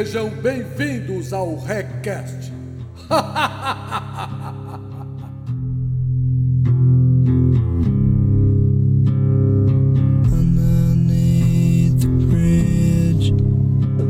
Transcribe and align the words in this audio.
Sejam 0.00 0.30
bem-vindos 0.30 1.30
ao 1.30 1.58
RecCast. 1.58 2.50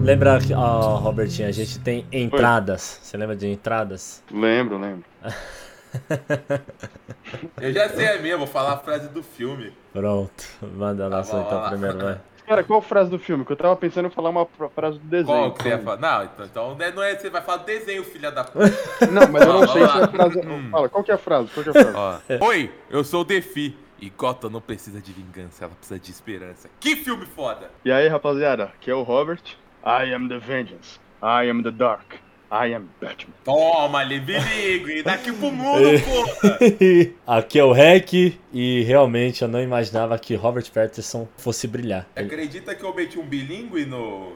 Lembra, 0.04 0.38
ó, 0.56 0.94
Robertinho, 0.98 1.48
a 1.48 1.50
gente 1.50 1.80
tem 1.80 2.06
entradas. 2.12 3.00
Você 3.02 3.16
lembra 3.16 3.34
de 3.34 3.48
entradas? 3.48 4.22
Lembro, 4.30 4.78
lembro. 4.78 5.04
Eu 7.60 7.72
já 7.72 7.88
sei 7.88 8.10
a 8.10 8.22
minha, 8.22 8.38
vou 8.38 8.46
falar 8.46 8.74
a 8.74 8.78
frase 8.78 9.08
do 9.08 9.24
filme. 9.24 9.72
Pronto, 9.92 10.44
manda 10.62 11.08
lá 11.08 11.24
só 11.24 11.40
então 11.40 11.68
primeiro, 11.68 11.98
vai. 11.98 12.20
Cara, 12.50 12.64
qual 12.64 12.80
a 12.80 12.82
frase 12.82 13.08
do 13.08 13.16
filme? 13.16 13.44
Que 13.44 13.52
eu 13.52 13.56
tava 13.56 13.76
pensando 13.76 14.08
em 14.08 14.10
falar 14.10 14.30
uma 14.30 14.44
frase 14.74 14.98
do 14.98 15.06
desenho. 15.06 15.38
Qual 15.38 15.52
que 15.52 15.62
você 15.62 15.68
ia 15.68 15.78
falar? 15.78 15.98
Não, 15.98 16.24
então, 16.24 16.46
então 16.46 16.92
não 16.96 17.02
é, 17.04 17.16
você 17.16 17.30
vai 17.30 17.40
falar 17.42 17.58
do 17.58 17.64
desenho, 17.64 18.02
filha 18.02 18.32
da 18.32 18.42
puta. 18.42 18.66
Não, 19.06 19.28
mas 19.30 19.46
eu 19.46 19.52
não 19.52 19.68
sei 19.68 19.86
se 19.86 19.98
é 19.98 20.02
a 20.02 20.08
frase. 20.08 20.40
Fala, 20.68 20.88
qual 20.88 21.04
que 21.04 21.12
é 21.12 21.14
a 21.14 21.18
frase? 21.18 21.48
Qual 21.54 21.62
que 21.62 21.68
é 21.68 21.80
a 21.80 21.84
frase? 21.92 21.96
Ó, 21.96 22.18
Oi, 22.48 22.72
eu 22.90 23.04
sou 23.04 23.20
o 23.20 23.24
Defi. 23.24 23.78
E 24.00 24.10
Gotham 24.10 24.50
não 24.50 24.60
precisa 24.60 25.00
de 25.00 25.12
vingança, 25.12 25.64
ela 25.64 25.74
precisa 25.74 26.00
de 26.00 26.10
esperança. 26.10 26.68
Que 26.80 26.96
filme 26.96 27.24
foda! 27.24 27.70
E 27.84 27.92
aí, 27.92 28.08
rapaziada, 28.08 28.64
aqui 28.64 28.90
é 28.90 28.94
o 28.94 29.02
Robert. 29.02 29.42
I 29.84 30.12
am 30.12 30.28
the 30.28 30.38
vengeance. 30.38 30.98
I 31.22 31.48
am 31.48 31.62
the 31.62 31.70
dark. 31.70 32.14
I 32.50 32.74
am 32.74 32.88
Batman. 33.00 33.34
Toma, 33.44 33.98
ali, 34.00 34.18
bilíngue, 34.18 35.04
daqui 35.04 35.32
pro 35.32 35.52
mundo, 35.52 35.86
porra! 36.04 36.58
Aqui 37.38 37.60
é 37.60 37.64
o 37.64 37.70
Rec 37.70 38.12
e 38.52 38.82
realmente 38.82 39.42
eu 39.42 39.48
não 39.48 39.62
imaginava 39.62 40.18
que 40.18 40.34
Robert 40.34 40.68
Pattinson 40.72 41.28
fosse 41.36 41.68
brilhar. 41.68 42.08
Acredita 42.16 42.74
que 42.74 42.82
eu 42.82 42.92
meti 42.92 43.20
um 43.20 43.24
bilíngue 43.24 43.86
no, 43.86 44.32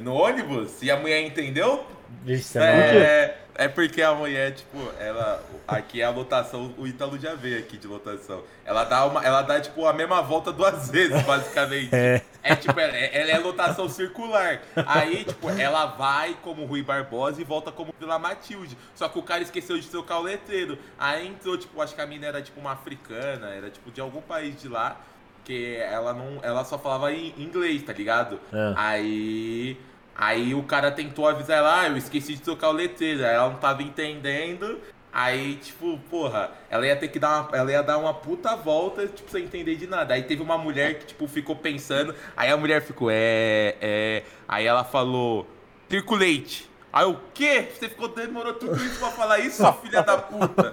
no 0.00 0.14
ônibus 0.14 0.82
e 0.82 0.90
a 0.90 0.96
mulher 0.96 1.22
entendeu? 1.22 1.84
Vixe, 2.24 2.58
É, 2.58 3.36
é 3.54 3.68
porque 3.68 4.02
a 4.02 4.14
mulher, 4.14 4.52
tipo, 4.52 4.78
ela. 4.98 5.42
Aqui 5.66 6.00
é 6.00 6.04
a 6.04 6.10
lotação, 6.10 6.72
o 6.78 6.86
Ítalo 6.86 7.18
já 7.18 7.34
veio 7.34 7.58
aqui 7.58 7.76
de 7.76 7.86
lotação. 7.86 8.42
Ela 8.64 8.84
dá, 8.84 9.04
uma, 9.04 9.24
ela 9.24 9.42
dá 9.42 9.60
tipo, 9.60 9.86
a 9.86 9.92
mesma 9.92 10.22
volta 10.22 10.52
duas 10.52 10.88
vezes, 10.90 11.20
basicamente. 11.22 11.88
É. 11.92 12.22
É 12.42 12.54
tipo, 12.54 12.78
ela, 12.78 12.96
ela 12.96 13.30
é 13.30 13.38
lotação 13.38 13.88
circular. 13.88 14.60
Aí, 14.86 15.24
tipo, 15.24 15.50
ela 15.50 15.86
vai 15.86 16.36
como 16.42 16.64
Rui 16.64 16.80
Barbosa 16.82 17.40
e 17.40 17.44
volta 17.44 17.72
como 17.72 17.92
Vila 17.98 18.20
Matilde. 18.20 18.78
Só 18.94 19.08
que 19.08 19.18
o 19.18 19.22
cara 19.22 19.42
esqueceu 19.42 19.76
de 19.76 19.88
trocar 19.88 20.20
o 20.20 20.22
letreiro. 20.22 20.78
Aí 20.96 21.26
entrou, 21.26 21.58
tipo, 21.58 21.80
acho 21.82 21.94
que 21.94 22.00
a 22.00 22.06
mina 22.06 22.26
era 22.26 22.40
tipo 22.40 22.60
uma 22.60 22.70
africana, 22.72 23.48
era 23.48 23.68
tipo 23.68 23.90
de 23.90 24.00
algum 24.00 24.20
país 24.20 24.60
de 24.60 24.68
lá. 24.68 25.00
Que 25.46 25.76
ela 25.76 26.12
não. 26.12 26.40
Ela 26.42 26.64
só 26.64 26.76
falava 26.78 27.10
em 27.12 27.32
inglês, 27.38 27.82
tá 27.82 27.92
ligado? 27.92 28.38
É. 28.52 28.74
Aí. 28.76 29.80
Aí 30.14 30.54
o 30.54 30.62
cara 30.62 30.90
tentou 30.90 31.28
avisar 31.28 31.58
ela, 31.58 31.80
ah, 31.82 31.88
eu 31.88 31.96
esqueci 31.96 32.34
de 32.34 32.40
trocar 32.40 32.70
o 32.70 32.72
letreiro. 32.72 33.24
Aí 33.24 33.34
ela 33.34 33.50
não 33.50 33.58
tava 33.58 33.82
entendendo. 33.82 34.78
Aí, 35.18 35.56
tipo, 35.56 35.98
porra, 36.10 36.50
ela 36.68 36.86
ia 36.86 36.94
ter 36.94 37.08
que 37.08 37.18
dar 37.18 37.40
uma, 37.40 37.56
ela 37.56 37.72
ia 37.72 37.82
dar 37.82 37.96
uma 37.96 38.12
puta 38.12 38.54
volta, 38.54 39.06
tipo, 39.06 39.30
sem 39.30 39.44
entender 39.44 39.76
de 39.76 39.86
nada. 39.86 40.12
Aí 40.12 40.22
teve 40.22 40.42
uma 40.42 40.58
mulher 40.58 40.98
que, 40.98 41.06
tipo, 41.06 41.26
ficou 41.26 41.56
pensando. 41.56 42.14
Aí 42.36 42.50
a 42.50 42.56
mulher 42.58 42.82
ficou, 42.82 43.08
é, 43.10 43.76
é. 43.80 44.22
Aí 44.46 44.66
ela 44.66 44.84
falou, 44.84 45.46
circulate. 45.88 46.68
Aí 46.92 47.04
o 47.04 47.18
quê? 47.34 47.68
Você 47.72 47.88
ficou 47.88 48.08
demorou 48.08 48.54
tudo 48.54 48.74
isso 48.76 48.98
pra 48.98 49.08
falar 49.10 49.38
isso, 49.40 49.58
sua 49.58 49.72
filha 49.72 50.02
da 50.02 50.16
puta? 50.18 50.72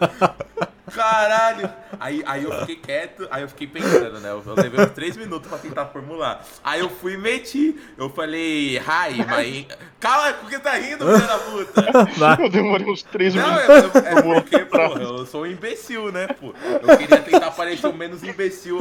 Caralho! 0.94 1.70
Aí, 2.00 2.22
aí 2.26 2.44
eu 2.44 2.52
fiquei 2.60 2.76
quieto, 2.76 3.28
aí 3.32 3.42
eu 3.42 3.50
fiquei 3.50 3.68
pensando, 3.68 4.20
né? 4.20 4.30
Eu, 4.30 4.44
eu 4.46 4.56
levei 4.56 4.86
uns 4.86 4.92
três 4.92 5.18
minutos 5.18 5.50
pra 5.50 5.58
tentar 5.58 5.88
formular. 5.88 6.46
Aí 6.64 6.82
eu 6.82 6.90
fui 6.90 7.14
e 7.14 7.18
meti. 7.18 7.80
Eu 7.98 8.10
falei, 8.10 8.78
hi, 8.78 9.26
mas. 9.28 9.66
Cala, 10.00 10.34
por 10.34 10.50
que 10.50 10.60
tá 10.60 10.74
rindo, 10.74 11.06
filha 11.06 11.28
da 11.28 11.38
puta? 11.40 12.42
Eu 12.44 12.50
demorei 12.50 12.88
uns 12.90 13.02
três 13.04 13.34
Não, 13.34 13.44
minutos. 13.44 14.02
é, 14.04 14.14
é 14.14 14.22
porque, 14.22 14.60
porra, 14.66 15.02
eu 15.02 15.26
sou 15.26 15.44
um 15.44 15.46
imbecil, 15.48 16.12
né, 16.12 16.28
pô? 16.28 16.54
Eu 16.64 16.98
queria 16.98 17.20
tentar 17.20 17.52
parecer 17.52 17.88
o 17.88 17.94
menos 17.94 18.22
imbecil 18.24 18.78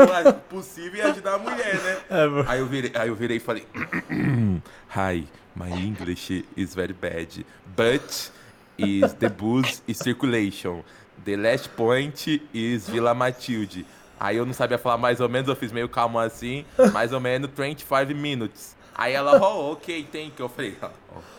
possível 0.50 1.04
e 1.04 1.10
ajudar 1.10 1.34
a 1.34 1.38
mulher, 1.38 1.74
né? 1.80 1.96
É. 2.10 2.26
Aí 2.46 2.58
eu 2.60 2.66
virei, 2.66 2.92
aí 2.94 3.08
eu 3.08 3.14
virei 3.14 3.36
e 3.38 3.40
falei, 3.40 3.66
Hi, 4.94 5.26
my 5.54 5.70
English 5.70 6.44
is 6.56 6.74
very 6.74 6.92
bad, 6.92 7.28
but 7.76 8.30
is 8.78 9.14
the 9.14 9.28
booze 9.28 9.82
is 9.86 9.98
circulation. 9.98 10.82
The 11.24 11.36
last 11.36 11.68
point 11.76 12.26
is 12.52 12.88
Vila 12.88 13.14
Matilde. 13.14 13.84
Aí 14.18 14.36
eu 14.36 14.46
não 14.46 14.52
sabia 14.52 14.78
falar 14.78 14.98
mais 14.98 15.20
ou 15.20 15.28
menos, 15.28 15.48
eu 15.48 15.56
fiz 15.56 15.72
meio 15.72 15.88
calmo 15.88 16.18
assim, 16.18 16.64
mais 16.92 17.12
ou 17.12 17.20
menos 17.20 17.50
25 17.50 18.14
minutes. 18.14 18.76
Aí 18.94 19.14
ela, 19.14 19.40
oh, 19.42 19.72
ok, 19.72 20.06
thank 20.12 20.32
you. 20.38 20.44
Eu 20.44 20.48
falei, 20.48 20.76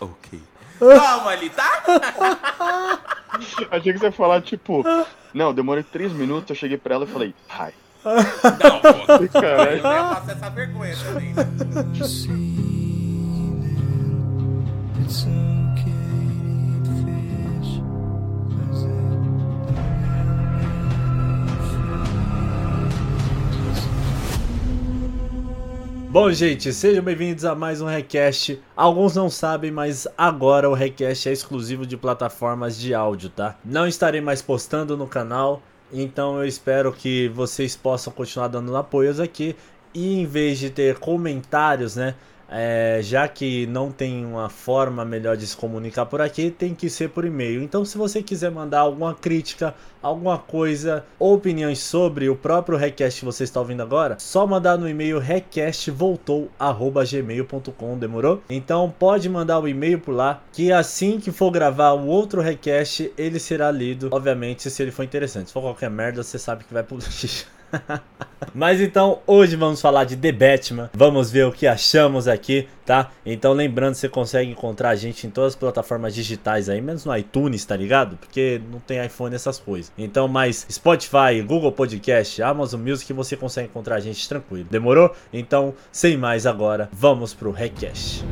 oh, 0.01 0.05
ok. 0.05 0.41
Calma 0.79 1.31
ali, 1.31 1.49
tá? 1.49 1.83
Achei 3.71 3.93
que 3.93 3.99
você 3.99 4.05
ia 4.07 4.11
falar, 4.11 4.41
tipo, 4.41 4.83
não, 5.33 5.53
demorei 5.53 5.83
três 5.83 6.11
minutos, 6.11 6.49
eu 6.49 6.55
cheguei 6.55 6.77
pra 6.77 6.95
ela 6.95 7.05
e 7.05 7.07
falei, 7.07 7.35
hi. 7.49 7.73
Não, 8.03 8.79
pô. 8.81 9.13
Eu 9.39 9.77
ia 9.77 10.03
passar 10.03 10.33
essa 10.33 10.49
vergonha 10.49 10.93
também. 10.97 11.33
Bom, 26.09 26.31
gente, 26.31 26.71
sejam 26.71 27.03
bem-vindos 27.03 27.43
a 27.43 27.55
mais 27.55 27.81
um 27.81 27.87
Recast. 27.87 28.61
Alguns 28.75 29.15
não 29.15 29.31
sabem, 29.31 29.71
mas 29.71 30.07
agora 30.15 30.69
o 30.69 30.73
Recast 30.75 31.27
é 31.27 31.31
exclusivo 31.31 31.87
de 31.87 31.97
plataformas 31.97 32.77
de 32.77 32.93
áudio, 32.93 33.29
tá? 33.29 33.57
Não 33.65 33.87
estarei 33.87 34.21
mais 34.21 34.39
postando 34.39 34.95
no 34.95 35.07
canal, 35.07 35.59
então 35.91 36.37
eu 36.37 36.45
espero 36.45 36.93
que 36.93 37.29
vocês 37.29 37.75
possam 37.75 38.13
continuar 38.13 38.47
dando 38.47 38.77
apoios 38.77 39.19
aqui. 39.19 39.55
E 39.91 40.19
em 40.19 40.27
vez 40.27 40.59
de 40.59 40.69
ter 40.69 40.99
comentários, 40.99 41.95
né? 41.95 42.13
É, 42.49 42.99
já 43.01 43.27
que 43.27 43.67
não 43.67 43.91
tem 43.91 44.25
uma 44.25 44.49
forma 44.49 45.03
melhor 45.03 45.35
de 45.35 45.45
se 45.47 45.57
comunicar 45.57 46.05
por 46.05 46.21
aqui, 46.21 46.51
tem 46.51 46.75
que 46.75 46.89
ser 46.89 47.09
por 47.09 47.25
e-mail. 47.25 47.61
Então, 47.63 47.83
se 47.83 47.97
você 47.97 48.21
quiser 48.21 48.51
mandar 48.51 48.81
alguma 48.81 49.13
crítica, 49.13 49.73
alguma 50.01 50.37
coisa, 50.37 51.05
opiniões 51.17 51.79
sobre 51.79 52.29
o 52.29 52.35
próprio 52.35 52.77
Recast 52.77 53.21
que 53.21 53.25
você 53.25 53.43
está 53.43 53.59
ouvindo 53.59 53.81
agora, 53.81 54.17
só 54.19 54.45
mandar 54.45 54.77
no 54.77 54.87
e-mail 54.87 55.17
recastvoltou@gmail.com, 55.19 57.97
demorou? 57.97 58.43
Então, 58.49 58.93
pode 58.97 59.29
mandar 59.29 59.59
o 59.59 59.67
e-mail 59.67 59.99
por 59.99 60.13
lá, 60.13 60.41
que 60.51 60.71
assim 60.71 61.19
que 61.19 61.31
for 61.31 61.49
gravar 61.51 61.93
o 61.93 62.05
outro 62.05 62.41
Recast, 62.41 63.11
ele 63.17 63.39
será 63.39 63.71
lido, 63.71 64.09
obviamente, 64.11 64.69
se 64.69 64.83
ele 64.83 64.91
for 64.91 65.03
interessante. 65.03 65.47
Se 65.47 65.53
for 65.53 65.61
qualquer 65.61 65.89
merda, 65.89 66.21
você 66.21 66.37
sabe 66.37 66.65
que 66.65 66.73
vai 66.73 66.83
pro. 66.83 66.99
Mas 68.53 68.81
então, 68.81 69.19
hoje 69.25 69.55
vamos 69.55 69.81
falar 69.81 70.03
de 70.03 70.15
The 70.15 70.31
Batman. 70.31 70.89
Vamos 70.93 71.31
ver 71.31 71.45
o 71.45 71.51
que 71.51 71.65
achamos 71.65 72.27
aqui, 72.27 72.67
tá? 72.85 73.11
Então, 73.25 73.53
lembrando, 73.53 73.95
você 73.95 74.07
consegue 74.07 74.51
encontrar 74.51 74.89
a 74.89 74.95
gente 74.95 75.25
em 75.25 75.29
todas 75.29 75.53
as 75.53 75.55
plataformas 75.55 76.13
digitais 76.13 76.69
aí, 76.69 76.81
menos 76.81 77.05
no 77.05 77.15
iTunes, 77.15 77.65
tá 77.65 77.75
ligado? 77.75 78.17
Porque 78.17 78.61
não 78.71 78.79
tem 78.79 79.03
iPhone 79.03 79.33
essas 79.33 79.59
coisas. 79.59 79.91
Então, 79.97 80.27
mais 80.27 80.65
Spotify, 80.69 81.41
Google 81.45 81.71
Podcast, 81.71 82.41
Amazon 82.41 82.81
Music, 82.81 83.11
você 83.13 83.35
consegue 83.35 83.69
encontrar 83.69 83.95
a 83.95 83.99
gente 83.99 84.27
tranquilo. 84.27 84.67
Demorou? 84.69 85.15
Então, 85.31 85.73
sem 85.91 86.17
mais 86.17 86.45
agora, 86.45 86.89
vamos 86.91 87.33
pro 87.33 87.51
Recast. 87.51 88.23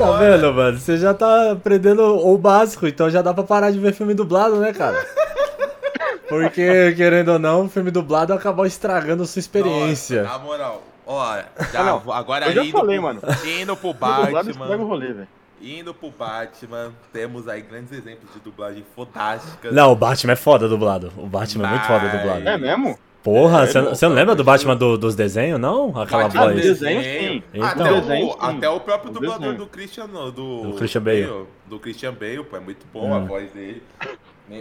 Tá 0.00 0.16
vendo, 0.18 0.52
mano? 0.54 0.78
Você 0.78 0.96
já 0.96 1.12
tá 1.14 1.52
aprendendo 1.52 2.02
o 2.02 2.36
básico, 2.38 2.86
então 2.86 3.08
já 3.10 3.22
dá 3.22 3.32
pra 3.34 3.42
parar 3.44 3.70
de 3.70 3.78
ver 3.78 3.92
filme 3.92 4.14
dublado, 4.14 4.56
né, 4.56 4.72
cara? 4.72 4.96
Porque, 6.28 6.92
querendo 6.96 7.32
ou 7.32 7.38
não, 7.38 7.66
o 7.66 7.68
filme 7.68 7.90
dublado 7.90 8.32
acabou 8.32 8.64
estragando 8.64 9.26
sua 9.26 9.40
experiência. 9.40 10.22
Nossa, 10.22 10.38
na 10.38 10.44
moral, 10.44 10.82
ó, 11.06 11.36
já, 11.72 11.80
Ah, 11.80 11.84
não. 11.84 12.12
agora 12.12 12.46
Eu 12.46 12.52
já 12.52 12.62
indo 12.64 12.72
falei, 12.78 12.96
pro, 12.98 13.02
mano. 13.06 13.20
Indo 13.60 13.76
pro 13.76 13.90
estraga 13.90 14.28
o 14.28 14.32
Batman. 14.32 14.76
rolê, 14.76 15.12
velho. 15.12 15.28
Indo 15.60 15.92
pro 15.92 16.10
Batman, 16.10 16.92
temos 17.12 17.46
aí 17.48 17.60
grandes 17.62 17.92
exemplos 17.92 18.32
de 18.32 18.40
dublagem 18.40 18.84
fantásticas. 18.96 19.74
Não, 19.74 19.92
o 19.92 19.96
Batman 19.96 20.32
é 20.32 20.36
foda 20.36 20.68
dublado. 20.68 21.12
O 21.18 21.26
Batman 21.26 21.66
é 21.66 21.70
muito 21.70 21.86
foda 21.86 22.04
Mas- 22.04 22.12
dublado. 22.12 22.48
É 22.48 22.56
mesmo? 22.56 22.98
Porra, 23.22 23.64
É, 23.64 23.66
você 23.66 23.82
pô, 23.82 23.88
você 23.90 24.08
não 24.08 24.14
lembra 24.14 24.34
do 24.34 24.42
Batman- 24.42 24.76
do- 24.76 24.96
dos 24.96 25.14
desenhos, 25.14 25.60
não? 25.60 25.90
Aquela 26.00 26.22
Batman 26.24 26.44
voz. 26.52 26.56
desenho, 26.62 27.02
sim. 27.02 27.42
Então. 27.52 27.66
Até, 27.68 27.82
o, 27.92 28.00
Desenho, 28.00 28.30
sim. 28.30 28.36
até 28.40 28.68
o 28.70 28.80
próprio 28.80 29.10
O 29.10 29.14
dublador 29.14 29.38
desenho. 29.40 29.58
do 29.58 29.66
Christian, 29.66 30.06
do, 30.06 30.30
Do 30.62 30.72
Christian 30.76 31.02
Bale. 31.02 31.46
Do 31.66 31.78
Christian 31.78 32.14
Bale, 32.14 32.44
pô, 32.44 32.56
é 32.56 32.60
muito 32.60 32.86
bom 32.92 33.12
a 33.12 33.18
Hum. 33.18 33.26
voz 33.26 33.50
dele. 33.52 33.82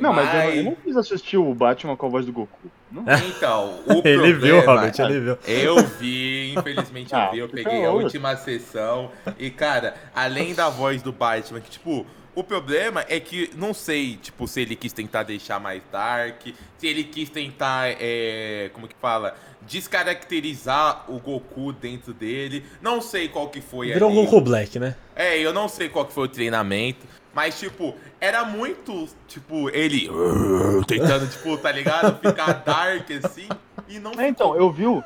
Não, 0.01 0.13
mas 0.13 0.31
eu, 0.45 0.51
eu 0.51 0.63
não 0.65 0.75
quis 0.75 0.95
assistir 0.97 1.38
o 1.38 1.51
Batman 1.56 1.95
com 1.95 2.06
a 2.06 2.09
voz 2.09 2.23
do 2.25 2.31
Goku. 2.31 2.59
Não. 2.91 3.03
Então, 3.38 3.73
o 3.88 4.01
Ele 4.07 4.33
viu, 4.33 4.59
Robert, 4.65 4.94
ele 5.00 5.19
viu. 5.19 5.38
Eu 5.47 5.77
vi, 6.00 6.53
infelizmente 6.56 7.11
eu 7.13 7.19
Ah, 7.19 7.29
vi, 7.31 7.39
eu 7.39 7.50
peguei 7.50 7.85
a 7.85 7.91
última 7.91 8.35
sessão. 8.35 9.09
E, 9.39 9.50
cara, 9.50 9.95
além 10.13 10.53
da 10.53 10.69
voz 10.69 11.01
do 11.01 11.11
Batman, 11.11 11.59
que, 11.61 11.69
tipo, 11.71 12.06
o 12.39 12.44
problema 12.44 13.06
é 13.09 13.19
que 13.19 13.51
não 13.56 13.74
sei, 13.74 14.15
tipo, 14.18 14.47
se 14.47 14.62
ele 14.62 14.75
quis 14.75 14.94
tentar 14.94 15.24
deixar 15.24 15.59
mais 15.59 15.81
dark, 15.91 16.41
se 16.77 16.88
ele 16.88 17.03
quis 17.03 17.30
tentar, 17.30 17.89
é, 18.00 18.69
como 18.74 18.88
que 18.88 18.95
fala, 19.01 19.36
descaracterizar 19.62 21.06
o 21.07 21.19
Goku 21.19 21.74
dentro 21.74 22.13
dele. 22.13 22.63
Não 22.81 23.01
sei 23.01 23.27
qual 23.27 23.50
que 23.50 23.62
foi 23.62 23.91
Virou 23.91 24.09
ali. 24.09 24.25
Goku 24.25 24.41
Black, 24.41 24.80
né? 24.80 24.95
É, 25.15 25.38
eu 25.39 25.53
não 25.53 25.68
sei 25.68 25.89
qual 25.89 26.06
que 26.06 26.13
foi 26.13 26.25
o 26.25 26.30
treinamento, 26.30 27.06
mas, 27.33 27.59
tipo, 27.59 27.95
era 28.19 28.44
muito, 28.45 29.07
tipo, 29.27 29.69
ele 29.69 30.09
tentando, 30.88 31.30
tipo, 31.30 31.57
tá 31.57 31.71
ligado? 31.71 32.19
Ficar 32.19 32.53
dark, 32.53 33.07
assim, 33.24 33.47
e 33.88 34.00
não 34.00 34.12
É, 34.18 34.27
então, 34.27 34.56
eu 34.56 34.71
vi, 34.71 34.85
o- 34.88 35.03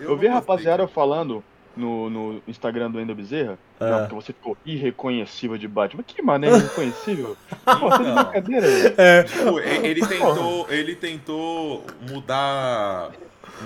eu 0.00 0.16
vi 0.16 0.26
a 0.28 0.34
rapaziada 0.34 0.86
falando 0.88 1.42
no, 1.76 2.08
no 2.10 2.42
Instagram 2.48 2.90
do 2.90 3.00
Endo 3.00 3.14
Bezerra, 3.14 3.58
Ah. 3.78 3.90
não, 3.90 3.98
porque 4.00 4.14
você 4.14 4.32
ficou 4.32 4.56
irreconhecível 4.64 5.58
de 5.58 5.68
Batman. 5.68 6.02
Que 6.02 6.22
mané 6.22 6.48
irreconhecível? 6.48 7.36
Pô, 7.64 7.88
tá 7.90 7.98
de 7.98 8.04
brincadeira, 8.12 8.66
velho. 8.66 8.94
É. 8.96 9.22
Tipo, 9.24 9.60
ele 9.60 10.06
tentou, 10.06 10.66
ele 10.70 10.94
tentou 10.96 11.84
mudar 12.10 13.10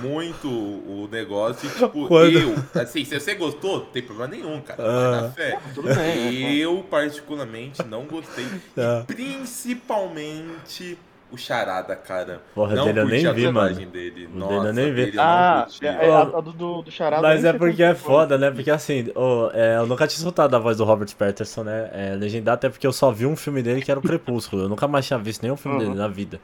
muito 0.03 0.47
o 0.49 1.09
negócio 1.11 1.69
e, 1.69 1.73
tipo, 1.73 2.07
Quando- 2.07 2.39
eu, 2.39 2.55
assim, 2.81 3.05
se 3.05 3.19
você 3.19 3.35
gostou, 3.35 3.79
não 3.81 3.87
tem 3.87 4.03
problema 4.03 4.29
nenhum, 4.29 4.61
cara. 4.61 4.81
Ah. 4.83 5.11
Vai 5.11 5.21
na 5.23 5.31
fé. 5.31 5.59
Tudo 5.75 5.89
bem, 5.95 6.45
é, 6.45 6.55
Eu, 6.57 6.85
particularmente, 6.89 7.83
não 7.85 8.05
gostei. 8.05 8.47
E 8.47 9.05
principalmente 9.15 10.97
o 11.33 11.37
Charada, 11.39 11.95
cara. 11.97 12.41
Porra, 12.55 12.75
não 12.75 12.85
dele 12.87 13.01
eu 13.01 13.07
nem 13.07 13.27
a 13.27 13.33
vi, 13.33 13.51
mano. 13.51 13.75
dele. 13.87 14.29
O 14.33 14.39
Nossa, 14.39 14.53
dele 14.55 14.69
eu 14.69 14.73
nem 14.73 14.93
vi. 14.93 15.05
dele 15.07 15.17
Ah, 15.21 15.67
é, 15.83 15.87
é 15.87 16.11
a, 16.13 16.21
a 16.21 16.41
do, 16.41 16.53
do, 16.53 16.83
do 16.83 16.91
Charada. 16.91 17.23
Mas 17.23 17.45
é 17.45 17.53
porque 17.53 17.83
é 17.83 17.95
foda, 17.95 18.37
né? 18.39 18.51
Porque 18.51 18.71
assim, 18.71 19.11
ô, 19.15 19.51
é, 19.53 19.77
eu 19.77 19.87
nunca 19.87 20.07
tinha 20.07 20.19
escutado 20.19 20.55
a 20.55 20.59
voz 20.59 20.77
do 20.77 20.85
Robert 20.85 21.15
Patterson, 21.17 21.63
né? 21.65 21.91
É, 21.93 22.15
legendado 22.15 22.55
até 22.55 22.69
porque 22.69 22.87
eu 22.87 22.93
só 22.93 23.11
vi 23.11 23.27
um 23.27 23.37
filme 23.37 23.63
dele 23.63 23.83
que 23.83 23.91
era 23.91 23.99
o 24.01 24.03
Crepúsculo. 24.03 24.63
Eu 24.63 24.69
nunca 24.69 24.87
mais 24.89 25.07
tinha 25.07 25.19
visto 25.19 25.43
nenhum 25.43 25.57
filme 25.57 25.79
dele 25.79 25.91
Uhum. 25.91 25.97
na 25.97 26.09
vida. 26.09 26.41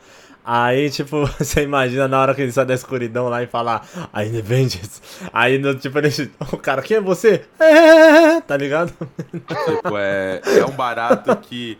Aí, 0.49 0.88
tipo, 0.91 1.27
você 1.38 1.62
imagina 1.65 2.06
na 2.06 2.21
hora 2.21 2.33
que 2.35 2.41
ele 2.43 2.53
sai 2.53 2.65
da 2.65 2.75
escuridão 2.75 3.29
lá 3.29 3.43
e 3.43 3.49
fala 3.49 3.83
I 4.15 4.31
the 4.31 4.43
Vengeance. 4.43 5.00
Aí, 5.33 5.59
no, 5.59 5.75
tipo, 5.75 5.99
ele, 5.99 6.09
o 6.53 6.56
cara, 6.56 6.83
quem 6.83 6.99
é 6.99 7.00
você? 7.00 7.44
É, 7.59 8.41
tá 8.47 8.56
ligado? 8.56 8.93
Tipo, 9.33 9.99
é, 9.99 10.41
é 10.61 10.65
um 10.65 10.71
barato 10.71 11.35
que 11.38 11.77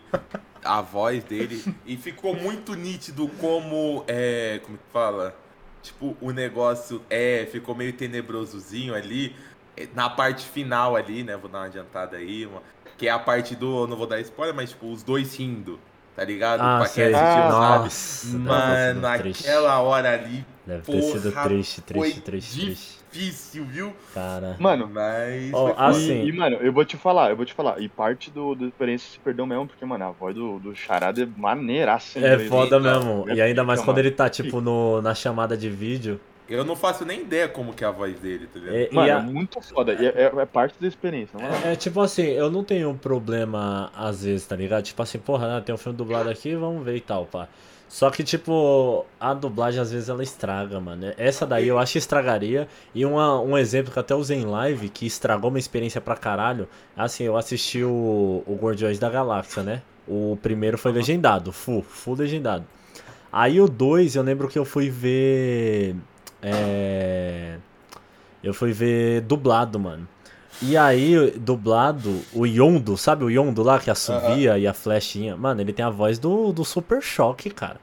a 0.67 0.81
voz 0.81 1.23
dele. 1.23 1.63
E 1.85 1.95
ficou 1.97 2.35
muito 2.35 2.73
nítido 2.75 3.27
como. 3.39 4.03
É, 4.07 4.59
como 4.63 4.77
que 4.77 4.83
fala? 4.91 5.35
Tipo, 5.81 6.15
o 6.21 6.31
negócio 6.31 7.01
é. 7.09 7.47
Ficou 7.51 7.73
meio 7.75 7.93
tenebrosozinho 7.93 8.93
ali. 8.93 9.35
é, 9.75 9.87
Na 9.95 10.09
parte 10.09 10.45
final 10.45 10.95
ali, 10.95 11.23
né? 11.23 11.35
Vou 11.37 11.49
dar 11.49 11.59
uma 11.59 11.65
adiantada 11.65 12.17
aí. 12.17 12.45
Uma, 12.45 12.61
que 12.97 13.07
é 13.07 13.11
a 13.11 13.19
parte 13.19 13.55
do. 13.55 13.87
Não 13.87 13.95
vou 13.97 14.07
dar 14.07 14.19
spoiler, 14.21 14.55
mas 14.55 14.69
tipo, 14.71 14.91
os 14.91 15.03
dois 15.03 15.35
rindo. 15.35 15.79
Tá 16.15 16.23
ligado? 16.23 16.61
Ah, 16.61 16.79
pra 16.79 16.89
quem 16.89 17.03
assistiu, 17.03 17.21
Ah, 17.21 17.51
sabe? 17.51 17.83
Nossa, 17.83 18.37
Mano, 18.39 19.01
sido 19.01 19.21
triste. 19.21 19.47
hora 19.79 20.13
ali. 20.13 20.45
Deve 20.65 20.81
ter 20.81 21.01
sido 21.03 21.31
porra, 21.31 21.43
triste, 21.47 21.81
triste, 21.81 22.21
triste, 22.21 22.55
triste. 22.65 22.96
Difícil, 23.17 23.65
viu? 23.65 23.93
Cara. 24.13 24.55
Mano, 24.59 24.89
Mas. 24.91 25.51
Ó, 25.53 25.65
foi 25.65 25.73
foda. 25.75 25.87
assim- 25.87 26.23
E, 26.23 26.29
e, 26.29 26.31
mano, 26.31 26.57
eu 26.57 26.71
vou 26.71 26.85
te 26.85 26.95
falar, 26.97 27.29
eu 27.31 27.35
vou 27.35 27.45
te 27.45 27.53
falar. 27.53 27.81
E 27.81 27.89
parte 27.89 28.29
do, 28.29 28.53
da 28.55 28.65
experiência 28.67 29.09
se 29.11 29.19
perdeu 29.19 29.45
mesmo, 29.45 29.67
porque, 29.67 29.83
mano, 29.85 30.05
a 30.05 30.11
voz 30.11 30.35
do, 30.35 30.59
do 30.59 30.75
Charada 30.75 31.21
é 31.23 31.27
maneiraça. 31.37 32.19
É 32.19 32.37
foda 32.47 32.79
mesmo. 32.79 33.25
é 33.29 33.35
E 33.35 33.41
ainda 33.41 33.63
mais 33.63 33.79
quando 33.81 33.97
mano. 33.97 33.99
ele 34.07 34.11
tá, 34.11 34.29
tipo, 34.29 34.61
no, 34.61 35.01
na 35.01 35.15
chamada 35.15 35.57
de 35.57 35.69
vídeo. 35.69 36.19
Eu 36.49 36.63
não 36.63 36.77
faço 36.77 37.03
nem 37.03 37.21
ideia 37.23 37.49
como 37.49 37.73
que 37.73 37.83
é 37.83 37.87
a 37.87 37.91
voz 37.91 38.17
dele, 38.19 38.47
tá 38.47 38.57
ligado? 38.59 38.75
É, 38.75 38.89
Mano, 38.93 39.07
e 39.07 39.09
é 39.09 39.13
a- 39.13 39.19
muito 39.19 39.59
foda. 39.61 39.93
E 39.93 40.05
é, 40.05 40.09
é- 40.15 40.31
é 40.41 40.45
parte 40.45 40.75
da 40.79 40.87
experiência, 40.87 41.37
não 41.37 41.45
é? 41.45 41.73
É, 41.73 41.75
tipo 41.75 41.99
assim, 41.99 42.23
eu 42.23 42.49
não 42.49 42.63
tenho 42.63 42.93
problema 42.93 43.91
às 43.93 44.23
vezes, 44.23 44.47
tá 44.47 44.55
ligado? 44.55 44.83
Tipo 44.83 45.01
assim, 45.03 45.17
porra, 45.19 45.55
né, 45.55 45.61
tem 45.65 45.75
um 45.75 45.77
filme 45.77 45.97
dublado 45.97 46.29
aqui, 46.29 46.55
vamos 46.55 46.85
ver 46.85 46.95
e 46.95 47.01
tal, 47.01 47.25
pá. 47.25 47.49
Só 47.87 48.09
que, 48.09 48.23
tipo, 48.23 49.05
a 49.19 49.33
dublagem 49.33 49.79
às 49.81 49.91
vezes 49.91 50.09
ela 50.09 50.21
estraga, 50.21 50.79
mano. 50.79 51.13
Essa 51.17 51.45
daí 51.45 51.67
eu 51.67 51.79
acho 51.79 51.93
que 51.93 51.97
estragaria. 51.97 52.67
E 52.93 53.05
uma, 53.05 53.39
um 53.41 53.57
exemplo 53.57 53.91
que 53.91 53.97
eu 53.97 54.01
até 54.01 54.13
usei 54.13 54.37
em 54.37 54.45
live, 54.45 54.89
que 54.89 55.05
estragou 55.05 55.49
uma 55.49 55.59
experiência 55.59 56.01
pra 56.01 56.15
caralho. 56.15 56.67
Assim, 56.95 57.23
eu 57.23 57.37
assisti 57.37 57.83
o, 57.83 58.43
o 58.45 58.57
Guardiões 58.61 58.99
da 58.99 59.09
Galáxia, 59.09 59.63
né? 59.63 59.81
O 60.07 60.37
primeiro 60.41 60.77
foi 60.77 60.91
legendado, 60.91 61.51
full, 61.51 61.81
full 61.81 62.15
legendado. 62.15 62.65
Aí 63.31 63.59
o 63.61 63.67
2, 63.67 64.15
eu 64.15 64.23
lembro 64.23 64.47
que 64.47 64.59
eu 64.59 64.65
fui 64.65 64.89
ver. 64.89 65.95
É. 66.41 67.57
Eu 68.43 68.53
fui 68.53 68.71
ver 68.71 69.21
dublado, 69.21 69.79
mano. 69.79 70.07
E 70.61 70.75
aí, 70.75 71.31
dublado, 71.37 72.21
o 72.33 72.45
Yondo, 72.45 72.97
sabe 72.97 73.23
o 73.23 73.29
Yondo 73.29 73.61
lá 73.61 73.79
que 73.79 73.89
assovia 73.91 74.57
e 74.57 74.65
a 74.65 74.73
flechinha? 74.73 75.35
Mano, 75.37 75.61
ele 75.61 75.71
tem 75.71 75.85
a 75.85 75.89
voz 75.89 76.17
do, 76.17 76.51
do 76.51 76.65
Super 76.65 77.01
Choque, 77.01 77.49
cara. 77.49 77.77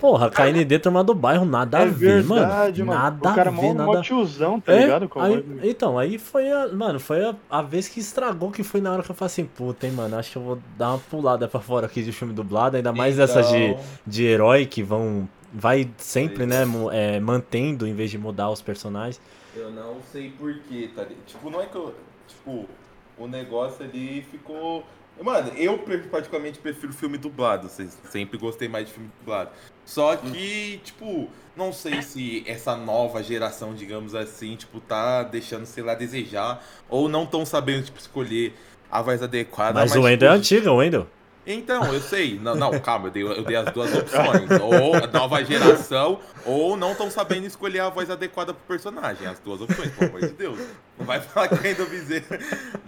Porra, 0.00 0.30
KND 0.30 0.78
turma 0.78 1.02
do 1.02 1.12
bairro, 1.12 1.44
nada 1.44 1.78
a 1.78 1.84
ver, 1.84 2.22
mano. 2.24 2.46
Nada 2.94 3.28
É 3.28 3.32
o 3.32 3.34
cara 3.34 3.50
a 3.50 3.52
mó, 3.52 3.60
ver, 3.62 3.74
mó 3.74 3.86
nada 3.86 4.00
tiozão, 4.00 4.60
tá 4.60 4.72
é, 4.72 4.80
ligado? 4.82 5.10
Aí- 5.16 5.40
voz- 5.42 5.44
então, 5.64 5.98
aí 5.98 6.18
foi 6.18 6.50
a. 6.52 6.68
Mano, 6.68 7.00
foi 7.00 7.24
a, 7.24 7.34
a 7.50 7.62
vez 7.62 7.88
que 7.88 7.98
estragou 7.98 8.50
que 8.52 8.62
foi 8.62 8.80
na 8.80 8.92
hora 8.92 9.02
que 9.02 9.10
eu 9.10 9.14
falei 9.14 9.26
assim, 9.26 9.44
puta, 9.44 9.86
hein, 9.86 9.92
mano, 9.92 10.16
acho 10.16 10.30
que 10.30 10.38
eu 10.38 10.42
vou 10.42 10.58
dar 10.76 10.90
uma 10.90 10.98
pulada 10.98 11.48
pra 11.48 11.58
fora 11.60 11.86
aqui 11.86 12.02
de 12.02 12.12
filme 12.12 12.32
dublado, 12.32 12.76
ainda 12.76 12.92
mais 12.92 13.16
dessas 13.16 13.48
de, 13.48 13.64
Então, 13.70 13.84
de 14.06 14.24
herói 14.24 14.66
que 14.66 14.82
vão. 14.82 15.28
Vai 15.52 15.88
sempre, 15.96 16.44
né, 16.46 16.64
mo- 16.64 16.92
é, 16.92 17.18
mantendo 17.18 17.86
em 17.86 17.94
vez 17.94 18.10
de 18.10 18.18
mudar 18.18 18.50
os 18.50 18.60
personagens. 18.62 19.20
Eu 19.56 19.70
não 19.70 19.96
sei 20.12 20.30
porquê, 20.38 20.90
tá 20.94 21.02
ligado? 21.02 21.24
Tipo, 21.26 21.50
não 21.50 21.60
é 21.60 21.66
que 21.66 21.74
eu. 21.76 21.94
Tipo, 22.28 22.68
o 23.16 23.26
negócio 23.26 23.84
ali 23.84 24.24
ficou. 24.30 24.84
Mano, 25.20 25.50
eu 25.56 25.78
particularmente 26.10 26.58
prefiro 26.60 26.92
filme 26.92 27.18
dublado. 27.18 27.68
se- 27.68 27.88
Sempre 28.08 28.38
gostei 28.38 28.68
mais 28.68 28.86
de 28.86 28.92
filme 28.92 29.10
dublado. 29.18 29.50
Só 29.84 30.14
que, 30.16 30.80
tipo, 30.84 31.28
não 31.56 31.72
sei 31.72 32.02
se 32.02 32.44
essa 32.46 32.76
nova 32.76 33.20
geração, 33.22 33.74
digamos 33.74 34.14
assim, 34.14 34.54
tipo, 34.54 34.78
tá 34.80 35.24
deixando, 35.24 35.66
sei 35.66 35.82
lá, 35.82 35.94
desejar. 35.94 36.64
Ou 36.88 37.08
não 37.08 37.26
tão 37.26 37.44
sabendo, 37.44 37.86
tipo, 37.86 37.98
escolher 37.98 38.54
a 38.90 39.02
voz 39.02 39.20
adequada. 39.22 39.80
Mas 39.80 39.96
o 39.96 40.02
Wendel 40.02 40.28
é 40.28 40.38
tipo, 40.38 40.38
antigo, 40.38 40.70
o 40.70 40.76
Wendel. 40.76 41.06
Então, 41.44 41.92
eu 41.92 42.00
sei. 42.00 42.38
Não, 42.38 42.54
não 42.54 42.78
calma, 42.78 43.08
eu 43.08 43.10
dei, 43.10 43.22
eu 43.24 43.42
dei 43.42 43.56
as 43.56 43.72
duas 43.72 43.90
opções. 43.96 44.50
Ou 44.62 44.94
a 44.94 45.06
nova 45.06 45.42
geração, 45.42 46.20
ou 46.48 46.76
não 46.76 46.92
estão 46.92 47.10
sabendo 47.10 47.46
escolher 47.46 47.80
a 47.80 47.88
voz 47.88 48.10
adequada 48.10 48.52
pro 48.54 48.62
personagem. 48.66 49.26
As 49.26 49.38
duas 49.38 49.60
opções, 49.60 49.90
pelo 49.92 50.10
amor 50.10 50.20
de 50.22 50.32
Deus. 50.34 50.58
Não 50.98 51.06
vai 51.06 51.20
falar 51.20 51.48
que 51.48 51.64
ainda 51.66 51.84
Bezerra. 51.84 52.38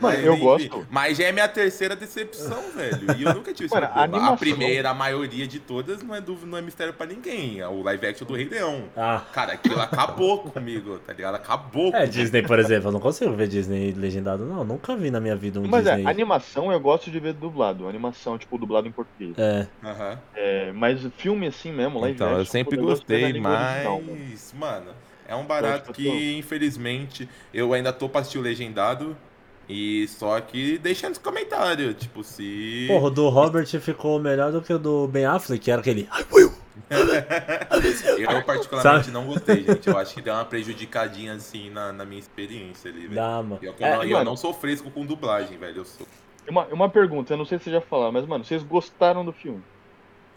Mas, 0.01 0.25
eu 0.25 0.37
gosto. 0.37 0.85
Mas 0.91 1.17
já 1.19 1.25
é 1.27 1.33
minha 1.33 1.47
terceira 1.47 1.95
decepção, 1.95 2.61
velho. 2.75 3.17
E 3.17 3.23
eu 3.23 3.33
nunca 3.35 3.53
tive 3.55 3.67
esse 3.67 3.75
Mano, 3.75 3.87
a 3.87 3.91
problema. 3.91 4.33
A, 4.33 4.37
primeira, 4.37 4.91
a 4.91 4.95
maioria 4.95 5.47
de 5.47 5.61
todas, 5.61 6.03
não 6.03 6.15
é 6.15 6.21
dúvida, 6.21 6.47
não 6.51 6.59
é 6.59 6.63
mistério 6.63 6.93
pra 6.93 7.07
ninguém. 7.07 7.61
É 7.61 7.69
o 7.69 7.83
live 7.83 8.07
action 8.07 8.27
do 8.27 8.35
Rei 8.35 8.49
Leão. 8.49 8.85
Ah. 8.97 9.23
Cara, 9.33 9.53
aquilo 9.53 9.81
acabou 9.81 10.39
comigo, 10.39 10.99
tá 10.99 11.13
ligado? 11.13 11.37
Acabou 11.37 11.89
É, 11.89 11.93
comigo. 11.93 12.13
Disney, 12.13 12.43
por 12.43 12.59
exemplo, 12.59 12.89
eu 12.89 12.93
não 12.93 13.01
consigo 13.01 13.33
ver 13.33 13.47
Disney 13.47 13.93
legendado, 13.93 14.45
não. 14.45 14.65
Nunca 14.65 14.97
vi 14.97 15.11
na 15.11 15.21
minha 15.21 15.37
vida 15.37 15.61
um 15.61 15.69
Mas 15.69 15.87
é, 15.87 15.95
Disney. 15.95 16.11
animação 16.11 16.73
eu 16.73 16.81
gosto 16.81 17.11
de 17.13 17.21
ver 17.21 17.35
dublado. 17.35 17.87
Animação, 17.87 18.37
tipo, 18.37 18.59
dublado 18.59 18.89
em 18.89 18.93
português. 18.93 19.35
É. 19.39 19.69
É, 20.35 20.73
mas 20.73 21.01
filme 21.17 21.47
assim 21.47 21.73
mesmo, 21.73 22.01
live 22.01 22.17
Então, 22.17 22.29
eu 22.29 22.41
action, 22.41 22.51
sempre 22.51 22.77
eu 22.79 22.83
gosto 22.83 23.07
de 23.07 23.15
ver 23.15 23.25
original, 23.51 24.01
mano. 24.01 24.19
mas, 24.31 24.53
mano, 24.53 24.91
é 25.27 25.35
um 25.37 25.45
barato 25.45 25.93
que, 25.93 26.05
tô. 26.05 26.15
infelizmente, 26.15 27.29
eu 27.53 27.73
ainda 27.73 27.93
tô 27.93 28.09
pra 28.09 28.21
assistir 28.21 28.39
o 28.39 28.43
Legendado. 28.43 29.17
E 29.73 30.09
só 30.09 30.41
que 30.41 30.79
deixa 30.79 31.09
nos 31.09 31.19
comentários, 31.19 31.95
tipo, 31.95 32.25
se. 32.25 32.87
Porra, 32.89 33.07
o 33.07 33.11
do 33.11 33.29
Robert 33.29 33.67
ficou 33.81 34.19
melhor 34.19 34.51
do 34.51 34.61
que 34.61 34.73
o 34.73 34.79
do 34.81 35.07
Ben 35.07 35.25
Affleck, 35.27 35.63
que 35.63 35.71
era 35.71 35.81
aquele. 35.81 36.09
I 36.13 36.25
will! 36.35 36.53
Eu 38.19 38.43
particularmente 38.45 39.11
não 39.11 39.27
gostei, 39.27 39.65
gente. 39.65 39.87
Eu 39.89 39.97
acho 39.97 40.15
que 40.15 40.21
deu 40.23 40.35
uma 40.35 40.45
prejudicadinha 40.45 41.35
assim 41.35 41.71
na, 41.71 41.93
na 41.93 42.05
minha 42.05 42.19
experiência 42.19 42.91
ali, 42.91 43.03
velho. 43.03 43.15
Dá, 43.15 43.43
mano. 43.43 43.59
E 43.63 43.67
eu, 43.67 43.75
É, 43.79 43.97
não, 43.97 44.03
eu 44.05 44.11
mano. 44.11 44.25
não 44.25 44.37
sou 44.37 44.53
fresco 44.53 44.91
com 44.91 45.05
dublagem, 45.07 45.57
velho. 45.57 45.79
Eu 45.79 45.85
sou. 45.85 46.07
Uma, 46.49 46.65
uma 46.67 46.89
pergunta, 46.89 47.33
eu 47.33 47.37
não 47.37 47.45
sei 47.45 47.59
se 47.59 47.65
você 47.65 47.71
já 47.71 47.81
falou, 47.81 48.11
mas, 48.11 48.27
mano, 48.27 48.45
vocês 48.45 48.63
gostaram 48.63 49.25
do 49.25 49.33
filme? 49.33 49.63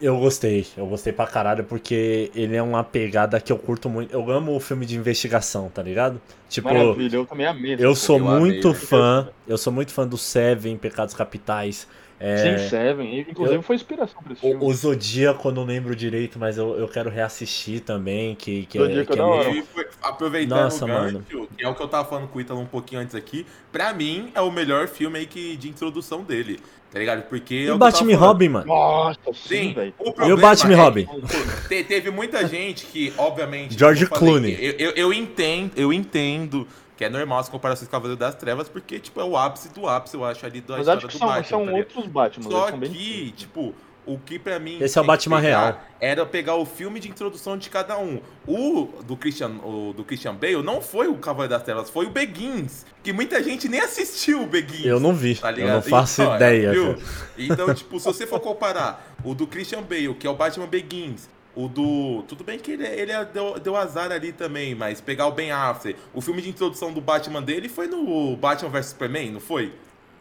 Eu 0.04 0.20
gostei, 0.20 0.68
eu 0.76 0.86
gostei 0.86 1.14
pra 1.14 1.26
caralho, 1.26 1.64
porque 1.64 2.30
ele 2.36 2.58
é 2.58 2.62
uma 2.62 2.84
pegada 2.84 3.40
que 3.40 3.54
eu 3.54 3.58
curto 3.58 3.90
muito. 3.90 4.12
Eu 4.14 4.30
amo 4.30 4.54
o 4.54 4.60
filme 4.60 4.86
de 4.86 4.98
investigação, 4.98 5.70
tá 5.74 5.82
ligado? 5.82 6.20
Tipo, 6.50 6.68
Maravilha, 6.74 7.16
eu 7.16 7.26
também 7.26 7.46
amei. 7.46 7.78
eu 7.80 7.96
sou 7.96 8.20
eu 8.20 8.28
amei, 8.28 8.40
muito 8.42 8.74
velho. 8.74 8.86
fã, 8.86 9.30
eu 9.48 9.58
sou 9.58 9.72
muito 9.72 9.94
fã 9.94 10.06
do 10.06 10.18
Seven, 10.18 10.76
Pecados 10.78 11.16
Capitais. 11.16 11.88
É, 12.20 12.58
Sim, 12.58 12.70
Seven. 12.70 13.20
Inclusive 13.30 13.62
foi 13.64 13.76
inspiração 13.76 14.22
pra 14.24 14.34
esse 14.34 14.42
filme. 14.42 14.64
o, 14.64 14.68
o 14.68 14.74
Zodíaco 14.74 15.48
eu 15.48 15.52
não 15.52 15.66
lembro 15.66 15.96
direito, 15.96 16.40
mas 16.40 16.58
eu, 16.58 16.78
eu 16.78 16.88
quero 16.88 17.10
reassistir 17.10 17.82
também, 17.82 18.34
que, 18.36 18.66
que, 18.68 18.78
é, 18.78 18.82
Zodíaco 18.82 19.08
que 19.08 19.14
é 19.14 19.16
da 19.18 19.26
hora. 19.26 19.50
muito- 19.50 19.60
E 19.60 19.74
foi- 19.74 19.88
aproveitando 20.02 20.60
Nossa, 20.64 20.86
o 20.86 20.88
mano. 20.88 21.20
gancho, 21.30 21.48
que 21.58 21.64
é 21.66 21.68
o 21.70 21.76
que 21.76 21.82
eu 21.82 21.88
tava 21.88 22.08
falando 22.08 22.28
com 22.28 22.38
o 22.38 22.42
Ítalo 22.42 22.60
um 22.62 22.66
pouquinho 22.66 23.02
antes 23.02 23.16
aqui, 23.16 23.46
pra 23.72 23.94
mim 23.94 24.32
é 24.34 24.42
o 24.42 24.52
melhor 24.52 24.88
filme 24.88 25.20
aí 25.20 25.26
que, 25.26 25.58
de 25.58 25.68
introdução 25.70 26.22
dele, 26.24 26.60
tá 26.92 27.00
ligado? 27.00 27.24
Porque. 27.24 27.54
é 27.56 27.58
E 27.58 27.62
o 27.64 27.66
que 27.66 27.72
eu 27.72 27.78
Batman. 27.78 28.16
Robin, 28.18 28.50
mano. 28.50 28.68
Nossa, 28.68 29.20
sim, 29.34 29.74
velho. 29.74 29.94
o 30.00 30.08
E 30.08 30.10
o 30.10 30.14
problema 30.14 30.42
Batman 30.42 30.74
é 30.74 30.76
Robin? 30.76 31.06
que 31.06 31.68
te- 31.68 31.84
teve 31.84 32.10
muita 32.12 32.48
gente 32.48 32.86
que, 32.86 33.12
obviamente. 33.18 33.78
George 33.78 34.04
eu 34.04 34.10
Clooney. 34.10 34.58
Eu, 34.62 34.72
eu, 34.78 34.92
eu 34.92 35.14
entendo, 35.14 35.72
eu 35.76 35.92
entendo 35.92 36.68
Que 36.98 37.06
é 37.06 37.10
normal 37.10 37.40
as 37.40 37.50
comparações 37.50 37.88
com 37.88 37.96
o 37.96 38.00
Cavaleiro 38.00 38.20
das 38.20 38.36
Trevas, 38.36 38.70
porque, 38.70 39.00
tipo, 39.00 39.20
é 39.20 39.24
o 39.24 39.36
ápice 39.36 39.70
do 39.70 39.88
ápice, 39.88 40.16
eu 40.16 40.24
acho, 40.24 40.46
ali 40.46 40.62
da 40.62 40.74
Mas 40.78 40.82
história 40.82 40.98
acho 41.00 41.08
que 41.08 41.14
do 41.14 41.20
são, 41.20 41.28
Batman. 41.28 41.44
são 41.50 41.66
tá 41.66 41.72
outros 41.72 42.06
Batman. 42.08 42.50
Só 42.52 42.72
bem 42.72 42.80
que, 42.92 42.98
diferentes. 42.98 43.34
tipo, 43.40 43.74
o 44.06 44.18
que 44.20 44.38
pra 44.38 44.60
mim. 44.60 44.78
Esse 44.82 45.00
é 45.00 45.02
o 45.02 45.04
Batman 45.06 45.40
real. 45.40 45.82
Era 46.00 46.26
pegar 46.26 46.56
o 46.56 46.66
filme 46.66 47.00
de 47.00 47.10
introdução 47.10 47.58
de 47.58 47.70
cada 47.70 47.98
um. 47.98 48.20
O 48.46 48.90
do 49.06 49.16
Christian, 49.16 49.52
o 49.64 49.94
do 49.96 50.04
Christian 50.04 50.36
Bale 50.36 50.62
não 50.62 50.82
foi 50.82 51.08
o 51.08 51.16
Cavaleiro 51.16 51.54
das 51.54 51.64
Trevas, 51.64 51.90
foi 51.90 52.06
o 52.06 52.10
Begins. 52.10 52.86
Que 53.02 53.12
muita 53.14 53.42
gente 53.42 53.68
nem 53.70 53.80
assistiu 53.80 54.44
o 54.44 54.46
Begins. 54.46 54.86
Eu 54.86 55.00
não 55.00 55.14
vi, 55.16 55.36
Tá 55.36 55.52
eu 55.52 55.68
não 55.68 55.82
faço 55.82 56.22
Então, 56.22 56.36
ideia. 56.36 56.72
viu? 56.74 56.98
Então, 57.38 57.74
tipo, 57.74 58.00
se 58.00 58.06
você 58.06 58.28
for 58.28 58.40
comparar 58.40 59.16
o 59.24 59.34
do 59.34 59.48
Christian 59.48 59.82
Bale, 59.82 60.14
que 60.16 60.28
é 60.28 60.30
o 60.30 60.36
Batman 60.36 60.68
Begins, 60.68 61.30
o 61.56 61.68
do. 61.68 62.24
Tudo 62.28 62.44
bem 62.44 62.58
que 62.60 62.72
ele, 62.72 62.86
ele 62.86 63.12
é- 63.12 63.26
deu, 63.26 63.60
deu 63.60 63.76
azar 63.76 64.12
ali 64.12 64.32
também, 64.32 64.74
mas 64.76 65.00
pegar 65.02 65.28
o 65.28 65.32
Ben 65.32 65.52
Affleck, 65.52 66.00
o 66.14 66.22
filme 66.22 66.42
de 66.42 66.50
introdução 66.50 66.92
do 66.92 67.02
Batman 67.02 67.42
dele 67.42 67.70
foi 67.70 67.88
no 67.88 68.36
Batman 68.36 68.70
vs 68.70 68.88
Superman, 68.88 69.32
não 69.32 69.40
foi? 69.40 69.74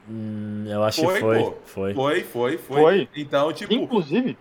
Hum, 0.09 0.65
eu 0.67 0.83
acho 0.83 1.01
Foi, 1.03 1.15
que 1.15 1.21
foi. 1.21 1.39
pô. 1.39 1.55
Foi. 1.65 1.95
Foi, 1.95 2.23
foi, 2.23 2.59
foi. 2.59 2.81
Foi. 2.81 3.09
Então, 3.17 3.53
tipo. 3.53 3.73
Inclusive, 3.73 4.37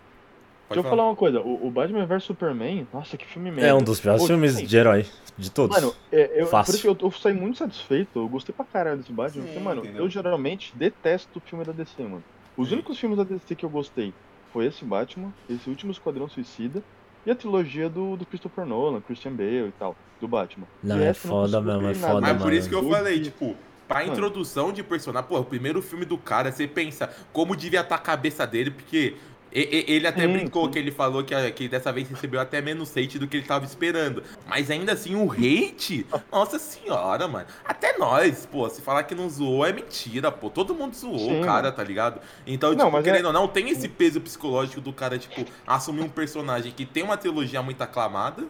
pode 0.68 0.70
deixa 0.70 0.80
eu 0.80 0.84
falar 0.84 1.04
uma 1.06 1.16
coisa. 1.16 1.40
O, 1.40 1.68
o 1.68 1.72
Batman 1.72 2.06
vs 2.06 2.24
Superman, 2.24 2.88
nossa, 2.92 3.16
que 3.16 3.26
filme 3.26 3.52
merda. 3.52 3.68
É 3.68 3.74
um 3.74 3.84
dos 3.84 4.00
piores 4.00 4.26
filmes 4.26 4.56
assim, 4.56 4.66
de 4.66 4.78
herói 4.78 5.06
de 5.38 5.52
todos. 5.52 5.76
Mano, 5.76 5.94
é, 6.12 6.32
eu, 6.42 6.46
por 6.46 6.52
Fácil. 6.52 6.74
isso 6.74 6.82
que 6.82 6.88
eu, 6.88 6.98
eu 7.00 7.12
saí 7.12 7.34
muito 7.34 7.58
satisfeito. 7.60 8.20
Eu 8.20 8.28
gostei 8.28 8.54
pra 8.56 8.66
caralho 8.66 8.98
desse 8.98 9.12
Batman. 9.12 9.44
Sim, 9.44 9.48
porque, 9.48 9.60
mano, 9.60 9.82
entendeu? 9.82 10.04
eu 10.04 10.10
geralmente 10.10 10.74
detesto 10.76 11.38
o 11.38 11.42
filme 11.42 11.64
da 11.64 11.72
DC, 11.72 12.02
mano. 12.04 12.24
Os 12.58 12.68
Sim. 12.68 12.76
únicos 12.76 12.98
filmes 13.00 13.18
da 13.18 13.24
DC 13.24 13.56
que 13.56 13.64
eu 13.64 13.70
gostei 13.70 14.14
foi 14.54 14.66
esse 14.66 14.84
Batman, 14.86 15.34
esse 15.50 15.70
último 15.70 15.92
Esquadrão 15.92 16.28
Suicida 16.30 16.84
e 17.26 17.32
a 17.32 17.36
trilogia 17.36 17.90
do, 17.90 18.16
do 18.18 18.26
Christopher 18.26 18.66
Nolan, 18.66 19.02
Christian 19.02 19.34
Bale 19.34 19.68
e 19.70 19.74
tal, 19.78 19.96
do 20.20 20.28
Batman. 20.28 20.66
Não, 20.84 20.98
De 20.98 21.04
é 21.04 21.14
foda 21.14 21.62
mesmo, 21.62 21.88
é 21.88 21.94
foda, 21.94 22.22
Mas 22.22 22.34
por 22.38 22.46
mano. 22.46 22.54
isso 22.54 22.70
que 22.70 22.76
eu 22.76 22.90
falei, 22.90 23.22
tipo, 23.22 23.56
pra 23.88 24.00
Mano. 24.00 24.12
introdução 24.14 24.72
de 24.72 24.82
personagem, 24.84 25.28
pô, 25.28 25.40
o 25.40 25.46
primeiro 25.46 25.82
filme 25.82 26.06
do 26.06 26.18
cara, 26.18 26.52
você 26.52 26.68
pensa 26.68 27.14
como 27.32 27.56
devia 27.56 27.82
estar 27.82 27.96
a 27.96 28.00
cabeça 28.00 28.48
dele, 28.48 28.72
porque 28.72 29.16
e- 29.54 29.86
e- 29.90 29.94
ele 29.96 30.08
até 30.08 30.22
Sim, 30.26 30.34
brincou 30.34 30.66
sim. 30.66 30.72
que 30.72 30.80
ele 30.80 30.92
falou 30.92 31.24
que, 31.24 31.52
que 31.52 31.68
dessa 31.68 31.92
vez 31.92 32.10
recebeu 32.10 32.40
até 32.40 32.62
menos 32.62 32.96
hate 32.96 33.20
do 33.20 33.28
que 33.28 33.38
ele 33.38 33.46
tava 33.46 33.66
esperando. 33.66 34.24
Mas 34.48 34.72
ainda 34.72 34.94
assim, 34.94 35.16
o 35.16 35.32
hate, 35.32 36.06
nossa 36.32 36.58
senhora, 36.60 37.28
mano. 37.28 37.46
Até 37.66 37.98
nós, 37.98 38.46
pô, 38.46 38.70
se 38.70 38.82
falar 38.82 39.04
que 39.04 39.14
não 39.14 39.30
zoou 39.30 39.66
é 39.66 39.74
mentira, 39.74 40.32
pô. 40.32 40.50
Todo 40.50 40.74
mundo 40.74 40.96
zoou 40.96 41.18
Sim, 41.20 41.42
o 41.42 41.46
cara, 41.46 41.72
tá 41.72 41.84
ligado? 41.84 42.22
Então, 42.48 42.70
Não, 42.72 42.78
tipo, 42.86 42.92
mas 42.92 43.04
querendo 43.04 43.26
é- 43.26 43.28
ou 43.28 43.34
não, 43.34 43.48
tem 43.48 43.70
esse 43.70 43.88
peso 43.88 44.22
psicológico 44.22 44.80
do 44.82 44.94
cara, 44.94 45.18
tipo, 45.18 45.46
assumir 45.68 46.02
um 46.02 46.10
personagem 46.10 46.72
que 46.72 46.86
tem 46.86 47.04
uma 47.04 47.18
trilogia 47.18 47.62
muito 47.62 47.82
aclamada, 47.82 48.46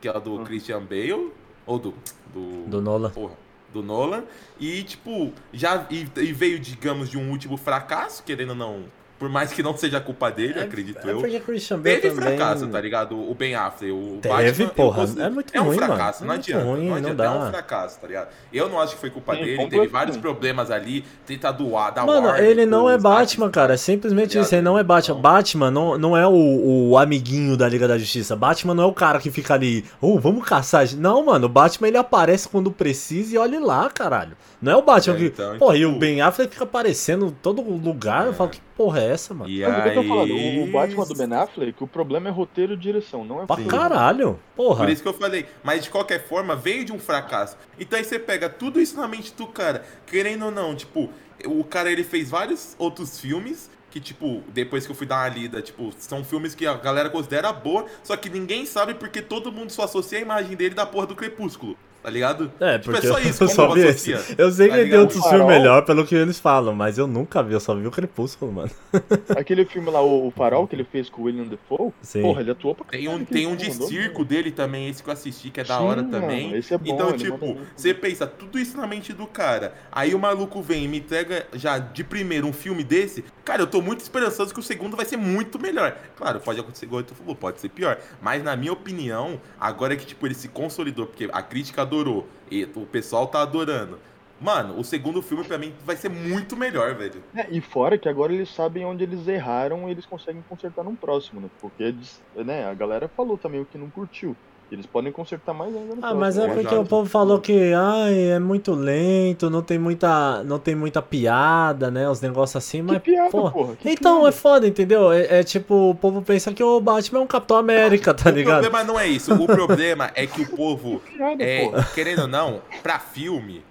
que 0.00 0.08
é 0.08 0.10
a 0.10 0.18
do 0.18 0.34
Hum. 0.40 0.44
Christian 0.44 0.82
Bale, 0.82 1.32
ou 1.66 1.78
do. 1.78 1.94
do 2.32 2.64
Do 2.66 2.80
Nolan. 2.80 3.10
porra, 3.10 3.34
do 3.72 3.82
Nolan. 3.82 4.24
E, 4.60 4.82
tipo, 4.84 5.32
já 5.52 5.86
e, 5.90 6.06
e 6.16 6.32
veio, 6.32 6.58
digamos, 6.60 7.08
de 7.10 7.18
um 7.18 7.30
último 7.30 7.56
fracasso, 7.56 8.22
querendo 8.22 8.50
ou 8.50 8.54
não. 8.56 8.84
Por 9.24 9.30
mais 9.30 9.50
que 9.54 9.62
não 9.62 9.74
seja 9.74 9.98
culpa 10.02 10.30
dele, 10.30 10.60
acredito 10.60 10.98
é 11.08 11.12
eu. 11.12 11.16
porque 11.16 11.40
Christian 11.40 11.78
Bale 11.78 11.96
Teve 11.98 12.14
também... 12.14 12.36
fracasso, 12.36 12.66
tá 12.66 12.78
ligado? 12.78 13.16
O 13.18 13.34
Ben 13.34 13.54
Affleck, 13.54 13.90
o 13.90 14.18
Teve, 14.20 14.34
Batman, 14.34 14.68
porra. 14.68 15.00
consigo- 15.00 15.20
É 15.22 15.30
muito 15.30 15.54
é 15.56 15.60
um 15.60 15.64
ruim, 15.64 15.76
mano. 15.76 15.86
fracasso, 15.94 16.22
É 16.22 16.26
não 16.26 16.34
muito 16.34 16.44
adianta. 16.50 16.64
ruim, 16.66 16.80
não 16.80 16.86
não 16.90 16.96
adianta, 16.96 17.22
é 17.22 17.26
dá. 17.26 17.32
um 17.34 17.48
fracasso, 17.50 18.00
tá 18.00 18.06
ligado? 18.06 18.28
Eu 18.52 18.68
não 18.68 18.78
acho 18.82 18.94
que 18.96 19.00
foi 19.00 19.08
culpa 19.08 19.34
Sim, 19.34 19.44
dele, 19.44 19.66
teve 19.68 19.86
vários 19.86 20.16
problemas 20.18 20.70
ali, 20.70 21.06
tenta 21.26 21.50
doar, 21.52 21.90
dar 21.94 22.04
Mano, 22.04 22.26
Warner, 22.26 22.44
ele 22.44 22.66
não 22.66 22.90
é 22.90 22.98
Batman, 22.98 23.48
cara. 23.50 23.72
É 23.72 23.76
simplesmente 23.78 24.34
Tá 24.34 24.40
isso. 24.42 24.54
Ele 24.54 24.60
não 24.60 24.78
é 24.78 24.82
Batman. 24.82 25.14
Então- 25.18 25.22
Batman 25.22 25.70
não, 25.70 25.96
não 25.96 26.14
é 26.14 26.26
o, 26.26 26.90
o 26.90 26.98
amiguinho 26.98 27.56
da 27.56 27.66
Liga 27.66 27.88
da 27.88 27.96
Justiça. 27.96 28.36
Batman 28.36 28.74
não 28.74 28.82
é 28.84 28.86
o 28.86 28.92
cara 28.92 29.18
que 29.18 29.30
fica 29.30 29.54
ali, 29.54 29.86
oh, 30.02 30.18
vamos 30.18 30.44
caçar. 30.46 30.86
Não, 30.98 31.24
mano. 31.24 31.46
O 31.46 31.48
Batman 31.48 31.88
ele 31.88 31.96
aparece 31.96 32.46
quando 32.46 32.70
precisa 32.70 33.34
e 33.34 33.38
olhe 33.38 33.58
lá, 33.58 33.88
caralho. 33.88 34.36
Não 34.60 34.72
é 34.72 34.76
o 34.76 34.82
Batman 34.82 35.14
É, 35.14 35.18
que. 35.18 35.24
então, 35.26 35.58
porra, 35.58 35.76
e 35.78 35.84
o 35.86 35.88
tipo- 35.88 36.00
Ben 36.00 36.20
Affleck 36.20 36.52
fica 36.52 36.64
aparecendo 36.64 37.26
em 37.26 37.30
todo 37.30 37.62
lugar. 37.62 38.26
Eu 38.26 38.34
falo, 38.34 38.50
que 38.50 38.60
porra 38.76 39.00
é 39.00 39.13
essa, 39.14 39.32
mano? 39.34 39.50
E 39.50 39.60
Mas 39.62 39.78
o 39.78 39.82
que 39.82 39.88
eu 39.88 39.94
tô 40.02 40.08
falando, 40.08 40.32
aí... 40.32 40.58
o, 40.58 40.64
o 40.64 40.66
Batman 40.72 41.04
do 41.06 41.14
Ben 41.14 41.32
Affleck, 41.34 41.82
o 41.82 41.86
problema 41.86 42.28
é 42.28 42.32
roteiro 42.32 42.74
e 42.74 42.76
direção, 42.76 43.24
não 43.24 43.42
é 43.42 43.46
Pra 43.46 43.56
filme. 43.56 43.70
caralho. 43.70 44.38
Porra. 44.56 44.84
Por 44.84 44.90
isso 44.90 45.02
que 45.02 45.08
eu 45.08 45.14
falei. 45.14 45.46
Mas 45.62 45.84
de 45.84 45.90
qualquer 45.90 46.26
forma, 46.26 46.54
veio 46.54 46.84
de 46.84 46.92
um 46.92 46.98
fracasso. 46.98 47.56
Então 47.78 47.98
aí 47.98 48.04
você 48.04 48.18
pega 48.18 48.48
tudo 48.48 48.80
isso 48.80 48.96
na 48.96 49.08
mente 49.08 49.32
do 49.34 49.46
cara. 49.46 49.84
Querendo 50.06 50.46
ou 50.46 50.50
não, 50.50 50.74
tipo, 50.74 51.08
o 51.46 51.64
cara 51.64 51.90
ele 51.90 52.04
fez 52.04 52.28
vários 52.30 52.74
outros 52.78 53.18
filmes. 53.18 53.70
Que, 53.90 54.00
tipo, 54.00 54.42
depois 54.48 54.84
que 54.84 54.90
eu 54.90 54.96
fui 54.96 55.06
dar 55.06 55.18
uma 55.20 55.28
lida, 55.28 55.62
tipo, 55.62 55.92
são 55.98 56.24
filmes 56.24 56.52
que 56.52 56.66
a 56.66 56.74
galera 56.74 57.08
considera 57.08 57.52
boa, 57.52 57.86
só 58.02 58.16
que 58.16 58.28
ninguém 58.28 58.66
sabe 58.66 58.94
porque 58.94 59.22
todo 59.22 59.52
mundo 59.52 59.70
só 59.70 59.84
associa 59.84 60.18
a 60.18 60.20
imagem 60.20 60.56
dele 60.56 60.74
da 60.74 60.84
porra 60.84 61.06
do 61.06 61.14
Crepúsculo, 61.14 61.76
tá 62.04 62.10
ligado? 62.10 62.52
É, 62.60 62.78
Tipo, 62.78 62.92
porque 62.92 63.06
é 63.06 63.10
só 63.10 63.18
isso, 63.18 63.44
eu 63.44 63.48
só 63.48 63.64
eu 63.68 63.72
vi 63.74 63.80
esse. 63.80 64.12
Eu 64.36 64.50
sei 64.52 64.68
Tá 64.68 64.74
que 64.74 64.80
ele 64.80 64.90
tem 64.90 64.98
outros 65.00 65.26
filmes 65.26 65.46
melhor 65.46 65.84
pelo 65.86 66.04
que 66.06 66.14
eles 66.14 66.38
falam, 66.38 66.74
mas 66.74 66.98
eu 66.98 67.06
nunca 67.06 67.42
vi, 67.42 67.54
eu 67.54 67.60
só 67.60 67.74
vi 67.74 67.86
o 67.86 67.90
Crepúsculo, 67.90 68.52
mano. 68.52 68.70
Aquele 69.34 69.64
filme 69.64 69.90
lá, 69.90 70.02
o, 70.02 70.30
Farol, 70.30 70.68
que 70.68 70.76
ele 70.76 70.84
fez 70.84 71.08
com 71.08 71.22
o 71.22 71.24
William 71.24 71.44
Defoe, 71.44 71.92
Sim. 72.02 72.20
porra, 72.20 72.42
ele 72.42 72.50
atuou 72.50 72.74
pra 72.74 72.84
Tem 72.84 73.04
caralho 73.04 73.22
um, 73.22 73.24
tem 73.24 73.46
um 73.46 73.56
de 73.56 73.70
mandou 73.70 73.88
circo 73.88 74.18
bem. 74.18 74.26
dele 74.26 74.50
também, 74.50 74.88
esse 74.90 75.02
que 75.02 75.08
eu 75.08 75.12
assisti, 75.14 75.48
que 75.50 75.60
é 75.60 75.64
da 75.64 75.78
Sim, 75.78 75.84
hora 75.84 76.02
mano, 76.02 76.10
também. 76.20 76.54
esse 76.54 76.74
é 76.74 76.78
bom, 76.78 76.94
então, 76.94 77.12
tipo, 77.16 77.56
você 77.74 77.94
pensa, 77.94 78.26
tudo 78.26 78.58
isso 78.58 78.76
na 78.76 78.86
mente 78.86 79.12
do 79.14 79.26
cara. 79.26 79.74
Aí 79.90 80.14
o 80.14 80.18
maluco 80.18 80.60
vem 80.60 80.84
e 80.84 80.88
me 80.88 80.98
entrega 80.98 81.46
já 81.54 81.78
de 81.78 82.04
primeiro 82.04 82.46
um 82.46 82.52
filme 82.52 82.84
desse. 82.84 83.24
Cara, 83.44 83.62
eu 83.62 83.66
tô 83.66 83.80
muito 83.80 84.00
esperançoso 84.00 84.52
que 84.52 84.60
o 84.60 84.62
segundo 84.62 84.94
vai 84.96 85.06
ser 85.06 85.16
muito 85.16 85.58
melhor. 85.58 85.96
Claro, 86.16 86.38
pode 86.40 86.60
acontecer 86.60 86.84
igual 86.86 87.02
tu 87.02 87.14
falou, 87.14 87.34
pode 87.34 87.60
ser 87.60 87.68
pior. 87.70 87.98
Mas 88.20 88.42
na 88.42 88.54
minha 88.56 88.72
opinião, 88.72 89.40
agora 89.58 89.96
que 89.96 90.04
tipo 90.04 90.26
ele 90.26 90.34
se 90.34 90.48
consolidou, 90.48 91.06
porque 91.06 91.28
a 91.32 91.42
crítica 91.42 91.84
adorou 91.94 92.26
e 92.50 92.64
o 92.64 92.86
pessoal 92.86 93.26
tá 93.28 93.42
adorando. 93.42 93.98
Mano, 94.40 94.78
o 94.78 94.84
segundo 94.84 95.22
filme 95.22 95.44
pra 95.44 95.56
mim 95.56 95.72
vai 95.84 95.96
ser 95.96 96.10
muito 96.10 96.56
melhor, 96.56 96.94
velho. 96.94 97.22
É, 97.34 97.46
e 97.50 97.60
fora 97.60 97.96
que 97.96 98.08
agora 98.08 98.32
eles 98.32 98.52
sabem 98.52 98.84
onde 98.84 99.04
eles 99.04 99.26
erraram 99.28 99.88
e 99.88 99.92
eles 99.92 100.04
conseguem 100.04 100.44
consertar 100.48 100.82
no 100.82 100.96
próximo, 100.96 101.40
né? 101.40 101.48
Porque 101.60 101.94
né, 102.36 102.66
a 102.68 102.74
galera 102.74 103.08
falou 103.08 103.38
também 103.38 103.60
o 103.60 103.64
que 103.64 103.78
não 103.78 103.88
curtiu. 103.88 104.36
Eles 104.72 104.86
podem 104.86 105.12
consertar 105.12 105.52
mais 105.54 105.74
ainda 105.76 105.94
no 105.94 106.04
Ah, 106.04 106.14
mas 106.14 106.36
é 106.38 106.48
porque 106.52 106.74
o 106.74 106.84
povo 106.84 107.08
falou 107.08 107.38
que 107.38 107.72
ai, 107.74 108.30
é 108.32 108.38
muito 108.38 108.72
lento, 108.74 109.48
não 109.50 109.62
tem 109.62 109.78
muita, 109.78 110.42
não 110.42 110.58
tem 110.58 110.74
muita 110.74 111.00
piada, 111.00 111.90
né? 111.90 112.08
Os 112.08 112.20
negócios 112.20 112.56
assim, 112.56 112.78
Que 112.78 112.92
mas 112.92 113.02
piada, 113.02 113.30
porra. 113.30 113.50
porra. 113.52 113.76
que 113.76 113.88
Então, 113.90 114.14
piada. 114.16 114.28
é 114.28 114.32
foda, 114.32 114.66
entendeu? 114.66 115.12
É, 115.12 115.40
é 115.40 115.44
tipo, 115.44 115.90
o 115.90 115.94
povo 115.94 116.22
pensa 116.22 116.52
que 116.52 116.62
o 116.62 116.80
Batman 116.80 117.20
é 117.20 117.22
um 117.22 117.26
Capitão 117.26 117.56
América, 117.58 118.12
tá 118.14 118.30
o 118.30 118.32
ligado? 118.32 118.62
problema 118.62 118.82
não 118.84 118.98
é 118.98 119.06
isso. 119.06 119.32
O 119.34 119.46
problema 119.46 120.10
é 120.14 120.26
que 120.26 120.42
o 120.42 120.48
povo 120.48 121.00
Que 121.06 121.16
piada, 121.18 121.44
É, 121.44 121.70
querendo 121.94 122.22
ou 122.22 122.28
não, 122.28 122.60
pra 122.82 122.98
filme, 122.98 123.62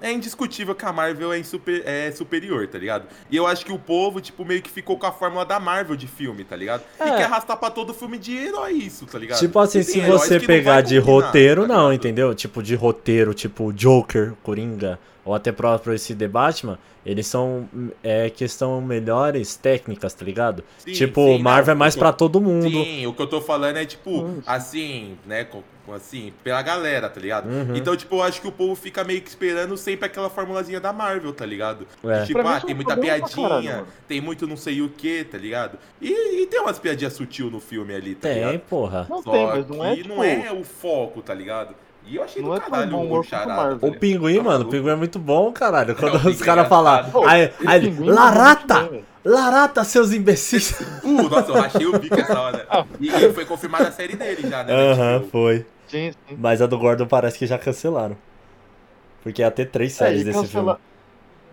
é 0.00 0.12
indiscutível 0.12 0.74
que 0.74 0.84
a 0.84 0.92
Marvel 0.92 1.32
é, 1.32 1.42
super- 1.42 1.82
é 1.86 2.10
superior, 2.12 2.66
tá 2.68 2.78
ligado? 2.78 3.04
E 3.30 3.36
eu 3.36 3.46
acho 3.46 3.64
que 3.64 3.72
o 3.72 3.78
povo, 3.78 4.20
tipo, 4.20 4.44
meio 4.44 4.62
que 4.62 4.70
ficou 4.70 4.98
com 4.98 5.06
a 5.06 5.12
fórmula 5.12 5.44
da 5.44 5.60
Marvel 5.60 5.96
de 5.96 6.06
filme, 6.06 6.44
tá 6.44 6.56
ligado? 6.56 6.82
E 6.98 7.02
É. 7.02 7.16
quer 7.16 7.24
arrastar 7.24 7.56
pra 7.56 7.70
todo 7.70 7.92
filme 7.94 8.18
de 8.18 8.36
herói 8.36 8.72
isso, 8.72 9.06
tá 9.06 9.18
ligado? 9.18 9.38
Tipo 9.38 9.58
assim, 9.58 9.80
E 9.80 9.84
se 9.84 10.00
você 10.00 10.40
pegar 10.40 10.80
de 10.80 11.00
combinar, 11.00 11.26
roteiro, 11.26 11.62
tá 11.66 11.74
não, 11.74 11.92
entendeu? 11.92 12.34
Tipo, 12.34 12.62
de 12.62 12.74
roteiro, 12.74 13.34
tipo 13.34 13.72
Joker, 13.72 14.32
Coringa, 14.42 14.98
ou 15.24 15.34
até 15.34 15.52
próprio 15.52 15.92
esse 15.94 16.14
The 16.14 16.26
Batman, 16.28 16.78
eles 17.04 17.26
são 17.26 17.68
é, 18.02 18.28
questão 18.30 18.80
melhores 18.80 19.56
técnicas, 19.56 20.12
tá 20.14 20.24
ligado? 20.24 20.62
Sim, 20.78 20.92
tipo, 20.92 21.24
sim, 21.24 21.38
Marvel 21.42 21.74
não, 21.74 21.78
é 21.78 21.78
mais 21.78 21.96
eu- 21.96 22.12
todo 22.12 22.40
mundo. 22.40 22.68
Sim, 22.70 23.06
o 23.06 23.12
que 23.12 23.22
eu 23.22 23.26
tô 23.26 23.40
falando 23.40 23.76
é, 23.76 23.84
tipo, 23.84 24.10
Hum. 24.10 24.42
assim, 24.46 25.16
né, 25.26 25.44
assim, 25.94 26.32
pela 26.44 26.62
galera, 26.62 27.08
tá 27.08 27.20
ligado? 27.20 27.48
Uhum. 27.48 27.74
Então, 27.74 27.96
tipo, 27.96 28.16
eu 28.16 28.22
acho 28.22 28.40
que 28.40 28.46
o 28.46 28.52
povo 28.52 28.74
fica 28.76 29.02
meio 29.02 29.20
que 29.20 29.28
esperando 29.28 29.76
sempre 29.76 30.06
aquela 30.06 30.30
formulazinha 30.30 30.78
da 30.80 30.92
Marvel, 30.92 31.32
tá 31.32 31.44
ligado? 31.44 31.86
É. 32.04 32.20
De, 32.20 32.26
tipo, 32.28 32.40
Pra 32.40 32.54
ah, 32.54 32.56
é 32.58 32.60
tem 32.60 32.74
um 32.74 32.76
muita 32.76 32.96
piadinha, 32.96 33.48
caralho, 33.48 33.86
tem 34.06 34.20
muito 34.20 34.46
não 34.46 34.56
sei 34.56 34.82
o 34.82 34.88
que, 34.88 35.24
tá 35.24 35.38
ligado? 35.38 35.78
E, 36.00 36.42
e 36.42 36.46
tem 36.46 36.60
umas 36.60 36.78
piadinhas 36.78 37.12
sutil 37.14 37.50
no 37.50 37.60
filme 37.60 37.94
ali, 37.94 38.14
tá 38.14 38.28
Tem, 38.28 38.34
ligado? 38.38 38.60
porra. 38.60 39.06
Não 39.08 39.22
Só 39.22 39.30
tem, 39.32 39.46
mas 39.46 39.66
não 39.68 39.84
é, 39.84 39.96
tipo... 39.96 40.08
não 40.08 40.22
é 40.24 40.52
o 40.52 40.62
foco, 40.64 41.22
tá 41.22 41.34
ligado? 41.34 41.74
E 42.06 42.16
eu 42.16 42.24
achei 42.24 42.42
Não 42.42 42.50
do 42.50 42.56
é 42.56 42.60
caralho 42.60 42.90
bom 42.90 43.18
o 43.18 43.22
charada. 43.22 43.86
O 43.86 43.92
pinguim, 43.94 44.36
Tá 44.38 44.42
mano, 44.42 44.64
o 44.64 44.68
pinguim 44.68 44.90
é 44.90 44.96
muito 44.96 45.18
bom, 45.18 45.52
caralho. 45.52 45.94
Quando 45.94 46.14
o 46.24 46.28
os 46.30 46.40
caras 46.42 46.66
é 46.66 46.68
falam. 46.68 47.04
Aí, 47.26 47.52
aí, 47.66 47.86
é 47.88 48.10
Larata! 48.10 48.90
Larata, 49.24 49.84
seus 49.84 50.12
imbecis! 50.12 50.80
Uh, 51.04 51.28
nossa, 51.28 51.50
eu 51.50 51.54
rachei 51.54 51.86
o 51.86 51.98
bico 51.98 52.14
essa 52.18 52.38
hora. 52.40 52.66
E, 52.98 53.08
e 53.08 53.32
foi 53.32 53.44
confirmada 53.44 53.88
a 53.88 53.92
série 53.92 54.16
dele 54.16 54.48
já, 54.48 54.62
né? 54.64 54.72
Aham, 54.72 55.18
Tipo, 55.20 55.30
foi. 55.30 55.66
Sim, 55.88 56.12
sim. 56.28 56.36
Mas 56.38 56.62
a 56.62 56.66
do 56.66 56.78
Gordon 56.78 57.06
parece 57.06 57.38
que 57.38 57.46
já 57.46 57.58
cancelaram. 57.58 58.16
Porque 59.22 59.42
ia 59.42 59.50
ter 59.50 59.66
três 59.66 59.92
É, 59.92 59.96
séries 60.06 60.22
e 60.22 60.24
desse 60.24 60.40
cancela- 60.40 60.74
filme. 60.76 60.90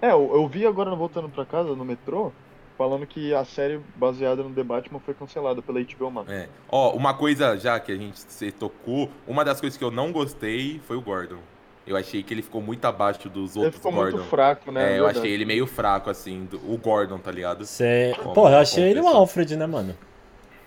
É, 0.02 0.12
eu, 0.12 0.32
eu 0.34 0.48
vi 0.48 0.66
agora 0.66 0.96
voltando 0.96 1.28
pra 1.28 1.44
casa, 1.46 1.76
no 1.76 1.84
metrô, 1.84 2.32
falando 2.78 3.06
que 3.08 3.34
a 3.34 3.44
série 3.44 3.80
baseada 3.96 4.44
no 4.44 4.50
The 4.52 4.64
Batman 4.64 5.00
foi 5.00 5.14
cancelada 5.14 5.62
pela 5.62 5.80
HBO 5.82 6.12
Max. 6.12 6.30
É. 6.32 6.48
Ó, 6.70 6.92
uma 6.92 7.14
coisa 7.14 7.58
já 7.58 7.80
que 7.80 7.92
a 7.92 7.96
gente 7.96 8.20
se 8.20 8.52
tocou, 8.52 9.10
uma 9.28 9.44
das 9.44 9.60
coisas 9.60 9.78
que 9.78 9.84
eu 9.84 9.92
não 9.92 10.12
gostei 10.12 10.80
foi 10.88 10.96
o 10.98 11.02
Gordon. 11.02 11.38
Eu 11.86 11.96
achei 11.96 12.22
que 12.22 12.34
ele 12.34 12.42
ficou 12.42 12.62
muito 12.62 12.84
abaixo 12.86 13.30
dos 13.30 13.56
Ele 13.56 13.66
outros 13.66 13.78
ficou 13.82 13.94
Gordon. 13.94 14.18
muito 14.18 14.30
fraco, 14.30 14.72
né? 14.74 14.96
É, 14.96 15.00
eu 15.00 15.08
achei 15.08 15.32
ele 15.32 15.46
meio 15.46 15.66
fraco, 15.66 16.10
assim, 16.10 16.46
do- 16.52 16.58
o 16.58 16.78
Gordon, 16.78 17.18
tá 17.18 17.32
ligado? 17.32 17.66
Cê... 17.66 18.14
Como- 18.22 18.34
Porra, 18.34 18.52
eu 18.56 18.58
achei 18.60 18.94
como 18.94 19.08
ele 19.08 19.14
o. 19.16 19.18
Alfred, 19.18 19.56
né, 19.56 19.66
mano? 19.66 19.96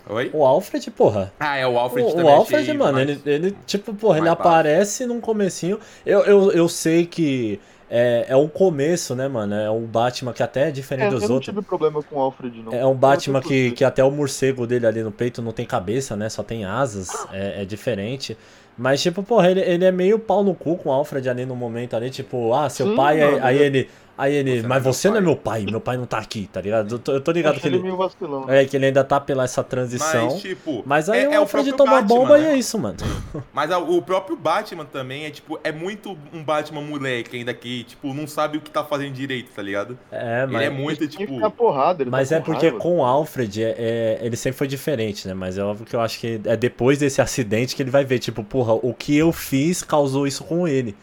Oi? 0.08 0.30
O 0.32 0.44
Alfred, 0.46 0.90
porra. 0.90 1.30
Ah, 1.38 1.56
é 1.58 1.66
o 1.66 1.78
Alfred 1.78 2.06
O, 2.06 2.10
o 2.10 2.16
também. 2.16 2.32
Alfred, 2.32 2.62
achei 2.62 2.74
mano, 2.74 2.92
mais- 2.94 3.08
ele, 3.10 3.20
ele, 3.26 3.56
tipo, 3.66 3.92
porra, 3.94 4.16
ele 4.16 4.26
mais 4.26 4.38
baixo. 4.38 4.48
aparece 4.48 5.06
num 5.06 5.20
comecinho. 5.20 5.78
Eu, 6.06 6.20
eu, 6.24 6.52
eu 6.52 6.68
sei 6.68 7.04
que 7.06 7.60
é, 7.90 8.26
é 8.28 8.36
um 8.36 8.48
começo, 8.48 9.14
né, 9.14 9.28
mano? 9.28 9.54
É 9.54 9.70
um 9.70 9.86
Batman 9.86 10.32
que 10.32 10.42
até 10.42 10.68
é 10.68 10.70
É, 10.70 10.70
diferente 10.72 11.08
eu 11.08 11.18
dos 11.18 11.28
não 11.28 11.36
outros. 11.36 11.54
tive 11.54 11.62
problema 11.62 12.02
com 12.02 12.16
o 12.16 12.20
Alfred, 12.20 12.62
não. 12.62 12.72
É 12.74 12.86
um 12.86 12.94
Batman 12.94 13.38
Eu 13.38 13.42
que, 13.42 13.72
que 13.72 13.84
até 13.84 14.02
o 14.04 14.10
morcego 14.10 14.66
dele 14.66 14.86
ali 14.86 15.02
no 15.02 15.10
peito 15.10 15.42
não 15.42 15.52
tem 15.52 15.66
cabeça, 15.66 16.16
né? 16.16 16.28
Só 16.28 16.42
tem 16.42 16.64
asas. 16.64 17.26
É, 17.32 17.62
é 17.62 17.64
diferente. 17.64 18.36
Mas, 18.78 19.02
tipo, 19.02 19.22
porra, 19.22 19.50
ele, 19.50 19.60
ele 19.60 19.84
é 19.84 19.90
meio 19.92 20.18
pau 20.18 20.42
no 20.44 20.54
cu 20.54 20.76
com 20.76 20.88
o 20.88 20.92
Alfred 20.92 21.28
ali 21.28 21.44
no 21.44 21.56
momento 21.56 21.94
ali, 21.96 22.10
tipo, 22.10 22.54
ah, 22.54 22.70
seu 22.70 22.86
Sim, 22.86 22.94
pai. 22.94 23.20
Aí, 23.20 23.38
mano, 23.38 23.44
aí 23.44 23.58
eu- 23.58 23.64
ele. 23.64 23.88
Aí 24.20 24.34
ele. 24.34 24.56
Você 24.56 24.62
não 24.62 24.68
mas 24.68 24.78
é 24.78 24.92
você 24.92 25.08
não 25.08 25.16
é 25.16 25.20
pai." 25.20 25.24
meu 25.26 25.36
pai, 25.36 25.64
meu 25.70 25.80
pai 25.80 25.96
não 25.96 26.04
tá 26.04 26.18
aqui, 26.18 26.48
tá 26.52 26.60
ligado? 26.60 26.94
Eu 26.94 26.98
tô, 26.98 27.12
eu 27.12 27.20
tô 27.20 27.32
ligado 27.32 27.58
que 27.58 27.66
ele 27.66 27.76
ele. 27.76 27.82
meio 27.84 27.96
vacilão. 27.96 28.44
É, 28.50 28.64
que 28.66 28.76
ele 28.76 28.86
ainda 28.86 29.02
tá 29.02 29.18
pela 29.18 29.44
essa 29.44 29.64
transição. 29.64 30.26
Mas, 30.32 30.42
tipo. 30.42 30.82
Mas 30.84 31.08
aí 31.08 31.22
é- 31.24 31.28
o 31.28 31.32
é 31.32 31.36
Alfred 31.36 31.70
próprio 31.70 31.76
toma 31.86 32.02
Batman, 32.02 32.18
bomba 32.18 32.38
né? 32.38 32.44
e 32.44 32.46
é 32.52 32.56
isso, 32.58 32.78
mano. 32.78 32.96
Mas 33.52 33.70
o 33.70 34.02
próprio 34.02 34.36
Batman 34.36 34.84
também 34.84 35.24
é, 35.24 35.30
tipo, 35.30 35.58
é 35.64 35.72
muito 35.72 36.18
um 36.32 36.42
Batman 36.44 36.82
moleque 36.82 37.36
ainda 37.38 37.54
que, 37.54 37.84
tipo, 37.84 38.12
não 38.12 38.26
sabe 38.26 38.58
o 38.58 38.60
que 38.60 38.70
tá 38.70 38.84
fazendo 38.84 39.12
direito, 39.12 39.50
tá 39.54 39.62
ligado? 39.62 39.98
É, 40.12 40.42
Ele 40.42 40.52
mas. 40.52 40.62
é 40.66 40.70
muito, 40.70 40.98
que 41.08 41.08
tipo. 41.08 41.50
porrada, 41.52 42.02
ele 42.02 42.10
Mas 42.10 42.28
tá 42.28 42.36
é 42.36 42.38
com 42.40 42.44
porque 42.44 42.66
raiva. 42.66 42.78
com 42.78 42.98
o 42.98 43.04
Alfred, 43.04 43.62
é, 43.64 43.74
é- 43.78 44.18
ele 44.22 44.36
sempre 44.36 44.58
foi 44.58 44.66
diferente, 44.68 45.26
né? 45.26 45.32
Mas 45.34 45.56
é 45.56 45.64
óbvio 45.64 45.86
que 45.86 45.96
eu 45.96 46.00
acho 46.00 46.18
que 46.18 46.40
é 46.44 46.56
depois 46.56 46.98
desse 46.98 47.22
acidente 47.22 47.74
que 47.74 47.82
ele 47.82 47.90
vai 47.90 48.04
ver, 48.04 48.18
tipo, 48.18 48.44
porra, 48.44 48.74
o 48.74 48.92
que 48.92 49.16
eu 49.16 49.32
fiz 49.32 49.82
causou 49.82 50.26
isso 50.26 50.44
com 50.44 50.68
ele. 50.68 50.94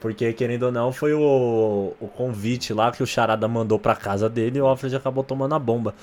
Porque, 0.00 0.32
querendo 0.32 0.64
ou 0.64 0.72
não, 0.72 0.92
foi 0.92 1.12
o, 1.14 1.92
o 2.00 2.06
convite 2.08 2.72
lá 2.74 2.90
que 2.92 3.02
o 3.02 3.06
Charada 3.06 3.46
mandou 3.48 3.78
pra 3.78 3.94
casa 3.96 4.28
dele 4.28 4.58
e 4.58 4.60
o 4.60 4.66
Alfred 4.66 4.94
acabou 4.96 5.24
tomando 5.24 5.54
a 5.54 5.58
bomba. 5.58 5.94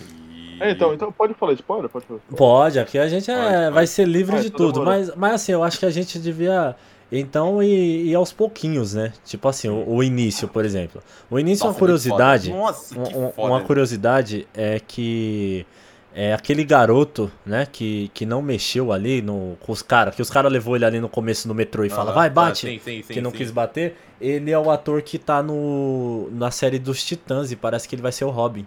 e- 0.00 0.62
É, 0.62 0.70
então, 0.72 0.92
então 0.94 1.10
pode 1.10 1.34
falar 1.34 1.52
spoiler? 1.54 1.88
Pode 1.88 2.06
falar 2.06 2.18
spoiler. 2.18 2.38
Pode, 2.38 2.78
aqui 2.78 2.98
a 2.98 3.08
gente 3.08 3.30
é- 3.30 3.34
Pode, 3.34 3.54
pode. 3.56 3.74
vai 3.74 3.86
ser 3.86 4.06
livre 4.06 4.36
Ah, 4.36 4.40
de 4.40 4.50
tô 4.50 4.58
tudo. 4.58 4.82
Mas, 4.84 5.14
mas 5.16 5.34
assim, 5.34 5.52
eu 5.52 5.62
acho 5.62 5.78
que 5.78 5.86
a 5.86 5.90
gente 5.90 6.18
devia. 6.18 6.74
Então, 7.12 7.60
ir, 7.60 8.06
ir 8.06 8.14
aos 8.14 8.32
pouquinhos, 8.32 8.94
né? 8.94 9.12
Tipo 9.24 9.48
assim, 9.48 9.68
o, 9.68 9.84
o 9.96 10.02
início, 10.04 10.46
por 10.46 10.64
exemplo. 10.64 11.02
O 11.28 11.40
início, 11.40 11.64
Nossa, 11.64 11.74
uma 11.74 11.78
curiosidade. 11.80 12.50
Nossa, 12.52 12.94
que 12.94 13.16
Um- 13.16 13.26
um- 13.36 13.46
uma 13.48 13.60
curiosidade 13.62 14.46
é 14.54 14.78
que 14.78 15.66
é 16.14 16.34
aquele 16.34 16.64
garoto, 16.64 17.30
né, 17.46 17.66
que, 17.66 18.10
que 18.14 18.26
não 18.26 18.42
mexeu 18.42 18.92
ali 18.92 19.22
no, 19.22 19.56
com 19.60 19.72
os 19.72 19.82
caras, 19.82 20.14
que 20.14 20.22
os 20.22 20.30
caras 20.30 20.50
levou 20.52 20.74
ele 20.76 20.84
ali 20.84 21.00
no 21.00 21.08
começo 21.08 21.46
no 21.46 21.54
metrô 21.54 21.84
e 21.84 21.88
fala, 21.90 22.10
Aham. 22.10 22.14
vai, 22.16 22.28
Ah, 22.28 22.32
bate, 22.34 22.66
sim, 22.66 22.78
sim, 22.78 23.02
sim, 23.02 23.12
que 23.14 23.20
não 23.20 23.30
sim. 23.30 23.36
quis 23.38 23.50
bater, 23.50 23.96
ele 24.20 24.50
é 24.50 24.58
o 24.58 24.70
ator 24.70 25.02
que 25.02 25.18
tá 25.18 25.42
no, 25.42 26.28
na 26.32 26.50
série 26.50 26.78
dos 26.78 27.04
Titãs 27.04 27.52
e 27.52 27.56
parece 27.56 27.88
que 27.88 27.94
ele 27.94 28.02
vai 28.02 28.12
ser 28.12 28.24
o 28.24 28.30
Robin. 28.30 28.66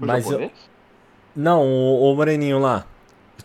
O 0.00 0.06
Mas 0.06 0.30
eu, 0.30 0.50
não, 1.34 1.62
o, 1.66 2.12
o 2.12 2.16
moreninho 2.16 2.58
lá, 2.58 2.86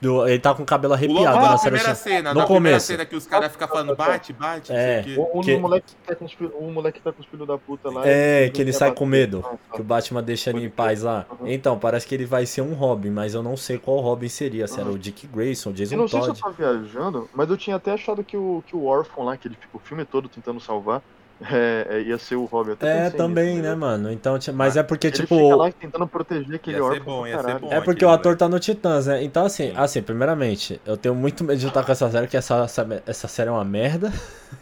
do- 0.05 0.27
ele 0.27 0.39
tá 0.39 0.53
com 0.53 0.63
o 0.63 0.65
cabelo 0.65 0.93
O 0.93 0.95
arrepiado 0.95 1.39
na 1.39 1.57
primeira 1.57 1.95
cena, 1.95 2.33
No 2.33 2.41
primeira 2.41 2.47
começo. 2.47 2.85
cena 2.87 3.05
que 3.05 3.15
os 3.15 3.25
caras 3.27 3.51
ficam 3.51 3.67
falando 3.67 3.95
bate, 3.95 4.31
bate, 4.33 4.71
não 4.71 4.77
É. 4.79 5.03
sei 5.03 5.17
o. 5.17 5.21
O, 5.21 5.39
o, 5.39 5.41
que- 5.41 5.57
moleque 5.57 5.87
que 5.87 6.07
tá 6.07 6.15
com 6.15 6.25
os 6.25 6.33
filhos, 6.33 6.53
o 6.57 6.63
moleque 6.71 6.99
que 6.99 7.03
tá 7.03 7.11
com 7.11 7.21
os 7.21 7.27
filhos 7.27 7.47
da 7.47 7.57
puta 7.57 7.89
lá. 7.89 8.07
É, 8.07 8.43
ele 8.43 8.51
que 8.51 8.61
ele 8.61 8.71
sai 8.73 8.89
bater. 8.89 8.99
com 8.99 9.05
medo. 9.05 9.45
Que 9.73 9.81
o 9.81 9.83
Batman 9.83 10.23
deixa 10.23 10.49
ele 10.51 10.65
em 10.65 10.69
paz 10.69 11.01
lá. 11.01 11.25
Uhum. 11.39 11.47
Então, 11.47 11.77
parece 11.77 12.05
que 12.07 12.15
ele 12.15 12.25
vai 12.25 12.45
ser 12.45 12.61
um 12.61 12.73
Robin, 12.73 13.09
mas 13.09 13.33
eu 13.33 13.43
não 13.43 13.57
sei 13.57 13.77
qual 13.77 13.99
Robin 13.99 14.29
seria. 14.29 14.67
Se 14.67 14.79
era 14.79 14.89
Uhum. 14.89 14.95
o 14.95 14.99
Dick 14.99 15.27
Grayson, 15.27 15.69
o 15.69 15.71
Eu 15.71 15.75
Jason 15.75 15.95
não 15.97 16.07
sei 16.07 16.21
se 16.21 16.29
eu 16.29 16.33
Todd. 16.35 16.55
tô 16.57 16.63
viajando, 16.63 17.29
mas 17.33 17.49
eu 17.49 17.57
tinha 17.57 17.75
até 17.75 17.91
achado 17.91 18.23
que 18.23 18.37
o, 18.37 18.63
que 18.67 18.75
o 18.75 18.85
Orphan 18.85 19.23
lá, 19.23 19.35
que 19.37 19.47
ele 19.47 19.55
fica 19.59 19.75
o 19.75 19.79
filme 19.79 20.05
todo 20.05 20.29
tentando 20.29 20.59
salvar, 20.59 21.01
é, 21.41 21.87
é, 21.89 22.01
ia 22.01 22.17
ser 22.17 22.35
o 22.35 22.45
Robin. 22.45 22.75
É, 22.79 23.09
também, 23.09 23.55
nisso, 23.57 23.61
né, 23.63 23.75
mano? 23.75 24.11
Então, 24.11 24.37
mas 24.53 24.77
Ah, 24.77 24.79
é 24.79 24.83
porque, 24.83 25.07
Ele 25.07 25.15
tipo. 25.17 25.35
fica 25.35 25.55
lá 25.55 25.71
tentando 25.71 26.07
proteger 26.07 26.55
aquele 26.55 26.77
Ia 26.77 26.83
ser 26.91 26.99
bom, 27.01 27.27
ia 27.27 27.39
ser 27.39 27.59
bom. 27.59 27.67
É 27.71 27.81
porque 27.81 28.05
aquele 28.05 28.05
o 28.05 28.09
ator 28.09 28.23
moleque. 28.31 28.39
tá 28.39 28.49
no 28.49 28.59
Titãs, 28.59 29.05
né? 29.07 29.23
Então, 29.23 29.45
assim, 29.45 29.69
Sim. 29.71 29.73
assim, 29.75 30.01
primeiramente, 30.01 30.79
eu 30.85 30.95
tenho 30.97 31.13
muito 31.13 31.43
medo 31.43 31.59
de 31.59 31.65
lutar 31.65 31.85
com 31.85 31.91
essa 31.91 32.09
série, 32.09 32.27
que 32.27 32.37
essa, 32.37 32.63
essa, 32.63 33.03
essa 33.05 33.27
série 33.27 33.49
é 33.49 33.51
uma 33.51 33.65
merda, 33.65 34.11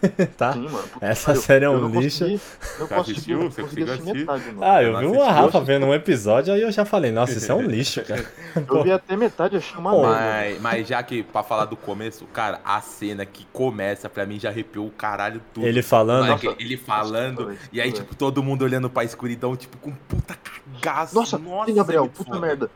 tá? 0.38 0.54
Sim, 0.54 0.68
mano. 0.70 0.88
puta 0.88 1.06
Essa 1.06 1.36
série 1.36 1.66
é 1.66 1.70
um 1.70 1.74
Eu 1.74 1.82
não 1.90 2.02
lixo. 2.02 2.20
consegui- 2.26 2.42
Eu 2.80 2.88
consegui, 2.88 3.12
assistiu? 3.12 3.42
eu 3.44 3.52
Você 3.52 3.62
consegui 3.62 3.86
conseguiu 3.86 3.94
assistir 3.94 4.10
assistir? 4.10 4.20
metade, 4.20 4.46
mano. 4.48 4.64
Ah, 4.64 4.84
eu 4.84 4.94
Eu 4.94 5.00
vi 5.00 5.06
uma. 5.18 5.32
Rafa 5.32 5.62
vendo 5.62 5.86
um 5.86 5.94
episódio, 5.94 6.54
aí 6.54 6.62
eu 6.62 6.72
já 6.72 6.86
falei, 6.86 7.12
nossa, 7.12 7.38
isso 7.38 7.52
é 7.52 7.56
um 7.56 7.62
lixo, 7.68 8.04
cara. 8.04 8.26
Eu 8.68 8.84
vi 8.84 8.92
até 8.92 9.16
metade, 9.16 9.56
achei 9.58 9.78
uma 9.78 9.92
merda. 9.92 10.08
Mas, 10.08 10.62
mas 10.62 10.88
já 10.88 11.02
que, 11.04 11.24
pra 11.24 11.44
falar 11.44 11.66
do 11.66 11.76
começo, 11.76 12.26
cara, 12.34 12.60
a 12.66 12.82
cena 12.82 13.26
que 13.26 13.46
começa, 13.54 14.10
pra 14.10 14.26
mim, 14.26 14.40
já 14.40 14.50
arrepiou 14.50 14.88
o 14.88 14.92
caralho 14.92 15.42
tudo. 15.54 15.66
Ele 15.68 15.82
falando. 15.82 16.28
Nossa, 16.64 16.74
ele 16.74 16.78
falando, 16.78 17.46
nossa, 17.50 17.58
e 17.72 17.82
aí, 17.82 17.92
tipo, 17.92 18.16
todo 18.16 18.42
mundo 18.44 18.64
olhando 18.64 18.90
pra 18.90 19.04
escuridão, 19.04 19.56
tipo, 19.56 19.78
com 19.78 19.92
puta 19.92 20.36
cagaço. 20.82 21.16
Nossa, 21.16 21.38
sim, 21.38 21.74
Gabriel, 21.76 22.04
é 22.04 22.06
muito 22.06 22.18
puta 22.18 22.34
foda. 22.34 22.40
merda. 22.46 22.72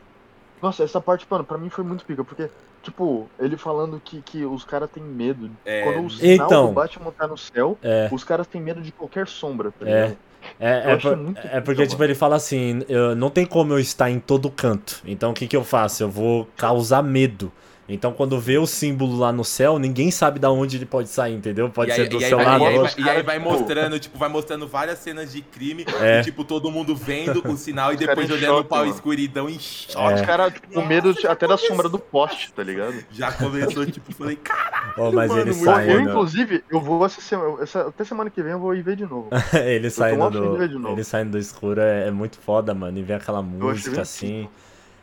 Nossa, 0.62 0.84
essa 0.84 1.00
parte, 1.00 1.26
mano, 1.30 1.44
pra 1.44 1.58
mim 1.58 1.70
foi 1.70 1.84
muito 1.84 2.04
pica, 2.04 2.24
porque, 2.24 2.50
tipo, 2.82 3.30
ele 3.40 3.56
falando 3.58 4.02
que, 4.04 4.22
que 4.24 4.44
os 4.46 4.64
caras 4.66 4.90
têm 4.90 5.04
medo. 5.04 5.52
É, 5.64 5.84
Quando 5.84 6.06
o 6.06 6.10
sinal 6.10 6.48
Então. 6.48 6.66
do 6.68 6.72
Batman 6.74 7.12
tá 7.12 7.28
no 7.28 7.38
céu, 7.38 7.78
É. 7.84 8.10
os 8.12 8.24
caras 8.24 8.48
têm 8.48 8.60
medo 8.62 8.82
de 8.82 8.92
qualquer 8.92 9.28
sombra, 9.28 9.72
tá 9.72 9.86
É. 9.88 10.02
ligado? 10.04 10.18
É, 10.60 10.94
é, 10.94 10.96
por- 10.96 11.18
é 11.52 11.62
porque, 11.62 11.86
tipo, 11.86 12.02
ele 12.04 12.16
fala 12.16 12.36
assim, 12.38 12.82
eu, 12.88 13.16
não 13.16 13.30
tem 13.30 13.46
como 13.46 13.74
eu 13.74 13.80
estar 13.80 14.10
em 14.10 14.20
todo 14.20 14.50
canto. 14.50 15.02
Então, 15.06 15.32
o 15.32 15.34
que 15.34 15.46
que 15.48 15.58
eu 15.58 15.64
faço? 15.64 16.02
Eu 16.04 16.10
vou 16.10 16.48
causar 16.56 17.04
medo. 17.04 17.52
Então, 17.90 18.12
quando 18.12 18.38
vê 18.38 18.58
o 18.58 18.66
símbolo 18.68 19.18
lá 19.18 19.32
no 19.32 19.46
céu, 19.46 19.80
ninguém 19.80 20.12
sabe 20.12 20.40
da 20.40 20.52
onde 20.52 20.76
ele 20.76 20.86
pode 20.86 21.08
sair, 21.08 21.34
entendeu? 21.36 21.70
Pode 21.70 21.92
e 21.92 21.96
ser 21.96 22.02
aí, 22.02 22.10
do 22.10 22.18
e 22.18 22.22
céu 22.22 22.38
vai, 22.38 22.46
lá 22.46 22.60
e 22.60 22.66
aí 22.66 22.88
e 22.98 23.10
aí 23.10 23.24
vai 23.24 23.40
mostrando, 23.40 23.98
tipo, 23.98 24.18
vai 24.18 24.28
mostrando 24.28 24.68
várias 24.68 25.00
cenas 25.00 25.32
de 25.32 25.42
crime, 25.42 25.86
É. 26.02 26.20
e, 26.20 26.24
tipo, 26.26 26.44
todo 26.44 26.70
mundo 26.70 26.94
vendo 26.96 27.42
o 27.48 27.56
sinal 27.56 27.94
e 27.94 27.96
depois 27.98 28.30
olhando 28.30 28.66
pra 28.66 28.80
mano. 28.80 28.92
escuridão 28.92 29.50
em 29.50 29.58
choque. 29.58 30.12
É. 30.12 30.16
Os 30.16 30.22
caras, 30.22 30.54
tipo, 30.54 30.68
com 30.74 30.86
medo 30.86 31.14
de- 31.14 31.26
até 31.28 31.48
da 31.48 31.56
sombra 31.58 31.88
do 31.88 31.98
poste, 31.98 32.52
tá 32.52 32.62
ligado? 32.62 32.96
Já 33.12 33.32
começou, 33.32 33.86
tipo, 33.86 34.14
falei, 34.14 34.36
caralho, 34.36 34.94
Oh, 34.98 35.12
mas 35.12 35.30
mano, 35.30 35.42
ele 35.44 35.52
muito 35.52 35.66
Eu, 35.70 35.74
saindo. 35.74 35.92
eu, 35.94 36.02
inclusive, 36.02 36.64
eu 36.70 36.82
vou 36.82 37.04
assistir, 37.06 37.36
eu- 37.36 37.62
essa, 37.64 37.82
até 37.88 38.04
semana 38.04 38.30
que 38.30 38.44
vem 38.44 38.52
eu 38.52 38.60
vou 38.60 38.76
ir 38.76 38.82
ver 38.82 38.98
de 38.98 39.06
novo. 39.06 39.30
ele 39.66 39.90
saindo 39.90 40.30
de 40.30 40.38
do. 40.38 40.58
ver 40.58 40.68
de 40.68 40.76
novo. 40.78 40.94
Ele 40.96 41.04
saindo 41.06 41.32
do 41.32 41.38
escuro 41.38 41.80
é, 41.80 42.08
é 42.08 42.12
muito 42.12 42.38
foda, 42.38 42.74
mano. 42.74 42.98
E 42.98 43.02
vem 43.02 43.16
aquela 43.16 43.42
música 43.42 44.02
assim. 44.02 44.50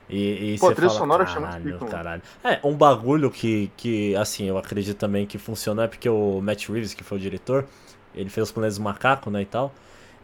E, 0.08 0.54
e 0.54 0.58
Pô, 0.58 0.70
trilha 0.72 0.88
fala, 0.88 1.00
sonora 1.00 1.24
caralho, 1.24 1.64
pica, 1.64 1.78
mano." 1.78 1.90
caralho. 1.90 2.22
É, 2.42 2.60
um 2.62 2.74
bagulho 2.74 3.30
que, 3.30 3.70
que, 3.76 4.14
assim, 4.16 4.44
eu 4.44 4.58
acredito 4.58 4.98
também 4.98 5.26
que 5.26 5.38
funcionou 5.38 5.84
é 5.84 5.88
porque 5.88 6.08
o 6.08 6.40
Matt 6.42 6.68
Reeves, 6.68 6.92
que 6.94 7.02
foi 7.02 7.18
o 7.18 7.20
diretor, 7.20 7.66
ele 8.14 8.28
fez 8.30 8.48
os 8.48 8.52
planetas 8.52 8.76
do 8.78 8.84
macaco, 8.84 9.30
né, 9.30 9.42
e 9.42 9.46
tal. 9.46 9.72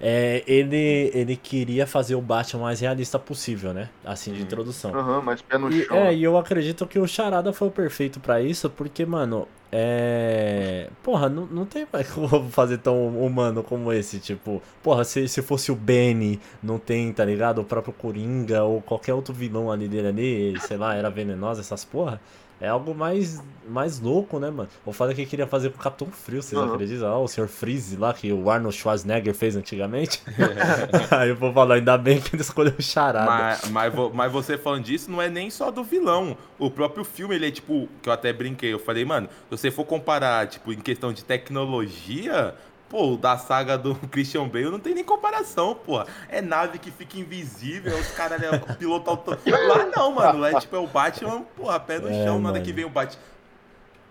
É, 0.01 0.43
ele, 0.47 1.11
ele 1.13 1.37
queria 1.37 1.87
fazer 1.87 2.15
o 2.15 2.23
Batman 2.23 2.63
mais 2.63 2.81
realista 2.81 3.19
possível, 3.19 3.75
né? 3.75 3.91
Assim, 4.05 4.33
de 4.33 4.39
Uhum. 4.39 4.45
introdução. 4.45 4.95
Aham, 4.95 5.21
mas 5.23 5.43
pé 5.43 5.59
no 5.59 5.71
E, 5.71 5.85
chão. 5.85 5.97
é, 5.97 6.15
e 6.15 6.23
eu 6.25 6.39
acredito 6.39 6.87
que 6.87 6.99
o 6.99 7.07
Charada 7.07 7.53
foi 7.53 7.69
o 7.69 7.71
perfeito 7.71 8.19
pra 8.19 8.41
isso, 8.41 8.71
porque, 8.71 9.05
mano, 9.05 9.47
é. 9.71 10.89
Porra, 11.03 11.29
não, 11.29 11.47
não 11.47 11.67
tem 11.67 11.87
mais 11.93 12.09
como 12.11 12.49
fazer 12.51 12.79
tão 12.79 13.09
humano 13.09 13.63
como 13.63 13.93
esse. 13.93 14.19
Tipo, 14.21 14.63
porra, 14.83 15.05
se, 15.05 15.29
se 15.29 15.43
fosse 15.43 15.71
o 15.71 15.77
Benny, 15.77 16.41
não 16.63 16.79
tem, 16.79 17.13
tá 17.13 17.25
ligado? 17.25 17.61
O 17.61 17.65
próprio 17.65 17.93
Coringa 17.93 18.65
ou 18.65 18.81
qualquer 18.81 19.15
outro 19.15 19.35
vilão 19.35 19.71
ali 19.71 19.87
dele 19.89 20.09
ali, 20.09 20.61
sei 20.61 20.77
lá, 20.77 20.95
era 20.95 21.11
venenosa, 21.11 21.61
essas 21.61 21.85
porra. 21.85 22.21
É 22.61 22.69
algo 22.69 22.95
mais, 22.95 23.43
mais 23.67 23.99
louco, 24.01 24.39
né, 24.39 24.51
mano? 24.51 24.69
O 24.85 24.93
foda 24.93 25.13
é 25.13 25.15
que 25.15 25.25
queria 25.25 25.47
fazer 25.47 25.71
com 25.71 25.79
o 25.79 25.83
Capitão 25.83 26.09
Frio, 26.09 26.43
vocês 26.43 26.61
Uhum. 26.61 26.75
acreditam? 26.75 27.09
Ah, 27.09 27.19
o 27.19 27.27
Sr. 27.27 27.49
Freeze 27.49 27.97
lá, 27.97 28.13
que 28.13 28.31
o 28.31 28.51
Arnold 28.51 28.77
Schwarzenegger 28.77 29.35
fez 29.35 29.57
antigamente. 29.57 30.23
Aí 31.11 31.31
eu 31.31 31.37
vou 31.37 31.53
falar, 31.55 31.77
ainda 31.77 31.97
bem 31.97 32.21
que 32.21 32.35
ele 32.37 32.43
escolheu 32.43 32.75
o 32.79 32.83
Charada. 32.83 33.25
Mas, 33.31 33.69
mas, 33.71 33.95
mas 34.13 34.31
você 34.33 34.59
falando 34.59 34.85
disso, 34.85 35.11
não 35.11 35.23
é 35.23 35.31
nem 35.31 35.49
só 35.49 35.71
do 35.71 35.83
vilão. 35.83 36.37
O 36.59 36.71
próprio 36.71 37.03
filme, 37.03 37.35
ele 37.35 37.49
é 37.49 37.51
tipo, 37.51 37.89
que 38.03 38.09
eu 38.09 38.13
até 38.13 38.31
brinquei, 38.33 38.73
eu 38.75 38.79
falei, 38.79 39.05
mano, 39.07 39.27
se 39.29 39.57
você 39.57 39.71
for 39.71 39.85
comparar, 39.87 40.47
tipo, 40.47 40.71
em 40.73 40.81
questão 40.81 41.13
de 41.15 41.25
tecnologia, 41.25 42.55
pô, 42.91 43.13
o 43.13 43.17
da 43.17 43.39
saga 43.39 43.79
do 43.79 43.95
Christian 44.11 44.47
Bale 44.49 44.69
não 44.69 44.81
tem 44.81 44.93
nem 44.93 45.05
comparação, 45.05 45.75
pô. 45.75 46.05
É 46.29 46.43
nave 46.43 46.79
que 46.79 46.91
fica 46.91 47.19
invisível, 47.19 47.97
os 47.97 48.09
caras, 48.11 48.39
né, 48.41 48.51
o 48.51 48.77
piloto 48.77 49.09
auto... 49.09 49.31
Lá 49.31 49.87
não, 49.97 50.13
mano, 50.13 50.45
é 50.45 50.59
tipo, 50.61 50.75
é 50.77 50.79
o 50.81 50.87
Batman, 50.89 51.43
porra, 51.57 51.79
pé 51.81 51.99
no 52.01 52.09
É, 52.09 52.25
chão, 52.25 52.39
nada 52.41 52.55
mano. 52.55 52.65
que 52.65 52.73
vem 52.73 52.85
o 52.85 52.91
Batman. 52.91 53.23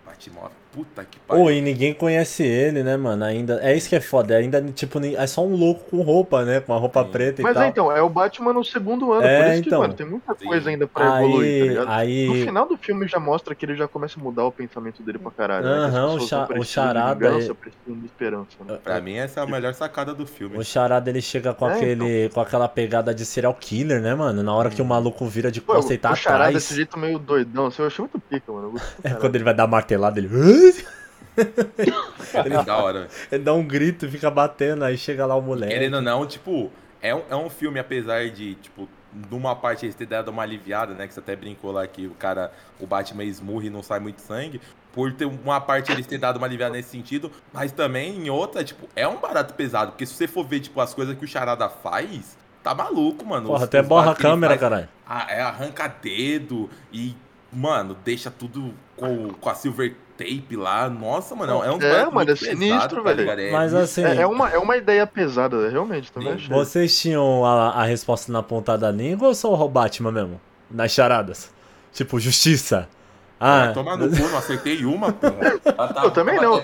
Batmóvel, 0.06 0.50
puta 0.72 1.04
que 1.04 1.18
pariu. 1.20 1.44
Pô, 1.44 1.50
e 1.50 1.60
ninguém 1.60 1.92
conhece 1.94 2.42
ele, 2.44 2.82
né, 2.82 2.96
mano? 2.96 3.24
Ainda. 3.24 3.58
É 3.62 3.76
isso 3.76 3.88
que 3.88 3.96
é 3.96 4.00
foda. 4.00 4.36
Ainda, 4.36 4.62
tipo, 4.74 4.98
nem- 5.00 5.16
é 5.16 5.26
só 5.26 5.44
um 5.44 5.54
louco 5.56 5.90
com 5.90 6.00
roupa, 6.02 6.44
né? 6.44 6.60
Com 6.60 6.72
a 6.74 6.78
roupa 6.78 7.04
Sim. 7.04 7.10
preta 7.10 7.40
e 7.40 7.44
Mas 7.44 7.54
tal. 7.54 7.62
é, 7.62 7.68
então, 7.68 7.92
é 7.96 8.02
o 8.02 8.08
Batman 8.08 8.52
no 8.52 8.64
segundo 8.64 9.12
ano, 9.12 9.26
É, 9.26 9.42
por 9.42 9.52
isso 9.52 9.62
que, 9.62 9.68
então. 9.68 9.80
mano, 9.80 9.94
tem 9.94 10.06
muita 10.06 10.34
Sim. 10.34 10.46
coisa 10.46 10.70
ainda 10.70 10.86
pra 10.86 11.22
evoluir, 11.24 11.58
tá 11.58 11.62
Aí, 11.62 11.68
ligado? 11.68 11.86
No 11.86 11.92
aí. 12.34 12.44
final 12.44 12.68
do 12.68 12.76
filme 12.76 13.08
já 13.08 13.18
mostra 13.18 13.54
que 13.54 13.64
ele 13.66 13.74
já 13.76 13.88
começa 13.88 14.18
a 14.18 14.22
mudar 14.22 14.44
o 14.44 14.52
pensamento 14.52 15.02
dele 15.02 15.18
pra 15.18 15.30
caralho. 15.30 15.64
né? 15.66 15.70
Que 15.90 15.96
Aham, 15.96 16.06
o 16.06 16.12
pessoas 16.18 16.28
cha- 16.28 16.48
o 16.58 16.64
charada 16.64 17.30
vingança, 17.30 17.52
é- 17.52 17.92
de 17.92 18.06
esperança, 18.06 18.56
né? 18.66 18.78
Pra 18.82 19.00
mim, 19.00 19.14
essa 19.16 19.40
é 19.40 19.42
a 19.42 19.46
melhor 19.46 19.74
sacada 19.74 20.14
do 20.14 20.26
filme. 20.26 20.56
O 20.56 20.64
Charada 20.64 21.10
ele 21.10 21.20
chega 21.20 21.52
com 21.52 21.68
É, 21.68 21.74
aquele. 21.74 22.28
com 22.30 22.40
aquela 22.40 22.68
pegada 22.68 23.12
de 23.14 23.24
serial 23.24 23.54
killer, 23.54 24.00
né, 24.00 24.14
mano? 24.14 24.42
Na 24.42 24.54
hora 24.54 24.70
que 24.70 24.80
o 24.80 24.84
maluco 24.84 25.26
vira 25.26 25.50
de 25.50 25.60
Pô, 25.60 25.74
costa 25.74 25.92
e 25.94 25.98
tá 25.98 26.12
o 26.12 26.16
charada 26.16 26.44
atrás. 26.44 26.54
desse 26.54 26.74
jeito 26.74 26.98
meio 26.98 27.18
doidão, 27.18 27.66
assim, 27.66 27.82
eu 27.82 27.86
achei 27.88 28.02
muito 28.02 28.20
pica, 28.20 28.52
mano. 28.52 28.74
É 29.02 29.10
quando 29.14 29.34
ele 29.34 29.44
vai 29.44 29.54
dar 29.54 29.66
martelada, 29.66 30.18
ele. 30.18 30.28
É 32.34 32.64
da 32.64 32.76
hora, 32.76 33.08
ele 33.30 33.42
dá 33.42 33.54
um 33.54 33.66
grito 33.66 34.06
e 34.06 34.10
fica 34.10 34.30
batendo, 34.30 34.84
aí 34.84 34.96
chega 34.98 35.24
lá 35.26 35.34
o 35.34 35.40
moleque. 35.42 35.72
Querendo 35.72 35.94
ou 35.94 36.02
não, 36.02 36.26
tipo, 36.26 36.70
é 37.00 37.14
um, 37.14 37.22
é 37.30 37.36
um 37.36 37.48
filme, 37.48 37.78
apesar 37.78 38.28
de, 38.30 38.54
tipo, 38.56 38.88
numa 39.30 39.56
parte 39.56 39.86
eles 39.86 39.94
terem 39.94 40.10
dado 40.10 40.28
uma 40.28 40.42
aliviada, 40.42 40.94
né? 40.94 41.06
Que 41.06 41.14
você 41.14 41.20
até 41.20 41.34
brincou 41.34 41.72
lá 41.72 41.86
que 41.86 42.06
o 42.06 42.10
cara, 42.10 42.52
o 42.78 42.86
Batman 42.86 43.24
esmurra 43.24 43.66
e 43.66 43.70
não 43.70 43.82
sai 43.82 44.00
muito 44.00 44.20
sangue. 44.20 44.60
Por 44.92 45.12
ter 45.12 45.24
uma 45.24 45.60
parte 45.60 45.90
eles 45.92 46.06
terem 46.06 46.20
dado 46.20 46.36
uma 46.36 46.46
aliviada 46.46 46.74
nesse 46.74 46.90
sentido, 46.90 47.30
mas 47.52 47.72
também 47.72 48.16
em 48.18 48.28
outra, 48.30 48.62
tipo, 48.62 48.88
é 48.94 49.06
um 49.08 49.16
barato 49.18 49.54
pesado. 49.54 49.92
Porque 49.92 50.04
se 50.06 50.14
você 50.14 50.26
for 50.28 50.44
ver, 50.44 50.60
tipo, 50.60 50.80
as 50.80 50.92
coisas 50.94 51.16
que 51.16 51.24
o 51.24 51.28
Charada 51.28 51.68
faz, 51.68 52.36
tá 52.62 52.74
maluco, 52.74 53.24
mano. 53.24 53.46
Porra, 53.46 53.58
Os- 53.58 53.64
até 53.64 53.80
os 53.80 53.86
borra 53.88 54.08
a 54.10 54.12
ele 54.12 54.20
câmera, 54.22 54.58
caralho. 54.58 54.88
ah, 55.06 55.26
é 55.28 55.40
arranca 55.40 55.88
dedo 55.88 56.68
e, 56.92 57.16
mano, 57.52 57.96
deixa 58.04 58.30
tudo 58.30 58.74
com, 58.96 59.28
com 59.34 59.48
a 59.48 59.54
silver 59.54 59.96
tape 60.24 60.56
lá. 60.56 60.88
Nossa, 60.88 61.34
mano, 61.34 61.62
é 61.64 61.70
um 61.72 61.80
É, 61.80 62.10
mano, 62.10 62.30
é 62.30 62.36
sinistro, 62.36 63.02
tá 63.02 63.12
velho. 63.12 63.30
É 63.30 63.50
Mas 63.50 63.74
assim, 63.74 64.04
É, 64.04 64.16
é 64.22 64.26
uma, 64.26 64.50
é 64.50 64.58
uma 64.58 64.76
ideia 64.76 65.06
pesada, 65.06 65.68
realmente, 65.70 66.12
também 66.12 66.32
achei. 66.34 66.48
vocês 66.48 66.98
tinham 67.00 67.44
a, 67.44 67.70
a 67.70 67.84
resposta 67.84 68.30
na 68.30 68.42
ponta 68.42 68.76
da 68.76 68.90
língua 68.90 69.28
ou 69.28 69.34
só 69.34 69.52
o 69.54 69.68
Batman 69.68 70.12
mesmo? 70.12 70.40
Nas 70.70 70.92
charadas? 70.92 71.50
Tipo, 71.92 72.20
justiça. 72.20 72.88
Ah, 73.42 73.64
Vai 73.64 73.72
tomar 73.72 73.96
no 73.96 74.06
cu, 74.10 74.16
não 74.28 74.36
acertei 74.36 74.84
uma, 74.84 75.10
porra. 75.14 75.58
Tava- 75.60 76.00
Eu 76.04 76.10
também 76.10 76.36
não. 76.36 76.62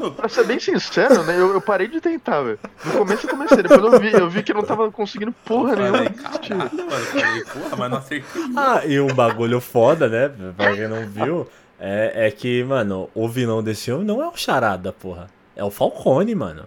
Eu, 0.00 0.10
pra 0.12 0.26
ser 0.26 0.44
bem 0.46 0.58
sincero, 0.58 1.22
né? 1.22 1.38
Eu, 1.38 1.52
eu 1.52 1.60
parei 1.60 1.86
de 1.86 2.00
tentar, 2.00 2.40
velho. 2.40 2.58
No 2.82 2.92
começo 2.92 3.26
eu 3.26 3.30
comecei, 3.30 3.58
depois 3.62 3.92
eu 3.92 4.00
vi, 4.00 4.10
eu 4.14 4.30
vi 4.30 4.42
que 4.42 4.50
eu 4.52 4.56
não 4.56 4.62
tava 4.62 4.90
conseguindo 4.90 5.32
porra 5.44 5.76
nenhuma. 5.76 5.98
Falei, 5.98 6.10
caralho, 6.10 6.76
mano. 6.76 6.90
Falei, 7.04 7.44
porra, 7.44 7.76
mas 7.76 7.90
não 7.90 7.98
acertei 7.98 8.42
uma. 8.42 8.74
Ah, 8.78 8.86
e 8.86 8.98
um 8.98 9.08
bagulho 9.08 9.60
foda, 9.60 10.08
né? 10.08 10.30
Pra 10.56 10.74
quem 10.74 10.88
não 10.88 11.06
viu, 11.06 11.46
é, 11.78 12.26
é 12.26 12.30
que, 12.30 12.62
mano, 12.64 13.08
o 13.14 13.28
vilão 13.28 13.62
desse 13.62 13.86
filme 13.86 14.04
não 14.04 14.22
é 14.22 14.28
o 14.28 14.36
Charada, 14.36 14.92
porra. 14.92 15.28
É 15.56 15.62
o 15.64 15.70
Falcone, 15.70 16.34
mano. 16.34 16.64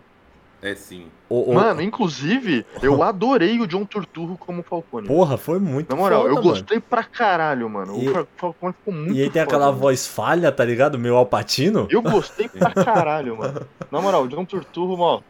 É 0.62 0.74
sim. 0.74 1.06
O, 1.30 1.52
o- 1.52 1.54
Mano, 1.54 1.82
inclusive, 1.84 2.66
eu 2.82 3.04
adorei 3.04 3.60
o 3.60 3.68
John 3.68 3.86
Turturro 3.86 4.36
como 4.38 4.64
Falcone. 4.64 5.08
porra, 5.08 5.38
foi 5.38 5.60
muito 5.60 5.90
Na 5.92 5.96
moral, 6.02 6.22
foda, 6.22 6.32
eu 6.32 6.36
mano. 6.36 6.50
gostei 6.50 6.80
pra 6.80 7.04
caralho, 7.04 7.70
mano. 7.70 8.02
E- 8.02 8.10
O 8.10 8.14
Fa- 8.14 8.26
Falcone 8.38 8.74
ficou 8.74 8.94
muito 8.94 9.14
E 9.14 9.22
aí 9.22 9.30
tem 9.30 9.44
foda, 9.44 9.44
aquela 9.44 9.66
mano. 9.68 9.78
voz 9.78 10.08
falha, 10.08 10.52
tá 10.52 10.66
ligado? 10.66 10.98
Meu 10.98 11.16
Alpatino. 11.16 11.88
Eu 11.92 12.02
gostei 12.02 12.50
pra 12.50 12.72
caralho, 12.84 13.38
mano. 13.38 13.62
Na 13.92 14.02
moral, 14.02 14.24
o 14.24 14.28
John 14.28 14.46
Turturro, 14.46 15.00
ó. 15.00 15.22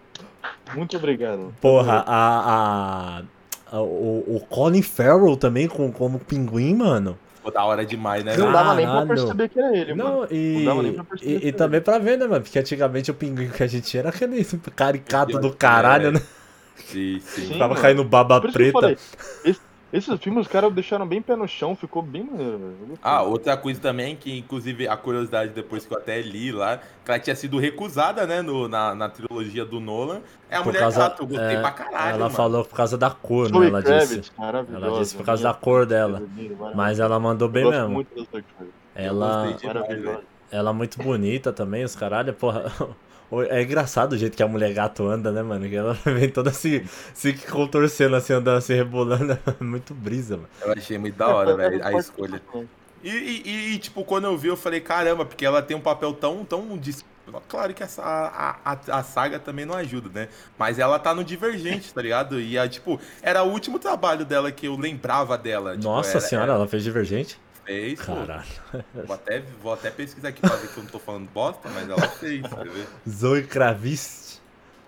Muito 0.76 0.96
obrigado. 0.96 1.54
Porra, 1.60 2.04
a, 2.08 3.22
a, 3.72 3.80
o, 3.82 4.38
o 4.38 4.40
Colin 4.50 4.82
Farrell 4.82 5.36
também 5.36 5.68
com, 5.68 5.92
como 5.92 6.20
pinguim, 6.20 6.74
mano. 6.76 7.18
Ficou 7.48 7.52
da 7.52 7.64
hora 7.66 7.86
demais, 7.86 8.24
né? 8.24 8.36
Não 8.36 8.52
dava 8.52 8.76
nem 8.76 8.86
pra 8.86 9.06
perceber 9.06 9.50
que 9.50 9.60
era 9.60 9.76
ele, 9.78 9.94
mano. 9.94 10.10
Não, 10.22 10.28
e, 10.30 10.54
Não 10.58 10.66
dava 10.66 10.84
nem 10.84 10.94
pra 10.94 11.04
perceber 11.06 11.36
e, 11.36 11.40
que 11.40 11.48
e 11.48 11.52
também 11.54 11.82
pra 11.82 11.98
ver, 11.98 12.18
né, 12.18 12.28
mano? 12.28 12.44
Porque 12.44 12.60
antigamente 12.60 13.10
o 13.10 13.14
pinguim 13.14 13.50
que 13.50 13.64
a 13.64 13.68
gente 13.68 13.88
tinha 13.88 14.02
era 14.02 14.10
aquele 14.10 14.44
caricato 14.76 15.40
do 15.40 15.54
caralho, 15.56 16.08
é. 16.08 16.12
né? 16.12 16.22
Sim, 16.76 17.20
sim. 17.22 17.48
Sim, 17.48 17.54
Tava 17.58 17.70
mano. 17.70 17.82
caindo 17.82 18.04
baba 18.04 18.42
Por 18.42 18.50
isso 18.50 18.58
que 18.58 18.64
eu 18.66 18.72
preta. 18.72 18.80
falei, 18.82 18.98
esse- 19.46 19.67
esses 19.94 20.20
filmes 20.20 20.42
os 20.46 20.48
caras 20.52 20.74
deixaram 20.74 21.08
bem 21.08 21.22
pé 21.22 21.36
no 21.36 21.48
chão, 21.48 21.76
ficou 21.76 22.02
bem 22.02 22.24
maneiro, 22.24 22.58
velho. 22.58 23.00
Ah, 23.02 23.22
outra 23.24 23.56
coisa 23.56 23.80
também, 23.80 24.16
que 24.16 24.38
inclusive 24.38 24.88
a 24.88 24.98
curiosidade 24.98 25.52
depois 25.54 25.86
que 25.86 25.94
eu 25.94 25.98
até 25.98 26.22
li 26.22 26.52
lá, 26.52 26.78
que 26.78 27.12
ela 27.12 27.20
tinha 27.20 27.36
sido 27.36 27.58
recusada, 27.58 28.28
né, 28.28 28.42
no, 28.42 28.68
na, 28.68 28.94
na 28.94 29.08
trilogia 29.10 29.64
do 29.66 29.80
Nolan, 29.80 30.22
é 30.50 30.56
a 30.56 30.60
Por 30.60 30.68
Mulher 30.68 30.80
causa- 30.80 31.00
Gato. 31.00 31.24
Eu 31.24 31.28
gostei 31.28 31.56
é, 31.56 31.62
pra 31.62 31.72
caralho, 31.72 32.10
Ela 32.10 32.18
mano. 32.26 32.30
falou 32.32 32.66
por 32.66 32.76
causa 32.76 32.98
da 32.98 33.10
cor, 33.10 33.52
né? 33.52 33.68
Ela 33.68 33.82
Kravitz, 33.82 34.10
disse. 34.10 34.32
Ela 34.74 35.00
disse 35.00 35.16
por 35.16 35.26
causa 35.26 35.44
da 35.44 35.54
cor 35.54 35.86
dela. 35.86 36.22
Mas 36.76 37.00
ela 37.00 37.20
mandou 37.20 37.48
bem 37.48 37.64
Eu 37.64 37.70
gosto 37.70 37.80
mesmo. 37.82 37.94
muito 37.94 38.16
Zoe 38.16 38.26
Kravitz. 38.44 38.74
Ela, 38.96 39.44
gostei 39.48 39.70
demais, 39.70 39.88
Maravilhosa. 39.88 40.22
ela 40.52 40.70
é 40.70 40.74
muito 40.74 40.98
bonita 41.02 41.54
também, 41.54 41.84
os 41.84 41.96
caralho. 41.96 42.34
Porra. 42.34 42.72
É 43.50 43.62
engraçado 43.62 44.14
o 44.14 44.18
jeito 44.18 44.38
que 44.38 44.44
a 44.44 44.48
mulher 44.48 44.74
gato 44.74 45.06
anda, 45.08 45.32
né, 45.32 45.42
mano? 45.44 45.68
Que 45.68 45.76
ela 45.76 45.94
vem 46.06 46.30
toda 46.30 46.52
se, 46.54 46.86
se 47.14 47.34
contorcendo, 47.34 48.16
assim, 48.16 48.34
andando, 48.34 48.62
se 48.62 48.74
rebolando. 48.74 49.38
Muito 49.60 49.94
brisa, 49.94 50.38
mano. 50.38 50.50
Eu 50.62 50.72
achei 50.72 50.98
muito 50.98 51.16
da 51.16 51.28
hora, 51.28 51.56
velho, 51.56 51.86
a 51.86 51.94
escolha. 51.94 52.42
E, 53.04 53.10
e- 53.10 53.74
e, 53.74 53.78
tipo, 53.80 54.04
quando 54.04 54.26
eu 54.26 54.38
vi, 54.38 54.48
eu 54.48 54.58
falei, 54.58 54.80
caramba, 54.80 55.26
porque 55.26 55.46
ela 55.46 55.62
tem 55.62 55.76
um 55.76 55.82
papel 55.82 56.14
tão, 56.14 56.44
tão 56.44 56.80
Claro 57.50 57.74
que 57.74 57.84
essa, 57.84 58.02
a, 58.02 58.56
a, 58.64 59.00
a 59.00 59.04
saga 59.04 59.38
também 59.38 59.66
não 59.66 59.76
ajuda, 59.76 60.10
né? 60.14 60.30
Mas 60.58 60.80
ela 60.80 60.98
tá 60.98 61.14
no 61.14 61.24
Divergente, 61.24 61.94
tá 61.94 62.02
ligado? 62.02 62.40
E, 62.40 62.58
a, 62.58 62.68
tipo, 62.70 63.00
era 63.22 63.44
o 63.44 63.52
último 63.52 63.78
trabalho 63.78 64.24
dela 64.26 64.50
que 64.52 64.66
eu 64.68 64.78
lembrava 64.78 65.38
dela. 65.38 65.72
tipo, 65.74 65.84
Nossa 65.84 66.12
era- 66.12 66.20
senhora, 66.22 66.48
era- 66.52 66.56
ela 66.60 66.68
fez 66.68 66.84
divergente? 66.84 67.38
Fez, 67.68 68.00
pô. 68.02 68.16
Caralho. 68.16 68.48
Vou 69.06 69.14
até, 69.16 69.40
vou 69.62 69.74
até 69.74 69.92
pesquisar 69.92 70.30
aqui 70.30 70.42
pra 70.42 70.56
ver 70.56 70.68
que 70.70 70.78
eu 70.78 70.84
não 70.84 70.90
tô 70.90 70.98
falando 71.00 71.28
bosta, 71.30 71.70
mas 71.70 71.90
ela 71.90 72.08
fez, 72.08 72.42
quer 72.48 72.68
ver? 72.68 72.88
Zoe 73.08 73.44
Kravitz. 73.44 74.42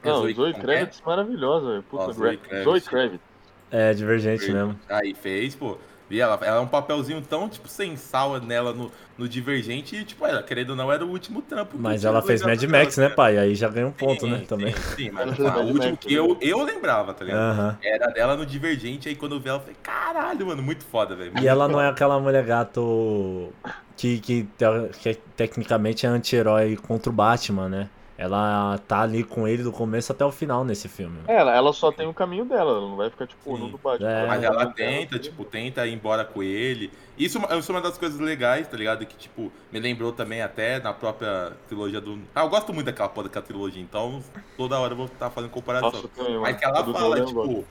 Não, 0.04 0.22
Zoe- 0.22 0.34
Zoe 0.34 0.54
Kravitz 0.54 1.02
maravilhosa, 1.06 1.68
velho. 1.72 1.84
Puta, 1.84 2.04
Ó, 2.06 2.12
Zoe 2.14 2.38
Kravitz. 2.38 2.64
Zoe 2.64 2.82
Kravitz. 2.82 3.24
É, 3.70 3.94
divergente 3.94 4.52
mesmo. 4.52 4.80
Aí 4.90 5.14
fez, 5.14 5.54
pô. 5.56 5.78
E 6.10 6.20
ela, 6.20 6.40
ela 6.42 6.58
é 6.58 6.60
um 6.60 6.68
papelzinho 6.68 7.22
tão, 7.22 7.48
tipo, 7.48 7.68
sem 7.68 7.96
sal 7.96 8.40
nela 8.42 8.74
no, 8.74 8.92
no 9.18 9.30
Divergente 9.30 9.96
e, 9.96 10.04
tipo, 10.04 10.26
ela, 10.26 10.42
querendo 10.42 10.72
ou 10.72 10.76
não, 10.76 10.92
era 10.92 11.06
o 11.06 11.10
último 11.10 11.42
trampo. 11.42 11.78
que 11.78 11.84
Mas 11.84 12.04
ela 12.04 12.22
fez 12.22 12.42
Mad 12.42 12.60
dela, 12.60 12.84
Max, 12.84 12.98
né, 12.98 13.10
pai? 13.10 13.38
Aí 13.38 13.54
já 13.56 13.70
ganha 13.70 13.88
um 13.88 13.92
ponto, 13.92 14.26
Sim, 14.26 14.32
né, 14.32 14.44
também. 14.48 14.74
Sim, 14.74 14.96
sim, 14.96 15.12
mas 15.14 15.38
o 15.38 15.44
último 15.44 15.78
Max 15.78 16.06
que 16.06 16.14
eu, 16.14 16.38
eu 16.42 16.64
lembrava, 16.64 17.14
tá 17.14 17.24
ligado? 17.24 17.40
Aham. 17.42 17.78
Era 17.84 18.08
dela 18.08 18.36
no 18.36 18.46
Divergente, 18.46 19.08
aí 19.08 19.16
quando 19.16 19.36
eu 19.36 19.40
vi 19.40 19.50
ela, 19.50 19.58
eu 19.58 19.62
falei, 19.62 19.78
caralho, 19.84 20.48
mano, 20.48 20.64
muito 20.64 20.84
foda, 20.84 21.16
velho. 21.16 21.32
E 21.40 21.48
ela 21.48 21.68
não 21.68 21.80
é 21.80 21.88
aquela 21.90 22.20
mulher 22.20 22.44
gato 22.46 23.52
que, 23.96 24.20
que, 24.20 24.44
te- 24.58 25.00
que 25.00 25.14
tecnicamente 25.36 26.06
é 26.06 26.10
anti-herói 26.10 26.76
contra 26.76 27.12
o 27.12 27.14
Batman, 27.14 27.70
né? 27.70 27.90
Ela 28.20 28.78
tá 28.86 29.00
ali 29.00 29.24
com 29.24 29.48
ele 29.48 29.64
do 29.64 29.72
começo 29.72 30.12
até 30.12 30.26
o 30.26 30.32
final 30.32 30.66
nesse 30.66 30.90
filme. 30.90 31.20
É, 31.26 31.38
Ela, 31.38 31.56
ela 31.56 31.72
só 31.72 31.90
tem 31.90 32.06
o 32.06 32.14
caminho 32.14 32.44
dela, 32.44 32.72
ela 32.72 32.82
não 32.82 32.98
vai 32.98 33.10
ficar, 33.10 33.26
tipo, 33.26 33.58
no 33.58 33.70
do 33.70 33.78
Batman. 33.78 34.12
É. 34.12 34.28
Mas 34.28 34.44
ela 34.44 34.58
caminho 34.58 34.76
dela, 34.76 34.92
tenta, 34.92 35.20
tipo, 35.20 35.46
tenta 35.46 35.88
ir 35.88 35.94
embora 35.94 36.26
com 36.26 36.44
ele. 36.44 36.92
Isso, 37.18 37.40
isso 37.58 37.72
é 37.72 37.76
uma 37.76 37.82
das 37.82 37.98
coisas 37.98 38.20
legais, 38.20 38.68
tá 38.68 38.76
ligado? 38.76 39.06
Que, 39.06 39.16
tipo, 39.16 39.50
me 39.72 39.80
lembrou 39.80 40.12
também 40.12 40.42
até 40.42 40.82
na 40.82 40.92
própria 40.92 41.54
trilogia 41.70 42.02
do. 42.02 42.20
Ah, 42.36 42.42
eu 42.42 42.50
gosto 42.50 42.74
muito 42.74 42.88
daquela 42.88 43.08
porra 43.08 43.30
daquela 43.30 43.46
trilogia, 43.46 43.82
então 43.82 44.22
toda 44.58 44.78
hora 44.78 44.92
eu 44.92 44.98
vou 44.98 45.06
estar 45.06 45.30
fazendo 45.30 45.52
comparação. 45.52 45.90
Nossa, 45.90 46.08
também, 46.10 46.32
mano. 46.32 46.42
Mas 46.42 46.58
que 46.58 46.66
ela 46.66 46.94
fala, 46.94 47.24
tipo, 47.24 47.66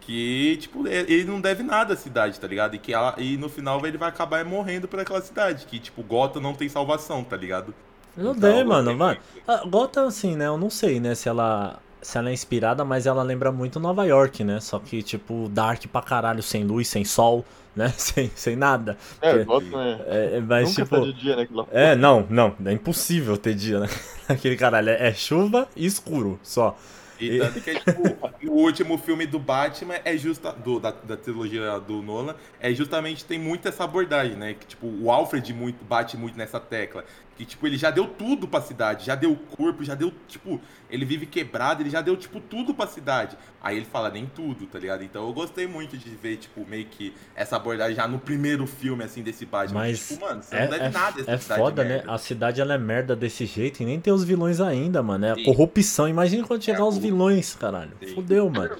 que, 0.00 0.56
tipo, 0.56 0.88
ele 0.88 1.22
não 1.22 1.40
deve 1.40 1.62
nada 1.62 1.94
à 1.94 1.96
cidade, 1.96 2.40
tá 2.40 2.48
ligado? 2.48 2.74
E 2.74 2.80
que 2.80 2.92
ela, 2.92 3.14
e 3.16 3.36
no 3.36 3.48
final 3.48 3.86
ele 3.86 3.96
vai 3.96 4.08
acabar 4.08 4.44
morrendo 4.44 4.88
por 4.88 4.98
aquela 4.98 5.20
cidade. 5.20 5.66
Que, 5.66 5.78
tipo, 5.78 6.02
Gotham 6.02 6.42
não 6.42 6.52
tem 6.52 6.68
salvação, 6.68 7.22
tá 7.22 7.36
ligado? 7.36 7.72
Não 8.16 8.32
Então, 8.32 8.50
tem, 8.50 8.60
eu 8.60 8.66
mano. 8.66 8.94
mano. 8.94 9.20
muito. 9.20 9.44
Ah, 9.48 9.62
Gotham, 9.66 10.06
assim, 10.06 10.36
né? 10.36 10.46
Eu 10.46 10.56
não 10.56 10.70
sei, 10.70 11.00
né? 11.00 11.14
Se 11.14 11.28
ela, 11.28 11.78
se 12.00 12.16
ela 12.16 12.30
é 12.30 12.32
inspirada, 12.32 12.84
mas 12.84 13.06
ela 13.06 13.22
lembra 13.22 13.50
muito 13.52 13.78
Nova 13.80 14.04
York, 14.04 14.42
né? 14.44 14.60
Só 14.60 14.78
que, 14.78 15.02
tipo, 15.02 15.48
dark 15.50 15.84
pra 15.86 16.00
caralho, 16.02 16.42
sem 16.42 16.64
luz, 16.64 16.88
sem 16.88 17.04
sol, 17.04 17.44
né? 17.74 17.92
Sem, 17.96 18.30
sem 18.36 18.54
nada. 18.56 18.96
É, 19.20 19.38
que- 19.38 19.44
Gotham 19.44 19.80
é. 19.80 20.00
É, 20.06 20.36
é, 20.36 20.40
mas, 20.40 20.68
Nunca 20.70 20.82
tipo. 20.84 20.96
tá 21.00 21.04
de 21.06 21.12
dia, 21.14 21.36
né? 21.36 21.46
É, 21.72 21.94
não, 21.96 22.26
não. 22.30 22.54
É 22.64 22.72
impossível 22.72 23.36
ter 23.36 23.54
dia, 23.54 23.80
né? 23.80 23.88
Aquele 24.28 24.56
caralho. 24.56 24.90
É, 24.90 25.08
é 25.08 25.12
chuva 25.14 25.68
e 25.76 25.84
escuro 25.84 26.38
só. 26.42 26.76
E 27.20 27.26
E- 27.36 27.38
tanto 27.38 27.60
que, 27.60 27.74
tipo, 27.74 28.02
o 28.48 28.52
último 28.52 28.98
filme 28.98 29.26
do 29.26 29.38
Batman 29.38 29.94
é 30.04 30.16
justa 30.16 30.52
do, 30.52 30.78
da, 30.80 30.90
da 30.90 31.16
trilogia 31.16 31.78
do 31.80 32.02
Nolan, 32.02 32.34
é 32.60 32.72
justamente, 32.72 33.24
tem 33.24 33.38
muito 33.38 33.68
essa 33.68 33.84
abordagem, 33.84 34.36
né? 34.36 34.54
Que, 34.54 34.66
tipo, 34.66 34.86
o 34.86 35.10
Alfred 35.10 35.52
muito, 35.52 35.84
bate 35.84 36.16
muito 36.16 36.36
nessa 36.36 36.58
tecla. 36.60 37.04
Que, 37.36 37.44
tipo, 37.44 37.66
ele 37.66 37.76
já 37.76 37.90
deu 37.90 38.06
tudo 38.06 38.46
pra 38.46 38.60
cidade, 38.60 39.06
já 39.06 39.16
deu 39.16 39.34
corpo, 39.56 39.82
já 39.82 39.96
deu, 39.96 40.12
tipo, 40.28 40.60
ele 40.88 41.04
vive 41.04 41.26
quebrado, 41.26 41.82
ele 41.82 41.90
já 41.90 42.00
deu, 42.00 42.16
tipo, 42.16 42.38
tudo 42.38 42.72
pra 42.72 42.86
cidade. 42.86 43.36
Aí 43.60 43.76
ele 43.76 43.84
fala, 43.86 44.08
nem 44.08 44.24
tudo, 44.26 44.66
tá 44.66 44.78
ligado? 44.78 45.02
Então 45.02 45.26
eu 45.26 45.32
gostei 45.32 45.66
muito 45.66 45.96
de 45.98 46.10
ver, 46.10 46.36
tipo, 46.36 46.64
meio 46.64 46.84
que 46.86 47.12
essa 47.34 47.56
abordagem 47.56 47.96
já 47.96 48.06
no 48.06 48.20
primeiro 48.20 48.68
filme, 48.68 49.02
assim, 49.02 49.20
desse 49.20 49.44
Batman. 49.46 49.80
Mas 49.80 50.06
tipo, 50.06 50.20
mano, 50.20 50.44
você 50.44 50.54
É, 50.54 50.62
não 50.62 50.70
deve 50.70 50.84
é, 50.84 50.90
nada 50.90 51.20
essa 51.22 51.30
é 51.32 51.38
cidade 51.38 51.60
foda, 51.60 51.82
né? 51.82 52.04
A 52.06 52.18
cidade 52.18 52.60
ela 52.60 52.74
é 52.74 52.78
merda 52.78 53.16
desse 53.16 53.46
jeito 53.46 53.82
e 53.82 53.84
nem 53.86 53.98
tem 53.98 54.12
os 54.12 54.22
vilões 54.22 54.60
ainda, 54.60 55.02
mano. 55.02 55.24
É 55.26 55.30
a 55.32 55.34
Sim. 55.34 55.42
corrupção. 55.42 56.06
Imagina 56.08 56.46
quando 56.46 56.62
chegar 56.62 56.80
É, 56.80 56.84
os 56.84 56.98
o- 56.98 57.00
vilões, 57.00 57.52
caralho. 57.56 57.92
Sim. 58.00 58.14
Fudeu, 58.14 58.33
mano. 58.40 58.76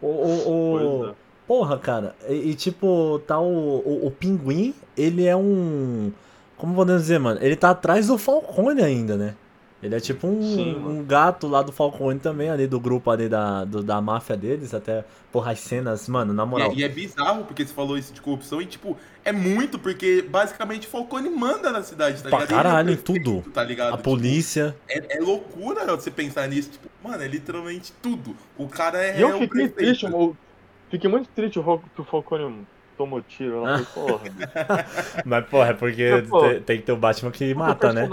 O, 0.00 0.06
o, 0.06 0.72
o- 0.74 1.06
é. 1.10 1.14
Porra, 1.46 1.78
cara. 1.78 2.14
E, 2.28 2.50
e, 2.50 2.54
tipo, 2.54 3.20
tá 3.26 3.40
o, 3.40 3.78
o, 3.78 4.06
o 4.06 4.10
pinguim, 4.10 4.74
ele 4.96 5.24
é 5.26 5.34
um. 5.34 6.12
Como 6.56 6.74
podemos 6.74 7.02
dizer, 7.02 7.18
mano? 7.18 7.38
Ele 7.42 7.56
tá 7.56 7.70
atrás 7.70 8.08
do 8.08 8.18
Falcone 8.18 8.82
ainda, 8.82 9.16
né? 9.16 9.34
Ele 9.80 9.94
é 9.94 10.00
tipo 10.00 10.26
um, 10.26 10.42
Sim, 10.42 10.74
um 10.74 11.04
gato 11.04 11.46
lá 11.46 11.62
do 11.62 11.70
Falcone 11.70 12.18
também, 12.18 12.50
ali 12.50 12.66
do 12.66 12.80
grupo 12.80 13.10
ali 13.12 13.28
da, 13.28 13.64
do- 13.64 13.80
da 13.82 14.00
máfia 14.00 14.36
deles, 14.36 14.74
até, 14.74 15.04
porra, 15.30 15.52
as 15.52 15.60
cenas, 15.60 16.08
mano, 16.08 16.32
na 16.32 16.42
E 16.42 16.46
moral. 16.46 16.70
é, 16.72 16.74
e 16.74 16.82
é 16.82 16.88
bizarro 16.88 17.44
porque 17.44 17.64
você 17.64 17.72
falou 17.72 17.96
isso 17.96 18.12
de 18.12 18.20
corrupção 18.20 18.60
e, 18.60 18.66
tipo, 18.66 18.96
é 19.24 19.30
muito 19.30 19.78
porque 19.78 20.20
basicamente 20.22 20.88
Falcone 20.88 21.30
manda 21.30 21.70
na 21.70 21.84
cidade, 21.84 22.20
tá 22.24 22.28
Pra 22.28 22.40
ligado? 22.40 22.50
É 22.52 22.56
caralho, 22.62 22.90
em 22.90 22.96
prefeito, 22.96 23.22
tudo. 23.42 23.50
Tá 23.52 23.62
ligado? 23.62 23.88
A 23.94 23.96
Tipo, 23.98 24.02
polícia. 24.10 24.74
é, 24.88 25.18
é 25.18 25.20
loucura 25.20 25.86
você 25.96 26.10
pensar 26.10 26.48
nisso. 26.48 26.70
Tipo, 26.70 26.88
mano, 27.02 27.22
é 27.22 27.28
literalmente 27.28 27.92
tudo. 28.02 28.34
O 28.56 28.66
cara 28.66 28.98
é. 29.00 29.16
E 29.18 29.22
eu 29.22 29.28
o 29.28 29.32
fiquei 29.34 29.46
prefeito. 29.68 29.74
triste, 29.76 30.06
eu 30.06 30.36
fiquei 30.90 31.08
muito 31.08 31.28
triste 31.28 31.60
que 31.94 32.00
o 32.00 32.04
Falcone 32.04 32.66
tomou 32.96 33.22
tiro. 33.22 33.58
Ela 33.64 33.76
Ah. 33.76 33.84
foi, 33.84 34.02
porra. 34.08 34.24
Mas, 35.24 35.46
porra, 35.46 35.68
é 35.68 35.74
porque 35.74 36.02
É, 36.02 36.22
pô. 36.22 36.40
te- 36.48 36.60
tem 36.62 36.78
que 36.78 36.82
ter 36.82 36.90
o 36.92 36.96
Batman 36.96 37.30
que 37.30 37.54
mata, 37.54 37.92
né? 37.92 38.08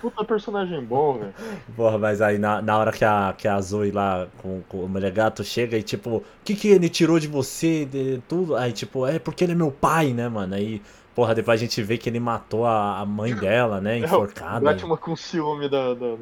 Puta 0.00 0.24
personagem 0.24 0.84
bom, 0.84 1.18
velho. 1.18 1.34
Porra, 1.74 1.98
mas 1.98 2.20
aí 2.22 2.38
na, 2.38 2.62
na 2.62 2.78
hora 2.78 2.92
que 2.92 3.04
a, 3.04 3.34
que 3.36 3.46
a 3.48 3.60
Zoe 3.60 3.90
lá 3.90 4.28
com, 4.38 4.62
com 4.62 4.84
o 4.84 4.88
mulher 4.88 5.12
gato 5.12 5.44
chega 5.44 5.76
e 5.76 5.82
tipo, 5.82 6.18
o 6.18 6.24
que 6.44 6.54
que 6.54 6.68
ele 6.68 6.88
tirou 6.88 7.18
de 7.18 7.28
você, 7.28 7.84
de 7.84 8.22
tudo? 8.28 8.56
Aí 8.56 8.72
tipo, 8.72 9.06
é 9.06 9.18
porque 9.18 9.44
ele 9.44 9.52
é 9.52 9.54
meu 9.54 9.70
pai, 9.70 10.12
né, 10.12 10.28
mano? 10.28 10.54
Aí, 10.54 10.80
porra, 11.16 11.34
depois 11.34 11.58
a 11.58 11.64
gente 11.64 11.82
vê 11.82 11.96
que 11.96 12.10
ele 12.10 12.20
matou 12.20 12.66
a, 12.66 13.00
a 13.00 13.06
mãe 13.06 13.34
dela, 13.34 13.80
né, 13.80 13.98
É 13.98 14.02
o 14.02 14.04
enforcada. 14.04 14.60
Batman 14.60 14.98
com 14.98 15.16
ciúme 15.16 15.66
da. 15.66 15.94
da... 15.94 16.14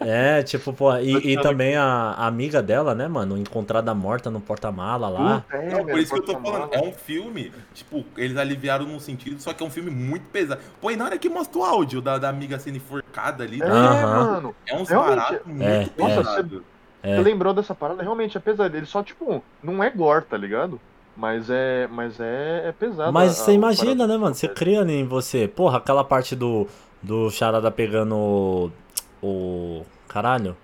É, 0.00 0.42
tipo, 0.42 0.72
porra, 0.72 1.00
e, 1.00 1.34
e 1.34 1.40
também 1.40 1.76
a, 1.76 1.84
a 1.84 2.26
amiga 2.26 2.60
dela, 2.60 2.92
né, 2.92 3.06
mano, 3.06 3.38
encontrada 3.38 3.94
morta 3.94 4.28
no 4.28 4.40
porta-mala 4.40 5.08
lá. 5.08 5.40
Puta, 5.42 5.56
é, 5.56 5.70
Não, 5.70 5.86
por 5.86 5.98
isso 6.00 6.12
que 6.12 6.18
eu 6.18 6.24
tô 6.24 6.40
falando, 6.40 6.74
é 6.74 6.80
um 6.80 6.92
filme, 6.92 7.52
tipo, 7.72 8.04
eles 8.16 8.36
aliviaram 8.36 8.84
num 8.84 8.98
sentido, 8.98 9.40
só 9.40 9.52
que 9.54 9.62
é 9.62 9.66
um 9.66 9.70
filme 9.70 9.90
muito 9.90 10.26
pesado. 10.30 10.60
Pô, 10.80 10.90
e 10.90 10.96
na 10.96 11.04
hora 11.04 11.16
que 11.16 11.28
mostra 11.28 11.56
o 11.56 11.64
áudio 11.64 12.00
da, 12.02 12.18
da 12.18 12.28
amiga 12.28 12.58
sendo 12.58 12.76
enforcada 12.76 13.44
ali, 13.44 13.62
É, 13.62 13.64
Aham. 13.64 14.32
mano. 14.32 14.56
é 14.66 14.74
uns 14.74 14.88
realmente, 14.88 15.16
baratos 15.16 15.46
muito 15.46 15.62
é, 15.62 15.90
Nossa. 15.96 16.62
É. 17.02 17.16
Você 17.16 17.22
lembrou 17.22 17.54
dessa 17.54 17.74
parada? 17.74 18.02
Realmente 18.02 18.36
é 18.36 18.40
pesado. 18.40 18.76
Ele 18.76 18.84
só, 18.84 19.02
tipo, 19.02 19.42
não 19.62 19.82
é 19.82 19.88
gore, 19.90 20.24
tá 20.24 20.36
ligado? 20.36 20.78
Mas 21.20 21.50
é. 21.50 21.86
Mas 21.92 22.18
é, 22.18 22.68
é 22.68 22.72
pesado. 22.72 23.12
Mas 23.12 23.32
você 23.36 23.52
imagina, 23.52 24.06
né, 24.06 24.16
mano? 24.16 24.34
Você 24.34 24.48
cria 24.48 24.80
em 24.82 25.04
você. 25.04 25.46
Porra, 25.46 25.76
aquela 25.76 26.02
parte 26.02 26.34
do, 26.34 26.66
do 27.02 27.30
Charada 27.30 27.70
pegando 27.70 28.16
o, 28.16 28.70
o. 29.22 29.82
Caralho. 30.08 30.56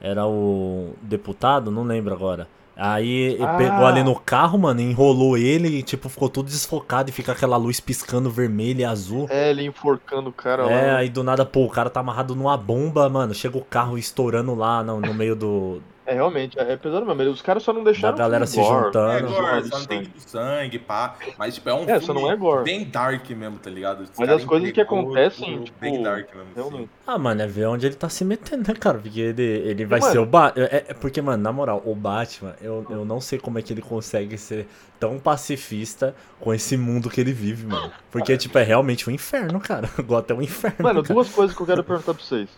Era 0.00 0.26
o 0.26 0.94
deputado? 1.00 1.70
Não 1.70 1.82
lembro 1.82 2.12
agora. 2.12 2.46
Aí 2.76 3.34
ele 3.34 3.44
Ah. 3.44 3.56
pegou 3.58 3.84
ali 3.86 4.02
no 4.02 4.14
carro, 4.18 4.58
mano, 4.58 4.80
enrolou 4.80 5.36
ele 5.36 5.68
e, 5.68 5.82
tipo, 5.82 6.08
ficou 6.08 6.30
tudo 6.30 6.46
desfocado 6.46 7.10
e 7.10 7.12
fica 7.12 7.32
aquela 7.32 7.58
luz 7.58 7.78
piscando 7.80 8.30
vermelha 8.30 8.82
e 8.82 8.84
azul. 8.86 9.26
É, 9.28 9.50
ele 9.50 9.64
enforcando 9.66 10.30
o 10.30 10.32
cara 10.32 10.62
É, 10.62 10.92
lá. 10.92 10.98
aí 10.98 11.10
do 11.10 11.22
nada, 11.22 11.44
pô, 11.44 11.64
o 11.64 11.68
cara 11.70 11.90
tá 11.90 12.00
amarrado 12.00 12.34
numa 12.34 12.56
bomba, 12.56 13.06
mano. 13.10 13.34
Chega 13.34 13.58
o 13.58 13.64
carro 13.64 13.98
estourando 13.98 14.54
lá 14.54 14.82
no, 14.82 15.00
no 15.00 15.12
meio 15.12 15.36
do. 15.36 15.82
É, 16.10 16.14
realmente, 16.14 16.58
é, 16.58 16.72
é 16.72 16.76
pesado 16.76 17.06
mesmo. 17.14 17.32
Os 17.32 17.40
caras 17.40 17.62
só 17.62 17.72
não 17.72 17.84
deixaram. 17.84 18.16
Da 18.16 18.24
galera 18.24 18.44
se 18.44 18.56
gore, 18.56 18.86
juntando. 18.86 19.12
É 19.12 19.20
gore, 19.22 19.68
só 19.68 19.78
não 19.78 19.86
tem 19.86 19.98
sangue. 19.98 20.04
tipo 20.08 20.20
sangue, 20.28 20.78
pá. 20.80 21.14
Mas, 21.38 21.54
tipo, 21.54 21.68
é 21.68 21.74
um 21.74 21.84
É, 21.88 22.00
só 22.00 22.06
filme 22.06 22.20
não 22.22 22.32
é 22.32 22.36
gore. 22.36 22.64
bem 22.64 22.84
dark 22.84 23.30
mesmo, 23.30 23.58
tá 23.58 23.70
ligado? 23.70 24.00
Os 24.02 24.10
Mas 24.18 24.28
as 24.28 24.44
coisas 24.44 24.72
que 24.72 24.80
acontecem, 24.80 25.52
tudo 25.54 25.64
tipo, 25.66 25.78
Bem 25.80 26.02
dark 26.02 26.28
mesmo. 26.34 26.76
assim. 26.76 26.88
Ah, 27.06 27.16
mano, 27.16 27.42
é 27.42 27.46
ver 27.46 27.66
onde 27.66 27.86
ele 27.86 27.94
tá 27.94 28.08
se 28.08 28.24
metendo, 28.24 28.68
né, 28.68 28.74
cara? 28.78 28.98
Porque 28.98 29.20
ele, 29.20 29.42
ele 29.42 29.84
vai 29.86 30.00
mano- 30.00 30.12
ser 30.12 30.18
o 30.18 30.26
Batman. 30.26 30.64
É, 30.64 30.84
é 30.88 30.94
porque, 30.94 31.22
mano, 31.22 31.42
na 31.42 31.52
moral, 31.52 31.80
o 31.86 31.94
Batman, 31.94 32.54
eu, 32.60 32.84
eu 32.90 33.04
não 33.04 33.20
sei 33.20 33.38
como 33.38 33.58
é 33.60 33.62
que 33.62 33.72
ele 33.72 33.82
consegue 33.82 34.36
ser 34.36 34.66
tão 34.98 35.16
pacifista 35.18 36.14
com 36.40 36.52
esse 36.52 36.76
mundo 36.76 37.08
que 37.08 37.20
ele 37.20 37.32
vive, 37.32 37.66
mano. 37.66 37.90
Porque, 38.10 38.36
tipo, 38.36 38.58
é 38.58 38.62
realmente 38.62 39.08
um 39.08 39.12
inferno, 39.12 39.60
cara. 39.60 39.88
Gotham 40.04 40.34
é 40.34 40.38
um 40.40 40.42
inferno. 40.42 40.76
Mano, 40.80 41.02
cara. 41.02 41.14
duas 41.14 41.28
coisas 41.30 41.56
que 41.56 41.62
eu 41.62 41.66
quero 41.66 41.84
perguntar 41.84 42.14
pra 42.14 42.22
vocês. 42.22 42.48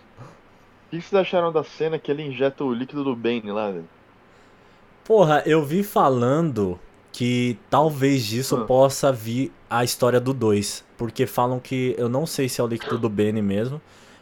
O 0.93 0.97
que 0.97 1.01
vocês 1.01 1.15
acharam 1.23 1.51
da 1.51 1.65
cena 1.65 1.99
que 1.99 2.11
ele 2.11 2.23
injeta 2.23 2.63
o 2.65 2.73
líquido 2.73 3.03
do 3.03 3.17
Bane 3.17 3.51
lá, 3.51 3.71
velho? 3.71 3.89
Porra, 5.05 5.43
eu 5.47 5.65
vi 5.65 5.83
falando 5.83 6.79
que 7.11 7.59
talvez 7.71 8.25
disso 8.25 8.57
Ah. 8.57 8.65
possa 8.65 9.11
vir 9.13 9.51
a 9.71 9.83
história 9.85 10.21
do 10.21 10.33
2. 10.35 10.85
Porque 10.97 11.27
falam 11.27 11.59
que. 11.59 11.95
Eu 11.99 12.09
não 12.09 12.27
sei 12.27 12.49
se 12.49 12.61
é 12.61 12.65
o 12.65 12.67
líquido 12.67 12.99
do 12.99 13.09
Benny 13.09 13.41
mesmo. 13.43 13.81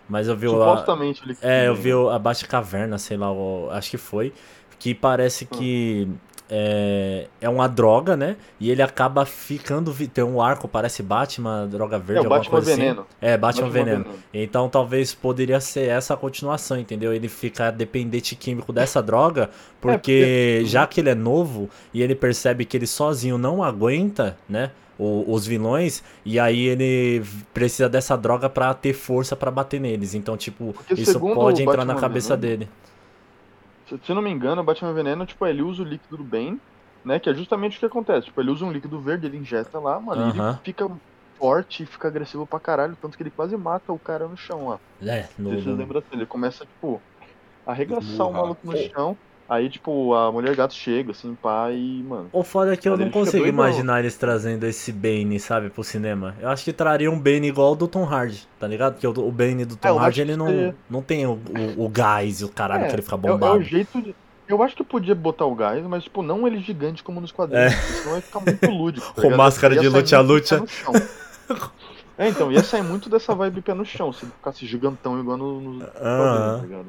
Mas 0.09 0.29
eu 0.29 0.37
vi. 0.37 0.49
Supostamente 0.49 1.23
o 1.25 1.27
líquido 1.29 1.47
É, 1.47 1.67
eu 1.67 1.73
Bane. 1.73 1.83
vi 1.85 1.95
o- 1.95 2.09
a 2.09 2.19
Batcaverna, 2.19 2.99
sei 2.99 3.17
lá, 3.17 3.29
acho 3.73 3.91
que 3.91 3.99
foi. 3.99 4.33
Que 4.79 4.95
parece 4.95 5.45
que 5.45 6.09
é, 6.51 7.27
é 7.41 7.49
uma 7.49 7.69
droga, 7.69 8.17
né? 8.17 8.37
E 8.59 8.71
ele 8.71 8.83
acaba 8.83 9.25
ficando. 9.25 9.95
Tem 10.13 10.25
um 10.25 10.43
arco, 10.43 10.67
parece 10.67 11.03
Batman, 11.03 11.69
droga 11.69 11.97
verde, 11.99 12.15
É 12.15 12.19
alguma 12.19 12.37
Batman 12.39 12.51
coisa 12.51 12.75
Veneno. 12.77 13.01
assim. 13.03 13.09
É, 13.21 13.37
Batman, 13.37 13.67
Batman 13.69 13.85
Veneno. 13.85 14.05
Veneno. 14.05 14.23
Então 14.35 14.69
talvez 14.69 15.15
poderia 15.15 15.61
ser 15.61 15.89
essa 15.89 16.15
a 16.15 16.17
continuação, 16.17 16.77
entendeu? 16.79 17.13
Ele 17.15 17.29
ficar 17.29 17.71
dependente 17.71 18.35
químico 18.35 18.73
dessa 18.73 19.01
droga, 19.01 19.49
porque 19.81 20.01
porque- 20.61 20.63
já 20.67 20.87
que 20.87 21.01
ele 21.01 21.11
é 21.11 21.15
novo 21.15 21.71
e 21.95 22.03
ele 22.03 22.15
percebe 22.17 22.65
que 22.65 22.77
ele 22.77 22.87
sozinho 22.87 23.39
não 23.39 23.63
aguenta, 23.63 24.37
né? 24.49 24.71
Os 25.03 25.47
vilões, 25.47 26.03
e 26.27 26.39
aí 26.39 26.67
ele 26.67 27.25
precisa 27.55 27.89
dessa 27.89 28.17
droga 28.19 28.51
pra 28.51 28.75
ter 28.75 28.93
força 28.93 29.35
pra 29.35 29.51
bater 29.51 29.81
neles. 29.81 30.15
Então, 30.15 30.37
tipo, 30.37 30.75
Porque 30.75 30.93
isso 30.93 31.19
pode 31.19 31.63
entrar 31.63 31.87
na 31.87 31.95
cabeça 31.95 32.37
Veneno, 32.37 32.59
dele. 32.59 32.71
Se, 33.91 34.07
se 34.07 34.15
não 34.15 34.23
me 34.23 34.31
engano, 34.31 34.63
o 34.63 34.65
Batman 34.65 34.95
Veneno, 34.95 35.27
tipo, 35.27 35.45
ele 35.47 35.63
usa 35.63 35.83
o 35.83 35.87
líquido 35.87 36.17
do 36.17 36.25
Bane, 36.25 36.61
né? 37.05 37.19
Que 37.19 37.29
é 37.29 37.35
justamente 37.35 37.77
o 37.77 37.81
que 37.81 37.87
acontece. 37.87 38.27
Tipo, 38.27 38.41
ele 38.41 38.51
usa 38.51 38.65
um 38.65 38.73
líquido 38.73 39.01
verde, 39.01 39.27
ele 39.27 39.39
injeta 39.39 39.81
lá, 39.81 39.99
mano, 40.01 40.29
e 40.29 40.39
ele 40.39 40.41
fica 40.65 40.89
forte 41.37 41.83
e 41.83 41.87
fica 41.87 42.07
agressivo 42.07 42.47
pra 42.47 42.61
caralho, 42.61 42.97
tanto 42.97 43.17
que 43.17 43.23
ele 43.23 43.31
quase 43.31 43.57
mata 43.57 43.93
o 43.93 43.99
cara 43.99 44.29
no 44.29 44.37
chão 44.37 44.69
lá. 44.69 44.79
É, 45.03 45.29
no, 45.39 45.51
vocês 45.51 45.67
lembram 45.67 45.99
assim, 45.99 46.09
ele 46.13 46.27
começa, 46.27 46.65
tipo, 46.65 47.03
a 47.67 47.73
arregaçar 47.73 48.29
o 48.29 48.33
maluco 48.33 48.67
no 48.67 48.77
chão. 48.77 49.17
Aí, 49.51 49.69
tipo, 49.69 50.15
a 50.15 50.31
mulher 50.31 50.55
gato 50.55 50.73
chega, 50.73 51.11
assim, 51.11 51.35
pá, 51.35 51.73
e, 51.73 52.05
mano. 52.05 52.29
O 52.33 52.45
foda 52.45 52.73
é 52.73 52.77
que 52.77 52.89
eu 52.89 52.97
não 52.97 53.11
consigo 53.11 53.45
imaginar 53.45 53.99
eles 53.99 54.17
trazendo 54.17 54.65
esse 54.65 54.93
Bane, 54.93 55.41
sabe, 55.41 55.71
pro 55.71 55.83
cinema. 55.83 56.37
Eu 56.41 56.49
acho 56.51 56.63
que 56.65 56.73
traria 56.73 57.11
um 57.11 57.19
Bane 57.19 57.49
igual 57.49 57.73
o 57.73 57.75
do 57.75 57.89
Tom 57.89 58.05
Hardy, 58.05 58.47
tá 58.61 58.69
ligado? 58.69 58.93
Porque 58.93 59.09
o, 59.09 59.11
o 59.27 59.33
Bane 59.33 59.65
do 59.65 59.75
Tom 59.75 59.89
É, 59.89 60.05
Hardy, 60.05 60.21
ele 60.21 60.37
não, 60.37 60.47
seria- 60.47 60.77
não 60.89 61.03
tem 61.03 61.27
o, 61.27 61.33
o, 61.77 61.85
o 61.85 61.89
gás 61.89 62.41
e 62.41 62.45
o 62.45 62.49
caralho 62.49 62.87
que 62.87 62.95
ele 62.95 63.03
fica 63.03 63.17
é, 63.17 63.19
o- 63.19 63.27
é 63.27 63.33
bombado. 63.33 63.59
o 63.59 63.63
jeito 63.63 64.01
de. 64.01 64.15
Eu 64.47 64.63
acho 64.63 64.77
que 64.77 64.85
podia 64.85 65.17
botar 65.17 65.47
o 65.47 65.55
gás, 65.57 65.85
mas, 65.85 66.05
tipo, 66.05 66.23
não 66.23 66.47
ele 66.47 66.61
gigante 66.61 67.03
como 67.03 67.21
nos 67.21 67.33
quadrinhos, 67.33 67.75
porque 67.75 67.93
senão 67.95 68.15
ia 68.17 68.23
ficar 68.23 68.39
muito 68.41 68.67
lúdico. 68.71 69.13
tá 69.15 69.23
Com 69.23 69.37
máscara 69.37 69.75
de 69.77 69.89
no 70.61 70.69
chão. 70.69 70.93
É, 72.17 72.29
então, 72.29 72.53
ia 72.53 72.63
sair 72.63 72.83
muito 72.83 73.09
dessa 73.09 73.35
vibe 73.35 73.63
pé 73.63 73.75
no 73.75 73.85
chão, 73.85 74.13
se 74.13 74.25
ele 74.25 74.33
ficasse 74.33 74.65
gigantão 74.67 75.19
igual 75.19 75.37
no- 75.37 75.61
nos 75.61 75.83
Aham. 75.83 75.91
quadrinhos, 76.19 76.61
tá 76.61 76.67
ligado? 76.67 76.87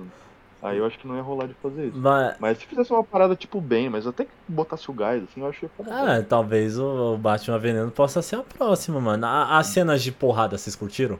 Aí 0.62 0.78
eu 0.78 0.86
acho 0.86 1.00
que 1.00 1.08
não 1.08 1.16
ia 1.16 1.22
rolar 1.24 1.48
de 1.48 1.56
fazer 1.56 1.88
isso. 1.88 1.98
Mas, 1.98 2.36
Mas 2.40 2.58
se 2.60 2.66
fizesse 2.68 2.92
uma 2.94 3.04
parada 3.04 3.36
tipo 3.36 3.60
bem, 3.60 3.90
mas 3.90 4.06
até 4.06 4.26
que 4.26 4.32
botasse 4.48 4.90
o 4.92 4.94
gás, 4.94 5.24
assim, 5.24 5.42
eu 5.42 5.48
acho 5.48 5.60
que 5.60 5.66
ia 5.66 5.70
ficar 5.76 5.92
ah, 6.18 6.22
talvez 6.24 6.78
o, 6.78 7.18
Batman 7.18 7.58
Veneno 7.58 7.90
possa 7.92 8.22
ser 8.22 8.36
a 8.36 8.44
próxima, 8.44 9.02
mano. 9.02 9.26
A- 9.26 9.58
As 9.58 9.68
cenas 9.68 10.04
de 10.04 10.12
porrada, 10.12 10.58
vocês 10.58 10.76
curtiram? 10.76 11.20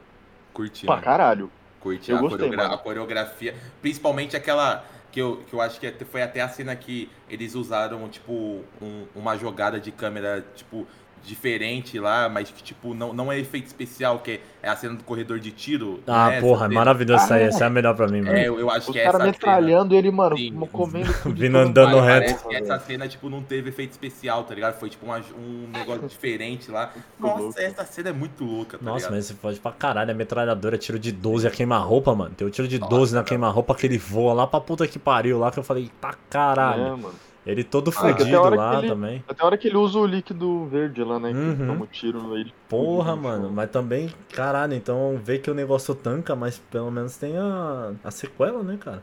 Curti, 0.54 0.86
pra 0.86 0.94
mano. 0.94 1.04
caralho. 1.04 1.50
Curti 1.80 2.10
Eu 2.12 2.18
a, 2.18 2.20
gostei, 2.20 2.38
coreogra- 2.38 2.62
mano. 2.64 2.74
a 2.74 2.78
coreografia. 2.78 3.54
Principalmente 3.80 4.36
aquela. 4.36 4.84
Que 5.10 5.20
eu, 5.20 5.42
que 5.46 5.52
eu 5.52 5.60
acho 5.60 5.78
que 5.78 5.86
até- 5.86 6.06
foi 6.06 6.22
até 6.22 6.40
a 6.40 6.48
cena 6.48 6.74
que 6.74 7.10
eles 7.28 7.54
usaram, 7.54 8.08
tipo, 8.08 8.62
um- 8.80 9.04
uma 9.14 9.36
jogada 9.36 9.78
de 9.78 9.90
câmera, 9.92 10.42
tipo, 10.54 10.86
diferente 11.24 11.98
lá, 11.98 12.28
mas 12.28 12.50
que, 12.50 12.62
tipo, 12.62 12.94
não, 12.94 13.12
não 13.12 13.30
é 13.32 13.38
efeito 13.38 13.66
especial, 13.66 14.18
que 14.18 14.40
é 14.62 14.68
a 14.68 14.76
cena 14.76 14.94
do 14.96 15.04
corredor 15.04 15.38
de 15.38 15.50
tiro. 15.50 16.00
Ah, 16.06 16.30
né? 16.30 16.40
porra, 16.40 16.60
Essa 16.64 16.68
cena. 16.68 16.74
maravilhoso 16.74 17.24
isso 17.24 17.34
aí. 17.34 17.42
Ah, 17.42 17.46
Essa 17.46 17.64
é 17.64 17.66
a 17.66 17.70
melhor 17.70 17.94
pra 17.94 18.08
mim, 18.08 18.22
mano. 18.22 18.36
É, 18.36 18.48
eu, 18.48 18.58
eu 18.58 18.70
acho 18.70 18.88
Os 18.90 18.92
que 18.92 18.98
é 18.98 19.04
caras 19.04 19.20
essa 19.20 19.32
cena. 19.32 19.32
metralhando 19.32 19.94
ele, 19.94 20.10
mano, 20.10 20.36
Sim. 20.36 20.54
comendo. 20.72 21.12
Vindo 21.26 21.56
andando 21.58 22.00
reto. 22.00 22.26
Parece 22.26 22.48
que 22.48 22.54
essa 22.56 22.78
cena, 22.80 23.08
tipo, 23.08 23.28
não 23.30 23.42
teve 23.42 23.70
efeito 23.70 23.92
especial, 23.92 24.44
tá 24.44 24.54
ligado? 24.54 24.78
Foi, 24.78 24.88
tipo, 24.90 25.06
uma- 25.06 25.18
um 25.38 25.68
negócio 25.72 26.08
diferente 26.08 26.70
lá. 26.70 26.92
Nossa, 27.18 27.60
essa 27.62 27.84
cena 27.84 28.10
é 28.10 28.12
muito 28.12 28.44
louca, 28.44 28.78
tá 28.78 28.84
Nossa, 28.84 28.96
ligado? 28.98 29.12
mas 29.14 29.26
você 29.26 29.34
pode 29.34 29.60
pra 29.60 29.72
caralho. 29.72 30.10
A 30.10 30.14
metralhadora, 30.14 30.76
tiro 30.78 30.98
de 30.98 31.12
12 31.12 31.46
a 31.46 31.50
queima-roupa, 31.50 32.14
mano. 32.14 32.34
Tem 32.36 32.46
o 32.46 32.50
tiro 32.50 32.66
de 32.68 32.78
Nossa, 32.78 32.90
12 32.90 33.14
na 33.14 33.20
cara. 33.20 33.28
queima-roupa 33.28 33.74
que 33.74 33.86
ele 33.86 33.98
voa 33.98 34.32
lá 34.32 34.46
pra 34.46 34.60
puta 34.60 34.86
que 34.86 34.98
pariu 34.98 35.38
lá, 35.38 35.50
que 35.50 35.58
eu 35.58 35.62
falei, 35.62 35.90
tá 36.00 36.14
caralho. 36.30 36.82
É, 36.82 36.90
mano. 36.90 37.14
Ele 37.44 37.64
todo 37.64 37.88
Ah, 37.90 37.92
que 37.92 37.98
a 37.98 38.16
fudido 38.16 38.50
lá 38.56 38.70
que 38.70 38.76
ele- 38.78 38.88
também. 38.88 39.24
Até 39.26 39.42
a 39.42 39.46
hora 39.46 39.58
que 39.58 39.66
ele 39.68 39.76
usa 39.76 39.98
o 39.98 40.06
líquido 40.06 40.66
verde 40.66 41.02
lá, 41.02 41.18
né? 41.18 41.32
Que 41.32 41.38
Uhum. 41.38 41.66
toma 41.66 41.84
um 41.84 41.86
tiro 41.86 42.34
aí. 42.34 42.52
Porra, 42.68 43.16
no 43.16 43.22
mano, 43.22 43.50
mas 43.50 43.70
também, 43.70 44.10
caralho, 44.32 44.74
então 44.74 45.20
vê 45.22 45.38
que 45.38 45.50
o 45.50 45.54
negócio 45.54 45.94
tanca, 45.94 46.36
mas 46.36 46.58
pelo 46.58 46.90
menos 46.90 47.16
tem 47.16 47.36
a, 47.36 47.92
a 48.04 48.10
sequela, 48.12 48.62
né, 48.62 48.76
cara? 48.78 49.02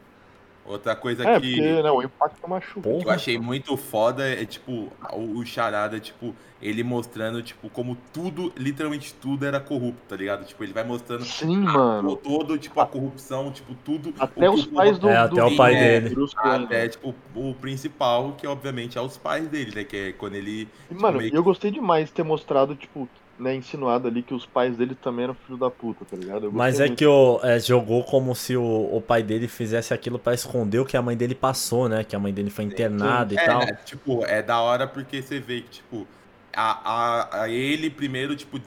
Outra 0.70 0.96
coisa 0.96 1.28
É, 1.28 1.40
que. 1.40 1.56
porque 1.56 1.82
né, 1.82 1.90
o 1.90 2.04
impacto 2.04 2.48
machuca. 2.48 2.82
Porra. 2.88 3.02
que 3.02 3.08
eu 3.08 3.12
achei 3.12 3.40
muito 3.40 3.76
foda 3.76 4.24
é, 4.24 4.46
tipo, 4.46 4.92
o, 5.12 5.40
o 5.40 5.44
Charada, 5.44 6.00
tipo, 6.00 6.36
ele 6.62 6.84
mostrando, 6.84 7.42
tipo, 7.42 7.72
como 7.72 7.98
tudo, 8.14 8.54
literalmente 8.56 9.12
tudo 9.16 9.48
era 9.48 9.60
corrupto, 9.60 10.02
tá 10.08 10.16
ligado? 10.16 10.46
Tipo, 10.46 10.64
ele 10.64 10.72
vai 10.72 10.84
mostrando 10.84 11.26
Sim, 11.26 11.58
mano. 11.58 12.16
todo, 12.16 12.56
tipo, 12.60 12.80
a 12.80 12.86
corrupção, 12.86 13.52
tipo, 13.52 13.74
tudo. 13.84 14.14
Até 14.20 14.48
os 14.48 14.68
pais 14.68 15.00
do. 15.00 15.10
É, 15.10 15.28
do 15.28 15.42
até 15.42 15.44
o 15.44 15.58
pai 15.58 15.74
é, 15.74 16.02
dele. 16.02 16.16
Até, 16.36 16.84
né? 16.84 16.88
tipo, 16.88 17.16
o 17.34 17.56
principal, 17.56 18.34
que 18.34 18.46
obviamente 18.46 18.96
é 18.96 19.02
os 19.02 19.18
pais 19.18 19.48
dele, 19.48 19.72
né? 19.74 19.84
Que 19.84 19.98
é 19.98 20.12
quando 20.12 20.36
ele. 20.36 20.68
E, 20.92 20.94
Mano, 20.94 21.18
meio 21.18 21.34
eu 21.34 21.44
gostei 21.44 21.72
demais 21.72 22.10
de 22.10 22.14
ter 22.14 22.24
mostrado, 22.24 22.76
tipo, 22.76 23.10
né, 23.40 23.56
insinuado 23.56 24.08
ali 24.08 24.22
que 24.22 24.34
os 24.34 24.46
pais 24.46 24.76
dele 24.76 24.94
também 24.94 25.24
eram 25.24 25.34
filho 25.34 25.58
da 25.58 25.70
puta, 25.70 26.04
tá 26.04 26.18
ligado? 26.18 26.46
Eu 26.46 26.52
Mas 26.52 26.80
é 26.80 26.88
muito. 26.88 26.98
que 26.98 27.06
o, 27.06 27.40
é, 27.42 27.60
jogou 27.60 28.04
como 28.04 28.36
se 28.36 28.56
o, 28.58 28.90
o 28.94 29.02
pai 29.02 29.24
dele 29.24 29.48
fizesse 29.48 29.94
aquilo 29.94 30.20
pra 30.20 30.34
esconder 30.34 30.80
o 30.80 30.86
que 30.86 30.98
a 30.98 31.02
mãe 31.02 31.16
dele 31.16 31.34
passou, 31.34 31.88
né? 31.88 32.04
Que 32.04 32.16
a 32.16 32.20
mãe 32.20 32.34
dele 32.34 32.50
foi 32.50 32.66
internada 32.66 33.34
e 33.34 33.38
é, 33.38 33.46
tal. 33.46 33.60
né, 33.60 33.74
tipo, 33.86 34.26
é 34.26 34.44
da 34.44 34.60
hora 34.60 34.86
porque 34.86 35.22
você 35.22 35.40
vê 35.40 35.62
que, 35.62 35.70
tipo, 35.70 36.06
a, 36.54 36.92
a, 36.92 37.44
a 37.44 37.50
ele 37.50 37.90
primeiro, 37.90 38.36
tipo, 38.36 38.60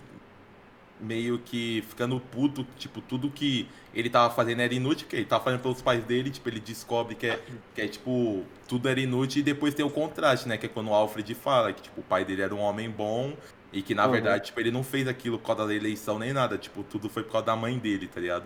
meio 0.99 1.39
que 1.39 1.85
ficando 1.89 2.19
puto, 2.19 2.67
tipo, 2.79 3.03
tudo 3.03 3.29
que 3.31 3.69
ele 3.93 4.09
tava 4.09 4.33
fazendo 4.35 4.63
era 4.63 4.73
inútil, 4.73 5.07
que 5.07 5.17
ele 5.17 5.27
tava 5.27 5.45
fazendo 5.45 5.61
pelos 5.61 5.83
pais 5.83 6.03
dele, 6.05 6.31
tipo, 6.31 6.49
ele 6.49 6.61
descobre 6.61 7.15
que 7.15 7.27
é, 7.27 7.41
que 7.75 7.83
é, 7.83 7.89
tipo, 7.89 8.43
tudo 8.67 8.89
era 8.89 9.01
inútil 9.01 9.41
e 9.41 9.43
depois 9.43 9.75
tem 9.75 9.85
o 9.85 9.91
contraste, 9.91 10.49
né, 10.49 10.57
que 10.57 10.65
é 10.65 10.69
quando 10.69 10.89
o 10.89 10.95
Alfred 10.95 11.35
fala 11.35 11.75
que, 11.75 11.83
tipo, 11.83 12.01
o 12.01 12.05
pai 12.05 12.25
dele 12.25 12.41
era 12.41 12.55
um 12.55 12.61
homem 12.61 12.89
bom 12.89 13.35
e 13.73 13.83
que, 13.83 13.95
na 13.95 14.05
Uhum. 14.07 14.13
verdade, 14.13 14.47
tipo, 14.47 14.61
ele 14.61 14.71
não 14.71 14.83
fez 14.85 15.09
aquilo 15.09 15.39
por 15.39 15.47
causa 15.47 15.67
da 15.67 15.75
eleição 15.75 16.19
nem 16.19 16.33
nada, 16.33 16.59
tipo, 16.59 16.83
tudo 16.83 17.09
foi 17.09 17.23
por 17.23 17.33
causa 17.33 17.47
da 17.47 17.57
mãe 17.57 17.79
dele, 17.79 18.07
tá 18.07 18.21
ligado? 18.21 18.45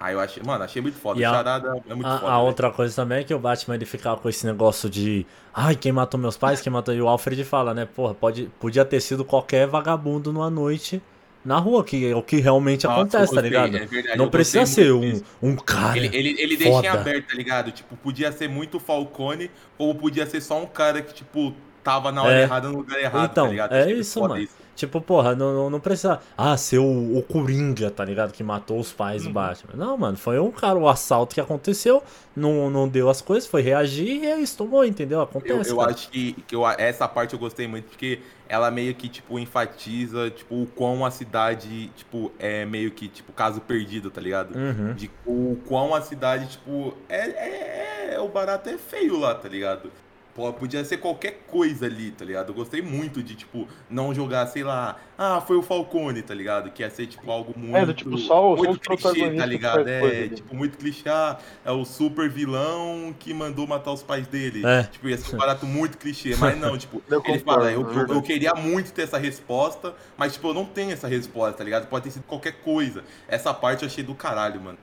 Aí 0.00 0.14
eu 0.14 0.20
achei, 0.20 0.40
mano, 0.44 0.62
achei 0.62 0.80
muito 0.80 0.96
foda. 0.96 1.18
E 1.20 1.24
a- 1.24 1.30
Charada 1.32 1.82
é 1.88 1.94
muito 1.94 2.06
A, 2.06 2.18
foda. 2.20 2.32
a 2.32 2.36
velho. 2.36 2.46
outra 2.46 2.70
coisa 2.70 2.94
também 2.94 3.18
é 3.18 3.24
que 3.24 3.34
o 3.34 3.38
Batman 3.40 3.74
ele 3.74 3.84
ficava 3.84 4.20
com 4.20 4.28
esse 4.28 4.46
negócio 4.46 4.88
de 4.88 5.26
ai, 5.52 5.74
quem 5.74 5.90
matou 5.90 6.20
meus 6.20 6.36
pais, 6.36 6.60
quem 6.60 6.72
matou. 6.72 6.94
E 6.94 7.02
o 7.02 7.08
Alfred 7.08 7.42
fala, 7.44 7.74
né? 7.74 7.84
Porra, 7.84 8.14
pode, 8.14 8.48
podia 8.60 8.84
ter 8.84 9.00
sido 9.00 9.24
qualquer 9.24 9.66
vagabundo 9.66 10.32
numa 10.32 10.48
noite 10.48 11.02
na 11.44 11.58
rua, 11.58 11.82
que 11.82 12.06
é 12.10 12.14
o 12.14 12.22
que 12.22 12.36
realmente 12.36 12.86
Nossa, 12.86 13.00
acontece, 13.00 13.34
tá 13.34 13.40
gostei, 13.40 13.50
ligado? 13.50 13.76
é 13.76 13.86
verdade, 13.86 14.18
Não 14.18 14.28
precisa 14.28 14.66
ser 14.66 14.92
um, 14.92 15.00
disso. 15.00 15.24
um 15.42 15.56
cara. 15.56 15.96
Ele, 15.96 16.16
ele, 16.16 16.40
ele 16.40 16.56
deixa 16.56 16.80
em 16.80 16.86
aberto, 16.88 17.26
tá 17.28 17.34
ligado? 17.34 17.72
Tipo, 17.72 17.96
podia 17.96 18.30
ser 18.30 18.48
muito 18.48 18.78
Falcone, 18.78 19.50
ou 19.76 19.92
podia 19.96 20.26
ser 20.26 20.40
só 20.40 20.62
um 20.62 20.66
cara 20.66 21.02
que, 21.02 21.12
tipo, 21.12 21.52
tava 21.82 22.12
na 22.12 22.22
É. 22.22 22.24
hora 22.26 22.40
errada 22.42 22.68
no 22.68 22.78
lugar 22.78 23.00
errado, 23.00 23.30
Então, 23.32 23.46
tá 23.46 23.50
ligado? 23.50 23.72
é 23.74 23.90
isso, 23.92 24.20
mano. 24.20 24.46
Tipo, 24.78 25.00
porra, 25.00 25.34
não, 25.34 25.52
não, 25.52 25.70
não 25.70 25.80
precisa. 25.80 26.20
Ah, 26.36 26.56
ser 26.56 26.78
o, 26.78 27.18
o 27.18 27.20
Coringa, 27.24 27.90
tá 27.90 28.04
ligado? 28.04 28.30
Que 28.32 28.44
matou 28.44 28.78
os 28.78 28.92
pais 28.92 29.22
Uhum. 29.22 29.28
do 29.28 29.34
Batman. 29.34 29.72
Não, 29.74 29.96
mano, 29.98 30.16
foi 30.16 30.38
um 30.38 30.52
cara, 30.52 30.78
o 30.78 30.88
assalto 30.88 31.34
que 31.34 31.40
aconteceu, 31.40 32.00
não, 32.36 32.70
não 32.70 32.86
deu 32.88 33.10
as 33.10 33.20
coisas, 33.20 33.48
foi 33.48 33.60
reagir 33.60 34.22
e 34.22 34.26
é 34.26 34.38
isso, 34.38 34.56
tomou, 34.56 34.84
entendeu? 34.84 35.18
Eu, 35.18 35.24
Acontece. 35.24 35.70
eu 35.70 35.76
cara. 35.78 35.90
acho 35.90 36.08
que, 36.10 36.32
que 36.46 36.54
eu, 36.54 36.64
essa 36.64 37.08
parte 37.08 37.32
eu 37.34 37.40
gostei 37.40 37.66
muito, 37.66 37.86
porque 37.86 38.20
ela 38.48 38.70
meio 38.70 38.94
que, 38.94 39.08
tipo, 39.08 39.36
enfatiza, 39.36 40.30
tipo, 40.30 40.54
o 40.62 40.66
quão 40.66 41.04
a 41.04 41.10
cidade, 41.10 41.88
tipo, 41.96 42.30
é 42.38 42.64
meio 42.64 42.92
que, 42.92 43.08
tipo, 43.08 43.32
caso 43.32 43.60
perdido, 43.60 44.12
tá 44.12 44.20
ligado? 44.20 44.54
Uhum. 44.56 44.94
De 44.94 45.10
o 45.26 45.58
quão 45.66 45.92
a 45.92 46.00
cidade, 46.00 46.46
tipo, 46.50 46.94
é, 47.08 47.16
é, 47.28 48.10
é- 48.14 48.20
o 48.20 48.28
barato 48.28 48.68
é 48.70 48.78
feio 48.78 49.18
lá, 49.18 49.34
tá 49.34 49.48
ligado? 49.48 49.90
Pô, 50.38 50.52
podia 50.52 50.84
ser 50.84 50.98
qualquer 50.98 51.40
coisa 51.48 51.86
ali, 51.86 52.12
tá 52.12 52.24
ligado? 52.24 52.50
Eu 52.50 52.54
gostei 52.54 52.80
muito 52.80 53.20
de, 53.24 53.34
tipo, 53.34 53.66
não 53.90 54.14
jogar, 54.14 54.46
sei 54.46 54.62
lá, 54.62 54.94
ah, 55.18 55.40
foi 55.40 55.56
o 55.56 55.62
Falcone, 55.62 56.22
tá 56.22 56.32
ligado? 56.32 56.70
Que 56.70 56.84
ia 56.84 56.90
ser, 56.90 57.08
tipo, 57.08 57.28
algo 57.28 57.52
muito. 57.58 57.76
É, 57.76 57.84
do 57.84 57.92
tipo, 57.92 58.16
só 58.18 58.52
o- 58.52 58.56
só 58.56 58.62
muito 58.62 58.80
os 58.94 59.02
clichê, 59.02 59.34
tá 59.36 59.44
ligado? 59.44 59.74
coisa 59.82 59.90
É, 59.90 60.18
ali. 60.22 60.28
tipo, 60.36 60.54
muito 60.54 60.78
clichê, 60.78 61.08
ah, 61.08 61.36
é 61.64 61.72
o 61.72 61.84
super 61.84 62.30
vilão 62.30 63.12
que 63.18 63.34
mandou 63.34 63.66
matar 63.66 63.90
os 63.90 64.00
pais 64.04 64.28
dele. 64.28 64.64
É. 64.64 64.84
Tipo, 64.84 65.08
ia 65.08 65.18
ser 65.18 65.34
um 65.34 65.38
barato 65.38 65.66
muito 65.66 65.98
clichê, 65.98 66.36
mas 66.36 66.56
não, 66.56 66.78
tipo, 66.78 67.02
Eu 67.08 67.18
ele 67.26 67.40
concordo, 67.40 67.44
fala, 67.44 67.72
eu, 67.72 67.80
é 67.90 68.02
eu, 68.04 68.14
eu 68.14 68.22
queria 68.22 68.54
muito 68.54 68.92
ter 68.92 69.02
essa 69.02 69.18
resposta, 69.18 69.92
mas, 70.16 70.34
tipo, 70.34 70.46
eu 70.46 70.54
não 70.54 70.64
tenho 70.66 70.92
essa 70.92 71.08
resposta, 71.08 71.58
tá 71.58 71.64
ligado? 71.64 71.88
Pode 71.88 72.04
ter 72.04 72.10
sido 72.12 72.22
qualquer 72.22 72.62
coisa. 72.62 73.02
Essa 73.26 73.52
parte 73.52 73.82
eu 73.82 73.88
achei 73.88 74.04
do 74.04 74.14
caralho, 74.14 74.60
mano. 74.60 74.78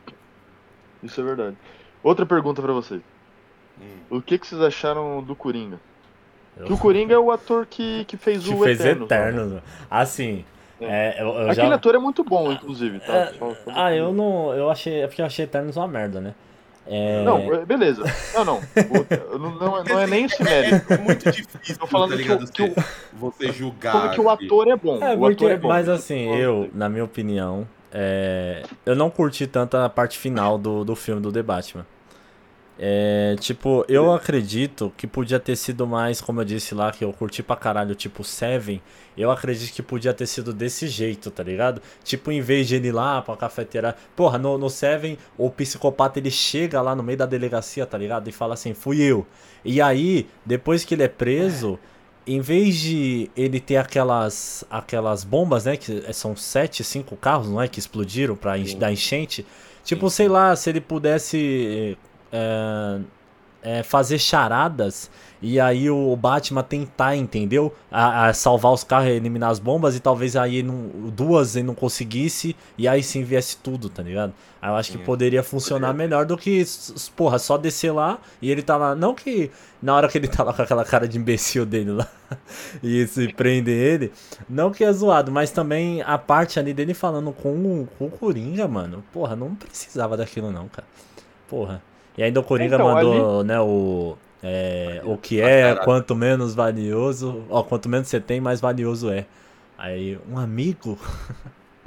Isso 1.02 1.22
é 1.22 1.24
verdade. 1.24 1.56
Outra 2.04 2.26
pergunta 2.26 2.62
pra 2.62 2.74
vocês. 2.74 3.02
Hum. 3.82 4.18
O 4.18 4.22
que, 4.22 4.38
que 4.38 4.48
vocês 4.48 4.62
acharam 4.62 5.22
do 5.24 5.36
Coringa? 5.36 5.80
Eu- 6.58 6.68
Que 6.68 6.74
o 6.74 6.78
Coringa 6.78 7.14
é 7.14 7.18
o 7.20 7.32
ator 7.32 7.66
que, 7.66 8.06
que 8.06 8.16
fez 8.18 8.44
que 8.44 8.54
o 8.54 8.64
fez 8.64 8.80
Eterno. 8.80 9.06
Eternos. 9.06 9.62
Assim, 9.92 10.46
é, 10.80 11.22
eu, 11.22 11.28
eu 11.28 11.50
Aquele 11.50 11.68
já. 11.68 11.76
ator 11.76 11.96
é 11.96 11.98
muito 12.00 12.24
bom, 12.24 12.52
inclusive, 12.52 13.00
tá? 13.00 13.14
É, 13.14 13.34
Só- 13.38 13.54
só- 13.56 13.72
ah, 13.76 13.94
eu 13.94 14.14
não. 14.14 14.54
Eu 14.54 14.70
achei. 14.70 15.02
É 15.02 15.08
porque 15.08 15.22
eu 15.22 15.26
achei 15.26 15.44
Eternos 15.46 15.76
uma 15.76 15.88
merda, 15.88 16.22
né? 16.22 16.34
É, 16.88 17.24
Não, 17.24 17.40
é, 17.52 17.66
beleza. 17.66 18.04
Não, 18.36 18.46
não. 18.46 18.58
O- 18.58 19.38
não, 19.40 19.56
não, 19.56 19.78
é- 19.80 19.84
não 19.90 20.00
é 20.00 20.06
nem 20.08 20.26
esse 20.26 20.42
mérito. 20.44 20.94
É 20.94 20.98
muito 21.00 21.32
difícil, 21.32 21.78
Tô 21.80 21.88
falando 21.88 22.12
tá 22.12 22.18
que 22.24 22.32
o- 22.32 22.48
que 22.52 22.80
o- 22.80 22.84
Você 23.14 23.52
julgar. 23.52 23.92
Como 23.92 24.12
que 24.12 24.22
o 24.22 24.30
ator 24.30 24.68
é 24.68 24.76
bom. 24.76 25.04
É, 25.04 25.14
o 25.16 25.18
porque, 25.18 25.34
ator 25.46 25.52
é 25.52 25.58
bom. 25.58 25.68
mas 25.68 25.90
assim, 25.90 26.30
eu, 26.38 26.70
na 26.76 26.88
minha 26.88 27.04
opinião, 27.04 27.68
é, 27.92 28.62
eu 28.86 28.96
não 28.96 29.10
curti 29.10 29.48
tanto 29.48 29.76
a 29.78 29.90
parte 29.90 30.18
final 30.20 30.58
do, 30.60 30.86
do 30.86 30.96
filme 30.96 31.20
do 31.20 31.32
The 31.32 31.42
Batman. 31.42 31.86
É, 32.78 33.38
tipo, 33.40 33.86
eu 33.88 34.12
acredito 34.12 34.92
que 34.98 35.08
podia 35.08 35.40
ter 35.40 35.56
sido 35.56 35.88
mais, 35.88 36.20
como 36.20 36.42
eu 36.42 36.46
disse 36.46 36.76
lá, 36.76 36.92
que 36.92 37.06
eu 37.06 37.14
curti 37.14 37.42
pra 37.42 37.56
caralho, 37.56 37.96
tipo, 37.96 38.24
Seven. 38.24 38.82
Eu 39.18 39.32
acredito 39.32 39.74
que 39.74 39.82
podia 39.82 40.14
ter 40.14 40.28
sido 40.28 40.54
desse 40.54 40.88
jeito, 40.88 41.32
tá 41.32 41.42
ligado? 41.42 41.82
Tipo, 42.04 42.32
em 42.32 42.42
vez 42.42 42.68
de 42.68 42.76
ele 42.76 42.90
ir 42.90 42.92
lá 42.92 43.22
pra 43.22 43.38
cafeteira. 43.38 43.96
Porra, 44.16 44.38
no, 44.38 44.58
no 44.58 44.70
Seven, 44.70 45.18
o 45.38 45.50
psicopata 45.50 46.20
ele 46.20 46.30
chega 46.30 46.82
lá 46.82 46.94
no 46.94 47.02
meio 47.02 47.18
da 47.18 47.26
delegacia, 47.26 47.86
tá 47.86 47.98
ligado? 47.98 48.28
E 48.28 48.32
fala 48.34 48.56
assim: 48.56 48.74
fui 48.74 49.02
eu. 49.02 49.26
E 49.64 49.82
aí, 49.82 50.28
depois 50.46 50.84
que 50.84 50.94
ele 50.96 51.04
é 51.04 51.08
preso, 51.08 51.80
em 52.28 52.42
vez 52.42 52.76
de 52.76 53.30
ele 53.38 53.60
ter 53.62 53.78
aquelas 53.78 54.66
aquelas 54.70 55.24
bombas, 55.24 55.64
né? 55.64 55.78
Que 55.78 56.12
são 56.12 56.36
sete, 56.36 56.84
cinco 56.84 57.16
carros, 57.16 57.48
não 57.48 57.62
é? 57.62 57.70
Que 57.70 57.80
explodiram 57.80 58.38
Sim. 58.66 58.78
dar 58.78 58.92
enchente. 58.92 59.46
Tipo, 59.84 60.10
sei 60.10 60.28
lá, 60.28 60.56
se 60.56 60.70
ele 60.70 60.82
pudesse 60.82 61.98
é, 62.32 63.00
é, 63.66 63.84
fazer 63.84 64.20
charadas 64.20 65.10
e 65.42 65.60
aí 65.60 65.90
o 65.90 66.16
Batman 66.16 66.64
tentar, 66.64 67.16
entendeu? 67.16 67.74
A, 67.92 68.28
a 68.28 68.34
salvar 68.34 68.72
os 68.72 68.84
carros, 68.84 69.10
eliminar 69.10 69.50
as 69.50 69.60
bombas 69.60 69.96
e 69.96 70.00
talvez 70.00 70.36
aí 70.36 70.62
não, 70.64 70.90
duas 71.12 71.56
ele 71.56 71.66
não 71.66 71.76
conseguisse 71.76 72.56
e 72.78 72.88
aí 72.88 73.02
sim 73.02 73.24
viesse 73.24 73.58
tudo, 73.58 73.90
tá 73.90 74.02
ligado? 74.04 74.34
Aí 74.62 74.70
eu 74.70 74.76
acho 74.76 74.92
que 74.92 74.98
poderia 75.00 75.44
funcionar 75.44 75.94
melhor 75.94 76.26
do 76.26 76.38
que, 76.38 76.64
porra, 77.16 77.38
só 77.38 77.58
descer 77.58 77.92
lá 77.92 78.20
e 78.42 78.50
ele 78.50 78.62
tá 78.62 78.78
lá. 78.78 78.96
Não 78.96 79.14
que 79.14 79.52
na 79.82 79.96
hora 79.96 80.08
que 80.08 80.18
ele 80.18 80.28
tá 80.28 80.44
lá 80.44 80.54
com 80.54 80.62
aquela 80.62 80.86
cara 80.86 81.08
de 81.08 81.18
imbecil 81.18 81.66
dele 81.66 81.92
lá 81.92 82.08
e 82.82 83.06
se 83.08 83.34
prende 83.34 83.72
ele, 83.72 84.12
não 84.48 84.72
que 84.72 84.84
é 84.84 84.92
zoado, 84.92 85.32
mas 85.32 85.52
também 85.52 86.02
a 86.04 86.18
parte 86.18 86.60
ali 86.60 86.74
dele 86.74 86.94
falando 86.94 87.32
com, 87.32 87.88
com 87.98 88.06
o 88.06 88.12
Coringa, 88.12 88.68
mano. 88.68 89.04
Porra, 89.12 89.36
não 89.36 89.54
precisava 89.56 90.16
daquilo 90.16 90.52
não, 90.52 90.68
cara. 90.68 90.88
Porra. 91.48 91.82
E 92.17 92.23
ainda 92.23 92.39
o 92.39 92.43
Coringa 92.43 92.75
Então, 92.75 92.93
mandou, 92.93 93.43
né, 93.43 93.60
o. 93.60 94.17
é, 94.41 95.01
o 95.04 95.17
que 95.17 95.41
é, 95.41 95.62
caralho. 95.62 95.86
quanto 95.86 96.15
menos 96.15 96.56
valioso. 96.56 97.43
Ó, 97.49 97.63
quanto 97.63 97.89
menos 97.89 98.08
você 98.08 98.19
tem, 98.19 98.39
mais 98.39 98.62
valioso 98.62 99.10
é. 99.10 99.25
Aí, 99.78 100.17
um 100.30 100.38
amigo. 100.38 100.97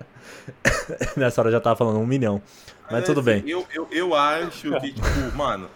Nessa 1.17 1.41
hora 1.41 1.49
eu 1.49 1.53
já 1.53 1.61
tava 1.61 1.77
falando 1.77 1.99
um 1.99 2.07
milhão. 2.07 2.43
Mas 2.91 3.05
tudo 3.05 3.21
assim, 3.21 3.41
bem. 3.41 3.51
Eu, 3.51 3.67
eu, 3.75 3.89
eu 3.91 4.15
acho 4.15 4.79
que, 4.81 4.93
tipo, 4.93 5.37
mano, 5.37 5.69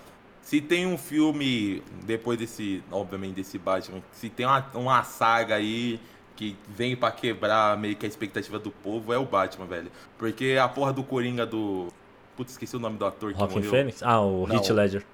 se 0.42 0.60
tem 0.60 0.86
um 0.86 0.98
filme, 0.98 1.82
depois 2.04 2.38
desse, 2.38 2.82
obviamente, 2.90 3.34
desse 3.34 3.58
Batman, 3.58 4.02
se 4.12 4.28
tem 4.28 4.46
uma, 4.46 4.66
uma 4.74 5.04
saga 5.04 5.54
aí 5.54 6.00
que 6.36 6.56
vem 6.68 6.96
pra 6.96 7.10
quebrar 7.10 7.76
meio 7.78 7.94
que 7.96 8.04
a 8.04 8.08
expectativa 8.08 8.58
do 8.58 8.70
povo, 8.70 9.12
é 9.12 9.18
o 9.18 9.24
Batman, 9.24 9.66
velho. 9.66 9.90
Porque 10.18 10.58
a 10.60 10.68
porra 10.68 10.92
do 10.92 11.02
Coringa 11.02 11.46
do. 11.46 11.88
Putz, 12.36 12.52
esqueci 12.52 12.76
o 12.76 12.80
nome 12.80 12.96
do 12.96 13.04
ator 13.04 13.32
que 13.32 13.38
Rockin' 13.38 13.56
morreu. 13.56 13.70
Fênix? 13.70 14.02
Ah, 14.02 14.20
o. 14.20 14.46
Heath 14.50 14.70
Ledger. 14.70 15.04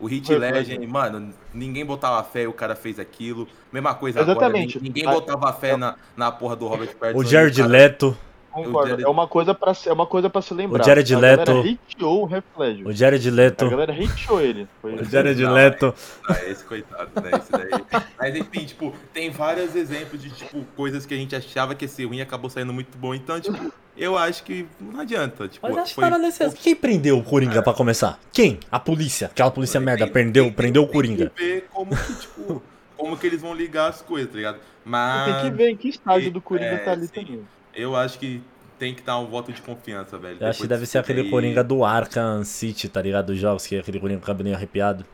O 0.00 0.08
Legend, 0.08 0.78
foi. 0.78 0.86
mano, 0.88 1.32
ninguém 1.54 1.86
botava 1.86 2.22
fé, 2.24 2.48
o 2.48 2.52
cara 2.52 2.74
fez 2.74 2.98
aquilo. 2.98 3.46
Mesma 3.72 3.94
coisa 3.94 4.20
Exatamente. 4.20 4.76
agora, 4.78 4.88
ninguém 4.88 5.04
botava 5.04 5.52
fé 5.52 5.76
na, 5.76 5.94
na 6.16 6.32
porra 6.32 6.56
do 6.56 6.66
Robert 6.66 6.96
Pattinson. 6.96 7.18
O 7.20 7.24
Jared 7.24 7.56
cara- 7.56 7.68
Leto. 7.68 8.16
Concordo. 8.52 8.88
Jared- 8.90 9.04
É 9.04 9.08
uma 9.08 9.26
coisa 9.26 9.54
pra 9.54 9.72
se, 9.74 9.88
é 9.88 9.92
uma 9.92 10.06
coisa 10.06 10.28
pra 10.28 10.42
se 10.42 10.52
lembrar. 10.54 10.82
O 10.82 10.86
Jared 10.86 11.14
a 11.14 11.18
Leto. 11.18 11.46
galera 11.46 11.70
hateou 11.90 12.26
o 12.26 12.34
Heath 12.34 12.44
Ledger. 12.58 12.86
O 12.86 12.92
Jared 12.92 13.28
A 13.28 13.32
Leto. 13.32 13.70
galera 13.70 13.92
hateou 13.92 14.40
ele. 14.40 14.68
Foi 14.82 14.94
O 14.94 15.04
Jared 15.04 15.42
Não, 15.42 15.52
Leto. 15.52 15.94
Ah, 16.28 16.44
esse 16.46 16.64
coitado, 16.64 17.10
né? 17.20 17.30
Esse 17.38 17.50
daí. 17.52 18.02
Mas 18.18 18.36
enfim, 18.36 18.64
tipo, 18.66 18.94
tem 19.12 19.30
vários 19.30 19.74
exemplos 19.74 20.20
de, 20.22 20.30
tipo, 20.30 20.64
coisas 20.76 21.06
que 21.06 21.14
a 21.14 21.16
gente 21.16 21.34
achava 21.34 21.74
que 21.74 21.88
ser 21.88 22.04
ruim 22.04 22.20
acabou 22.20 22.50
saindo 22.50 22.72
muito 22.72 22.96
bom. 22.98 23.14
Então, 23.14 23.40
tipo, 23.40 23.72
eu 23.96 24.16
acho 24.18 24.42
que 24.44 24.66
não 24.80 25.00
adianta. 25.00 25.48
Tipo, 25.48 25.66
Mas 25.68 25.78
acho 25.78 25.88
que 25.90 25.94
foi- 25.94 26.04
era 26.04 26.18
necessário. 26.18 26.56
Quem 26.60 26.74
prendeu 26.76 27.18
o 27.18 27.22
Coringa 27.24 27.62
pra 27.62 27.72
começar? 27.72 28.18
Quem? 28.32 28.58
A 28.70 28.78
polícia. 28.78 29.28
Aquela 29.28 29.50
polícia 29.50 29.80
merda. 29.80 30.04
Tem- 30.04 30.12
Prendeu, 30.12 30.44
tem- 30.44 30.52
prendeu 30.52 30.82
o 30.82 30.86
tem 30.86 30.94
Coringa. 30.94 31.32
que 31.34 31.42
ver 31.42 31.68
como 31.72 31.96
que, 31.96 32.14
tipo, 32.16 32.62
como 32.96 33.16
que 33.16 33.26
eles 33.26 33.40
vão 33.40 33.54
ligar 33.54 33.88
as 33.88 34.02
coisas, 34.02 34.30
tá 34.30 34.36
ligado? 34.36 34.58
Mas 34.84 35.32
Tem 35.42 35.50
que 35.50 35.56
ver 35.56 35.70
em 35.70 35.76
que 35.76 35.88
estágio 35.88 36.30
do 36.30 36.40
Coringa 36.40 36.66
É, 36.74 36.76
tá 36.78 36.92
ali 36.92 37.06
sim. 37.06 37.12
também. 37.14 37.42
Eu 37.74 37.94
acho 37.96 38.18
que 38.18 38.42
tem 38.78 38.94
que 38.94 39.02
dar 39.02 39.18
um 39.18 39.26
voto 39.26 39.52
de 39.52 39.62
confiança, 39.62 40.18
velho. 40.18 40.38
Eu 40.40 40.48
acho 40.48 40.60
que 40.62 40.66
deve 40.68 40.86
ser 40.86 40.98
aquele 40.98 41.22
daí- 41.22 41.30
Coringa 41.30 41.62
do 41.62 41.84
Arkham 41.84 42.42
City, 42.44 42.88
tá 42.88 43.00
ligado? 43.00 43.26
Dos 43.26 43.38
jogos, 43.38 43.66
que 43.66 43.76
é 43.76 43.80
aquele 43.80 44.00
Coringa 44.00 44.18
com 44.20 44.24
o 44.24 44.26
cabelinho 44.26 44.56
arrepiado. 44.56 45.04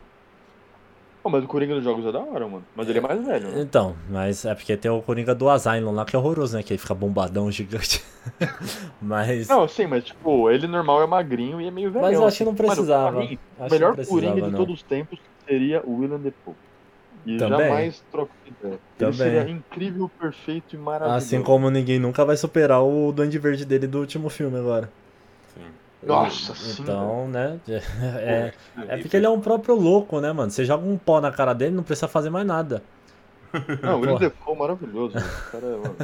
Pô, 1.21 1.29
mas 1.29 1.43
o 1.43 1.47
Coringa 1.47 1.75
nos 1.75 1.83
jogos 1.83 2.05
é 2.05 2.11
da 2.13 2.19
hora, 2.19 2.47
mano. 2.47 2.63
Mas 2.75 2.87
ele 2.89 2.97
é 2.99 3.01
mais 3.01 3.23
velho, 3.25 3.49
né? 3.49 3.61
Então, 3.61 3.93
mas 4.09 4.45
é 4.45 4.55
porque 4.55 4.75
tem 4.77 4.89
o 4.89 5.01
Coringa 5.01 5.35
do 5.35 5.49
Asylum 5.49 5.91
lá, 5.91 6.05
que 6.05 6.15
é 6.15 6.19
horroroso, 6.19 6.55
né? 6.55 6.63
Que 6.63 6.71
ele 6.73 6.77
fica 6.79 6.93
bombadão, 6.95 7.51
gigante. 7.51 8.01
mas. 9.01 9.47
Não, 9.47 9.67
sim, 9.67 9.85
mas 9.85 10.03
tipo, 10.05 10.49
ele 10.49 10.65
normal 10.65 11.03
é 11.03 11.07
magrinho 11.07 11.59
e 11.59 11.67
é 11.67 11.71
meio 11.71 11.91
velho. 11.91 12.05
Mas 12.05 12.13
eu 12.15 12.25
acho 12.25 12.37
que 12.37 12.45
não 12.45 12.55
precisava. 12.55 13.11
Mano, 13.17 13.27
mim, 13.29 13.37
Acho 13.59 13.73
melhor 13.73 13.89
não 13.89 13.95
precisava, 13.95 14.21
Coringa 14.27 14.45
de 14.45 14.51
não. 14.51 14.57
todos 14.59 14.75
os 14.75 14.81
tempos 14.83 15.19
seria 15.47 15.81
o 15.85 15.99
William 15.99 16.19
Defoe. 16.19 16.55
E 17.25 17.37
Também. 17.37 17.67
jamais 17.67 18.03
troco 18.11 18.31
de 18.43 18.51
ideia. 18.51 18.73
Ele 18.73 18.79
Também. 18.97 19.13
seria 19.13 19.49
incrível, 19.49 20.09
perfeito 20.19 20.75
e 20.75 20.77
maravilhoso. 20.77 21.17
Assim 21.25 21.43
como 21.43 21.69
ninguém 21.69 21.99
nunca 21.99 22.23
vai 22.25 22.37
superar 22.37 22.81
o 22.83 23.11
Duende 23.11 23.37
Verde 23.37 23.65
dele 23.65 23.87
do 23.87 23.99
último 23.99 24.29
filme 24.29 24.57
agora. 24.57 24.89
Sim. 25.53 25.61
Nossa, 26.01 26.55
sim, 26.55 26.81
Então, 26.83 27.27
né? 27.27 27.59
É, 27.67 28.53
é 28.87 28.97
E- 28.97 29.01
porque 29.01 29.17
ele 29.17 29.25
é 29.25 29.29
um 29.29 29.41
próprio 29.41 29.75
louco, 29.75 30.19
né, 30.21 30.31
mano? 30.31 30.49
Você 30.49 30.63
joga 30.65 30.85
um 30.87 30.97
pó 30.97 31.19
na 31.21 31.31
cara 31.31 31.53
dele, 31.53 31.75
não 31.75 31.83
precisa 31.83 32.07
fazer 32.07 32.29
mais 32.29 32.45
nada. 32.47 32.81
Não, 33.81 33.97
o 33.97 34.01
William. 34.01 34.17
Defoe 34.19 34.53
é 34.53 34.57
maravilhoso. 34.59 35.15
mano. 35.15 35.27
O 35.47 35.51
cara, 35.51 35.67
mano, 35.77 35.95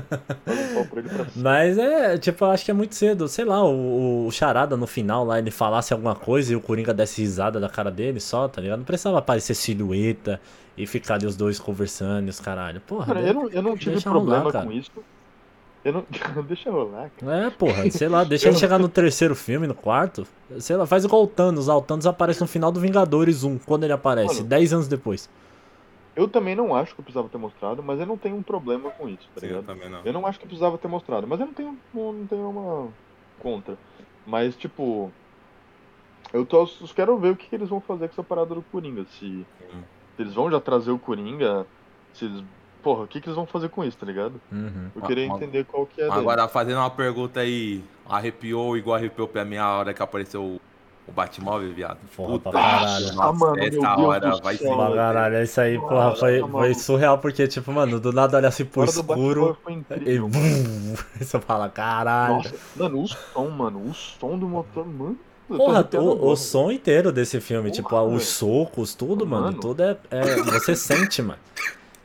faz 0.44 0.60
um 0.60 0.74
pau 0.74 0.86
pra 0.88 1.00
ele 1.00 1.10
pra 1.10 1.26
cima. 1.26 1.44
Mas 1.44 1.78
é, 1.78 2.18
tipo, 2.18 2.44
eu 2.44 2.50
acho 2.50 2.66
que 2.66 2.72
é 2.72 2.74
muito 2.74 2.96
cedo. 2.96 3.28
Sei 3.28 3.46
lá, 3.46 3.64
o, 3.64 4.26
o 4.26 4.32
Charada 4.32 4.76
no 4.76 4.88
final 4.88 5.24
lá, 5.24 5.38
ele 5.38 5.52
falasse 5.52 5.94
alguma 5.94 6.16
coisa 6.16 6.52
e 6.54 6.56
o 6.56 6.62
Coringa 6.62 6.92
desse 6.92 7.22
risada 7.22 7.60
da 7.60 7.70
cara 7.70 7.92
dele 7.92 8.20
só, 8.20 8.48
tá 8.48 8.60
ligado? 8.62 8.80
Não 8.80 8.86
precisava 8.86 9.20
aparecer 9.20 9.54
silhueta 9.54 10.42
e 10.78 10.86
ficar 10.86 11.16
ali 11.16 11.26
os 11.26 11.36
dois 11.36 11.60
conversando 11.60 12.28
e 12.28 12.30
os 12.30 12.40
caralho. 12.40 12.82
Porra, 12.82 13.08
Cara, 13.08 13.22
né? 13.22 13.30
eu 13.30 13.34
não, 13.34 13.50
eu 13.50 13.62
não 13.62 13.78
tive 13.78 13.92
Deixa 13.92 14.10
problema 14.10 14.44
rolar, 14.44 14.66
com 14.66 14.72
isso. 14.72 14.92
Eu 15.84 15.94
não. 15.94 16.06
Deixa 16.48 16.72
rolar, 16.72 17.12
cara. 17.18 17.46
É, 17.46 17.50
porra, 17.50 17.90
sei 17.92 18.10
lá, 18.10 18.24
deixa 18.24 18.50
ele 18.50 18.58
chegar 18.58 18.80
no 18.80 18.90
terceiro 18.90 19.36
filme, 19.36 19.68
no 19.68 19.76
quarto. 19.76 20.28
Sei 20.60 20.76
lá, 20.76 20.86
faz 20.86 21.06
igual 21.06 21.24
o 21.24 21.28
Thanos. 21.28 21.70
Ah, 21.70 21.78
o 21.78 21.82
Thanos 21.82 22.08
aparece 22.08 22.42
no 22.42 22.48
final 22.48 22.72
do 22.72 22.80
Vingadores 22.80 23.44
1, 23.44 23.60
quando 23.60 23.84
ele 23.84 23.94
aparece, 23.94 24.38
Mano. 24.38 24.48
10 24.48 24.74
anos 24.74 24.88
depois. 24.88 25.30
Eu 26.16 26.28
também 26.28 26.56
não 26.56 26.74
acho 26.74 26.96
que 26.96 27.02
eu 27.02 27.04
precisava 27.04 27.28
ter 27.28 27.38
mostrado, 27.38 27.84
mas 27.84 28.00
eu 28.00 28.06
não 28.06 28.18
tenho 28.18 28.38
um 28.38 28.42
problema 28.42 28.90
com 28.92 29.08
isso, 29.10 29.28
tá 29.36 29.42
Sim, 29.42 29.48
eu 29.48 29.50
ligado? 29.58 29.66
também 29.66 29.90
não. 29.90 30.00
Eu 30.06 30.14
não 30.14 30.26
acho 30.26 30.40
que 30.40 30.46
precisava 30.48 30.78
ter 30.78 30.88
mostrado, 30.88 31.28
mas 31.28 31.40
eu 31.40 31.46
não 31.46 31.54
tenho, 31.54 31.78
não, 31.94 32.14
não 32.14 32.26
tenho 32.26 32.50
uma 32.50 32.88
contra. 33.40 33.78
Mas, 34.26 34.56
tipo, 34.56 35.12
eu 36.34 36.46
tô, 36.46 36.64
eu 36.64 36.88
quero 36.96 37.18
ver 37.18 37.32
o 37.32 37.36
que, 37.36 37.48
que 37.48 37.56
eles 37.56 37.70
vão 37.70 37.82
fazer 37.82 38.08
com 38.08 38.14
essa 38.14 38.24
parada 38.24 38.56
do 38.56 38.62
Coringa. 38.62 39.06
Se, 39.06 39.20
se 39.20 39.46
eles 40.22 40.34
vão 40.34 40.50
já 40.50 40.60
trazer 40.60 40.92
o 40.92 41.00
Coringa, 41.00 41.66
se 42.14 42.26
eles. 42.26 42.44
Porra, 42.82 43.04
o 43.04 43.08
que, 43.08 43.20
que 43.20 43.28
eles 43.28 43.36
vão 43.36 43.48
fazer 43.48 43.70
com 43.70 43.84
isso, 43.84 43.98
tá 43.98 44.06
ligado? 44.06 44.40
Uhum. 44.52 44.90
Eu 44.96 45.02
queria 45.02 45.24
Ah, 45.24 45.36
entender 45.36 45.66
qual 45.66 45.88
que 45.88 46.00
é 46.02 46.06
dele. 46.08 46.20
Agora, 46.20 46.48
fazendo 46.48 46.78
uma 46.78 46.90
pergunta 46.90 47.40
aí, 47.40 47.84
arrepiou 48.08 48.78
igual 48.78 48.96
arrepiou 48.96 49.28
pra 49.28 49.44
mim 49.44 49.58
a 49.58 49.68
hora 49.76 49.92
que 49.92 50.04
apareceu 50.04 50.44
o, 50.44 50.62
o 51.08 51.12
Batmóvel, 51.12 51.74
viado? 51.74 51.98
Porra, 52.16 52.40
pra 52.40 52.52
caralho. 52.52 53.22
Ah, 53.22 53.34
mano, 53.34 53.58
essa 53.60 54.00
hora 54.00 54.38
vai 54.38 54.56
ser... 54.56 54.68
Pra 54.68 54.94
caralho, 54.94 55.42
isso 55.42 55.62
aí, 55.62 55.80
porra, 55.80 56.16
foi, 56.16 56.40
Nossa, 56.40 56.52
foi 56.52 56.74
surreal, 56.76 57.18
porque, 57.18 57.48
tipo, 57.48 57.72
mano, 57.72 58.00
do 58.00 58.14
nada 58.14 58.38
olha 58.38 58.50
assim 58.50 58.66
pro 58.66 58.84
escuro 58.84 59.58
e 60.06 60.20
bum, 60.20 60.96
você 61.20 61.40
fala, 61.40 61.68
caralho. 61.70 62.36
Nossa, 62.36 62.56
mano, 62.76 63.02
o 63.02 63.08
som, 63.08 63.50
mano, 63.50 63.80
o 63.80 63.94
som 63.96 64.38
do 64.38 64.48
motor, 64.48 64.86
mano. 64.86 65.18
Porra, 65.48 65.88
o, 65.94 66.32
o 66.32 66.36
som 66.36 66.72
inteiro 66.72 67.12
desse 67.12 67.40
filme, 67.40 67.70
Porra, 67.70 67.82
tipo, 67.84 67.96
ah, 67.96 68.04
os 68.04 68.26
socos, 68.28 68.96
tudo, 68.96 69.26
mano, 69.26 69.46
Mano. 69.46 69.60
tudo 69.60 69.84
é, 69.84 69.98
é- 70.10 70.36
Você 70.44 70.76
sente, 70.76 71.22
mano. 71.22 71.40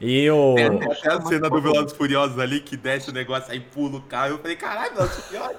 E 0.00 0.30
o. 0.30 0.54
Tem 0.54 0.66
até 0.66 1.12
a 1.12 1.20
cena 1.20 1.50
do 1.50 1.60
Velozes 1.60 1.92
Furiosos 1.92 2.38
ali, 2.38 2.60
que 2.60 2.74
desce 2.76 3.10
o 3.10 3.12
negócio, 3.12 3.52
aí 3.52 3.60
pula 3.60 3.98
o 3.98 4.00
carro. 4.02 4.30
Eu 4.32 4.38
falei, 4.38 4.56
caralho, 4.56 4.94
Velozes 4.94 5.24
Furiosos. 5.24 5.56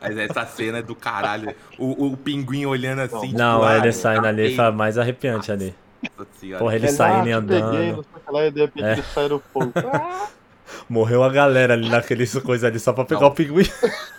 Mas 0.00 0.18
essa 0.18 0.44
cena 0.46 0.78
é 0.78 0.82
do 0.82 0.94
caralho. 0.94 1.54
O, 1.78 2.08
o 2.08 2.16
pinguim 2.16 2.66
olhando 2.66 3.00
assim, 3.00 3.28
tipo, 3.28 3.38
Não, 3.38 3.62
ah, 3.62 3.78
ele 3.78 3.90
saindo 3.92 4.26
ali 4.26 4.42
capei. 4.42 4.56
foi 4.56 4.70
mais 4.72 4.98
arrepiante 4.98 5.50
ali. 5.50 5.74
Nossa 6.16 6.30
senhora. 6.38 6.58
Porra, 6.58 6.76
ele 6.76 6.86
lá, 6.86 6.92
saindo 6.92 7.28
e 7.28 7.32
andando. 7.32 7.70
Peguei, 7.70 7.92
não 7.92 8.02
sei 8.02 8.32
lá, 8.34 8.46
e 8.46 8.50
de 8.50 8.60
repente 8.60 8.84
É. 8.84 8.92
ele 8.92 9.02
sai 9.14 9.28
do 9.28 9.42
fogo. 9.52 9.72
Morreu 10.88 11.22
a 11.22 11.28
galera 11.28 11.74
ali 11.74 11.88
naquele 11.88 12.26
coisa 12.40 12.66
ali 12.66 12.78
só 12.78 12.92
pra 12.92 13.04
pegar 13.04 13.20
Não. 13.22 13.28
o 13.28 13.30
pinguim. 13.32 13.64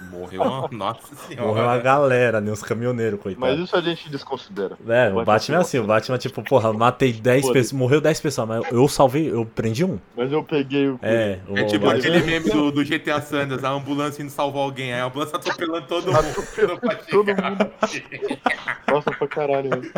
Morreu 0.09 0.41
uma... 0.41 0.67
Nossa 0.71 1.15
senhora. 1.27 1.47
Morreu 1.47 1.69
a 1.69 1.77
galera 1.77 2.37
ali, 2.37 2.49
uns 2.51 2.61
caminhoneiros, 2.63 3.19
Mas 3.23 3.35
coitado. 3.35 3.61
isso 3.63 3.75
a 3.75 3.81
gente 3.81 4.09
desconsidera. 4.09 4.77
É, 4.87 5.09
o 5.13 5.23
Batman 5.23 5.57
é 5.57 5.61
assim, 5.61 5.79
o 5.79 5.83
Batman, 5.83 6.17
tipo, 6.17 6.43
porra, 6.43 6.71
matei 6.73 7.13
10 7.13 7.41
Foda-se. 7.41 7.53
pessoas, 7.59 7.71
morreu 7.79 8.01
10 8.01 8.19
pessoas, 8.21 8.47
mas 8.47 8.71
eu 8.71 8.87
salvei, 8.87 9.31
eu 9.31 9.45
prendi 9.45 9.83
um. 9.85 9.97
Mas 10.15 10.31
eu 10.31 10.43
peguei 10.43 10.87
o. 10.89 10.99
É, 11.01 11.39
o 11.47 11.57
É 11.57 11.63
tipo 11.65 11.85
Batman- 11.85 11.99
aquele 11.99 12.19
meme 12.25 12.49
do, 12.49 12.71
do 12.71 12.83
GTA 12.83 13.21
Sanders, 13.21 13.63
a 13.63 13.69
ambulância 13.69 14.21
indo 14.23 14.31
salvar 14.31 14.63
alguém, 14.63 14.93
aí 14.93 15.01
a 15.01 15.05
ambulância 15.05 15.35
atropelando 15.37 15.87
todo 15.87 16.05
mundo. 16.11 16.17
Atropelando 16.17 16.81
todo 17.09 17.27
mundo. 17.27 17.71
Nossa, 18.87 19.11
pra 19.11 19.27
caralho, 19.27 19.69
mano. 19.69 19.91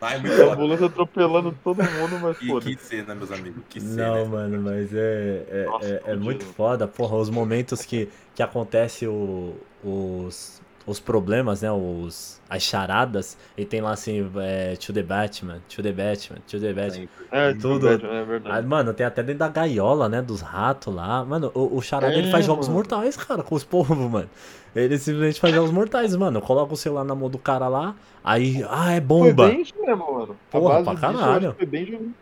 Vai, 0.00 0.18
muito 0.18 0.42
A 0.42 0.54
ambulância 0.54 0.86
atropelando 0.86 1.52
todo 1.62 1.84
mundo, 1.84 2.18
mas 2.20 2.38
Que, 2.38 2.46
foda. 2.46 2.64
que 2.64 2.76
cena, 2.76 3.14
meus 3.14 3.30
amigos. 3.30 3.62
Que 3.68 3.80
cena. 3.80 4.08
Não, 4.08 4.26
mano, 4.26 4.62
mas 4.62 4.94
é, 4.94 5.46
é, 5.50 5.64
Nossa, 5.66 5.86
é, 5.86 6.12
é 6.12 6.16
muito 6.16 6.44
foda, 6.46 6.88
porra, 6.88 7.16
os 7.16 7.28
momentos 7.28 7.84
que, 7.84 8.10
que 8.34 8.42
acontece 8.42 9.06
o, 9.06 9.54
os, 9.84 10.59
os 10.90 10.98
problemas, 10.98 11.62
né, 11.62 11.70
os, 11.70 12.40
as 12.48 12.62
charadas, 12.62 13.38
e 13.56 13.64
tem 13.64 13.80
lá 13.80 13.92
assim, 13.92 14.28
é, 14.38 14.74
to 14.76 14.92
the 14.92 15.02
Batman, 15.02 15.58
to 15.68 15.82
the 15.82 15.92
Batman, 15.92 16.38
to 16.48 16.58
the 16.60 16.72
Batman. 16.72 17.08
É, 17.30 17.54
Tudo. 17.54 17.88
É 17.88 18.24
verdade. 18.24 18.66
mano, 18.66 18.92
tem 18.92 19.06
até 19.06 19.22
dentro 19.22 19.38
da 19.38 19.48
gaiola, 19.48 20.08
né, 20.08 20.20
dos 20.20 20.40
ratos 20.40 20.92
lá. 20.92 21.24
Mano, 21.24 21.52
o, 21.54 21.76
o 21.76 21.80
charada, 21.80 22.12
É, 22.14 22.18
ele 22.18 22.30
faz 22.30 22.44
jogos 22.44 22.66
mano. 22.66 22.78
mortais, 22.78 23.16
cara, 23.16 23.42
com 23.42 23.54
os 23.54 23.62
povos, 23.62 23.96
mano. 23.96 24.28
Ele 24.74 24.98
simplesmente 24.98 25.40
faz 25.40 25.54
jogos 25.54 25.70
mortais, 25.72 26.14
mano. 26.14 26.40
Coloca 26.40 26.74
o 26.74 26.76
celular 26.76 27.04
na 27.04 27.14
mão 27.14 27.28
do 27.28 27.38
cara 27.38 27.66
lá, 27.68 27.94
aí, 28.22 28.64
ah, 28.68 28.90
é 28.92 28.96
Foi 28.96 29.00
bomba. 29.00 29.48
bem 29.48 29.62
isso 29.62 29.74
mesmo, 29.80 30.12
mano. 30.12 30.36
Porra, 30.50 30.82
pra 30.82 30.94
caralho. 30.96 31.54
Foi 31.56 31.66
bem 31.66 31.86
joguinho. 31.86 32.14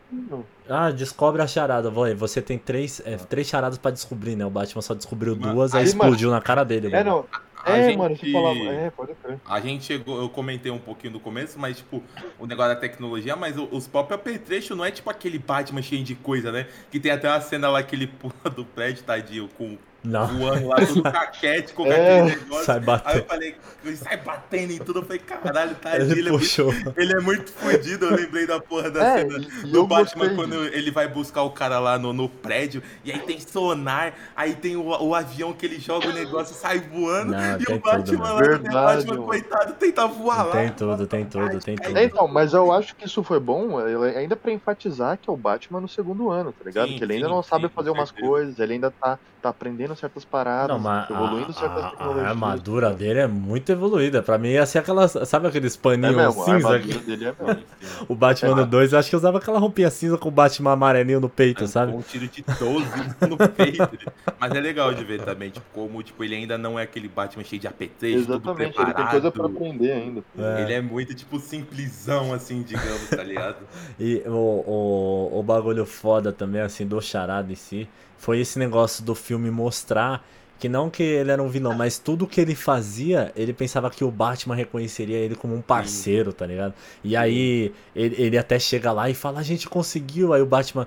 Ah, 0.68 0.90
descobre 0.90 1.40
a 1.42 1.46
charada. 1.46 1.90
Você 1.90 2.42
tem 2.42 2.58
três, 2.58 3.00
é, 3.04 3.16
três 3.16 3.46
charadas 3.46 3.78
pra 3.78 3.90
descobrir, 3.90 4.36
né? 4.36 4.44
O 4.44 4.50
Batman 4.50 4.82
só 4.82 4.94
descobriu 4.94 5.36
Mano, 5.36 5.54
duas, 5.54 5.74
aí 5.74 5.80
aí, 5.80 5.86
explodiu 5.86 6.30
na 6.30 6.40
cara 6.40 6.64
dele. 6.64 6.88
É, 6.88 7.02
mano. 7.04 7.26
não. 7.32 7.47
A 7.64 7.76
É, 7.76 7.84
gente- 7.84 7.98
mano, 7.98 8.16
você 8.16 8.32
falava. 8.32 8.58
É, 8.60 8.90
pode 8.90 9.14
crer. 9.14 9.38
A 9.44 9.60
gente 9.60 9.84
chegou, 9.84 10.20
eu 10.20 10.28
comentei 10.28 10.70
um 10.70 10.78
pouquinho 10.78 11.14
no 11.14 11.20
começo, 11.20 11.58
mas 11.58 11.78
tipo, 11.78 12.02
o 12.38 12.46
negócio 12.46 12.74
da 12.74 12.80
tecnologia, 12.80 13.34
mas 13.36 13.56
os 13.58 13.86
próprios 13.86 14.18
apetrechos 14.20 14.76
não 14.76 14.84
é 14.84 14.90
tipo 14.90 15.10
aquele 15.10 15.38
Batman 15.38 15.82
cheio 15.82 16.02
de 16.04 16.14
coisa, 16.14 16.50
né? 16.52 16.66
Que 16.90 16.98
tem 17.00 17.10
até 17.12 17.28
uma 17.28 17.40
cena 17.40 17.68
lá 17.68 17.82
que 17.82 17.94
ele 17.96 18.06
pula 18.20 18.50
do 18.54 18.64
prédio, 18.64 19.02
tadinho, 19.04 19.48
com 19.58 19.76
Não, 20.02 20.26
voando 20.28 20.66
lá, 20.68 20.82
todo 20.82 21.04
caquete 21.08 21.72
com 21.74 21.84
É, 21.84 21.92
aquele 21.92 22.22
negócio. 22.22 22.72
sai 22.72 22.80
Aí 23.04 23.18
eu 23.18 23.24
batendo. 23.24 23.26
falei, 23.26 23.60
sai 23.96 24.16
batendo 24.18 24.72
em 24.72 24.80
tudo, 24.80 25.00
eu 25.00 25.04
falei, 25.04 25.20
caralho, 25.20 25.74
tadinho, 25.76 26.18
Ele 26.18 26.18
ele, 26.18 26.28
é 26.30 26.32
muito, 26.32 26.56
puxou. 26.56 26.82
ele 26.96 27.12
é 27.12 27.20
muito 27.20 27.52
fodido, 27.52 28.06
eu 28.06 28.12
lembrei 28.12 28.46
da 28.46 28.60
porra 28.60 28.90
da 28.90 29.04
É, 29.04 29.24
cena 29.24 29.40
do 29.72 29.84
Batman 29.84 30.30
gostei 30.30 30.30
quando 30.30 30.64
ele 30.66 30.90
vai 30.90 31.08
buscar 31.08 31.42
o 31.42 31.50
cara 31.52 31.78
lá 31.78 31.98
no, 31.98 32.12
no 32.12 32.28
prédio, 32.28 32.82
e 33.04 33.10
aí 33.12 33.20
tem 33.22 33.40
sonar, 33.40 34.14
aí 34.36 34.54
tem 34.56 34.76
o, 34.76 34.84
o 34.84 35.14
avião 35.14 35.52
que 35.54 35.64
ele 35.66 35.78
joga 35.80 36.08
o 36.08 36.12
negócio 36.12 36.52
e 36.54 36.56
sai 36.56 36.80
voando, 36.80 37.34
Não, 37.34 37.58
e 37.58 37.66
o 37.68 37.78
Batman 37.78 38.04
tudo, 38.04 38.32
lá, 38.34 38.46
né, 38.46 38.58
o 38.62 38.62
Verdade, 38.62 38.78
Batman, 38.78 39.16
mano. 39.16 39.22
coitado, 39.24 39.74
tenta 39.74 40.06
voar 40.06 40.44
lá. 40.44 40.50
Tem 40.50 40.72
tudo, 40.74 41.06
tem 41.06 41.26
tudo, 41.28 41.60
tem 41.60 41.78
tudo. 41.78 41.98
É, 41.98 42.04
então, 42.04 42.26
mas 42.28 42.52
eu 42.54 42.72
acho 42.72 42.94
que 42.96 43.06
isso 43.06 43.22
foi 43.22 43.38
bom 43.40 43.78
ainda 43.78 44.36
pra 44.36 44.52
enfatizar 44.52 45.18
que 45.18 45.28
é 45.30 45.32
o 45.32 45.36
Batman 45.36 45.80
no 45.80 45.88
segundo 45.88 46.30
ano, 46.30 46.52
tá 46.52 46.64
ligado? 46.64 46.92
Sim, 46.92 46.94
que 46.94 47.04
ele 47.04 47.14
ainda 47.14 47.28
sim, 47.28 47.28
não 47.28 47.42
sabe 47.42 47.68
sim, 47.68 47.72
fazer 47.74 47.90
umas 47.90 48.10
certeza. 48.10 48.28
coisas, 48.28 48.58
ele 48.58 48.74
ainda 48.74 48.90
tá, 48.90 49.18
tá 49.40 49.48
aprendendo 49.50 49.87
certas 49.96 50.24
paradas, 50.24 50.76
Não, 50.76 50.78
mas 50.78 51.08
evoluindo 51.08 51.52
certas 51.52 51.84
a, 51.84 51.88
a, 51.88 51.90
tecnologias. 51.90 52.26
a 52.26 52.28
armadura 52.30 52.94
dele 52.94 53.20
é 53.20 53.26
muito 53.26 53.70
evoluída. 53.72 54.22
Pra 54.22 54.38
mim 54.38 54.48
ia 54.50 54.66
ser 54.66 54.78
aquelas. 54.78 55.12
Sabe 55.28 55.46
aqueles 55.48 55.76
É 56.04 56.12
paninhos 56.12 56.24
a 56.24 56.32
cinza? 56.32 56.74
armadura 56.74 57.00
dele 57.00 57.24
é 57.26 57.34
mesmo. 57.42 57.64
O 58.08 58.14
Batman 58.14 58.54
no 58.54 58.66
2, 58.66 58.92
eu 58.92 58.98
acho 58.98 59.10
que 59.10 59.16
usava 59.16 59.38
aquela 59.38 59.58
roupinha 59.58 59.90
cinza 59.90 60.18
com 60.18 60.28
o 60.28 60.32
Batman 60.32 60.72
amarelinho 60.72 61.20
no 61.20 61.28
peito, 61.28 61.64
Com 61.64 61.66
sabe? 61.66 61.92
um 61.92 62.02
tiro 62.02 62.28
de 62.28 62.42
12 62.42 63.16
no 63.28 63.36
peito. 63.48 64.12
Mas 64.38 64.54
é 64.54 64.60
legal 64.60 64.94
de 64.94 65.04
ver 65.04 65.22
também, 65.24 65.50
tipo, 65.50 65.66
como 65.72 66.02
tipo, 66.02 66.22
ele 66.24 66.34
ainda 66.36 66.58
não 66.58 66.78
é 66.78 66.82
aquele 66.82 67.08
Batman 67.08 67.44
cheio 67.44 67.60
de 67.60 67.66
apetite, 67.68 68.28
tudo 68.32 68.52
Exatamente, 68.52 68.80
ele 68.80 68.92
preparado. 68.92 68.96
tem 68.96 69.06
coisa 69.06 69.30
pra 69.30 69.46
aprender 69.46 69.92
ainda. 69.92 70.24
É. 70.38 70.62
Ele 70.62 70.72
é 70.74 70.80
muito, 70.80 71.14
tipo, 71.14 71.38
simplesão, 71.40 72.32
assim, 72.32 72.62
digamos, 72.62 73.08
tá 73.08 73.22
ligado? 73.22 73.66
E 73.98 74.22
o, 74.26 74.30
o, 74.32 75.38
o 75.40 75.42
bagulho 75.42 75.84
foda 75.86 76.32
também, 76.32 76.60
assim, 76.60 76.86
do 76.86 77.00
charada 77.00 77.50
em 77.52 77.56
si, 77.56 77.88
foi 78.18 78.40
esse 78.40 78.58
negócio 78.58 79.02
do 79.04 79.14
filme 79.14 79.50
mostrar 79.50 80.24
que 80.58 80.68
não 80.68 80.90
que 80.90 81.04
ele 81.04 81.30
era 81.30 81.40
um 81.40 81.48
vilão, 81.48 81.72
mas 81.72 82.00
tudo 82.00 82.26
que 82.26 82.40
ele 82.40 82.52
fazia, 82.56 83.30
ele 83.36 83.52
pensava 83.52 83.88
que 83.90 84.02
o 84.02 84.10
Batman 84.10 84.56
reconheceria 84.56 85.16
ele 85.16 85.36
como 85.36 85.54
um 85.54 85.62
parceiro, 85.62 86.32
tá 86.32 86.44
ligado? 86.44 86.74
E 87.04 87.16
aí 87.16 87.72
ele, 87.94 88.16
ele 88.20 88.36
até 88.36 88.58
chega 88.58 88.90
lá 88.90 89.08
e 89.08 89.14
fala, 89.14 89.38
a 89.38 89.42
gente 89.44 89.68
conseguiu, 89.68 90.32
aí 90.32 90.42
o 90.42 90.46
Batman 90.46 90.84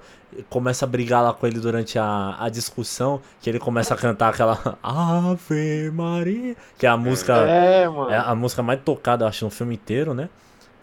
começa 0.49 0.83
a 0.83 0.87
brigar 0.89 1.23
lá 1.23 1.33
com 1.33 1.47
ele 1.47 1.57
durante 1.61 1.97
a, 1.97 2.35
a 2.37 2.49
discussão, 2.49 3.21
que 3.41 3.49
ele 3.49 3.59
começa 3.59 3.93
a 3.93 3.97
cantar 3.97 4.29
aquela 4.33 4.77
Ave 4.83 5.89
Maria, 5.91 6.53
que 6.77 6.85
é 6.85 6.89
a 6.89 6.97
música, 6.97 7.33
É, 7.37 7.87
mano. 7.87 8.09
é 8.11 8.17
a 8.17 8.35
música 8.35 8.61
mais 8.61 8.81
tocada, 8.81 9.23
eu 9.23 9.29
acho, 9.29 9.45
no 9.45 9.51
filme 9.51 9.75
inteiro, 9.75 10.13
né? 10.13 10.27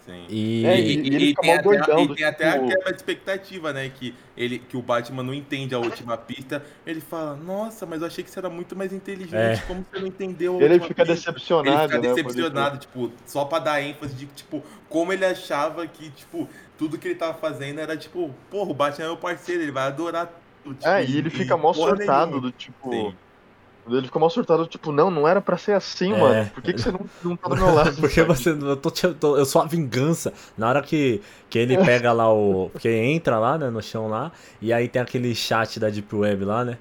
Sim. 0.09 0.25
E, 0.31 0.65
É, 0.65 0.81
e- 0.81 0.93
ele 1.07 1.27
fica 1.27 1.43
tem 1.43 1.53
até, 1.53 1.63
doidão, 1.63 2.01
e 2.05 2.15
tem 2.15 2.25
até 2.25 2.49
a 2.49 2.53
tipo- 2.55 2.69
quebra 2.69 2.91
de 2.93 2.97
expectativa, 2.97 3.73
né? 3.75 3.91
Que, 3.95 4.15
ele, 4.35 4.59
que 4.59 4.75
o 4.75 4.81
Batman 4.81 5.23
não 5.23 5.35
entende 5.35 5.75
a 5.75 5.79
última 5.79 6.17
pista. 6.17 6.65
Ele 6.87 7.01
fala, 7.03 7.37
nossa, 7.37 7.85
mas 7.85 8.01
eu 8.01 8.07
achei 8.07 8.25
que 8.25 8.31
você 8.31 8.39
era 8.39 8.49
muito 8.49 8.75
mais 8.75 8.91
inteligente. 8.91 9.35
É. 9.35 9.63
Como 9.67 9.85
você 9.85 10.01
não 10.01 10.07
entendeu 10.07 10.55
a 10.55 10.63
Ele 10.63 10.75
última 10.75 10.89
fica 10.89 11.05
pista?" 11.05 11.15
decepcionado, 11.31 11.69
Ele 11.69 11.83
fica 11.89 12.01
né? 12.01 12.09
decepcionado, 12.15 12.79
tipo, 12.79 13.13
só 13.27 13.45
pra 13.45 13.59
dar 13.59 13.83
ênfase 13.83 14.15
de, 14.15 14.25
tipo, 14.27 14.63
como 14.89 15.13
ele 15.13 15.27
achava 15.27 15.87
que, 15.87 16.09
tipo, 16.11 16.49
tudo 16.79 16.97
que 16.97 17.07
ele 17.09 17.15
tava 17.15 17.35
fazendo 17.35 17.79
era, 17.79 17.95
tipo, 17.95 18.35
porra, 18.51 18.71
o 18.71 18.75
Batman 18.75 19.05
é 19.05 19.09
meu 19.09 19.17
parceiro, 19.19 19.61
ele 19.63 19.73
vai 19.73 19.89
adorar 19.89 20.27
tudo. 20.65 20.77
Tipo, 20.77 20.89
É, 20.89 21.05
e 21.05 21.19
ele 21.19 21.29
fica 21.29 21.55
mó 21.55 21.75
surtado, 21.75 22.41
do 22.41 22.51
tipo. 22.51 22.91
Sim. 22.91 23.15
Ele 23.89 24.07
fica 24.07 24.18
mó 24.18 24.28
surtado, 24.28 24.66
tipo, 24.66 24.93
não, 24.93 25.11
não 25.11 25.26
era 25.26 25.41
pra 25.41 25.57
ser 25.57 25.72
assim, 25.72 26.12
É. 26.12 26.18
mano. 26.20 26.51
Por 26.55 26.62
que, 26.62 26.72
que 26.74 26.80
você 26.80 26.91
não, 26.93 27.01
não 27.22 27.36
tá 27.36 27.49
do 27.49 27.57
meu 27.57 27.74
lado? 27.74 27.97
Porque 28.01 28.22
você. 28.22 28.51
Eu, 28.51 28.76
tô, 28.76 28.93
eu 29.03 29.14
tô- 29.14 29.36
eu 29.36 29.45
sou 29.47 29.62
a 29.62 29.66
vingança. 29.66 30.32
Na 30.57 30.68
hora 30.68 30.82
que, 30.82 31.20
que 31.49 31.59
ele 31.59 31.76
pega 31.78 32.12
lá 32.12 32.32
o. 32.32 32.70
Porque 32.72 32.89
entra 32.89 33.39
lá, 33.39 33.57
né, 33.59 33.70
no 33.70 33.82
chão 33.82 34.09
lá. 34.09 34.30
E 34.61 34.72
aí 34.72 34.89
tem 34.89 35.01
aquele 35.01 35.34
chat 35.34 35.78
da 35.80 35.89
Deep 35.91 36.14
Web 36.14 36.45
lá, 36.45 36.64
né? 36.64 36.78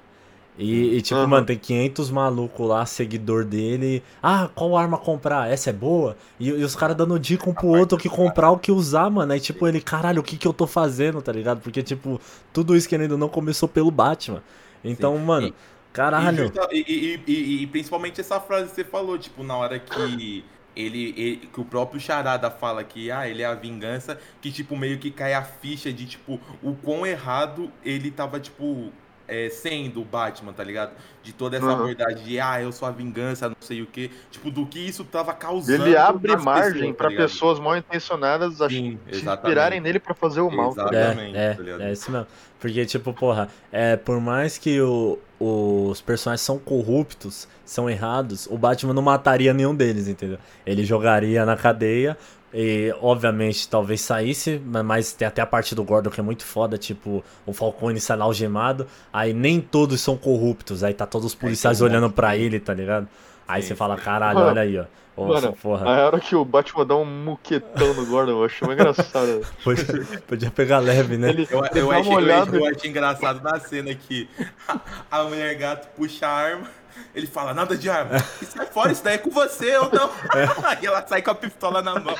E, 0.60 0.96
e, 0.96 1.02
tipo, 1.02 1.20
Aham. 1.20 1.28
mano, 1.28 1.46
tem 1.46 1.56
500 1.56 2.10
malucos 2.10 2.66
lá, 2.68 2.84
seguidor 2.84 3.44
dele. 3.44 4.02
Ah, 4.20 4.48
qual 4.52 4.76
arma 4.76 4.98
comprar? 4.98 5.48
Essa 5.48 5.70
é 5.70 5.72
boa? 5.72 6.16
E, 6.40 6.48
e 6.48 6.64
os 6.64 6.74
caras 6.74 6.96
dando 6.96 7.16
dica 7.16 7.48
um 7.48 7.54
pro 7.54 7.68
outro 7.68 7.96
que 7.96 8.08
comprar 8.08 8.50
o 8.50 8.58
que 8.58 8.72
usar, 8.72 9.08
mano. 9.08 9.32
Aí, 9.32 9.38
tipo, 9.38 9.68
ele, 9.68 9.80
caralho, 9.80 10.18
o 10.20 10.24
que 10.24 10.36
que 10.36 10.48
eu 10.48 10.52
tô 10.52 10.66
fazendo, 10.66 11.22
tá 11.22 11.30
ligado? 11.30 11.60
Porque, 11.60 11.80
tipo, 11.80 12.20
tudo 12.52 12.74
isso 12.74 12.88
querendo 12.88 13.12
ou 13.12 13.18
não 13.18 13.28
começou 13.28 13.68
pelo 13.68 13.88
Batman. 13.92 14.42
Então, 14.84 15.16
mano, 15.18 15.46
E- 15.46 15.54
caralho. 15.98 16.52
E, 16.72 16.78
e- 16.78 17.22
e- 17.26 17.62
e 17.62 17.66
principalmente 17.66 18.20
essa 18.20 18.40
frase 18.40 18.68
que 18.70 18.74
você 18.76 18.84
falou, 18.84 19.18
tipo, 19.18 19.42
na 19.42 19.56
hora 19.56 19.78
que 19.78 20.00
ele, 20.00 20.44
ele- 20.76 21.48
que 21.52 21.60
o 21.60 21.64
próprio 21.64 22.00
Charada 22.00 22.50
fala 22.50 22.84
que 22.84 23.10
ah, 23.10 23.28
ele 23.28 23.42
é 23.42 23.46
a 23.46 23.54
vingança, 23.54 24.18
que 24.40 24.52
tipo 24.52 24.76
meio 24.76 24.98
que 24.98 25.10
cai 25.10 25.34
a 25.34 25.42
ficha 25.42 25.92
de 25.92 26.06
tipo 26.06 26.40
o 26.62 26.74
quão 26.74 27.04
errado 27.06 27.70
ele 27.84 28.10
tava 28.10 28.38
tipo 28.38 28.92
é, 29.28 29.48
sendo 29.50 30.00
o 30.00 30.04
Batman, 30.04 30.52
tá 30.52 30.64
ligado? 30.64 30.92
De 31.22 31.32
toda 31.34 31.56
essa 31.58 31.66
Uhum. 31.66 31.72
abordagem 31.72 32.24
de, 32.24 32.40
ah, 32.40 32.60
eu 32.62 32.72
sou 32.72 32.88
a 32.88 32.90
vingança, 32.90 33.48
não 33.50 33.56
sei 33.60 33.82
o 33.82 33.86
quê. 33.86 34.10
Tipo, 34.30 34.50
do 34.50 34.64
que 34.64 34.78
isso 34.78 35.04
tava 35.04 35.32
causando. 35.34 35.84
Ele 35.86 35.96
abre 35.96 36.34
margem 36.36 36.92
pra 36.94 37.10
tá 37.10 37.16
pessoas 37.16 37.60
mal 37.60 37.76
intencionadas 37.76 38.62
ach- 38.62 38.72
Sim, 38.72 38.98
se 39.12 39.26
inspirarem 39.26 39.80
nele 39.80 39.98
pra 40.00 40.14
fazer 40.14 40.40
o 40.40 40.50
mal. 40.50 40.74
tá? 40.74 40.88
Exatamente, 40.90 41.36
É, 41.36 41.54
tá 41.54 41.62
é, 41.84 41.88
é 41.88 41.92
isso 41.92 42.10
mesmo. 42.10 42.26
Porque, 42.58 42.84
tipo, 42.86 43.12
porra, 43.12 43.48
é, 43.70 43.96
por 43.96 44.20
mais 44.20 44.56
que 44.58 44.80
o- 44.80 45.18
os 45.38 46.00
personagens 46.00 46.40
são 46.40 46.58
corruptos, 46.58 47.46
são 47.64 47.88
errados, 47.88 48.46
o 48.50 48.56
Batman 48.58 48.92
não 48.94 49.02
mataria 49.02 49.52
nenhum 49.54 49.74
deles, 49.74 50.08
entendeu? 50.08 50.38
Ele 50.66 50.84
jogaria 50.84 51.44
na 51.44 51.56
cadeia 51.56 52.16
e, 52.52 52.94
obviamente, 53.00 53.68
talvez 53.68 54.00
saísse, 54.00 54.58
ma- 54.64 54.82
mas 54.82 55.12
tem 55.12 55.28
até 55.28 55.42
a 55.42 55.46
parte 55.46 55.74
do 55.74 55.84
Gordon 55.84 56.10
que 56.10 56.20
é 56.20 56.22
muito 56.22 56.44
foda, 56.44 56.78
tipo, 56.78 57.22
o 57.46 57.52
Falcone 57.52 58.00
sai 58.00 58.16
lá 58.16 58.24
algemado, 58.24 58.86
aí 59.12 59.32
nem 59.32 59.60
todos 59.60 60.00
são 60.00 60.16
corruptos, 60.16 60.82
aí 60.82 60.94
tá 60.94 61.06
todos 61.06 61.26
os 61.26 61.34
policiais 61.34 61.80
tem 61.80 61.86
um 61.86 61.90
olhando 61.90 62.10
pra 62.10 62.34
sim. 62.34 62.40
ele, 62.40 62.58
tá 62.60 62.72
ligado? 62.74 63.08
Aí 63.46 63.62
Sim, 63.62 63.68
você 63.68 63.74
fala, 63.74 63.96
caralho, 63.96 64.44
Mano, 64.44 64.50
olha 64.50 64.62
aí, 64.62 64.78
ó. 64.78 64.84
Nossa, 65.16 65.50
Mano, 65.50 65.56
porra. 65.56 65.86
a 65.86 66.06
hora 66.06 66.20
que 66.20 66.36
o 66.36 66.44
Batman 66.44 66.86
dá 66.86 66.96
um 66.96 67.04
muquetão 67.04 67.92
no 67.94 68.06
Gordon, 68.06 68.32
eu 68.32 68.44
achei 68.44 68.66
uma 68.66 68.74
engraçada. 68.74 69.40
Podia, 69.64 70.06
podia 70.26 70.50
pegar 70.50 70.78
leve, 70.78 71.16
né? 71.18 71.30
Ele, 71.30 71.48
Eu, 71.50 71.64
ele 71.64 71.80
eu, 71.80 71.90
achei, 71.90 72.12
olhada. 72.14 72.56
eu 72.56 72.64
achei 72.66 72.88
engraçado 72.90 73.42
na 73.42 73.58
cena 73.58 73.94
que 73.94 74.28
a, 74.66 74.80
a 75.10 75.24
mulher 75.24 75.54
gato 75.56 75.88
puxa 75.96 76.26
a 76.26 76.30
arma, 76.30 76.68
ele 77.14 77.26
fala, 77.26 77.54
nada 77.54 77.76
de 77.76 77.88
arma. 77.88 78.16
E 78.40 78.44
sai 78.44 78.66
fora, 78.66 78.92
isso 78.92 79.02
daí 79.02 79.14
é 79.14 79.18
com 79.18 79.30
você 79.30 79.76
ou 79.76 79.90
não? 79.92 80.10
e 80.82 80.86
ela 80.86 81.06
sai 81.06 81.22
com 81.22 81.30
a 81.30 81.34
pistola 81.34 81.82
na 81.82 81.98
mão. 81.98 82.16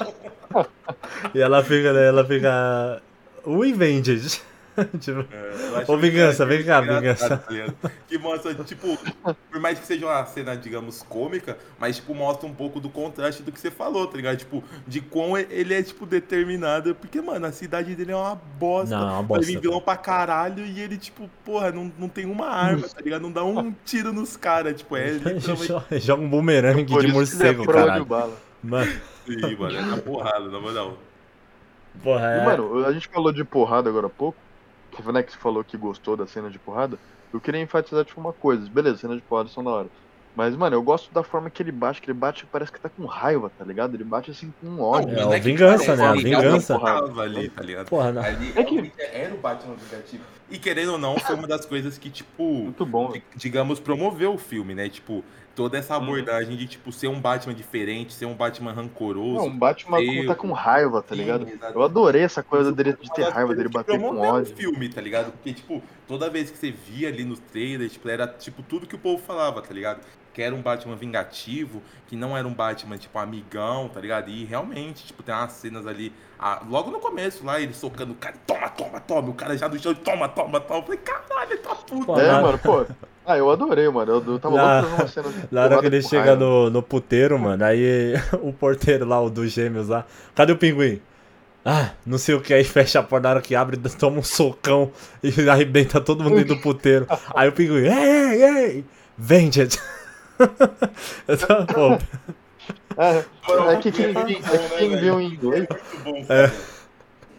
E 1.34 1.40
ela 1.40 1.62
fica, 1.62 1.92
né? 1.92 2.06
Ela 2.08 2.24
fica. 2.24 3.02
We 3.46 3.72
Avenged. 3.72 4.40
tipo, 5.00 5.26
acho 5.76 5.92
Ô, 5.92 5.96
vingança, 5.96 6.46
muito 6.46 6.58
vem 6.58 6.66
cá, 6.66 6.80
vingança. 6.80 7.44
Que 8.06 8.18
mostra, 8.18 8.54
tipo, 8.64 8.96
por 9.50 9.60
mais 9.60 9.78
que 9.78 9.86
seja 9.86 10.06
uma 10.06 10.24
cena, 10.26 10.56
digamos, 10.56 11.02
cômica, 11.02 11.58
mas, 11.78 11.96
tipo, 11.96 12.14
mostra 12.14 12.46
um 12.46 12.54
pouco 12.54 12.80
do 12.80 12.88
contraste 12.88 13.42
do 13.42 13.50
que 13.52 13.60
você 13.60 13.70
falou, 13.70 14.06
tá 14.06 14.16
ligado? 14.16 14.36
Tipo, 14.36 14.62
de 14.86 15.00
quão 15.00 15.36
ele 15.36 15.74
é, 15.74 15.82
tipo, 15.82 16.06
determinado. 16.06 16.94
Porque, 16.94 17.20
mano, 17.20 17.46
a 17.46 17.52
cidade 17.52 17.94
dele 17.94 18.12
é 18.12 18.16
uma 18.16 18.34
bosta. 18.34 18.96
Não, 18.96 19.08
é 19.08 19.12
uma 19.12 19.22
bosta. 19.22 19.46
vir 19.46 19.60
vilão 19.60 19.80
pra 19.80 19.96
caralho 19.96 20.64
e 20.64 20.80
ele, 20.80 20.96
tipo, 20.96 21.28
porra, 21.44 21.70
não, 21.72 21.92
não 21.98 22.08
tem 22.08 22.24
uma 22.26 22.46
arma, 22.48 22.88
tá 22.88 23.00
ligado? 23.00 23.22
Não 23.22 23.32
dá 23.32 23.44
um 23.44 23.72
tiro 23.84 24.12
nos 24.12 24.36
caras, 24.36 24.76
tipo, 24.76 24.96
é 24.96 25.10
literalmente 25.18 26.00
joga- 26.00 26.22
um 26.22 26.28
bumerangue 26.28 26.84
de 26.84 26.94
ele 26.96 27.08
é 27.08 27.12
morcego, 27.12 27.66
caralho. 27.66 28.06
Mano, 28.62 28.92
Sim, 29.26 29.56
mano, 29.56 29.76
é 29.76 29.82
na 29.82 29.96
porrada, 29.98 30.48
na 30.48 30.60
moral. 30.60 30.98
porra, 32.02 32.22
E, 32.36 32.40
é. 32.40 32.44
mano, 32.44 32.84
a 32.84 32.92
gente 32.92 33.08
falou 33.08 33.32
de 33.32 33.44
porrada 33.44 33.88
agora 33.88 34.06
há 34.06 34.10
pouco. 34.10 34.38
Que, 34.90 35.12
né, 35.12 35.22
que 35.22 35.32
você 35.32 35.38
falou 35.38 35.62
que 35.64 35.76
gostou 35.76 36.16
da 36.16 36.26
cena 36.26 36.50
de 36.50 36.58
porrada. 36.58 36.98
Eu 37.32 37.40
queria 37.40 37.60
enfatizar, 37.60 38.04
tipo, 38.04 38.20
uma 38.20 38.32
coisa. 38.32 38.68
Beleza, 38.70 38.98
cenas 38.98 39.16
de 39.16 39.22
porrada 39.22 39.48
são 39.48 39.62
da 39.62 39.70
hora. 39.70 39.88
Mas, 40.34 40.54
mano, 40.54 40.76
eu 40.76 40.82
gosto 40.82 41.12
da 41.12 41.22
forma 41.24 41.50
que 41.50 41.60
ele 41.62 41.72
bate, 41.72 42.00
que 42.00 42.10
ele 42.10 42.18
bate 42.18 42.46
parece 42.46 42.70
que 42.70 42.78
tá 42.80 42.88
com 42.88 43.04
raiva, 43.06 43.50
tá 43.58 43.64
ligado? 43.64 43.94
Ele 43.94 44.04
bate 44.04 44.30
assim 44.30 44.52
com 44.60 44.80
ódio. 44.80 45.18
É, 45.18 45.22
Não 45.22 45.32
a 45.32 45.34
que 45.34 45.40
vingança, 45.40 45.96
né? 45.96 46.06
A 46.08 46.12
ele 46.16 46.28
realmente 46.28 46.50
vingança. 46.52 46.78
tava 46.78 47.22
ali, 47.22 47.48
tá 47.50 47.62
ligado? 47.62 47.88
Porra, 47.88 48.12
não. 48.12 48.22
Ali 48.22 48.52
É 48.54 48.62
que- 48.62 48.92
era 49.12 49.34
o 49.34 49.38
Batman 49.38 49.74
vingativo. 49.74 50.22
E 50.48 50.56
querendo 50.58 50.92
ou 50.92 50.98
não, 50.98 51.18
foi 51.18 51.34
uma 51.34 51.46
das 51.48 51.66
coisas 51.66 51.98
que, 51.98 52.08
tipo, 52.08 52.42
Muito 52.44 52.86
bom. 52.86 53.10
di- 53.12 53.22
digamos, 53.34 53.80
promoveu 53.80 54.32
o 54.34 54.38
filme, 54.38 54.74
né? 54.76 54.88
Tipo, 54.88 55.24
toda 55.58 55.76
essa 55.76 55.96
Uhum. 55.98 56.04
abordagem 56.04 56.56
de, 56.56 56.68
tipo, 56.68 56.92
ser 56.92 57.08
um 57.08 57.20
Batman 57.20 57.52
diferente, 57.52 58.12
ser 58.12 58.26
um 58.26 58.34
Batman 58.34 58.70
rancoroso. 58.72 59.34
Não, 59.34 59.46
um 59.46 59.58
Batman 59.58 59.96
feio. 59.98 60.26
tá 60.28 60.34
com 60.36 60.52
raiva, 60.52 61.02
tá 61.02 61.16
Sim, 61.16 61.20
ligado? 61.20 61.48
exatamente. 61.48 61.74
Eu 61.74 61.82
adorei 61.82 62.22
essa 62.22 62.44
coisa 62.44 62.70
dele 62.70 62.92
de 62.92 63.12
ter 63.12 63.22
das 63.24 63.34
raiva, 63.34 63.52
dele 63.56 63.68
que 63.68 63.74
bater 63.74 63.98
com 63.98 64.06
promoveu 64.06 64.30
ódio. 64.34 64.54
filme, 64.54 64.88
tá 64.88 65.00
ligado? 65.00 65.32
Porque, 65.32 65.52
tipo, 65.52 65.82
toda 66.06 66.30
vez 66.30 66.48
que 66.48 66.56
você 66.56 66.70
via 66.70 67.08
ali 67.08 67.24
nos 67.24 67.40
trailers, 67.40 67.92
tipo, 67.94 68.08
era, 68.08 68.28
tipo, 68.28 68.62
tudo 68.62 68.86
que 68.86 68.94
o 68.94 68.98
povo 69.00 69.20
falava, 69.20 69.60
tá 69.60 69.74
ligado? 69.74 70.00
Que 70.38 70.42
era 70.44 70.54
um 70.54 70.62
Batman 70.62 70.94
vingativo, 70.94 71.82
que 72.06 72.14
não 72.14 72.36
era 72.36 72.46
um 72.46 72.54
Batman, 72.54 72.96
tipo, 72.96 73.18
amigão, 73.18 73.88
tá 73.88 74.00
ligado? 74.00 74.30
E 74.30 74.44
realmente, 74.44 75.04
tipo, 75.04 75.20
tem 75.20 75.34
umas 75.34 75.50
cenas 75.50 75.84
ali, 75.84 76.12
ah, 76.38 76.62
logo 76.70 76.92
no 76.92 77.00
começo 77.00 77.44
lá, 77.44 77.60
ele 77.60 77.74
socando 77.74 78.12
o 78.12 78.14
cara, 78.14 78.36
toma, 78.46 78.68
toma, 78.68 79.00
toma, 79.00 79.30
o 79.30 79.34
cara 79.34 79.58
já 79.58 79.68
no 79.68 79.76
chão, 79.80 79.92
toma, 79.96 80.28
toma, 80.28 80.60
toma. 80.60 80.78
Eu 80.78 80.84
falei, 80.84 80.98
caralho, 80.98 81.50
ele 81.50 81.58
tá 81.58 81.74
puto. 81.74 82.20
É, 82.20 82.40
mano, 82.40 82.56
pô. 82.56 82.86
Ah, 83.26 83.36
eu 83.36 83.50
adorei, 83.50 83.88
mano. 83.88 84.12
Eu, 84.12 84.24
eu 84.34 84.38
tava 84.38 84.54
Na- 84.54 84.80
louco 84.80 84.94
uma 84.94 85.08
cena 85.08 85.28
de 85.28 85.38
Na 85.50 85.62
hora 85.64 85.80
que 85.80 85.86
ele 85.86 86.02
chega 86.02 86.36
no, 86.36 86.70
no 86.70 86.84
puteiro, 86.84 87.36
mano, 87.36 87.64
aí 87.64 88.14
o 88.40 88.52
porteiro 88.52 89.04
lá, 89.04 89.20
o 89.20 89.28
dos 89.28 89.50
gêmeos 89.50 89.88
lá, 89.88 90.06
cadê 90.36 90.52
o 90.52 90.56
pinguim? 90.56 91.02
Ah, 91.64 91.90
não 92.06 92.16
sei 92.16 92.36
o 92.36 92.40
que, 92.40 92.54
aí 92.54 92.62
fecha 92.62 93.00
a 93.00 93.02
porta, 93.02 93.26
na 93.26 93.30
hora 93.34 93.42
que 93.42 93.56
abre, 93.56 93.76
toma 93.98 94.20
um 94.20 94.22
socão 94.22 94.92
e 95.20 95.50
arrebenta 95.50 96.00
todo 96.00 96.22
mundo 96.22 96.36
dentro 96.36 96.54
do 96.54 96.60
puteiro. 96.60 97.08
Aí 97.34 97.48
o 97.48 97.52
pinguim, 97.52 97.88
ei, 97.88 97.90
ei, 97.90 98.44
ei, 98.44 98.84
vende 101.28 101.66
Pô, 101.74 101.98
É, 103.00 103.24
é 103.74 103.76
que 103.76 103.92
quem, 103.92 104.12
bom, 104.12 104.20
é 104.20 104.24
que 104.58 104.76
quem 104.78 104.90
né, 104.90 104.96
viu 105.00 105.20
em 105.20 105.32
inglês, 105.34 105.66
bom, 106.04 106.16
É. 106.28 106.48
cara. 106.48 106.52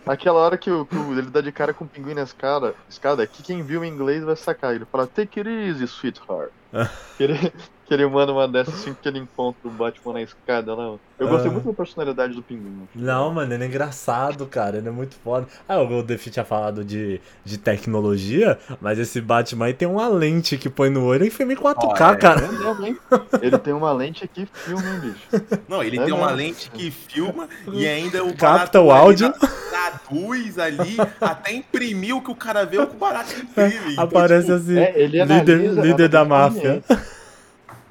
aquela 0.05 0.39
hora 0.39 0.57
que, 0.57 0.71
o, 0.71 0.85
que 0.85 0.95
o- 0.95 1.11
ele 1.17 1.29
dá 1.29 1.41
de 1.41 1.51
cara 1.51 1.73
com 1.73 1.85
o 1.85 1.87
pinguim 1.87 2.13
na 2.13 2.23
escada, 2.23 2.73
escada, 2.89 3.23
é 3.23 3.27
que 3.27 3.43
quem 3.43 3.61
viu 3.61 3.83
em 3.83 3.89
inglês 3.89 4.23
vai 4.23 4.35
sacar. 4.35 4.73
Ele 4.73 4.85
fala, 4.85 5.05
take 5.07 5.39
it 5.39 5.49
easy, 5.49 5.85
sweetheart. 5.87 6.51
ele, 7.19 7.51
que 7.89 7.93
ele 7.95 8.05
manda 8.05 8.31
uma 8.31 8.47
dessas 8.47 8.75
assim 8.75 8.95
que 9.01 9.09
ele 9.09 9.17
encontra 9.17 9.67
o 9.67 9.71
Batman 9.71 10.13
na 10.13 10.21
escada 10.21 10.75
lá. 10.75 10.95
Eu 11.17 11.27
gostei 11.27 11.49
Ah. 11.49 11.53
muito 11.53 11.65
da 11.65 11.73
personalidade 11.73 12.33
do 12.35 12.41
pinguim. 12.43 12.87
Não, 12.95 13.33
mano, 13.33 13.51
ele 13.51 13.63
é 13.63 13.67
engraçado, 13.67 14.45
cara. 14.45 14.77
Ele 14.77 14.87
é 14.87 14.91
muito 14.91 15.15
foda. 15.23 15.47
Ah, 15.67 15.79
o 15.81 16.03
Defi 16.03 16.29
tinha 16.29 16.45
falado 16.45 16.85
de, 16.85 17.19
de 17.43 17.57
tecnologia, 17.57 18.57
mas 18.79 18.99
esse 18.99 19.19
Batman 19.19 19.65
aí 19.65 19.73
tem 19.73 19.87
uma 19.87 20.07
lente 20.07 20.55
que 20.57 20.69
põe 20.69 20.89
no 20.91 21.03
olho 21.03 21.25
em 21.25 21.29
filme 21.31 21.55
4K, 21.55 21.83
Olha, 22.09 22.15
cara. 22.17 22.45
É 22.45 22.47
mesmo, 22.47 22.85
hein? 22.85 22.97
Ele 23.41 23.57
tem 23.57 23.73
uma 23.73 23.91
lente 23.91 24.23
aqui, 24.23 24.47
filme, 24.53 24.83
hein, 24.87 24.99
bicho? 24.99 25.45
Não, 25.67 25.83
ele 25.83 25.97
É 25.99 26.05
tem 26.05 26.13
uma 26.13 26.27
mesmo. 26.27 26.37
lente 26.37 26.69
que 26.71 26.91
filma 26.91 27.49
e 27.73 27.87
ainda 27.87 28.23
o 28.23 28.33
Capta 28.35 28.79
o 28.79 28.91
áudio. 28.91 29.33
Traduz 29.69 30.57
ali, 30.59 30.95
até 31.19 31.53
imprimiu 31.53 32.17
o 32.17 32.21
que 32.21 32.31
o 32.31 32.35
cara 32.35 32.65
vê, 32.65 32.77
o 32.77 32.85
que 32.87 32.95
o 32.95 32.99
barato 32.99 33.33
imprime. 33.39 33.93
Então, 33.93 34.03
Aparece 34.03 34.45
tipo, 34.47 34.57
assim, 34.57 34.77
É, 34.79 34.93
ele 34.95 35.23
líder, 35.25 35.73
líder 35.81 36.07
da 36.09 36.23
máfia. 36.23 36.83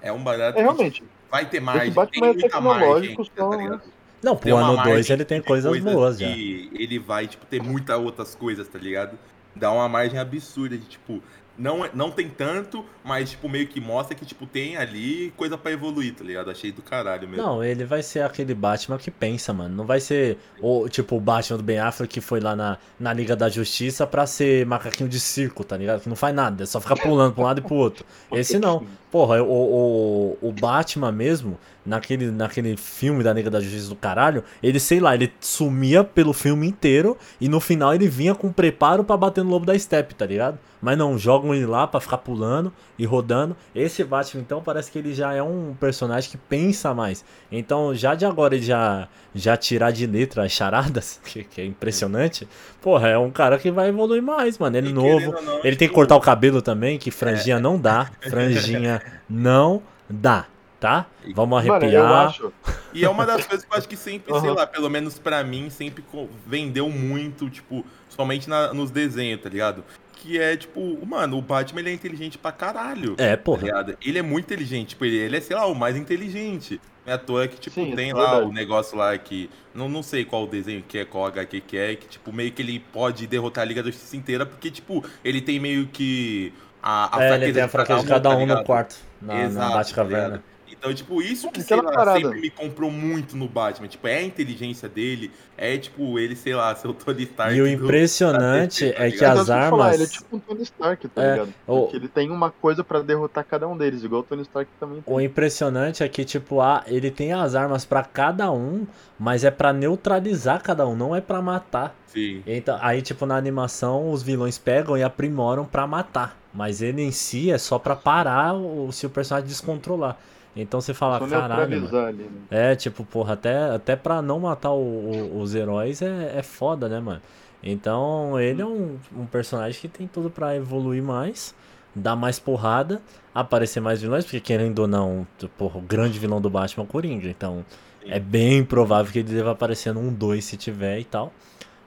É 0.01 0.13
um 0.13 0.23
barato 0.23 0.59
É 0.59 0.61
que 0.61 0.61
realmente. 0.61 1.05
vai 1.31 1.47
ter 1.47 1.61
Batman 1.61 2.07
tem 2.07 2.23
é 2.23 2.33
muita 2.33 2.61
margem, 2.61 3.11
tecnológico, 3.11 3.25
tá 3.27 3.43
só, 3.43 3.55
ligado? 3.55 3.83
Não, 4.23 4.37
pro 4.37 4.57
ano 4.57 4.77
margem 4.77 4.95
2 4.95 5.11
ele 5.11 5.25
tem 5.25 5.41
coisas 5.41 5.81
boas 5.81 6.19
já. 6.19 6.27
que 6.27 6.71
ele 6.75 6.99
vai, 6.99 7.27
tipo, 7.27 7.47
ter 7.47 7.63
muitas 7.63 7.99
outras 7.99 8.35
coisas, 8.35 8.67
tá 8.67 8.79
ligado? 8.79 9.19
Dá 9.55 9.73
uma 9.73 9.89
margem 9.89 10.19
absurda 10.19 10.77
de, 10.77 10.85
tipo, 10.85 11.23
não, 11.59 11.89
não 11.93 12.11
tem 12.11 12.29
tanto, 12.29 12.85
mas, 13.05 13.31
tipo, 13.31 13.49
meio 13.49 13.67
que 13.67 13.81
mostra 13.81 14.15
que, 14.15 14.25
tipo, 14.25 14.47
tem 14.47 14.77
ali 14.77 15.33
coisa 15.37 15.59
pra 15.59 15.73
evoluir, 15.73 16.15
tá 16.15 16.23
ligado? 16.23 16.51
Achei 16.51 16.71
do 16.71 16.83
caralho 16.83 17.29
mesmo. 17.29 17.45
Não, 17.45 17.65
ele 17.65 17.85
vai 17.85 18.01
ser 18.01 18.21
aquele 18.23 18.55
Batman 18.55 18.97
que 18.97 19.11
pensa, 19.11 19.53
mano. 19.53 19.75
Não 19.75 19.85
vai 19.85 19.99
ser 19.99 20.39
o 20.61 20.89
tipo 20.89 21.17
o 21.17 21.21
Batman 21.21 21.57
do 21.57 21.65
Ben 21.65 21.81
Affleck 21.81 22.15
que 22.15 22.21
foi 22.21 22.39
lá 22.39 22.55
na, 22.55 22.79
na 22.99 23.13
Liga 23.13 23.35
da 23.35 23.49
Justiça 23.49 24.07
pra 24.07 24.25
ser 24.25 24.65
macaquinho 24.67 25.09
de 25.09 25.19
circo, 25.19 25.65
tá 25.65 25.77
ligado? 25.77 26.01
Que 26.01 26.09
não 26.09 26.15
faz 26.17 26.33
nada, 26.35 26.63
é 26.63 26.67
só 26.67 26.81
ficar 26.81 26.95
pulando 26.97 27.35
pra 27.35 27.43
um 27.43 27.47
lado 27.47 27.59
e 27.59 27.63
pro 27.63 27.75
outro. 27.75 28.05
Esse 28.31 28.59
não. 28.59 28.87
Porra, 29.11 29.43
o, 29.43 30.37
o, 30.43 30.49
o 30.49 30.53
Batman 30.53 31.11
mesmo, 31.11 31.59
naquele, 31.85 32.31
naquele 32.31 32.77
filme 32.77 33.25
da 33.25 33.33
Liga 33.33 33.51
da 33.51 33.59
Justiça 33.59 33.89
do 33.89 33.97
caralho, 33.97 34.45
ele, 34.63 34.79
sei 34.79 35.01
lá, 35.01 35.15
ele 35.15 35.33
sumia 35.41 36.05
pelo 36.05 36.35
filme 36.35 36.69
inteiro 36.69 37.17
e 37.41 37.49
no 37.49 37.59
final 37.59 37.95
ele 37.95 38.07
vinha 38.07 38.35
com 38.35 38.53
preparo 38.53 39.03
pra 39.03 39.17
bater 39.17 39.43
no 39.43 39.51
lobo 39.51 39.65
da 39.65 39.79
Steppe, 39.79 40.15
tá 40.15 40.27
ligado? 40.27 40.59
Mas 40.81 40.97
não, 40.97 41.19
jogam 41.19 41.55
ele 41.55 41.67
lá 41.67 41.87
pra 41.87 42.01
ficar 42.01 42.19
pulando 42.19 42.73
e 42.99 43.05
rodando. 43.05 43.57
Esse 43.75 44.05
Batman, 44.05 44.43
então, 44.43 44.63
parece 44.63 44.91
que 44.91 44.99
ele 44.99 45.15
já 45.15 45.33
é 45.33 45.43
um 45.43 45.75
personagem 45.81 46.31
que 46.31 46.37
pensa 46.37 46.95
mais. 46.95 47.25
Então, 47.51 47.95
já 47.95 48.15
de 48.15 48.25
agora 48.25 48.55
ele 48.55 48.65
já, 48.65 49.09
já 49.39 49.57
tirar 49.57 49.91
de 49.93 50.07
letra 50.07 50.45
as 50.45 50.53
charadas, 50.53 51.21
que, 51.25 51.45
que 51.45 51.61
é 51.61 51.65
impressionante, 51.65 52.47
porra, 52.83 53.09
é 53.09 53.19
um 53.19 53.31
cara 53.31 53.59
que 53.59 53.71
vai 53.71 53.89
evoluir 53.89 54.23
mais, 54.23 54.59
mano. 54.59 54.77
Ele 54.77 54.91
E 54.91 54.93
novo. 54.93 55.33
não, 55.43 55.59
Ele 55.59 55.63
tem 55.63 55.71
que 55.73 55.85
tipo, 55.87 55.95
cortar 55.95 56.17
o 56.17 56.21
cabelo 56.21 56.61
também, 56.61 56.99
que 56.99 57.11
franjinha 57.11 57.59
não 57.59 57.79
dá. 57.81 58.11
Franjinha 58.21 59.01
não 59.29 59.83
dá, 60.09 60.47
tá? 60.81 61.07
Vamos 61.35 61.65
Mano, 61.65 61.75
arrepiar. 61.75 62.27
acho. 62.29 62.53
E 62.95 63.05
é 63.05 63.09
uma 63.09 63.27
das 63.27 63.47
coisas 63.47 63.65
que 63.67 63.73
eu 63.73 63.79
acho 63.79 63.89
que 63.89 63.97
sempre, 63.97 64.33
sei 64.41 64.49
Aham. 64.51 64.57
lá, 64.57 64.67
pelo 64.67 64.89
menos 64.89 65.19
pra 65.19 65.45
mim, 65.45 65.69
sempre 65.71 66.03
vendeu 66.47 66.89
muito, 66.89 67.49
tipo, 67.51 67.85
somente 68.09 68.49
na- 68.49 68.73
nos 68.73 68.91
desenhos, 68.91 69.41
tá 69.43 69.49
ligado? 69.49 69.85
Que 70.15 70.39
é, 70.41 70.57
tipo, 70.57 70.99
mano, 71.07 71.39
o 71.39 71.43
Batman 71.43 71.81
ele 71.81 71.91
é 71.91 71.93
inteligente 71.93 72.39
pra 72.39 72.51
caralho. 72.51 73.15
É, 73.19 73.37
tá 73.37 73.43
porra. 73.43 73.63
ligado? 73.63 73.97
Ele 74.05 74.19
é 74.19 74.23
muito 74.23 74.47
inteligente, 74.47 74.89
tipo, 74.89 75.05
ele, 75.05 75.17
ele 75.17 75.37
é, 75.37 75.41
sei 75.41 75.55
lá, 75.55 75.67
o 75.67 75.75
mais 75.75 75.97
inteligente. 75.97 76.81
É 77.09 77.13
à 77.15 77.19
toa 77.19 77.49
que, 77.49 77.59
tipo, 77.59 77.75
Sim, 77.75 77.97
tem 77.97 78.11
é 78.11 78.15
lá 78.15 78.39
o 78.45 78.53
negócio 78.53 78.97
lá 78.97 79.17
que. 79.17 79.49
Não, 79.75 79.89
não 79.89 80.03
sei 80.03 80.25
qual 80.27 80.47
desenho 80.47 80.83
que 80.83 80.99
é, 80.99 81.05
qual 81.07 81.27
HQ 81.27 81.61
que 81.63 81.77
é, 81.79 81.97
que, 81.97 82.07
tipo, 82.07 82.31
meio 82.33 82.53
que 82.53 82.61
ele 82.61 82.79
pode 82.79 83.27
derrotar 83.27 83.63
a 83.63 83.65
Liga 83.65 83.83
da 83.83 83.91
Justiça 83.91 84.15
inteira, 84.17 84.45
porque, 84.45 84.71
tipo, 84.71 85.03
ele 85.25 85.41
tem 85.41 85.59
meio 85.59 85.87
que. 85.89 86.53
A, 86.83 87.17
a 87.19 87.25
É, 87.25 87.35
ele 87.43 87.53
tem 87.55 87.63
a 87.63 87.69
fraqueza 87.69 88.01
de 88.01 88.07
cada 88.07 88.31
um 88.31 88.47
no 88.47 88.47
ligado? 88.47 88.65
quarto, 88.65 88.97
na, 89.21 89.49
na 89.51 89.71
Exato, 89.71 89.73
Batcaverna. 89.73 90.39
tá? 90.39 90.45
Então, 90.79 90.95
tipo, 90.95 91.21
isso 91.21 91.51
que, 91.51 91.61
Aquela 91.61 91.83
sei 91.83 91.91
lá, 91.91 91.97
parada. 91.97 92.21
sempre 92.21 92.41
me 92.41 92.51
comprou 92.51 92.89
muito 92.91 93.37
no 93.37 93.49
Batman. 93.49 93.89
Tipo, 93.89 94.07
é 94.07 94.19
a 94.19 94.23
inteligência 94.23 94.89
dele, 94.89 95.31
é, 95.57 95.77
tipo, 95.77 96.19
ele, 96.19 96.37
sei 96.37 96.55
lá, 96.55 96.75
seu 96.77 96.95
Tony 96.95 97.25
Stark. 97.25 97.55
E 97.57 97.61
o 97.61 97.67
impressionante 97.67 98.93
tá 98.93 99.05
é 99.05 99.11
que? 99.11 99.21
Mas 99.21 99.39
as 99.41 99.49
eu 99.49 99.57
ia 99.57 99.71
falar, 99.71 99.85
armas. 99.85 99.95
ele 99.95 100.05
é 100.05 100.07
tipo 100.07 100.37
um 100.37 100.39
Tony 100.39 100.63
Stark, 100.63 101.09
tá 101.09 101.23
É, 101.23 101.33
ligado? 101.33 101.55
o- 101.67 101.81
Porque 101.83 101.97
ele 101.97 102.09
tem 102.09 102.31
uma 102.31 102.51
coisa 102.51 102.85
pra 102.85 103.01
derrotar 103.01 103.45
cada 103.45 103.67
um 103.67 103.77
deles, 103.77 104.05
igual 104.05 104.21
o 104.21 104.25
Tony 104.25 104.43
Stark 104.43 104.71
também 104.79 105.03
tem. 105.03 105.15
O 105.15 105.21
impressionante 105.21 106.03
é 106.03 106.09
que, 106.09 106.25
tipo, 106.25 106.61
ah, 106.61 106.85
ele 106.87 107.11
tem 107.11 107.33
as 107.33 107.55
armas 107.55 107.85
pra 107.85 108.05
cada 108.05 108.51
um, 108.53 108.87
mas 109.19 109.45
é 109.45 109.51
pra 109.51 109.73
neutralizar 109.73 110.63
cada 110.63 110.87
um, 110.87 110.95
não 110.95 111.15
é 111.15 111.21
pra 111.21 111.43
matar. 111.43 111.95
Sim. 112.07 112.43
Então, 112.47 112.79
aí, 112.81 113.03
tipo, 113.03 113.27
na 113.27 113.37
animação, 113.37 114.11
os 114.11 114.23
vilões 114.23 114.59
pegam 114.59 114.97
e 114.97 115.03
aprimoram 115.03 115.65
pra 115.65 115.87
matar. 115.87 116.37
Mas 116.55 116.81
ele 116.81 117.03
em 117.03 117.11
si 117.13 117.51
é 117.51 117.59
só 117.59 117.79
pra 117.79 117.95
parar 117.95 118.55
o, 118.55 118.91
se 118.91 119.05
o 119.07 119.11
personagem 119.11 119.49
descontrolar. 119.49 120.17
Então 120.61 120.81
você 120.81 120.93
fala, 120.93 121.19
caralho. 121.21 121.49
mano." 121.49 121.69
neutralizar 121.69 122.09
ali, 122.09 122.23
né? 122.25 122.31
É, 122.51 122.75
tipo, 122.77 123.05
porra, 123.05 123.35
até, 123.35 123.71
até 123.75 123.97
pra 123.97 124.21
não 124.21 124.41
matar 124.41 124.73
o- 124.73 124.77
o- 124.81 125.41
os 125.41 125.55
heróis 125.55 126.03
é, 126.03 126.39
é 126.39 126.43
foda, 126.43 126.89
né, 126.89 126.99
mano? 127.01 127.21
Então, 127.63 128.39
ele 128.41 128.63
é 128.63 128.67
um, 128.67 128.97
um 129.17 129.27
personagem 129.27 129.81
que 129.81 129.89
tem 129.89 130.07
tudo 130.07 130.31
pra 130.31 130.55
evoluir 130.57 131.03
mais, 131.03 131.55
dar 131.95 132.15
mais 132.15 132.39
porrada, 132.39 133.03
aparecer 133.35 133.81
mais 133.81 134.01
vilões, 134.01 134.25
porque 134.25 134.41
querendo 134.41 134.79
ou 134.81 134.87
não, 134.89 135.27
porra, 135.57 135.79
o 135.79 135.83
grande 135.83 136.19
vilão 136.19 136.41
do 136.41 136.49
Batman 136.49 136.85
é 136.85 136.87
o 136.87 136.89
Coringa. 136.89 137.29
Então, 137.29 137.65
Sim. 138.03 138.11
é 138.13 138.21
bem 138.21 138.65
provável 138.65 139.13
que 139.13 139.19
ele 139.21 139.33
deva 139.33 139.51
aparecer 139.53 139.93
num 139.93 140.13
2 140.13 140.45
se 140.45 140.57
tiver 140.57 141.01
e 141.01 141.05
tal. 141.05 141.33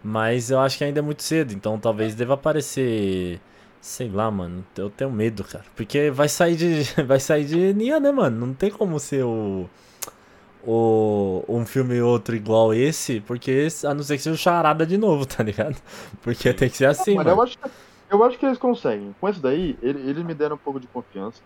Mas 0.04 0.50
eu 0.52 0.60
acho 0.60 0.78
que 0.78 0.84
ainda 0.84 1.00
é 1.00 1.02
muito 1.02 1.22
cedo, 1.24 1.54
então 1.54 1.78
talvez 1.80 2.16
deva 2.16 2.34
aparecer. 2.34 3.40
Sei 3.82 4.08
lá, 4.10 4.30
mano. 4.30 4.64
Eu 4.78 4.90
tenho 4.92 5.10
medo, 5.12 5.44
cara. 5.44 5.66
Porque 5.76 6.12
vai 6.12 6.30
sair 6.30 6.56
de. 6.56 6.84
Vai 7.04 7.20
sair 7.20 7.46
de 7.46 7.74
Nia, 7.74 8.00
né, 8.00 8.12
mano? 8.12 8.46
Não 8.48 8.54
tem 8.54 8.70
como 8.70 9.00
ser 9.00 9.24
o. 9.24 9.68
O, 10.64 11.44
um 11.50 11.66
filme 11.66 11.96
e 11.96 12.02
outro 12.04 12.36
igual 12.36 12.72
esse, 12.72 13.20
porque 13.22 13.50
esse- 13.50 13.88
a 13.88 13.96
não 13.96 14.04
ser 14.04 14.18
que 14.18 14.22
seja 14.22 14.36
o 14.36 14.38
charada 14.38 14.86
de 14.86 14.96
novo, 14.96 15.26
tá 15.26 15.42
ligado? 15.44 15.76
Porque 16.22 16.54
tem 16.54 16.70
que 16.70 16.78
ser 16.78 16.86
assim, 16.86 17.16
Mano, 17.16 17.32
eu 17.32 17.36
mano. 17.36 17.48
acho, 17.48 17.58
que, 17.58 17.70
eu 18.12 18.24
acho 18.24 18.38
que 18.38 18.46
eles 18.46 18.60
conseguem. 18.60 19.16
Com 19.20 19.28
esse 19.28 19.40
daí, 19.40 19.76
ele- 19.82 20.08
eles 20.08 20.24
me 20.24 20.36
deram 20.36 20.56
um 20.56 20.60
pouco 20.60 20.80
de 20.80 20.86
confiança. 20.86 21.42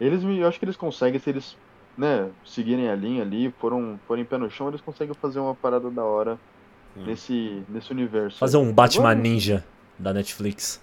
Eles 0.00 0.22
me, 0.22 0.38
eu 0.38 0.46
acho 0.46 0.56
que 0.56 0.64
eles 0.64 0.76
conseguem, 0.76 1.18
se 1.18 1.28
eles, 1.28 1.56
né, 1.98 2.28
seguirem 2.46 2.88
a 2.88 2.94
linha 2.94 3.22
ali, 3.22 3.52
foram, 3.60 3.98
forem 4.06 4.24
pé 4.24 4.38
no 4.38 4.48
chão, 4.48 4.68
eles 4.68 4.80
conseguem 4.80 5.14
fazer 5.20 5.40
uma 5.40 5.54
parada 5.56 5.90
da 5.90 6.04
hora 6.04 6.38
Sim. 6.94 7.02
nesse, 7.06 7.62
nesse 7.68 7.90
universo. 7.90 8.38
Fazer 8.38 8.56
um 8.56 8.72
Batman 8.72 9.10
Agora- 9.10 9.20
Ninja 9.20 9.64
da 9.98 10.12
Netflix. 10.14 10.80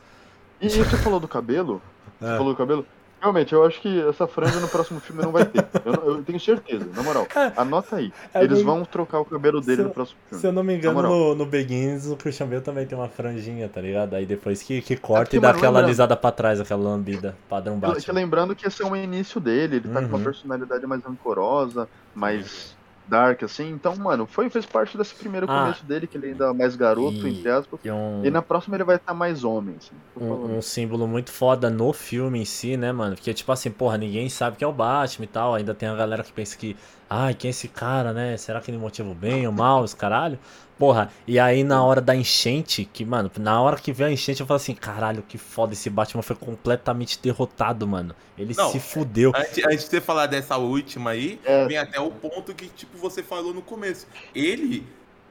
E, 0.61 0.69
você 0.69 0.97
falou 0.97 1.19
do 1.19 1.27
cabelo? 1.27 1.81
Você 2.19 2.25
É. 2.33 2.37
falou 2.37 2.53
do 2.53 2.57
cabelo? 2.57 2.85
Realmente, 3.21 3.51
eu 3.53 3.63
acho 3.65 3.81
que 3.81 3.99
essa 4.07 4.27
franja 4.27 4.59
no 4.59 4.67
próximo 4.67 4.99
filme 4.99 5.23
não 5.23 5.31
vai 5.31 5.43
ter. 5.43 5.65
Eu, 5.83 5.93
eu 6.17 6.23
tenho 6.23 6.39
certeza, 6.39 6.87
na 6.95 7.01
moral. 7.01 7.27
Anota 7.57 7.95
aí. 7.95 8.13
É 8.31 8.43
Eles 8.43 8.57
bem- 8.59 8.65
vão 8.65 8.85
trocar 8.85 9.19
o 9.19 9.25
cabelo 9.25 9.59
dele 9.59 9.81
no 9.83 9.89
próximo 9.89 10.19
filme. 10.29 10.39
Se 10.39 10.47
eu 10.47 10.51
não 10.51 10.63
me 10.63 10.75
engano, 10.77 11.01
no, 11.01 11.33
no 11.35 11.45
Begins, 11.45 12.05
o 12.07 12.15
Christian 12.15 12.45
Bale 12.47 12.61
também 12.61 12.85
tem 12.85 12.95
uma 12.95 13.09
franjinha, 13.09 13.67
tá 13.67 13.81
ligado? 13.81 14.13
Aí 14.15 14.23
depois 14.25 14.61
que, 14.61 14.83
que 14.83 14.95
corta 14.95 15.25
porque, 15.25 15.37
e 15.37 15.39
dá 15.39 15.49
aquela 15.49 15.65
lembrando- 15.69 15.85
alisada 15.85 16.15
pra 16.15 16.31
trás, 16.31 16.59
aquela 16.61 16.83
lambida, 16.83 17.35
padrão. 17.49 17.79
Que 17.79 18.11
lembrando 18.11 18.55
que 18.55 18.67
esse 18.67 18.83
é 18.83 18.85
o 18.85 18.95
início 18.95 19.39
dele, 19.41 19.77
ele 19.77 19.87
tá 19.89 19.99
com 19.99 20.05
Uhum. 20.05 20.15
uma 20.15 20.19
personalidade 20.19 20.85
mais 20.85 21.03
rancorosa, 21.03 21.89
mais 22.13 22.76
dark, 23.07 23.43
assim. 23.43 23.69
Então, 23.71 23.95
mano, 23.95 24.25
foi, 24.27 24.49
fez 24.49 24.65
parte 24.65 24.97
desse 24.97 25.15
primeiro 25.15 25.45
Ah. 25.49 25.61
começo 25.63 25.85
dele, 25.85 26.07
que 26.07 26.17
ele 26.17 26.27
ainda 26.27 26.45
é 26.45 26.53
mais 26.53 26.75
garoto, 26.75 27.27
E- 27.27 27.39
entre 27.39 27.49
aspas. 27.49 27.79
E 27.83 27.91
um, 27.91 28.25
E 28.25 28.29
na 28.29 28.41
próxima 28.41 28.75
ele 28.75 28.83
vai 28.83 28.97
estar 28.97 29.13
mais 29.13 29.43
homem, 29.43 29.75
assim. 29.77 29.95
Um, 30.15 30.57
um 30.57 30.61
símbolo 30.61 31.07
muito 31.07 31.31
foda 31.31 31.69
no 31.69 31.93
filme 31.93 32.39
em 32.41 32.45
si, 32.45 32.75
né, 32.77 32.91
mano? 32.91 33.15
Porque, 33.15 33.33
tipo 33.33 33.51
assim, 33.51 33.71
porra, 33.71 33.97
ninguém 33.97 34.29
sabe 34.29 34.57
que 34.57 34.63
é 34.63 34.67
o 34.67 34.73
Batman 34.73 35.25
e 35.25 35.27
tal. 35.27 35.55
Ainda 35.55 35.73
tem 35.73 35.87
a 35.89 35.95
galera 35.95 36.23
que 36.23 36.31
pensa 36.33 36.57
que, 36.57 36.75
ai, 37.09 37.33
quem 37.33 37.49
é 37.49 37.51
esse 37.51 37.67
cara, 37.67 38.13
né? 38.13 38.37
Será 38.37 38.59
que 38.61 38.69
ele 38.71 38.77
motiva 38.77 39.09
o 39.09 39.15
bem 39.15 39.45
ou 39.47 39.53
mal, 39.53 39.83
os 39.83 39.93
caralho? 39.93 40.39
Porra, 40.77 41.11
e 41.25 41.39
aí 41.39 41.63
na 41.63 41.83
hora 41.83 41.99
da 41.99 42.15
enchente, 42.15 42.85
que, 42.85 43.03
mano, 43.03 43.31
na 43.39 43.59
hora 43.59 43.77
que 43.77 43.91
veio 43.91 44.09
a 44.09 44.13
enchente, 44.13 44.41
eu 44.41 44.45
falo 44.45 44.57
assim, 44.57 44.75
caralho, 44.75 45.23
que 45.27 45.37
foda, 45.37 45.73
esse 45.73 45.89
Batman 45.89 46.21
foi 46.21 46.35
completamente 46.35 47.19
derrotado, 47.19 47.87
mano. 47.87 48.15
Ele 48.37 48.53
Não, 48.55 48.71
se 48.71 48.79
fudeu. 48.79 49.31
Antes, 49.35 49.65
antes 49.65 49.85
de 49.85 49.89
você 49.89 50.01
falar 50.01 50.27
dessa 50.27 50.55
última 50.57 51.11
aí, 51.11 51.39
É. 51.43 51.65
vem 51.67 51.77
até 51.77 51.99
o 51.99 52.11
ponto 52.11 52.53
que, 52.53 52.67
tipo, 52.67 52.95
você 52.99 53.23
falou 53.23 53.53
no 53.55 53.61
começo. 53.63 54.05
Ele, 54.35 54.85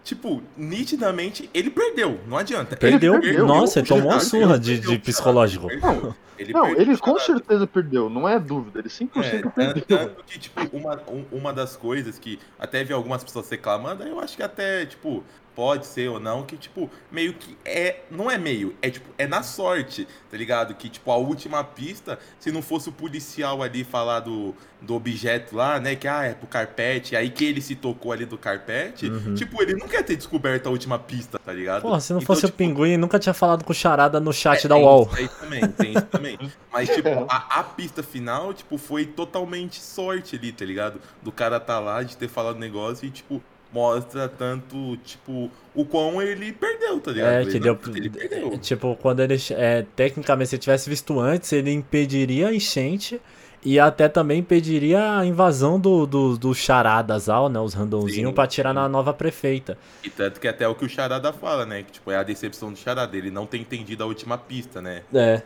tipo, 0.07 0.41
nitidamente, 0.57 1.51
ele 1.53 1.69
perdeu. 1.69 2.21
Não 2.27 2.37
adianta. 2.39 2.77
Perdeu? 2.77 3.21
perdeu, 3.21 3.45
Nossa, 3.47 3.81
ele 3.81 3.89
Ele 3.89 3.95
tomou 3.97 4.13
uma 4.13 4.21
surra 4.21 4.59
de, 4.59 4.79
de 4.79 4.99
psicológico. 4.99 5.67
perdeu. 5.67 6.15
Ele 6.39 6.53
Não, 6.53 6.69
ele 6.69 6.97
com 6.99 7.19
certeza 7.19 7.67
perdeu, 7.67 8.11
não 8.11 8.29
é 8.29 8.39
dúvida, 8.39 8.79
ele 8.81 8.89
100% 8.91 9.09
É, 9.25 9.41
perdeu. 9.51 9.83
tanto 9.89 10.23
que, 10.25 10.39
tipo, 10.39 10.61
uma, 10.77 11.01
um- 11.09 11.25
uma 11.33 11.51
das 11.53 11.77
coisas 11.77 12.19
que 12.19 12.39
até 12.59 12.85
vi 12.85 12.93
algumas 12.93 13.25
pessoas 13.25 13.49
reclamando, 13.49 14.03
eu 14.05 14.21
acho 14.21 14.37
que 14.37 14.43
até, 14.43 14.85
tipo, 14.85 15.25
pode 15.57 15.87
ser 15.87 16.09
ou 16.11 16.21
não, 16.21 16.45
que, 16.45 16.57
tipo, 16.57 16.89
meio 17.11 17.33
que 17.33 17.57
é. 17.65 18.01
Não 18.11 18.31
é 18.31 18.37
meio, 18.39 18.77
é 18.83 18.91
tipo, 18.91 19.09
é 19.17 19.27
na 19.27 19.43
sorte, 19.43 20.07
tá 20.31 20.37
ligado? 20.37 20.75
Que, 20.75 20.89
tipo, 20.91 21.11
a 21.11 21.17
última 21.17 21.65
pista, 21.65 22.19
se 22.39 22.53
não 22.53 22.61
fosse 22.63 22.91
o 22.91 22.93
policial 22.93 23.63
ali 23.63 23.83
falar 23.83 24.21
do, 24.21 24.55
do 24.83 24.95
objeto 24.95 25.57
lá, 25.57 25.81
né? 25.81 25.97
Que, 25.97 26.07
ah, 26.07 26.25
é 26.25 26.35
pro 26.35 26.47
carpete, 26.47 27.17
aí 27.17 27.31
que 27.31 27.45
ele 27.45 27.61
se 27.63 27.75
tocou 27.75 28.13
ali 28.13 28.27
do 28.27 28.37
carpete, 28.37 29.09
Uhum. 29.09 29.35
tipo, 29.35 29.63
ele 29.63 29.75
não 29.75 29.89
quer 29.89 30.03
ter 30.05 30.15
descoberto 30.17 30.67
a 30.67 30.71
última 30.71 30.99
pista, 30.99 31.39
tá 31.39 31.53
ligado? 31.53 31.83
Porra, 31.83 32.01
se 32.01 32.13
não 32.13 32.21
Então, 32.21 32.27
fosse 32.27 32.45
o 32.45 32.49
tipo, 32.49 32.59
Pinguim, 32.59 32.99
nunca 32.99 33.19
tinha 33.19 33.33
falado 33.35 33.65
com 33.65 33.73
o 33.73 33.75
Charada 33.75 34.21
no 34.21 34.33
chat 34.35 34.67
é, 34.67 34.69
da 34.69 34.75
tem 34.75 34.85
UOL. 34.85 35.09
Isso 35.11 35.17
aí 35.17 35.29
também, 35.41 35.69
tem 35.69 35.91
isso 35.93 36.03
também. 36.07 36.39
Mas, 36.71 36.91
tipo, 36.91 37.09
É. 37.09 37.25
a, 37.31 37.61
a 37.61 37.65
pista 37.65 38.03
final, 38.03 38.53
tipo, 38.53 38.77
foi 38.77 39.07
totalmente 39.07 39.81
sorte 39.81 40.37
ali, 40.37 40.53
tá 40.53 40.65
ligado? 40.67 41.01
Do 41.23 41.33
cara 41.33 41.59
tá 41.59 41.79
lá, 41.79 42.03
de 42.03 42.15
ter 42.17 42.29
falado 42.29 42.59
negócio 42.59 43.07
e, 43.07 43.11
tipo, 43.11 43.43
mostra 43.73 44.29
tanto, 44.29 44.97
tipo, 44.99 45.51
o 45.75 45.85
quão 45.85 46.21
ele 46.23 46.53
perdeu, 46.53 46.99
tá 47.01 47.11
ligado? 47.13 47.33
É, 47.33 47.43
Ele 47.43 47.51
que 47.53 47.59
não- 47.61 47.75
deu. 47.75 47.97
Ele 47.97 48.11
perdeu. 48.11 48.59
Tipo, 48.59 48.97
quando 48.97 49.21
ele. 49.21 49.37
É, 49.51 49.85
tecnicamente, 49.95 50.51
se 50.51 50.57
ele 50.57 50.63
tivesse 50.63 50.89
visto 50.89 51.19
antes, 51.21 51.53
ele 51.53 51.71
impediria 51.73 52.49
a 52.49 52.55
enchente 52.55 53.21
e 53.65 53.81
até 53.81 54.09
também 54.09 54.39
impediria 54.41 55.19
a 55.19 55.27
invasão 55.27 55.79
do, 55.81 56.07
do, 56.07 56.39
do 56.39 56.55
charadas, 56.55 57.29
ao, 57.29 57.49
né? 57.49 57.59
Os 57.59 57.75
randãozinhos 57.75 58.31
Sim, 58.31 58.35
pra 58.35 58.47
tirar 58.47 58.73
na 58.73 58.89
nova 58.89 59.13
prefeita. 59.13 59.77
E 60.05 60.09
tanto 60.09 60.39
que 60.41 60.47
até 60.47 60.67
o 60.69 60.75
que 60.75 60.85
o 60.85 60.89
Charada 60.89 61.33
fala, 61.33 61.67
né? 61.67 61.83
Que, 61.83 61.93
tipo, 61.93 62.11
é 62.11 62.17
a 62.17 62.23
decepção 62.23 62.73
do 62.73 62.79
Charada. 62.79 63.17
Ele 63.17 63.31
não 63.31 63.45
ter 63.45 63.59
entendido 63.59 64.05
a 64.05 64.07
última 64.07 64.39
pista, 64.39 64.81
né? 64.81 65.03
É. 65.13 65.43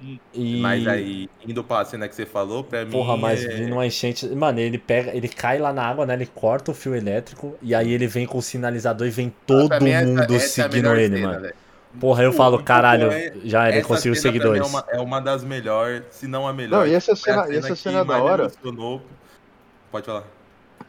E. 0.00 0.60
Mas 0.60 0.86
aí, 0.86 1.28
indo 1.46 1.62
pra 1.64 1.84
cena 1.84 2.08
que 2.08 2.14
você 2.14 2.26
falou, 2.26 2.62
pra 2.64 2.84
mim. 2.84 2.90
Porra, 2.90 3.16
mas 3.16 3.44
é... 3.44 3.48
vindo 3.48 3.72
uma 3.72 3.86
enchente. 3.86 4.26
Mano, 4.28 4.58
ele 4.60 4.78
pega. 4.78 5.14
Ele 5.16 5.28
cai 5.28 5.58
lá 5.58 5.72
na 5.72 5.82
água, 5.84 6.04
né? 6.04 6.14
Ele 6.14 6.26
corta 6.26 6.70
o 6.70 6.74
fio 6.74 6.94
elétrico 6.94 7.56
e 7.62 7.74
aí 7.74 7.92
ele 7.92 8.06
vem 8.06 8.26
com 8.26 8.38
o 8.38 8.42
sinalizador 8.42 9.06
e 9.06 9.10
vem 9.10 9.32
todo 9.46 9.68
Pra 9.68 9.80
mim, 9.80 9.90
essa- 9.90 10.06
mundo 10.06 10.34
essa 10.34 10.34
é 10.34 10.36
a 10.36 10.40
seguindo 10.68 10.82
melhor 10.82 10.98
ele, 10.98 11.16
cena, 11.16 11.28
mano. 11.28 11.40
velho. 11.40 11.54
Porra, 12.00 12.22
eu 12.24 12.32
falo, 12.32 12.62
caralho, 12.62 13.10
é- 13.12 13.32
já 13.44 13.68
ele 13.70 13.82
conseguiu 13.82 14.16
cena 14.16 14.32
mim 14.32 14.38
seguidores. 14.40 14.62
É 14.62 14.64
uma, 14.66 14.84
é 14.88 15.00
uma 15.00 15.20
das 15.20 15.44
melhores, 15.44 16.02
se 16.10 16.26
não 16.26 16.46
a 16.46 16.52
melhor. 16.52 16.80
Não, 16.80 16.86
e 16.86 16.92
essa 16.92 17.14
cena, 17.14 17.48
e 17.48 17.56
essa 17.56 17.76
cena 17.76 18.00
é 18.00 18.04
da 18.04 18.22
hora. 18.22 18.42
emocionou. 18.44 19.00
Pode 19.92 20.06
falar. 20.06 20.24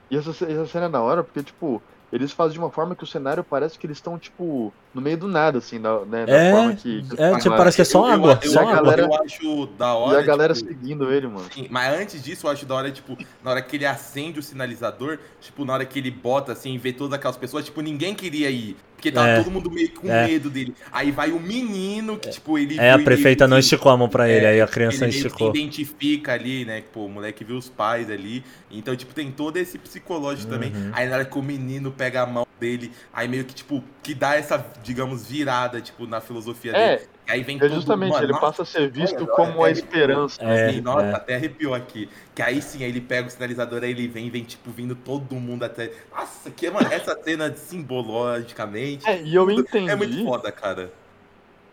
E 0.09 0.17
essa, 0.17 0.31
essa 0.31 0.65
cena 0.65 0.85
é 0.87 0.89
da 0.89 1.01
hora 1.01 1.23
porque, 1.23 1.43
tipo, 1.43 1.81
eles 2.11 2.31
fazem 2.31 2.53
de 2.53 2.59
uma 2.59 2.71
forma 2.71 2.95
que 2.95 3.03
o 3.03 3.07
cenário 3.07 3.43
parece 3.43 3.77
que 3.77 3.85
eles 3.85 3.97
estão, 3.97 4.17
tipo, 4.17 4.73
no 4.95 5.01
meio 5.01 5.17
do 5.17 5.27
nada, 5.27 5.57
assim, 5.57 5.79
da, 5.79 5.99
né, 6.05 6.25
da 6.25 6.33
É, 6.35 6.51
forma 6.51 6.73
que. 6.75 7.03
que 7.03 7.21
é, 7.21 7.37
tipo, 7.37 7.55
parece 7.57 7.75
que 7.75 7.81
é 7.81 7.85
só 7.85 8.07
Eu- 8.07 8.13
água, 8.13 8.39
eu, 8.41 8.49
só 8.49 8.61
eu, 8.61 8.69
água. 8.69 8.95
Eu 8.95 9.13
acho 9.21 9.65
da 9.77 9.87
E 9.89 9.91
hora. 9.93 10.19
a 10.19 10.21
galera 10.23 10.53
tipo, 10.53 10.69
seguindo 10.69 11.11
ele, 11.11 11.27
mano. 11.27 11.45
Sim, 11.53 11.67
mas 11.69 11.99
antes 11.99 12.23
disso, 12.23 12.47
eu 12.47 12.51
acho 12.51 12.65
da 12.65 12.73
hora, 12.75 12.89
tipo, 12.89 13.17
na 13.43 13.51
hora 13.51 13.61
que 13.61 13.75
ele 13.75 13.85
acende 13.85 14.39
o 14.39 14.43
sinalizador, 14.43 15.19
tipo, 15.41 15.65
na 15.65 15.73
hora 15.73 15.85
que 15.85 15.99
ele 15.99 16.09
bota 16.09 16.53
assim 16.53 16.73
e 16.73 16.77
vê 16.77 16.93
todas 16.93 17.13
aquelas 17.13 17.35
pessoas, 17.37 17.65
tipo, 17.65 17.81
ninguém 17.81 18.15
queria 18.15 18.49
ir. 18.49 18.77
Porque 18.95 19.11
tava 19.11 19.27
É. 19.27 19.37
todo 19.43 19.51
mundo 19.51 19.69
meio 19.69 19.91
com 19.91 20.09
É. 20.09 20.25
medo 20.25 20.49
dele. 20.49 20.73
Aí 20.91 21.11
vai 21.11 21.29
o 21.29 21.39
menino 21.39 22.17
que, 22.17 22.29
tipo, 22.29 22.57
ele. 22.57 22.79
É, 22.79 22.91
a 22.91 22.95
viu 22.95 23.01
e 23.01 23.03
prefeita 23.05 23.43
meio 23.43 23.49
não 23.51 23.59
esticou 23.59 23.91
a 23.91 23.97
mão 23.97 24.07
pra 24.07 24.27
ele, 24.29 24.45
É, 24.45 24.49
aí 24.51 24.61
a 24.61 24.67
criança 24.67 25.03
ele 25.05 25.15
esticou. 25.15 25.51
se 25.53 25.59
identifica 25.59 26.31
ali, 26.33 26.63
né? 26.63 26.79
Que, 26.81 26.87
pô, 26.87 27.05
o 27.05 27.09
moleque 27.09 27.43
viu 27.43 27.57
os 27.57 27.67
pais 27.69 28.09
ali. 28.09 28.43
Então, 28.71 28.95
tipo, 28.95 29.13
tem 29.13 29.29
todo 29.31 29.57
esse 29.57 29.77
psicológico 29.77 30.49
também. 30.49 30.71
Uhum. 30.73 30.91
Aí 30.93 31.07
na 31.09 31.15
hora 31.17 31.25
que 31.25 31.37
o 31.37 31.41
menino 31.43 31.91
pega 31.91 32.21
a 32.21 32.25
mão 32.25 32.47
dele, 32.59 32.89
aí 33.13 33.27
meio 33.27 33.43
que, 33.43 33.53
tipo, 33.53 33.83
que 34.05 34.13
dá 34.13 34.35
essa, 34.35 34.63
digamos, 34.83 35.25
virada, 35.27 35.81
tipo, 35.81 36.05
na 36.05 36.21
filosofia 36.21 36.71
dele. 36.73 36.83
É, 36.83 37.07
Aí 37.27 37.41
vem 37.41 37.57
é 37.59 37.67
justamente, 37.67 38.11
mano, 38.11 38.23
ele 38.23 38.33
nossa, 38.33 38.45
passa 38.45 38.61
a 38.61 38.65
ser 38.65 38.87
visto 38.87 39.17
olha, 39.17 39.27
como 39.31 39.63
a 39.63 39.71
esperança. 39.71 40.39
É, 40.43 40.73
Sim, 40.73 40.81
nossa, 40.81 41.07
é. 41.07 41.13
até 41.15 41.35
arrepiou 41.35 41.73
aqui. 41.73 42.07
Que 42.35 42.43
aí 42.43 42.61
sim, 42.61 42.83
aí 42.83 42.89
ele 42.89 43.01
pega 43.01 43.27
o 43.27 43.31
sinalizador, 43.31 43.81
aí 43.81 43.89
ele 43.89 44.07
vem, 44.07 44.29
vem, 44.29 44.43
tipo, 44.43 44.69
vindo 44.69 44.93
todo 44.93 45.33
mundo 45.33 45.63
até. 45.63 45.91
Nossa, 46.15 46.51
que, 46.51 46.69
mano, 46.69 46.87
essa 46.93 47.19
cena 47.23 47.51
simbologicamente. 47.55 49.09
É, 49.09 49.23
e 49.23 49.33
eu 49.33 49.49
entendi. 49.49 49.89
É 49.89 49.95
muito 49.95 50.23
foda, 50.23 50.51
cara. 50.51 50.93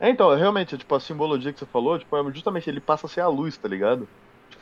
É, 0.01 0.09
então, 0.09 0.35
realmente, 0.35 0.79
tipo, 0.79 0.95
a 0.95 1.01
simbologia 1.01 1.53
que 1.53 1.59
você 1.59 1.67
falou, 1.67 1.99
tipo, 1.99 2.17
é 2.17 2.33
justamente 2.33 2.71
ele 2.71 2.81
passa 2.81 3.05
a 3.05 3.11
ser 3.11 3.21
a 3.21 3.29
luz, 3.29 3.59
tá 3.59 3.69
ligado? 3.69 4.09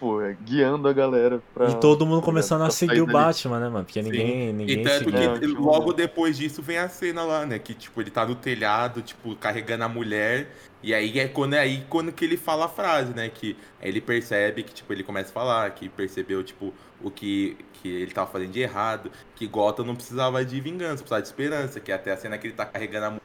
Tipo, 0.00 0.22
é, 0.22 0.34
guiando 0.46 0.88
a 0.88 0.94
galera 0.94 1.42
pra. 1.52 1.68
E 1.68 1.74
todo 1.74 2.06
mundo 2.06 2.22
começando 2.22 2.62
a 2.62 2.70
seguir 2.70 3.02
o. 3.02 3.06
Batman, 3.06 3.60
né, 3.60 3.68
mano? 3.68 3.84
Porque 3.84 4.02
Sim. 4.02 4.10
ninguém, 4.10 4.52
ninguém 4.54 4.80
E 4.80 4.82
tanto 4.82 5.04
seguia. 5.04 5.30
É, 5.32 5.38
que 5.38 5.46
tipo, 5.46 5.62
logo 5.62 5.92
depois 5.92 6.38
disso 6.38 6.62
vem 6.62 6.78
a 6.78 6.88
cena 6.88 7.22
lá, 7.22 7.44
né? 7.44 7.58
Que, 7.58 7.74
tipo, 7.74 8.00
ele 8.00 8.10
tá 8.10 8.24
no 8.24 8.34
telhado, 8.34 9.02
tipo, 9.02 9.36
carregando 9.36 9.84
a 9.84 9.88
mulher. 9.88 10.52
E 10.82 10.94
aí 10.94 11.18
é 11.18 11.28
quando, 11.28 11.52
é 11.52 11.58
aí 11.58 11.84
quando 11.90 12.10
que 12.12 12.24
ele 12.24 12.38
fala 12.38 12.64
a 12.64 12.68
frase, 12.68 13.12
né? 13.12 13.28
Que 13.28 13.54
aí 13.78 13.90
ele 13.90 14.00
percebe 14.00 14.62
que, 14.62 14.72
tipo, 14.72 14.90
ele 14.90 15.04
começa 15.04 15.28
a 15.28 15.32
falar, 15.34 15.70
que 15.72 15.86
percebeu, 15.90 16.42
tipo, 16.42 16.72
o 17.02 17.10
que, 17.10 17.58
que 17.74 17.88
ele 17.88 18.10
tava 18.10 18.30
fazendo 18.30 18.52
de 18.52 18.60
errado. 18.60 19.10
Que 19.36 19.46
Gotham 19.46 19.84
não 19.84 19.94
precisava 19.94 20.42
de 20.42 20.58
vingança, 20.62 20.96
precisava 20.96 21.20
de 21.20 21.28
esperança. 21.28 21.78
Que 21.78 21.92
até 21.92 22.10
a 22.10 22.16
cena 22.16 22.38
que 22.38 22.46
ele 22.46 22.54
tá 22.54 22.64
carregando 22.64 23.04
a 23.04 23.10
mulher. 23.10 23.22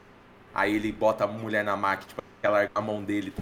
Aí 0.54 0.76
ele 0.76 0.92
bota 0.92 1.24
a 1.24 1.28
mulher 1.28 1.64
na 1.64 1.78
máquina, 1.78 2.10
tipo, 2.10 2.22
ela 2.44 2.58
larga 2.58 2.72
a 2.76 2.82
mão 2.82 3.02
dele. 3.02 3.34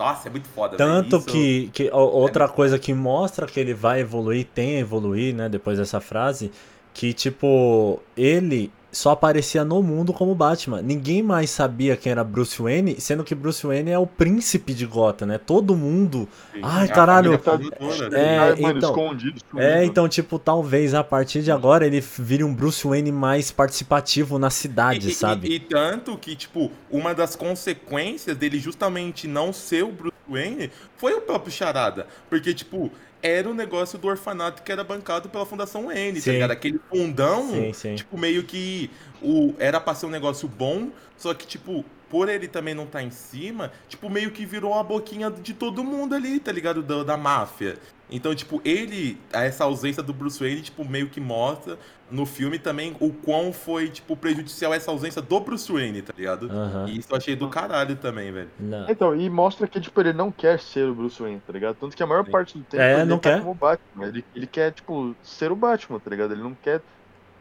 Nossa, 0.00 0.28
é 0.28 0.30
muito 0.30 0.48
foda. 0.48 0.78
Tanto 0.78 1.16
Isso- 1.18 1.26
que, 1.26 1.70
que 1.74 1.90
o- 1.90 1.96
outra 1.96 2.48
coisa 2.48 2.78
que 2.78 2.94
mostra 2.94 3.46
que 3.46 3.60
ele 3.60 3.74
vai 3.74 4.00
evoluir, 4.00 4.46
tem 4.54 4.76
a 4.76 4.80
evoluir, 4.80 5.34
né, 5.34 5.46
depois 5.46 5.76
dessa 5.78 6.00
frase, 6.00 6.50
que 6.94 7.12
tipo, 7.12 8.00
ele 8.16 8.72
só 8.92 9.10
aparecia 9.10 9.64
no 9.64 9.82
mundo 9.82 10.12
como 10.12 10.34
Batman. 10.34 10.82
Ninguém 10.82 11.22
mais 11.22 11.50
sabia 11.50 11.96
quem 11.96 12.12
era 12.12 12.24
Bruce 12.24 12.60
Wayne, 12.60 13.00
sendo 13.00 13.22
que 13.22 13.34
Bruce 13.34 13.66
Wayne 13.66 13.90
é 13.90 13.98
o 13.98 14.06
príncipe 14.06 14.74
de 14.74 14.84
Gotham, 14.86 15.26
né? 15.26 15.38
Todo 15.38 15.76
mundo. 15.76 16.28
Ai, 16.62 16.86
É 16.86 16.90
a 16.90 16.92
caralho. 16.94 17.38
família 17.38 17.76
toda, 17.78 18.18
É, 18.18 18.38
mano, 18.56 18.76
então- 18.78 18.90
escondido, 18.90 19.36
escondido. 19.36 19.60
É, 19.68 19.84
então, 19.84 20.08
tipo, 20.08 20.38
talvez 20.38 20.92
a 20.94 21.04
partir 21.04 21.42
de 21.42 21.52
agora 21.52 21.86
ele 21.86 22.00
vire 22.00 22.42
um 22.44 22.52
Bruce 22.54 22.86
Wayne 22.86 23.12
mais 23.12 23.50
participativo 23.50 24.38
na 24.38 24.50
cidade, 24.50 25.08
E- 25.08 25.10
e- 25.10 25.14
sabe? 25.14 25.48
E, 25.48 25.54
e 25.54 25.60
tanto 25.60 26.16
que, 26.18 26.34
tipo, 26.34 26.70
uma 26.90 27.14
das 27.14 27.36
consequências 27.36 28.36
dele 28.36 28.58
justamente 28.58 29.28
não 29.28 29.52
ser 29.52 29.84
o 29.84 29.92
Bruce 29.92 30.16
Wayne 30.28 30.70
foi 30.96 31.14
o 31.14 31.20
próprio 31.20 31.52
Charada. 31.52 32.06
Porque, 32.28 32.52
tipo, 32.54 32.90
era 33.22 33.48
o 33.48 33.54
negócio 33.54 33.98
do 33.98 34.08
orfanato 34.08 34.62
que 34.62 34.72
era 34.72 34.82
bancado 34.84 35.28
pela 35.28 35.44
Fundação 35.46 35.86
Wayne, 35.86 36.20
Sim. 36.20 36.26
tá 36.26 36.32
ligado? 36.32 36.50
Aquele 36.52 36.80
fundão, 36.88 37.50
Sim, 37.50 37.72
sim. 37.72 37.94
tipo, 37.94 38.16
meio 38.18 38.42
que 38.44 38.90
o, 39.22 39.54
era 39.58 39.80
pra 39.80 39.94
ser 39.94 40.06
um 40.06 40.10
negócio 40.10 40.48
bom, 40.48 40.90
só 41.16 41.34
que, 41.34 41.46
tipo, 41.46 41.84
por 42.08 42.28
ele 42.28 42.48
também 42.48 42.74
não 42.74 42.84
estar 42.84 43.02
em 43.02 43.10
cima, 43.10 43.72
tipo, 43.88 44.10
meio 44.10 44.30
que 44.30 44.44
virou 44.44 44.74
a 44.74 44.82
boquinha 44.82 45.30
de 45.30 45.54
todo 45.54 45.84
mundo 45.84 46.14
ali, 46.14 46.40
tá 46.40 46.50
ligado? 46.50 46.82
Da, 46.82 47.04
da 47.04 47.16
máfia. 47.16 47.78
Então, 48.10 48.34
tipo, 48.34 48.60
ele, 48.64 49.16
essa 49.32 49.64
ausência 49.64 50.02
do 50.02 50.12
Bruce 50.12 50.40
Wayne, 50.40 50.62
tipo, 50.62 50.84
meio 50.84 51.08
que 51.08 51.20
mostra 51.20 51.78
no 52.10 52.26
filme 52.26 52.58
também 52.58 52.96
o 53.00 53.12
quão 53.12 53.52
foi, 53.52 53.88
tipo, 53.88 54.16
prejudicial 54.16 54.74
essa 54.74 54.90
ausência 54.90 55.22
do 55.22 55.40
Bruce 55.40 55.70
Wayne, 55.72 56.02
tá 56.02 56.12
ligado? 56.16 56.50
Aham. 56.50 56.86
E 56.88 56.98
isso 56.98 57.08
eu 57.10 57.16
achei 57.16 57.36
do 57.36 57.48
caralho 57.48 57.96
também, 57.96 58.32
velho. 58.32 58.50
Não. 58.58 58.90
Então, 58.90 59.14
e 59.14 59.28
mostra 59.30 59.66
que, 59.68 59.80
tipo, 59.80 60.00
ele 60.00 60.12
não 60.12 60.30
quer 60.30 60.58
ser 60.58 60.88
o 60.88 60.94
Bruce 60.94 61.20
Wayne, 61.22 61.40
tá 61.46 61.52
ligado? 61.52 61.76
Tanto 61.76 61.96
que 61.96 62.02
a 62.02 62.06
maior 62.06 62.24
Sim. 62.24 62.30
parte 62.30 62.58
do 62.58 62.64
tempo 62.64 62.82
É, 62.82 62.94
ele 62.94 63.04
não 63.04 63.18
tá 63.18 63.30
quer. 63.30 63.40
como 63.40 63.54
Batman. 63.54 64.06
Ele, 64.06 64.24
ele 64.34 64.46
quer, 64.46 64.72
tipo, 64.72 65.14
ser 65.22 65.52
o 65.52 65.56
Batman, 65.56 65.98
tá 66.00 66.10
ligado? 66.10 66.32
Ele 66.32 66.42
não 66.42 66.54
quer 66.54 66.80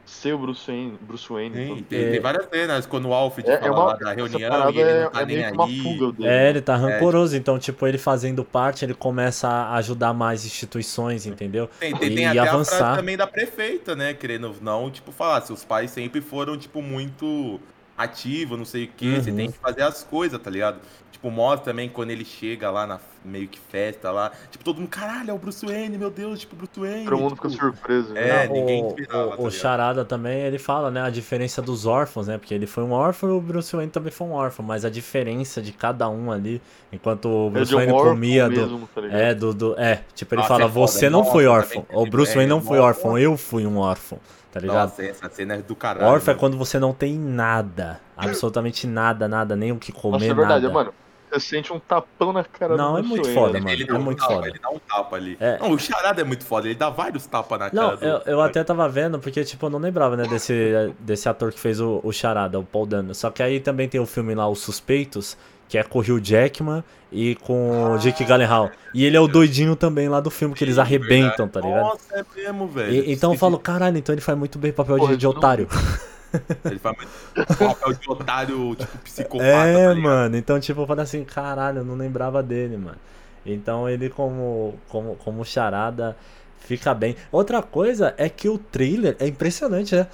ser 0.09 0.33
o 0.33 0.39
Bruce 0.39 0.65
Wayne. 0.67 0.97
Bruce 1.01 1.27
Wayne 1.31 1.55
Sim, 1.55 1.61
então, 1.61 1.83
tem, 1.83 2.07
tem 2.07 2.19
várias 2.19 2.47
cenas, 2.49 2.85
quando 2.85 3.07
o 3.09 3.13
Alfred 3.13 3.49
é, 3.49 3.53
é 3.53 3.57
fala 3.57 3.71
uma, 3.71 3.83
lá 3.83 3.95
da 3.95 4.13
reunião 4.13 4.69
e 4.69 4.77
ele 4.79 4.91
é, 4.91 4.93
não 4.93 5.09
tá 5.09 5.21
é 5.21 5.25
nem 5.25 5.43
aí. 5.45 6.11
dele. 6.13 6.27
É, 6.27 6.49
ele 6.49 6.61
tá 6.61 6.75
É, 6.75 6.77
rancoroso, 6.77 7.35
então, 7.35 7.57
tipo, 7.59 7.85
ele 7.87 7.97
fazendo 7.97 8.43
parte, 8.45 8.85
ele 8.85 8.93
começa 8.93 9.47
a 9.47 9.75
ajudar 9.75 10.13
mais 10.13 10.45
instituições, 10.45 11.25
entendeu? 11.25 11.69
Tem, 11.79 11.95
tem, 11.97 12.09
E 12.09 12.11
tem 12.11 12.25
até 12.27 12.47
a 12.47 12.55
avançar. 12.55 12.77
frase 12.77 12.93
também 12.93 13.15
da 13.17 13.27
prefeita, 13.27 13.95
né? 13.95 14.13
Querendo 14.13 14.47
ou 14.47 14.55
não, 14.61 14.91
tipo, 14.91 15.11
falar, 15.11 15.41
seus 15.41 15.63
pais 15.63 15.91
sempre 15.91 16.21
foram, 16.21 16.57
tipo, 16.57 16.81
muito 16.81 17.59
ativos, 17.97 18.57
não 18.57 18.65
sei 18.65 18.85
o 18.85 18.93
que, 18.93 19.19
você 19.21 19.31
Uhum. 19.31 19.35
tem 19.35 19.51
que 19.51 19.57
fazer 19.59 19.81
as 19.83 20.03
coisas, 20.03 20.39
tá 20.41 20.49
ligado? 20.49 20.81
Tipo, 21.19 21.31
mostra 21.31 21.73
também 21.73 21.89
quando 21.89 22.11
ele 22.11 22.23
chega 22.23 22.71
lá 22.71 22.87
na 22.87 22.97
meio 23.25 23.45
que 23.49 23.59
festa 23.59 24.09
lá, 24.09 24.31
tipo, 24.49 24.63
todo 24.63 24.79
mundo, 24.79 24.87
caralho, 24.87 25.31
é 25.31 25.33
o 25.33 25.37
Bruce 25.37 25.65
Wayne, 25.65 25.97
meu 25.97 26.09
Deus, 26.09 26.39
tipo, 26.39 26.55
Bruce 26.55 26.79
Wayne. 26.79 27.03
Todo 27.03 27.17
mundo 27.19 27.35
tipo, 27.35 27.49
fica 27.49 27.61
surpreso. 27.61 28.17
É, 28.17 28.27
né? 28.27 28.47
Não, 28.47 28.53
ninguém 28.53 28.85
o, 28.85 28.87
esperava, 28.87 29.33
o, 29.33 29.37
tá 29.37 29.43
o? 29.43 29.51
Charada 29.51 30.05
também, 30.05 30.39
ele 30.39 30.57
fala, 30.57 30.89
né, 30.89 31.01
a 31.01 31.09
diferença 31.09 31.61
dos 31.61 31.85
órfãos, 31.85 32.27
né, 32.27 32.37
porque 32.37 32.53
ele 32.53 32.65
foi 32.65 32.85
um 32.85 32.93
órfão 32.93 33.27
e 33.27 33.33
o 33.33 33.41
Bruce 33.41 33.75
Wayne 33.75 33.91
também 33.91 34.13
foi 34.13 34.27
um 34.27 34.31
órfão, 34.31 34.63
mas 34.65 34.85
a 34.85 34.89
diferença 34.89 35.61
de 35.61 35.73
cada 35.73 36.07
um 36.07 36.31
ali, 36.31 36.61
enquanto 36.89 37.27
o 37.27 37.47
É 37.47 37.49
Bruce 37.49 37.73
um 37.73 37.77
Wayne 37.79 37.91
órfão 37.91 38.11
comia 38.11 38.49
do... 38.49 38.55
mesmo, 38.55 38.89
tá? 38.95 39.01
É, 39.09 39.33
do, 39.35 39.53
do, 39.53 39.77
é, 39.77 40.03
tipo, 40.15 40.33
ele 40.35 40.41
Nossa, 40.41 40.53
fala, 40.53 40.63
é 40.63 40.67
você 40.69 41.09
não 41.09 41.19
nossa, 41.19 41.31
foi 41.33 41.43
também 41.43 41.57
órfão, 41.57 41.85
o 41.91 42.05
Bruce 42.05 42.31
é, 42.31 42.35
Wayne 42.35 42.49
não 42.49 42.61
foi 42.61 42.79
órfão, 42.79 43.17
eu 43.17 43.35
fui 43.35 43.65
um 43.65 43.77
órfão, 43.77 44.19
tá 44.53 44.61
ligado? 44.61 44.91
Nossa, 44.91 45.03
essa 45.03 45.29
cena 45.29 45.55
é 45.55 45.57
do 45.57 45.75
caralho. 45.75 46.13
Órfão 46.13 46.33
é 46.33 46.37
quando 46.37 46.57
você 46.57 46.79
não 46.79 46.93
tem 46.93 47.19
nada, 47.19 47.99
absolutamente 48.15 48.87
nada, 48.87 49.27
nada, 49.27 49.53
nem 49.57 49.73
o 49.73 49.77
que 49.77 49.91
comer, 49.91 50.13
Nossa, 50.13 50.25
é 50.31 50.33
verdade, 50.33 50.63
nada. 50.63 50.73
mano. 50.73 50.93
Você 51.31 51.39
sente 51.39 51.71
um 51.71 51.79
tapão 51.79 52.33
na 52.33 52.43
cara 52.43 52.75
Não, 52.75 52.93
do 52.93 52.99
é 52.99 53.01
muito 53.03 53.29
foda, 53.33 53.59
mano. 53.59 53.69
Ele 53.69 53.83
é 53.83 53.85
dá 53.87 53.95
um 53.95 54.01
muito 54.01 54.17
tapa, 54.19 54.33
foda. 54.33 54.47
Ele 54.47 54.59
dá 54.59 54.69
um 54.69 54.79
tapa 54.79 55.15
ali. 55.15 55.37
É. 55.39 55.59
Não, 55.59 55.71
o 55.71 55.79
Charada 55.79 56.21
é 56.21 56.23
muito 56.23 56.43
foda, 56.45 56.67
ele 56.67 56.75
dá 56.75 56.89
vários 56.89 57.25
tapas 57.27 57.59
na 57.59 57.69
Não, 57.71 57.95
cara. 57.95 57.97
do- 57.97 58.05
eu, 58.05 58.21
eu 58.33 58.41
até 58.41 58.63
tava 58.63 58.87
vendo, 58.89 59.19
porque, 59.19 59.43
tipo, 59.43 59.65
eu 59.65 59.69
não 59.69 59.79
lembrava, 59.79 60.17
né, 60.17 60.23
desse, 60.27 60.93
desse 60.99 61.29
ator 61.29 61.51
que 61.51 61.59
fez 61.59 61.79
o, 61.79 61.99
o 62.03 62.11
Charada, 62.11 62.57
o 62.59 62.63
Paul 62.63 62.85
Dano. 62.85 63.13
Só 63.13 63.29
que 63.29 63.43
aí 63.43 63.59
também 63.59 63.87
tem 63.87 63.99
o 64.01 64.05
filme 64.05 64.33
lá, 64.33 64.47
Os 64.49 64.59
Suspeitos, 64.59 65.37
que 65.67 65.77
é 65.77 65.83
com 65.83 65.99
o 65.99 66.01
Hugh 66.01 66.19
Jackman 66.19 66.83
e 67.11 67.35
com 67.35 67.93
o 67.93 67.97
Jake 67.99 68.25
Gyllenhaal. 68.25 68.71
E 68.93 69.05
ele 69.05 69.15
é 69.15 69.19
o 69.19 69.27
doidinho 69.27 69.75
também 69.75 70.09
lá 70.09 70.19
do 70.19 70.31
filme, 70.31 70.55
que 70.55 70.63
eles 70.63 70.79
arrebentam, 70.79 71.47
tá 71.47 71.61
ligado? 71.61 71.81
Nossa, 71.83 72.15
é 72.15 72.25
mesmo, 72.35 72.67
velho. 72.67 72.91
E- 72.91 73.11
então 73.13 73.33
eu 73.33 73.37
falo, 73.37 73.59
caralho, 73.59 73.97
então 73.97 74.13
ele 74.15 74.21
faz 74.21 74.35
muito 74.35 74.57
bem 74.57 74.71
papel 74.71 74.95
de, 74.95 75.01
Porra, 75.01 75.15
de 75.17 75.25
não- 75.25 75.31
otário. 75.31 75.67
Ele 76.67 76.79
faz 76.79 76.95
muito 76.97 77.11
papel 77.57 77.93
de 77.93 78.09
otário, 78.09 78.75
tipo, 78.75 78.97
psicopata. 78.99 79.81
É, 79.81 79.93
tá 79.93 79.95
mano. 79.95 80.35
Então, 80.37 80.59
tipo, 80.59 80.81
eu 80.81 80.87
falei 80.87 81.03
assim, 81.03 81.23
caralho, 81.23 81.79
eu 81.79 81.85
não 81.85 81.95
lembrava 81.95 82.41
dele, 82.43 82.77
mano. 82.77 82.97
Então 83.45 83.87
ele 83.89 84.09
como, 84.09 84.75
como, 84.89 85.15
como 85.17 85.45
charada 85.45 86.15
fica 86.59 86.93
bem. 86.93 87.15
Outra 87.31 87.61
coisa 87.61 88.13
é 88.17 88.29
que 88.29 88.49
o 88.49 88.57
trailer 88.57 89.15
é 89.19 89.27
impressionante, 89.27 89.95
né? 89.95 90.07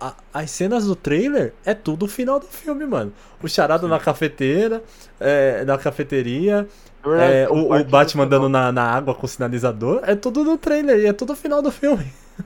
A- 0.00 0.14
as 0.32 0.50
cenas 0.50 0.86
do 0.86 0.94
trailer 0.94 1.52
é 1.64 1.74
tudo 1.74 2.04
o 2.06 2.08
final 2.08 2.38
do 2.38 2.46
filme, 2.46 2.86
mano. 2.86 3.12
O 3.42 3.48
charada 3.48 3.88
na 3.88 3.98
cafeteira, 3.98 4.82
é, 5.18 5.64
na 5.64 5.76
cafeteria, 5.76 6.68
É 7.04 7.38
é, 7.42 7.48
o, 7.50 7.80
o 7.80 7.84
Batman 7.84 8.24
andando 8.24 8.48
na, 8.48 8.70
na 8.72 8.84
água 8.84 9.14
com 9.14 9.26
o 9.26 9.28
sinalizador, 9.28 10.00
é 10.04 10.14
tudo 10.14 10.44
no 10.44 10.56
trailer 10.56 11.00
e 11.00 11.06
é 11.06 11.12
tudo 11.12 11.32
o 11.32 11.36
final 11.36 11.60
do 11.62 11.72
filme. 11.72 12.06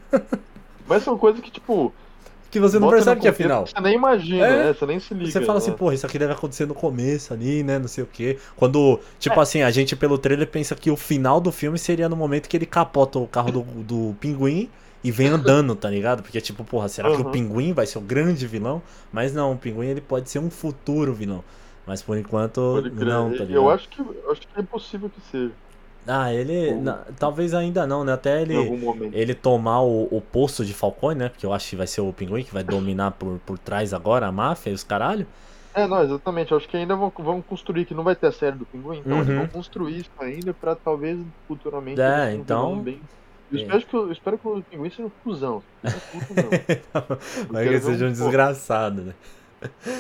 Mas 0.85 1.03
são 1.05 1.19
coisas 1.19 1.41
que, 1.43 1.51
tipo. 1.51 1.97
Que 2.53 2.61
você 2.61 2.79
não 2.79 2.83
bota 2.87 2.97
percebe 2.97 3.21
que 3.23 3.27
é 3.29 3.33
final. 3.33 3.67
Você 3.67 3.81
nem 3.81 3.95
imagina, 3.97 4.47
É. 4.47 4.65
né? 4.67 4.73
Você 4.75 4.87
nem 4.87 5.01
se 5.01 5.15
liga. 5.15 5.31
Você 5.33 5.41
fala 5.41 5.59
assim, 5.59 5.71
né? 5.71 5.77
porra, 5.77 5.95
isso 5.95 6.07
aqui 6.07 6.19
deve 6.19 6.33
acontecer 6.35 6.67
no 6.67 6.75
começo 6.75 7.33
ali, 7.33 7.63
né? 7.63 7.79
Não 7.79 7.89
sei 7.89 8.05
o 8.05 8.07
quê. 8.07 8.39
Quando, 8.55 9.01
tipo 9.19 9.41
É. 9.41 9.43
assim, 9.43 9.63
a 9.63 9.71
gente 9.71 9.97
pelo 9.97 10.19
trailer 10.19 10.47
pensa 10.47 10.75
que 10.77 10.91
o 10.91 10.97
final 10.97 11.41
do 11.41 11.51
filme 11.51 11.79
seria 11.79 12.09
no 12.11 12.15
momento 12.15 12.49
que 12.49 12.57
ele 12.57 12.67
capota 12.67 13.19
o 13.19 13.27
carro 13.27 13.51
do, 13.51 13.63
do 13.63 14.15
pinguim 14.21 14.69
e 15.03 15.11
vem 15.11 15.29
andando, 15.29 15.75
tá 15.75 15.89
ligado? 15.89 16.23
Porque, 16.23 16.41
tipo, 16.43 16.63
porra, 16.63 16.89
será 16.89 17.11
que 17.11 17.23
o 17.23 17.25
Uhum. 17.25 17.33
pinguim 17.33 17.73
vai 17.73 17.87
ser 17.87 17.97
o 17.99 18.03
grande 18.03 18.47
vilão? 18.47 18.83
Mas 19.11 19.33
não, 19.35 19.53
o 19.53 19.57
pinguim 19.57 19.87
ele 19.87 20.03
pode 20.03 20.29
ser 20.29 20.39
um 20.39 20.51
futuro 20.51 21.15
vilão. 21.15 21.43
Mas 21.87 22.03
por 22.03 22.17
enquanto, 22.19 22.61
não, 22.95 23.31
tá 23.31 23.45
ligado? 23.45 23.51
eu 23.55 23.71
acho 23.71 23.89
que 23.89 24.01
eu 24.01 24.31
acho 24.31 24.43
que 24.43 24.47
é 24.57 24.61
impossível 24.61 25.09
que 25.11 25.21
seja. 25.31 25.51
Ah, 26.07 26.33
ele. 26.35 26.73
Ou- 26.73 26.83
na- 26.83 26.99
talvez 27.19 27.55
ainda 27.55 27.87
não, 27.87 28.05
né? 28.05 28.13
Até 28.13 28.43
ele 28.43 28.55
ele 29.13 29.35
tomar 29.35 29.83
o, 29.83 30.09
o 30.11 30.21
posto 30.21 30.65
de 30.65 30.75
Falcone, 30.75 31.19
né? 31.21 31.29
Porque 31.29 31.47
eu 31.47 31.53
acho 31.53 31.71
que 31.71 31.77
vai 31.77 31.87
ser 31.87 32.01
o 32.01 32.13
Pinguim 32.13 32.43
que 32.43 32.53
vai 32.53 32.65
dominar 32.65 33.13
por, 33.13 33.39
por 33.47 33.59
trás 33.59 33.95
agora 33.95 34.27
a 34.27 34.33
máfia 34.33 34.71
e 34.71 34.75
os 34.75 34.83
caralho. 34.83 35.27
É, 35.75 35.87
não, 35.87 36.03
exatamente. 36.03 36.51
Eu 36.53 36.59
acho 36.59 36.69
que 36.69 36.77
ainda 36.77 36.95
vão, 36.97 37.11
vão 37.17 37.41
construir, 37.41 37.85
que 37.87 37.95
não 37.95 38.03
vai 38.05 38.15
ter 38.17 38.27
a 38.27 38.33
série 38.33 38.57
do 38.57 38.67
Pinguim, 38.67 38.99
então 38.99 39.13
Uhum. 39.19 39.23
eles 39.23 39.37
vão 39.37 39.47
construir 39.49 39.99
isso 40.01 40.11
ainda 40.19 40.53
pra 40.53 40.75
talvez 40.75 41.19
futuramente. 41.49 42.01
É, 42.01 42.35
então- 42.35 42.79
Bem... 42.81 43.01
Eu, 43.51 43.59
É. 43.59 43.63
espero 43.63 43.83
que, 43.87 43.97
eu 43.97 44.13
espero 44.13 44.39
que 44.39 44.49
o 44.49 44.63
Pinguim 44.63 44.91
seja 44.91 45.05
um 45.05 45.11
cuzão. 45.23 45.63
Não 45.83 45.91
é 45.91 45.95
puto, 45.95 46.35
não. 46.35 47.17
Vai 47.53 47.69
que 47.69 47.81
seja 47.81 48.07
um- 48.07 48.11
desgraçado, 48.11 49.03
né? 49.03 49.13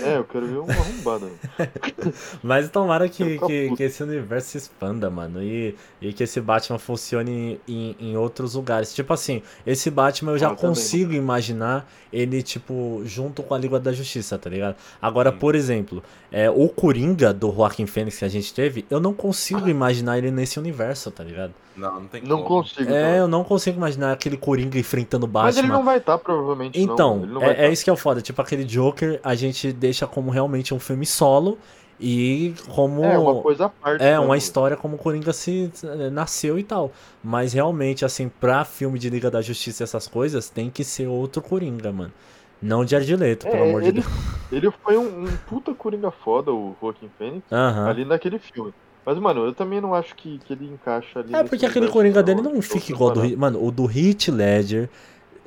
É, 0.04 0.16
eu 0.16 0.24
quero 0.24 0.46
ver 0.46 0.58
uma 0.58 0.72
arrombada. 0.72 1.26
Mas 2.42 2.68
tomara 2.70 3.08
que, 3.08 3.38
que, 3.38 3.76
que 3.76 3.82
esse 3.82 4.02
universo 4.02 4.50
se 4.50 4.58
expanda, 4.58 5.08
mano. 5.10 5.42
E, 5.42 5.74
e 6.00 6.12
que 6.12 6.22
esse 6.24 6.40
Batman 6.40 6.78
funcione 6.78 7.60
em, 7.68 7.96
em 7.98 8.16
outros 8.16 8.54
lugares. 8.54 8.94
Tipo 8.94 9.12
assim, 9.12 9.42
esse 9.66 9.90
Batman 9.90 10.32
eu 10.32 10.38
já 10.38 10.48
Ah, 10.48 10.50
eu 10.52 10.56
também. 10.56 10.70
consigo 10.70 11.12
imaginar 11.12 11.88
ele, 12.12 12.42
tipo, 12.42 13.02
junto 13.04 13.42
com 13.42 13.54
a 13.54 13.58
Liga 13.58 13.78
da 13.80 13.92
Justiça, 13.92 14.38
tá 14.38 14.50
ligado? 14.50 14.76
Agora, 15.00 15.32
por 15.32 15.54
exemplo, 15.54 16.02
é, 16.30 16.50
o 16.50 16.68
Coringa 16.68 17.32
do 17.32 17.50
Joaquim 17.52 17.86
Fênix 17.86 18.18
que 18.18 18.24
a 18.24 18.28
gente 18.28 18.52
teve, 18.52 18.84
eu 18.90 19.00
não 19.00 19.14
consigo 19.14 19.68
imaginar 19.68 20.18
ele 20.18 20.30
nesse 20.30 20.58
universo, 20.58 21.10
tá 21.10 21.24
ligado? 21.24 21.54
Não, 21.74 22.00
não 22.00 22.06
tem 22.06 22.20
Não 22.22 22.42
como. 22.42 22.62
consigo. 22.62 22.82
É, 22.92 23.02
também. 23.02 23.18
eu 23.20 23.26
não 23.28 23.42
consigo 23.44 23.78
imaginar 23.78 24.12
aquele 24.12 24.36
Coringa 24.36 24.78
enfrentando 24.78 25.24
o 25.24 25.28
Mas 25.32 25.56
ele 25.56 25.68
Batman. 25.68 25.78
não 25.78 25.84
vai 25.86 25.96
estar, 25.96 26.18
provavelmente. 26.18 26.78
não. 26.84 26.92
Então, 26.94 27.22
Ele 27.22 27.32
não 27.32 27.40
vai 27.40 27.50
é, 27.50 27.52
é 27.52 27.66
tá. 27.66 27.68
isso 27.70 27.82
que 27.82 27.88
é 27.88 27.92
o 27.94 27.96
foda. 27.96 28.20
Tipo, 28.20 28.42
aquele 28.42 28.62
Joker 28.64 29.18
a 29.24 29.34
gente 29.34 29.51
deixa 29.72 30.06
como 30.06 30.30
realmente 30.30 30.72
um 30.74 30.78
filme 30.78 31.04
solo 31.04 31.58
e 32.00 32.54
como. 32.68 33.04
É, 33.04 33.18
uma 33.18 33.40
coisa 33.42 33.66
à 33.66 33.68
parte. 33.68 34.02
É, 34.02 34.12
né, 34.12 34.18
uma 34.18 34.36
história 34.36 34.76
como 34.76 34.96
o 34.96 34.98
Coringa 34.98 35.32
se 35.32 35.70
eh, 35.84 36.10
nasceu 36.10 36.58
e 36.58 36.64
tal. 36.64 36.90
Mas 37.22 37.52
realmente, 37.52 38.04
assim, 38.04 38.28
pra 38.28 38.64
filme 38.64 38.98
de 38.98 39.08
Liga 39.10 39.30
da 39.30 39.40
Justiça 39.40 39.82
e 39.82 39.84
essas 39.84 40.08
coisas, 40.08 40.48
tem 40.48 40.70
que 40.70 40.82
ser 40.84 41.06
outro 41.06 41.40
Coringa, 41.42 41.92
mano. 41.92 42.12
Não 42.60 42.84
de 42.84 42.94
Ardileto, 42.94 43.46
pelo 43.46 43.64
É, 43.64 43.68
amor 43.68 43.82
de 43.82 43.88
ele, 43.88 44.00
Deus. 44.00 44.06
ele 44.52 44.70
foi 44.82 44.96
um, 44.96 45.24
um 45.24 45.36
puta 45.48 45.74
Coringa 45.74 46.10
foda, 46.10 46.52
o 46.52 46.76
Joaquim 46.80 47.10
Fênix, 47.18 47.44
Aham. 47.50 47.88
ali 47.88 48.04
naquele 48.04 48.38
filme. 48.38 48.72
Mas, 49.04 49.18
mano, 49.18 49.44
eu 49.44 49.52
também 49.52 49.80
não 49.80 49.94
acho 49.94 50.14
que, 50.14 50.38
que 50.38 50.52
ele 50.52 50.66
encaixa 50.66 51.18
ali. 51.18 51.34
É 51.34 51.42
porque 51.42 51.66
aquele 51.66 51.88
Coringa 51.88 52.22
dele 52.22 52.40
não 52.40 52.62
fica 52.62 52.92
igual 52.92 53.10
do 53.10 53.36
Mano, 53.36 53.64
o 53.64 53.70
do 53.72 53.84
Heath 53.90 54.28
Ledger. 54.28 54.88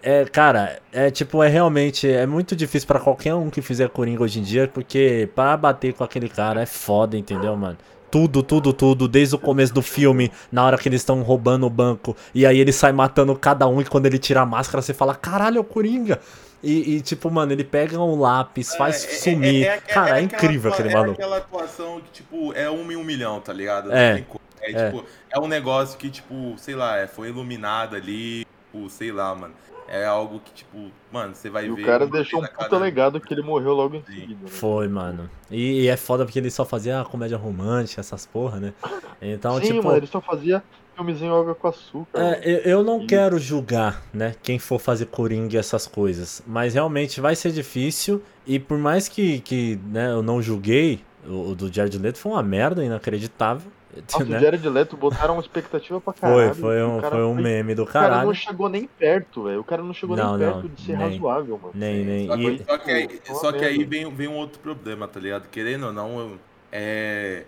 É, 0.08 0.24
cara, 0.24 0.80
é 0.94 1.10
tipo, 1.10 1.42
é 1.42 1.48
realmente. 1.48 2.08
É 2.08 2.28
muito 2.28 2.56
difícil 2.56 2.86
pra 2.88 3.00
qualquer 3.00 3.34
um 3.34 3.50
que 3.50 3.60
fizer 3.60 3.90
Coringa 3.90 4.22
hoje 4.22 4.40
em 4.40 4.44
dia, 4.44 4.68
porque 4.68 5.28
pra 5.34 5.58
bater 5.58 5.94
com 5.96 6.04
aquele 6.04 6.30
cara 6.30 6.62
é 6.62 6.66
foda, 6.68 7.18
entendeu, 7.18 7.56
mano? 7.56 7.76
Tudo, 8.12 8.44
tudo, 8.44 8.72
tudo, 8.72 9.08
desde 9.08 9.34
o 9.34 9.40
começo 9.40 9.74
do 9.74 9.82
filme, 9.82 10.32
na 10.52 10.64
hora 10.64 10.78
que 10.78 10.88
eles 10.88 11.02
estão 11.02 11.24
roubando 11.24 11.66
o 11.66 11.72
banco, 11.72 12.16
e 12.36 12.46
aí 12.46 12.60
ele 12.60 12.72
sai 12.72 12.92
matando 12.92 13.36
cada 13.36 13.68
um, 13.68 13.82
e 13.82 13.86
quando 13.86 14.06
ele 14.06 14.20
tira 14.20 14.42
a 14.42 14.46
máscara, 14.46 14.80
você 14.80 14.94
fala, 14.94 15.16
caralho, 15.16 15.58
é 15.58 15.60
o 15.60 15.64
Coringa! 15.64 16.20
E, 16.64 16.96
e, 16.98 17.02
tipo, 17.02 17.30
mano, 17.32 17.52
ele 17.52 17.64
pega 17.64 18.00
um 18.00 18.20
lápis, 18.20 18.76
faz 18.76 19.04
É, 19.04 19.08
é- 19.08 19.10
sumir. 19.18 19.64
é- 19.66 19.68
é- 19.70 19.78
cara, 19.78 20.20
é, 20.20 20.22
incrível 20.22 20.72
aquele 20.72 20.90
é 20.90 20.94
maluco. 20.94 21.14
aquela 21.14 21.38
atuação 21.38 22.00
que, 22.00 22.12
tipo, 22.12 22.54
é 22.54 22.70
um 22.70 22.90
em 22.92 22.96
um 22.96 23.04
milhão, 23.04 23.42
tá 23.42 23.52
ligado? 23.52 23.92
É. 23.92 24.24
É, 24.62 24.72
É. 24.72 24.86
tipo, 24.86 25.04
é 25.32 25.40
um 25.40 25.48
negócio 25.48 25.98
que, 25.98 26.10
tipo, 26.12 26.54
sei 26.58 26.76
lá, 26.76 26.98
é, 26.98 27.08
foi 27.08 27.30
iluminado 27.30 27.96
ali, 27.96 28.46
tipo, 28.72 28.88
sei 28.90 29.12
lá, 29.12 29.34
mano. 29.34 29.54
É 29.88 30.06
algo 30.06 30.40
que, 30.40 30.52
tipo, 30.52 30.90
mano, 31.12 31.36
você 31.36 31.50
vai 31.50 31.66
E 31.66 31.70
ver. 31.70 31.82
o 31.84 31.86
cara 31.86 32.08
deixou 32.08 32.42
um 32.42 32.48
puta 32.48 32.78
legado 32.78 33.20
que 33.22 33.32
ele 33.34 33.44
morreu 33.44 33.74
logo 33.74 33.96
em 33.96 34.00
Sim. 34.04 34.14
seguida. 34.22 34.40
né? 34.42 34.48
Foi, 34.48 34.88
mano. 34.88 35.30
E, 35.52 35.82
e 35.84 35.88
é 35.88 35.96
foda 35.96 36.26
porque 36.26 36.40
ele 36.40 36.50
só 36.50 36.66
fazia 36.66 37.04
comédia 37.04 37.38
romântica, 37.38 38.02
essas 38.02 38.26
porra, 38.26 38.60
né? 38.60 38.74
Então, 39.22 39.60
Sim, 39.60 39.74
tipo. 39.74 39.84
mano, 39.84 39.98
ele 39.98 40.08
só 40.08 40.20
fazia 40.20 40.64
filmezinho 40.96 41.36
água 41.36 41.54
com 41.54 41.68
açúcar. 41.68 42.20
É, 42.20 42.42
eu, 42.44 42.58
eu 42.80 42.84
não 42.84 43.02
E- 43.04 43.06
quero 43.08 43.38
julgar, 43.38 44.02
né, 44.14 44.34
quem 44.42 44.58
for 44.58 44.80
fazer 44.80 45.06
Coringa 45.08 45.56
e 45.56 45.58
essas 45.58 45.86
coisas, 45.86 46.42
mas 46.48 46.74
realmente 46.74 47.20
vai 47.22 47.36
ser 47.36 47.52
difícil 47.52 48.24
e 48.48 48.58
por 48.58 48.78
mais 48.78 49.08
que, 49.10 49.40
que 49.42 49.78
né, 49.88 50.10
eu 50.12 50.24
não 50.24 50.42
julguei, 50.42 51.02
o, 51.28 51.50
o 51.52 51.56
do 51.56 51.72
Jared 51.72 51.98
Leto 52.00 52.18
foi 52.18 52.32
uma 52.32 52.42
merda 52.44 52.84
inacreditável, 52.84 53.70
Nossa, 54.02 54.26
né? 54.26 54.38
o 54.38 54.42
Jared 54.42 54.70
Leto 54.70 54.98
botaram 54.98 55.36
uma 55.36 55.42
expectativa 55.42 56.02
pra 56.02 56.14
Foi, 56.14 56.30
caralho. 56.30 56.56
foi 56.56 56.82
o 56.84 56.88
um, 56.98 57.02
cara 57.02 57.16
foi 57.16 57.24
um 57.26 57.34
foi- 57.34 57.44
meme 57.44 57.76
do 57.76 57.84
O 57.84 57.86
cara 57.86 58.08
caralho. 58.10 58.28
não 58.28 58.34
chegou 58.34 58.70
nem 58.70 58.88
perto, 58.88 59.44
velho. 59.44 59.60
O 59.60 59.64
cara 59.64 59.82
não 59.84 59.94
chegou 59.94 60.16
Não, 60.18 60.38
nem 60.38 60.48
não, 60.48 60.54
perto 60.62 60.70
de 60.76 60.82
ser 60.82 60.98
nem. 60.98 61.12
razoável, 61.12 61.58
mano. 61.62 61.72
Nem, 61.74 62.04
nem. 62.06 62.28
Só 62.28 62.36
que, 62.38 62.44
E, 62.50 62.64
só 62.66 62.78
que 62.78 62.92
aí, 62.92 63.22
só 63.26 63.52
que 63.52 63.66
aí 63.66 63.84
vem, 63.84 64.14
vem 64.14 64.28
um 64.28 64.36
outro 64.36 64.60
problema, 64.60 65.08
tá 65.08 65.20
ligado? 65.20 65.48
Querendo 65.50 65.88
ou 65.88 65.94
não, 65.94 66.38
é, 66.72 67.44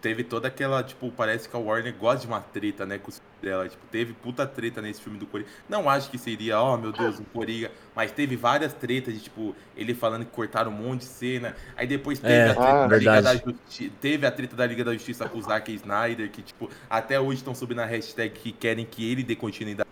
teve 0.00 0.24
toda 0.24 0.48
aquela, 0.48 0.82
tipo, 0.82 1.10
parece 1.12 1.48
que 1.48 1.56
a 1.56 1.58
Warner 1.58 1.94
gosta 1.98 2.20
de 2.20 2.26
uma 2.26 2.40
treta, 2.40 2.84
né, 2.86 2.98
com 2.98 3.08
os 3.10 3.20
dela. 3.42 3.68
Tipo, 3.68 3.84
teve 3.90 4.12
puta 4.14 4.46
treta 4.46 4.80
nesse 4.80 5.02
filme 5.02 5.18
do 5.18 5.26
Coringa. 5.26 5.50
Não 5.68 5.90
acho 5.90 6.10
que 6.10 6.16
seria, 6.16 6.60
ó, 6.60 6.76
meu 6.76 6.92
Deus, 6.92 7.18
um 7.20 7.24
Coringa. 7.24 7.70
Mas 7.94 8.12
teve 8.12 8.36
várias 8.36 8.72
tretas 8.72 9.12
de, 9.12 9.20
tipo, 9.20 9.54
ele 9.76 9.94
falando 9.94 10.24
que 10.24 10.30
cortaram 10.30 10.70
um 10.70 10.74
monte 10.74 11.00
de 11.00 11.06
cena. 11.06 11.54
Aí 11.76 11.86
depois 11.86 12.18
teve 12.18 12.32
É, 12.32 12.50
a 12.50 12.54
treta 12.54 12.84
ah, 12.84 12.86
da 12.86 12.96
Liga 12.96 13.22
da. 13.22 13.36
Justiça. 13.36 13.92
Teve 14.00 14.26
a 14.26 14.30
treta 14.30 14.56
da 14.56 14.66
Liga 14.66 14.84
da 14.84 14.92
Justiça 14.94 15.28
com 15.28 15.38
o 15.38 15.42
Zack 15.42 15.74
Snyder, 15.74 16.30
que, 16.30 16.42
tipo, 16.42 16.70
até 16.88 17.20
hoje 17.20 17.38
estão 17.38 17.54
subindo 17.54 17.80
a 17.80 17.84
hashtag 17.84 18.32
que 18.38 18.52
querem 18.52 18.86
que 18.86 19.10
ele 19.10 19.22
dê 19.22 19.34
continuidade. 19.36 19.88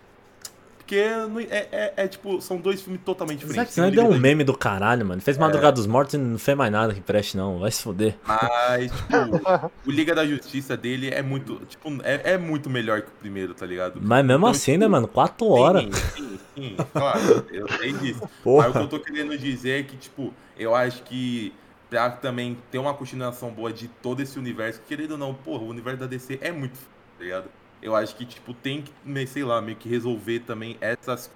Porque 0.90 0.96
é, 1.48 1.68
é- 1.70 1.92
é, 1.98 2.08
tipo, 2.08 2.40
são 2.40 2.56
dois 2.56 2.82
filmes 2.82 3.00
totalmente 3.04 3.46
Zack 3.46 3.48
diferentes. 3.48 3.76
O 3.76 3.80
Snyder 3.80 4.04
é 4.04 4.08
um 4.08 4.18
meme 4.18 4.42
do 4.42 4.56
caralho, 4.56 5.06
mano. 5.06 5.20
Fez 5.20 5.38
Madrugada 5.38 5.72
dos 5.72 5.86
Mortos 5.86 6.14
e 6.14 6.18
não 6.18 6.36
fez 6.36 6.58
mais 6.58 6.72
nada 6.72 6.92
que 6.92 7.00
preste, 7.00 7.36
não. 7.36 7.60
Vai 7.60 7.70
se 7.70 7.80
foder. 7.80 8.16
Mas, 8.26 8.90
tipo, 8.90 9.70
o 9.86 9.90
Liga 9.90 10.16
da 10.16 10.26
Justiça 10.26 10.76
dele 10.76 11.08
é 11.10 11.22
muito, 11.22 11.64
tipo, 11.66 11.88
é, 12.02 12.32
é 12.32 12.38
muito 12.38 12.68
melhor 12.68 13.02
que 13.02 13.08
o 13.08 13.12
primeiro, 13.20 13.54
tá 13.54 13.64
ligado? 13.64 14.00
Mas 14.02 14.24
mesmo 14.24 14.40
Então, 14.40 14.50
assim, 14.50 14.72
tipo, 14.72 14.80
né, 14.80 14.88
mano? 14.88 15.06
Quatro 15.06 15.46
horas. 15.46 15.84
Sim, 15.84 15.92
sim, 16.16 16.38
sim, 16.56 16.76
claro, 16.92 17.46
eu 17.52 17.68
sei 17.78 17.92
disso. 17.92 18.20
Mas 18.22 18.22
o 18.22 18.26
que 18.26 18.42
Porra. 18.42 18.80
eu 18.80 18.88
tô 18.88 18.98
querendo 18.98 19.38
dizer 19.38 19.80
é 19.80 19.82
que, 19.84 19.96
tipo, 19.96 20.34
eu 20.58 20.74
acho 20.74 21.04
que 21.04 21.54
pra 21.88 22.10
também 22.10 22.58
ter 22.68 22.78
uma 22.78 22.94
continuação 22.94 23.52
boa 23.52 23.72
de 23.72 23.86
todo 23.86 24.20
esse 24.22 24.36
universo, 24.40 24.80
querendo 24.88 25.12
ou 25.12 25.18
não, 25.18 25.34
porra, 25.34 25.62
o 25.62 25.68
universo 25.68 26.00
da 26.00 26.06
DC 26.08 26.38
é 26.42 26.50
muito, 26.50 26.78
tá 27.16 27.22
ligado? 27.24 27.44
Eu 27.82 27.96
acho 27.96 28.14
que, 28.14 28.24
tipo, 28.24 28.52
tem 28.52 28.82
que, 28.82 29.26
sei 29.26 29.44
lá, 29.44 29.60
meio 29.60 29.76
que 29.76 29.88
resolver 29.88 30.40
também 30.40 30.76
essas, 30.80 31.30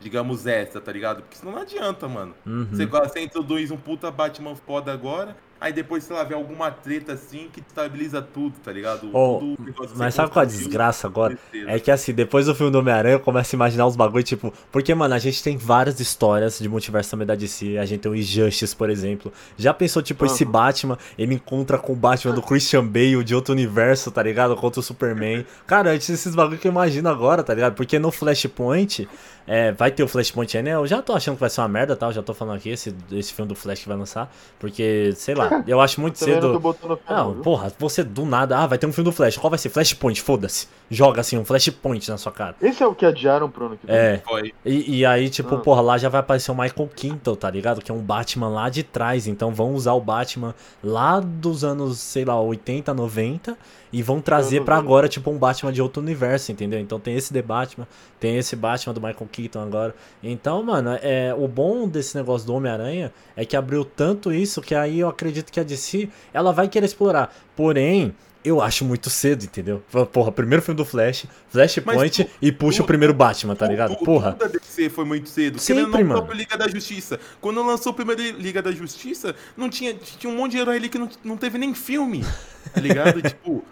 digamos, 0.00 0.46
essa, 0.46 0.80
tá 0.80 0.92
ligado? 0.92 1.22
Porque 1.22 1.36
senão 1.36 1.52
não 1.52 1.62
adianta, 1.62 2.06
mano. 2.06 2.34
Uhum. 2.44 2.66
Você, 2.70 2.86
você 2.86 3.20
introduz 3.20 3.70
um 3.70 3.76
puta 3.76 4.10
Batman 4.10 4.54
foda 4.54 4.92
agora, 4.92 5.36
aí 5.60 5.72
depois, 5.72 6.04
sei 6.04 6.14
lá, 6.14 6.24
vê 6.24 6.34
alguma 6.34 6.70
treta 6.70 7.12
assim 7.12 7.48
que 7.52 7.60
estabiliza 7.60 8.22
tudo, 8.22 8.54
tá 8.64 8.72
ligado? 8.72 9.10
Oh, 9.12 9.38
Tudo, 9.38 9.74
Mas 9.96 10.14
sabe 10.14 10.30
qual 10.30 10.42
a 10.42 10.46
construiu, 10.46 10.68
desgraça 10.68 11.06
agora? 11.06 11.38
É 11.66 11.78
que 11.80 11.90
assim, 11.90 12.12
depois 12.12 12.46
do 12.46 12.54
filme 12.54 12.70
do 12.72 12.78
Homem-Aranha, 12.78 13.14
eu 13.14 13.20
começo 13.20 13.54
a 13.54 13.56
imaginar 13.56 13.86
uns 13.86 13.96
bagulho, 13.96 14.22
tipo. 14.22 14.52
Porque, 14.70 14.94
mano, 14.94 15.14
a 15.14 15.18
gente 15.18 15.42
tem 15.42 15.56
várias 15.56 15.98
histórias 16.00 16.58
de 16.58 16.68
multiverso 16.68 17.10
também 17.10 17.26
da 17.26 17.34
DC. 17.34 17.78
A 17.78 17.84
gente 17.84 18.00
tem 18.00 18.10
o 18.10 18.14
Injustice, 18.14 18.74
por 18.74 18.90
exemplo. 18.90 19.32
Já 19.56 19.74
pensou, 19.74 20.02
tipo, 20.02 20.24
esse 20.26 20.44
Aham. 20.44 20.52
Batman, 20.52 20.98
ele 21.18 21.34
encontra 21.34 21.78
com 21.78 21.92
o 21.92 21.96
Batman 21.96 22.34
do 22.34 22.42
Christian 22.42 22.86
Bale 22.86 23.24
de 23.24 23.34
outro 23.34 23.52
universo, 23.52 24.10
tá 24.10 24.22
ligado? 24.22 24.54
Contra 24.56 24.80
o 24.80 24.82
Superman. 24.82 25.44
Cara, 25.66 25.90
antes 25.90 26.08
esses 26.08 26.34
bagulho 26.34 26.58
que 26.58 26.68
eu 26.68 26.72
imagino 26.72 27.08
agora, 27.08 27.42
tá 27.42 27.54
ligado? 27.54 27.74
Porque 27.74 27.98
no 27.98 28.10
Flashpoint. 28.10 29.08
É, 29.50 29.72
vai 29.72 29.90
ter 29.90 30.02
o 30.02 30.08
Flashpoint 30.08 30.58
aí, 30.58 30.62
né? 30.62 30.74
Eu 30.74 30.86
já 30.86 31.00
tô 31.00 31.14
achando 31.14 31.36
que 31.36 31.40
vai 31.40 31.48
ser 31.48 31.62
uma 31.62 31.68
merda, 31.68 31.96
tá? 31.96 32.06
Eu 32.08 32.12
já 32.12 32.22
tô 32.22 32.34
falando 32.34 32.58
aqui, 32.58 32.68
esse, 32.68 32.94
esse 33.10 33.32
filme 33.32 33.48
do 33.48 33.54
Flash 33.54 33.80
que 33.80 33.88
vai 33.88 33.96
lançar. 33.96 34.30
Porque, 34.58 35.14
sei 35.16 35.34
lá, 35.34 35.47
eu 35.66 35.80
acho 35.80 36.00
muito 36.00 36.20
não 36.20 36.26
cedo. 36.26 36.76
Não, 37.08 37.34
porra, 37.42 37.72
você 37.78 38.02
do 38.02 38.24
nada. 38.24 38.58
Ah, 38.58 38.66
vai 38.66 38.78
ter 38.78 38.86
um 38.86 38.92
filme 38.92 39.10
do 39.10 39.12
Flash. 39.14 39.36
Qual 39.36 39.50
vai 39.50 39.58
ser? 39.58 39.68
Flashpoint, 39.68 40.20
foda-se. 40.20 40.68
Joga 40.90 41.20
assim, 41.20 41.36
um 41.38 41.44
Flashpoint 41.44 42.08
na 42.10 42.16
sua 42.16 42.32
cara. 42.32 42.56
Esse 42.62 42.82
é 42.82 42.86
o 42.86 42.94
que 42.94 43.04
adiaram 43.04 43.50
pro 43.50 43.66
ano 43.66 43.76
que 43.76 43.86
vem. 43.86 43.94
É. 43.96 44.22
Foi. 44.26 44.52
E, 44.64 44.98
e 44.98 45.06
aí, 45.06 45.28
tipo, 45.28 45.54
Ah. 45.54 45.58
porra, 45.58 45.80
lá 45.80 45.98
já 45.98 46.08
vai 46.08 46.20
aparecer 46.20 46.50
o 46.50 46.54
Michael 46.54 46.88
Keaton, 46.94 47.34
tá 47.34 47.50
ligado? 47.50 47.82
Que 47.82 47.90
é 47.90 47.94
um 47.94 48.00
Batman 48.00 48.48
lá 48.48 48.68
de 48.68 48.82
trás. 48.82 49.26
Então 49.26 49.52
vão 49.52 49.74
usar 49.74 49.92
o 49.92 50.00
Batman 50.00 50.54
lá 50.82 51.20
dos 51.20 51.64
anos, 51.64 51.98
sei 51.98 52.24
lá, 52.24 52.40
80, 52.40 52.94
90. 52.94 53.56
E 53.92 54.02
vão 54.02 54.20
trazer 54.20 54.62
pra 54.64 54.76
90. 54.76 54.86
agora, 54.86 55.08
tipo, 55.08 55.30
um 55.30 55.38
Batman 55.38 55.72
de 55.72 55.80
outro 55.80 56.02
universo, 56.02 56.52
entendeu? 56.52 56.78
Então 56.78 57.00
tem 57.00 57.16
esse 57.16 57.32
The 57.32 57.40
Batman, 57.42 57.86
tem 58.20 58.36
esse 58.36 58.54
Batman 58.54 58.92
do 58.94 59.00
Michael 59.00 59.28
Keaton 59.32 59.60
agora. 59.62 59.94
Então, 60.22 60.62
mano, 60.62 60.90
é, 61.02 61.34
o 61.36 61.48
bom 61.48 61.88
desse 61.88 62.16
negócio 62.16 62.46
do 62.46 62.54
Homem-Aranha 62.54 63.12
é 63.36 63.44
que 63.44 63.56
abriu 63.56 63.84
tanto 63.84 64.32
isso 64.32 64.60
que 64.60 64.74
aí 64.74 65.00
eu 65.00 65.08
acredito 65.08 65.50
que 65.50 65.58
a 65.58 65.62
DC, 65.62 66.08
ela 66.34 66.52
vai 66.52 66.68
querer 66.68 66.84
explorar. 66.86 67.34
Porém, 67.56 68.14
eu 68.44 68.62
acho 68.62 68.84
muito 68.84 69.10
cedo, 69.10 69.44
entendeu? 69.44 69.82
Porra, 70.12 70.30
primeiro 70.30 70.62
filme 70.62 70.76
do 70.76 70.84
Flash, 70.84 71.26
Flashpoint 71.50 72.24
tu- 72.24 72.30
e 72.40 72.52
puxa 72.52 72.78
tu- 72.78 72.84
o 72.84 72.86
primeiro 72.86 73.12
Batman, 73.12 73.54
tá 73.56 73.66
ligado? 73.66 73.96
Porra. 73.96 74.32
Tudo 74.32 74.52
da 74.52 74.58
DC 74.58 74.88
foi 74.88 75.04
muito 75.04 75.28
cedo. 75.28 75.58
Sempre, 75.58 76.04
não, 76.04 76.20
mano. 76.20 76.32
Liga 76.32 76.56
da 76.56 76.68
Justiça. 76.68 77.18
Quando 77.40 77.62
lançou 77.66 77.92
o 77.92 77.94
primeiro 77.94 78.22
Liga 78.38 78.62
da 78.62 78.70
Justiça, 78.70 79.34
não 79.56 79.68
tinha, 79.68 79.92
tinha 79.94 80.32
um 80.32 80.36
monte 80.36 80.52
de 80.52 80.58
herói 80.58 80.76
ali 80.76 80.88
que 80.88 80.98
não, 80.98 81.08
não 81.24 81.36
teve 81.36 81.58
nem 81.58 81.74
filme. 81.74 82.24
Tá 82.72 82.80
ligado? 82.80 83.20
tipo, 83.22 83.64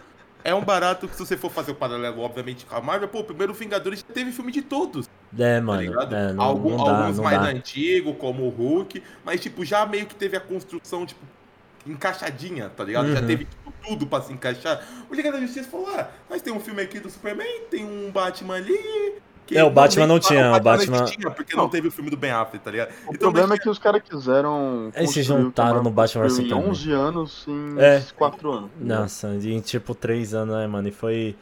é 0.51 0.55
um 0.55 0.65
barato 0.65 1.07
que 1.09 1.15
se 1.15 1.25
você 1.27 1.37
for 1.37 1.51
fazer 1.51 1.73
o 1.73 1.75
paralelo, 1.75 2.21
obviamente, 2.21 2.65
com 2.67 2.75
a 2.75 2.81
Marvel, 2.81 3.09
pô, 3.09 3.21
o 3.21 3.25
primeiro 3.25 3.53
Vingadores 3.53 4.01
já 4.01 4.15
teve 4.15 4.33
filme 4.33 4.53
de 4.53 4.63
todos. 4.63 5.09
É, 5.39 5.57
Tá 5.59 5.63
mano. 5.65 5.83
ligado? 5.83 6.15
é, 6.15 6.33
não, 6.33 6.45
Algum- 6.45 6.77
não 6.77 6.85
dá, 6.85 6.99
alguns 7.05 7.19
mais 7.19 7.41
antigos, 7.43 8.15
como 8.19 8.45
o 8.45 8.49
Hulk, 8.49 9.03
mas 9.25 9.41
tipo, 9.41 9.65
já 9.65 9.85
meio 9.85 10.07
que 10.07 10.15
teve 10.15 10.37
a 10.37 10.41
construção, 10.41 11.05
tipo, 11.05 11.21
encaixadinha, 11.87 12.69
tá 12.71 12.85
ligado? 12.85 13.13
Já 13.13 13.21
Uhum. 13.21 13.27
teve 13.27 13.45
tipo, 13.45 13.73
tudo 13.87 14.07
pra 14.07 14.21
se 14.21 14.33
encaixar. 14.33 14.85
O 15.09 15.15
Liga 15.15 15.31
da 15.31 15.41
Justiça 15.41 15.69
falou: 15.69 15.89
ah, 15.97 16.09
nós 16.29 16.43
tem 16.43 16.53
um 16.53 16.61
filme 16.61 16.83
aqui 16.83 16.99
do 16.99 17.11
Superman, 17.11 17.63
tem 17.71 17.85
um 17.85 18.11
Batman 18.11 18.55
ali. 18.57 19.15
Que 19.47 19.57
É, 19.57 19.63
o 19.65 19.71
Batman 19.71 20.07
não 20.07 20.19
tinha, 20.19 20.53
o 20.57 20.61
Batman- 20.61 20.99
não 20.99 21.05
tinha, 21.07 21.31
porque 21.31 21.55
não, 21.57 21.65
Não. 21.65 21.71
teve 21.71 21.89
o 21.89 21.91
filme 21.91 22.11
do 22.11 22.17
Ben 22.17 22.31
Affleck, 22.33 22.65
tá 22.65 22.71
ligado? 22.71 22.91
O 23.07 23.17
problema 23.17 23.55
é 23.55 23.59
que 23.59 23.69
os 23.69 23.79
caras 23.79 24.03
quiseram. 24.03 24.91
Eles 24.95 25.11
se 25.11 25.23
juntaram 25.23 25.83
no 25.83 25.91
Batman 25.91 26.25
vs 26.25 26.33
Superman. 26.37 26.65
Em 26.67 26.69
11 26.71 26.93
anos, 26.93 27.45
em 27.49 27.75
É. 27.81 28.03
4 28.17 28.51
anos. 28.53 28.71
Nossa, 28.81 29.29
em 29.29 29.61
tipo 29.61 29.95
três 29.95 30.35
anos, 30.35 30.55
né, 30.57 30.67
mano? 30.67 30.89
E 30.89 30.93
foi. 30.93 31.37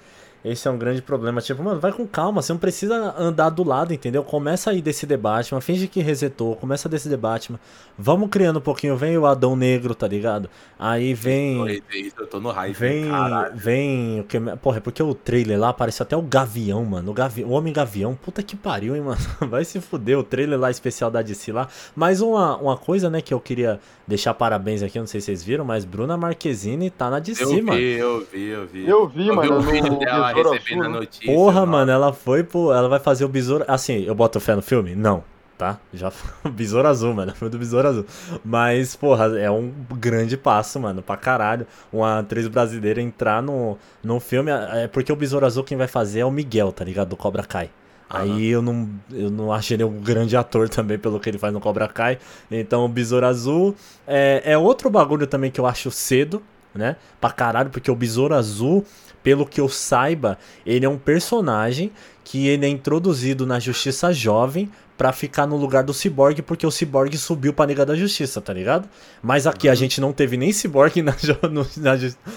Esse 0.44 0.68
é 0.68 0.70
um 0.70 0.76
grande 0.76 1.00
problema. 1.00 1.40
Tipo, 1.40 1.62
mano, 1.62 1.80
vai 1.80 1.92
com 1.92 2.06
calma. 2.06 2.42
Você 2.42 2.52
não 2.52 2.60
precisa 2.60 3.14
andar 3.18 3.48
do 3.50 3.64
lado, 3.64 3.94
entendeu? 3.94 4.22
Começa 4.22 4.70
aí 4.70 4.82
desse 4.82 5.06
debate, 5.06 5.54
finge 5.62 5.88
que 5.88 6.00
resetou. 6.00 6.54
Começa 6.56 6.88
desse 6.88 7.08
debate. 7.08 7.52
Vamos 7.98 8.28
criando 8.28 8.58
um 8.58 8.62
pouquinho. 8.62 8.96
Vem 8.96 9.16
o 9.16 9.24
Adão 9.26 9.56
Negro, 9.56 9.94
tá 9.94 10.06
ligado? 10.06 10.50
Aí 10.78 11.14
vem. 11.14 11.82
Eu 12.18 12.26
tô 12.26 12.40
no 12.40 12.50
hype, 12.50 12.74
Vem, 12.76 13.08
caralho. 13.08 13.56
vem, 13.56 14.20
o 14.20 14.24
que, 14.24 14.38
porra, 14.60 14.78
é 14.78 14.80
porque 14.80 15.02
o 15.02 15.14
trailer 15.14 15.58
lá 15.58 15.70
apareceu 15.70 16.04
até 16.04 16.16
o 16.16 16.22
Gavião, 16.22 16.84
mano, 16.84 17.10
o, 17.10 17.14
Gavi, 17.14 17.44
o 17.44 17.50
Homem 17.50 17.72
Gavião, 17.72 18.14
puta 18.14 18.42
que 18.42 18.56
pariu, 18.56 18.94
hein, 18.96 19.02
mano, 19.02 19.20
vai 19.48 19.64
se 19.64 19.80
fuder, 19.80 20.18
o 20.18 20.22
trailer 20.22 20.58
lá 20.58 20.70
especial 20.70 21.10
da 21.10 21.22
DC 21.22 21.52
lá, 21.52 21.68
mas 21.94 22.20
uma, 22.20 22.56
uma 22.56 22.76
coisa, 22.76 23.08
né, 23.08 23.20
que 23.20 23.32
eu 23.32 23.40
queria 23.40 23.80
deixar 24.06 24.34
parabéns 24.34 24.82
aqui, 24.82 24.98
eu 24.98 25.02
não 25.02 25.06
sei 25.06 25.20
se 25.20 25.26
vocês 25.26 25.42
viram, 25.42 25.64
mas 25.64 25.84
Bruna 25.84 26.16
Marquezine 26.16 26.90
tá 26.90 27.10
na 27.10 27.18
DC, 27.18 27.42
Eu 27.42 27.48
vi, 27.50 27.62
mano, 27.62 27.80
eu 27.80 28.26
vi, 28.30 28.48
eu 28.48 28.66
vi. 28.66 28.88
Eu 28.88 29.08
vi, 29.08 29.26
Eu 29.28 29.30
vi 29.30 29.32
mano, 29.32 29.56
o 29.56 29.60
vídeo 29.60 29.98
dela 29.98 30.32
recebendo 30.32 30.84
a 30.84 30.88
né? 30.88 30.98
notícia. 31.00 31.34
porra, 31.34 31.60
mano. 31.60 31.72
mano, 31.72 31.92
ela 31.92 32.12
foi 32.12 32.42
pro, 32.42 32.72
ela 32.72 32.88
vai 32.88 33.00
fazer 33.00 33.24
o 33.24 33.28
Besouro, 33.28 33.64
assim, 33.68 34.04
eu 34.04 34.14
boto 34.14 34.40
fé 34.40 34.54
no 34.54 34.62
filme? 34.62 34.94
Não. 34.94 35.24
Tá? 35.56 35.78
Já 35.92 36.10
Besouro 36.50 36.88
Azul, 36.88 37.14
mano. 37.14 37.32
Foi 37.32 37.48
do 37.48 37.56
Besouro 37.56 37.86
Azul. 37.86 38.04
Mas, 38.44 38.96
porra, 38.96 39.38
é 39.38 39.48
um 39.48 39.72
grande 39.92 40.36
passo, 40.36 40.80
mano, 40.80 41.00
pra 41.00 41.16
caralho. 41.16 41.64
Uma 41.92 42.18
atriz 42.18 42.48
brasileira 42.48 43.00
entrar 43.00 43.40
no, 43.40 43.78
no 44.02 44.18
filme. 44.18 44.50
É 44.50 44.88
porque 44.88 45.12
o 45.12 45.16
Besouro 45.16 45.46
Azul 45.46 45.62
quem 45.62 45.78
vai 45.78 45.86
fazer 45.86 46.20
é 46.20 46.24
o 46.24 46.30
Miguel, 46.30 46.72
tá 46.72 46.84
ligado? 46.84 47.10
Do 47.10 47.16
Cobra 47.16 47.44
Kai. 47.44 47.70
Aí 48.08 48.48
eu 48.48 48.62
não, 48.62 48.88
eu 49.10 49.30
não 49.30 49.52
acho 49.52 49.72
ele 49.74 49.82
um 49.82 50.00
grande 50.00 50.36
ator 50.36 50.68
também 50.68 50.98
pelo 50.98 51.18
que 51.18 51.28
ele 51.28 51.38
faz 51.38 51.52
no 51.52 51.60
Cobra 51.60 51.88
Kai. 51.88 52.18
Então 52.50 52.84
o 52.84 52.88
Besouro 52.88 53.26
Azul 53.26 53.74
é, 54.06 54.42
é 54.44 54.58
outro 54.58 54.88
bagulho 54.90 55.26
também 55.26 55.50
que 55.50 55.60
eu 55.60 55.66
acho 55.66 55.90
cedo. 55.90 56.42
né? 56.74 56.96
Pra 57.20 57.30
caralho, 57.30 57.70
porque 57.70 57.90
o 57.90 57.94
Besouro 57.94 58.34
Azul, 58.34 58.84
pelo 59.22 59.46
que 59.46 59.60
eu 59.60 59.68
saiba, 59.68 60.38
ele 60.66 60.84
é 60.84 60.88
um 60.88 60.98
personagem 60.98 61.92
que 62.24 62.46
ele 62.46 62.66
é 62.66 62.68
introduzido 62.68 63.46
na 63.46 63.60
Justiça 63.60 64.12
Jovem 64.12 64.70
pra 64.96 65.12
ficar 65.12 65.46
no 65.46 65.56
lugar 65.56 65.82
do 65.82 65.92
Cyborg, 65.92 66.40
porque 66.42 66.64
o 66.66 66.70
Cyborg 66.70 67.16
subiu 67.18 67.52
pra 67.52 67.66
Liga 67.66 67.84
da 67.84 67.96
Justiça, 67.96 68.40
tá 68.40 68.52
ligado? 68.52 68.88
Mas 69.22 69.46
aqui 69.46 69.68
a 69.68 69.74
gente 69.74 70.00
não 70.00 70.12
teve 70.12 70.36
nem 70.36 70.52
Cyborg 70.52 71.00
na, 71.02 71.12
jo- 71.12 71.36
no, 71.50 71.66
na, 71.78 71.92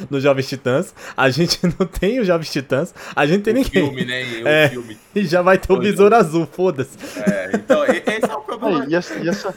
no 0.10 0.20
Jovens 0.20 0.48
Titãs, 0.50 0.94
a 1.16 1.30
gente 1.30 1.60
não 1.80 1.86
tem 1.86 2.20
o 2.20 2.26
Jovens 2.26 2.52
Titãs, 2.52 2.96
a 3.16 3.26
gente 3.28 3.44
tem 3.44 3.54
O 3.54 3.58
ninguém. 3.58 3.72
filme, 3.86 4.06
né? 4.06 4.24
E 4.24 4.48
É. 4.48 4.70
filme. 4.70 4.98
E 5.14 5.26
já 5.26 5.42
vai 5.42 5.58
ter 5.58 5.72
o 5.72 5.78
Besouro 5.78 6.16
Azul, 6.16 6.48
foda-se. 6.52 6.98
É, 7.30 7.52
então, 7.54 7.84
esse 7.86 8.26
é 8.32 8.36
o 8.36 8.42
problema. 8.42 8.84
Aí, 8.84 8.90
e 8.90 8.96
essa, 8.96 9.14
e 9.20 9.30
essa, 9.30 9.54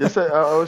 e 0.00 0.04
esse 0.04 0.18
é 0.18 0.24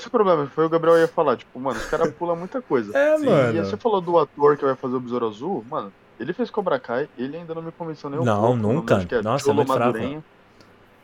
o 0.06 0.10
problema, 0.10 0.46
foi 0.54 0.64
o 0.64 0.68
Gabriel 0.68 0.98
ia 0.98 1.08
falar, 1.08 1.36
tipo, 1.36 1.58
mano, 1.60 1.78
os 1.78 1.86
caras 1.86 2.12
pulam 2.14 2.36
muita 2.36 2.60
coisa. 2.62 2.96
É, 2.96 3.18
Sim, 3.18 3.26
mano. 3.26 3.58
E 3.58 3.64
você 3.64 3.76
falou 3.76 4.00
do 4.00 4.18
ator 4.18 4.56
que 4.56 4.64
vai 4.64 4.74
fazer 4.76 4.94
o 4.96 5.00
Besouro 5.00 5.28
Azul, 5.28 5.64
mano, 5.70 5.92
ele 6.20 6.32
fez 6.32 6.48
Cobra 6.50 6.78
Kai, 6.78 7.08
ele 7.18 7.36
ainda 7.36 7.54
não 7.54 7.62
me 7.62 7.72
convenceu 7.72 8.08
nem 8.08 8.20
um 8.20 8.24
Não, 8.24 8.40
pouco. 8.40 8.56
nunca. 8.56 9.04
que 9.04 9.20
Nossa, 9.22 9.50
é 9.50 9.52
muito 9.52 9.72
fraco. 9.72 9.98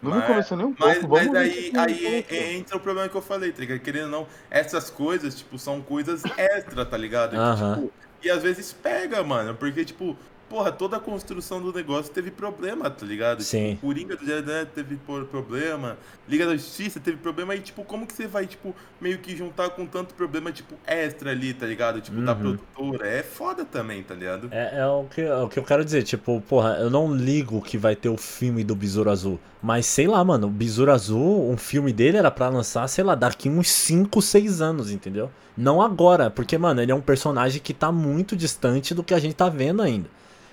Não 0.01 0.11
Mas- 0.13 0.21
me 0.21 0.27
convenceu 0.27 0.57
nem 0.57 0.67
um 0.67 0.75
Mas, 0.79 0.99
pouco. 0.99 1.15
mas 1.17 1.35
aí, 1.35 1.73
aí 1.77 2.55
entra 2.57 2.77
o 2.77 2.81
problema 2.81 3.09
que 3.09 3.17
eu 3.17 3.23
falei, 3.23 3.51
tá 3.51 3.59
ligado? 3.61 3.81
Querendo 3.81 4.05
ou 4.05 4.11
não, 4.11 4.27
essas 4.51 4.91
coisas, 4.91 5.35
tipo, 5.35 5.59
são 5.59 5.81
coisas 5.81 6.23
extra, 6.37 6.85
tá 6.87 6.97
ligado? 6.97 7.31
Que, 7.31 7.37
Aham. 7.37 7.75
tipo, 7.75 7.93
e 8.23 8.31
às 8.31 8.43
vezes 8.43 8.73
pega, 8.73 9.23
mano, 9.25 9.55
porque, 9.57 9.85
tipo, 9.85 10.17
porra, 10.49 10.73
toda 10.73 10.97
a 10.97 11.01
construção 11.01 11.61
do 11.61 11.73
negócio 11.73 12.13
teve 12.13 12.31
problema, 12.31 12.89
tá 12.89 13.05
ligado? 13.05 13.43
Sim. 13.43 13.71
Tipo, 13.75 13.87
Coringa 13.87 14.17
do 14.17 14.27
Jardim 14.27 14.71
teve 14.75 14.97
problema, 15.31 15.97
Liga 16.29 16.47
da 16.47 16.57
Justiça 16.57 16.99
teve 17.01 17.17
problema, 17.19 17.55
e, 17.55 17.61
tipo, 17.61 17.85
como 17.85 18.07
que 18.07 18.13
você 18.13 18.27
vai, 18.27 18.47
tipo, 18.47 18.75
meio 19.01 19.19
que 19.19 19.37
juntar 19.37 19.71
com 19.71 19.87
tanto 19.87 20.15
problema, 20.15 20.51
tipo, 20.53 20.75
extra 20.87 21.31
ali, 21.31 21.53
tá 21.55 21.67
ligado? 21.67 22.01
Tipo, 22.01 22.21
da 22.23 22.33
Uhum. 22.33 22.39
produtora. 22.39 23.07
É 23.09 23.23
foda 23.23 23.65
também, 23.65 24.03
tá 24.03 24.15
ligado? 24.15 24.49
É, 24.51 24.79
é 24.81 24.87
o, 24.87 25.05
que, 25.05 25.21
é 25.21 25.37
o 25.37 25.49
que 25.49 25.59
eu 25.59 25.65
quero 25.65 25.85
dizer, 25.85 26.03
tipo, 26.03 26.41
porra, 26.49 26.77
eu 26.81 26.91
não 26.91 27.15
ligo 27.15 27.61
que 27.63 27.77
vai 27.79 27.95
ter 27.95 28.09
o 28.09 28.17
filme 28.17 28.65
do 28.65 28.75
Besouro 28.75 29.11
Azul. 29.11 29.39
Mas 29.63 29.87
sei 29.87 30.07
lá, 30.07 30.23
mano, 30.25 30.47
o 30.47 30.51
Besouro 30.51 30.93
Azul, 30.93 31.51
um 31.51 31.57
filme 31.57 31.93
dele 31.93 32.17
era 32.17 32.31
pra 32.31 32.49
lançar, 32.49 32.87
sei 32.89 33.03
lá, 33.05 33.15
daqui 33.15 33.49
uns 33.49 33.69
5, 33.71 34.23
6 34.23 34.61
anos, 34.61 34.91
entendeu? 34.91 35.31
Não 35.57 35.83
agora, 35.83 36.31
porque, 36.31 36.57
mano, 36.57 36.81
ele 36.81 36.93
é 36.93 36.95
um 36.95 37.01
personagem 37.01 37.61
que 37.61 37.75
tá 37.75 37.91
muito 37.91 38.37
distante 38.37 38.95
do 38.95 39.03
que 39.03 39.13
a 39.13 39.19
gente 39.19 39.35
tá 39.35 39.49
vendo 39.49 39.83
ainda. 39.83 40.09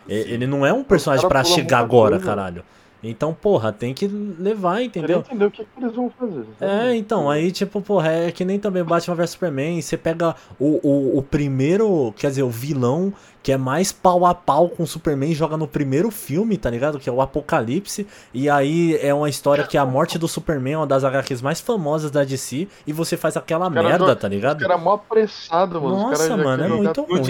E- 0.08 0.14
Ele 0.14 0.46
não 0.48 0.66
é 0.66 0.72
um 0.74 0.84
personagem 0.84 1.22
cara 1.24 1.34
pra 1.34 1.44
pula 1.44 1.56
chegar 1.56 1.80
agora, 1.80 2.12
coisa. 2.16 2.26
caralho. 2.26 2.64
Então, 3.04 3.36
porra, 3.40 3.72
tem 3.72 3.94
que 3.94 4.08
levar, 4.08 4.78
Queria 4.78 4.86
entendeu? 4.88 5.20
entender 5.20 5.46
o 5.46 5.52
que, 5.52 5.64
que 5.64 5.70
eles 5.80 5.96
vão 5.96 6.10
fazer. 6.10 6.44
É, 6.60 6.96
então, 6.96 7.30
aí, 7.30 7.52
tipo, 7.52 7.80
porra, 7.80 8.10
é 8.12 8.32
que 8.32 8.44
nem 8.44 8.58
também 8.58 8.84
Batman 8.84 9.14
vs 9.16 9.30
Superman. 9.30 9.80
Você 9.80 9.96
pega 9.96 10.36
o, 10.60 10.80
o, 10.82 11.18
o 11.20 11.22
primeiro, 11.22 12.12
quer 12.18 12.30
dizer, 12.30 12.42
o 12.42 12.50
vilão 12.50 13.14
que 13.46 13.52
é 13.52 13.58
mais 13.58 13.92
pau 13.92 14.26
a 14.26 14.34
pau 14.34 14.68
com 14.70 14.82
o 14.82 14.88
Superman 14.88 15.30
e 15.30 15.36
joga 15.36 15.56
no 15.56 15.68
primeiro 15.68 16.10
filme, 16.10 16.58
tá 16.58 16.68
ligado? 16.68 16.98
Que 16.98 17.08
é 17.08 17.12
o 17.12 17.22
Apocalipse. 17.22 18.08
E 18.34 18.50
aí 18.50 18.98
é 19.00 19.14
uma 19.14 19.30
história 19.30 19.64
que 19.68 19.78
a 19.78 19.86
morte 19.86 20.18
do 20.18 20.28
Superman 20.28 20.74
é 20.74 20.78
uma 20.78 20.88
das 20.88 21.04
HQs 21.04 21.44
mais 21.44 21.62
famosas 21.62 22.10
da 22.10 22.24
DC. 22.24 22.68
E 22.88 22.92
você 22.92 23.16
faz 23.16 23.38
aquela 23.38 23.70
merda, 23.70 24.00
joga- 24.00 24.16
tá 24.16 24.28
Os 24.28 24.34
ligado? 24.34 24.60
caras 24.62 24.82
mó 24.82 24.94
apressado, 24.94 25.80
mano. 25.80 25.96
Os 25.96 26.02
Nossa, 26.02 26.36
mano, 26.38 26.64
é 26.64 26.68
muito 26.68 27.02
Não 27.02 27.08
ruim. 27.08 27.22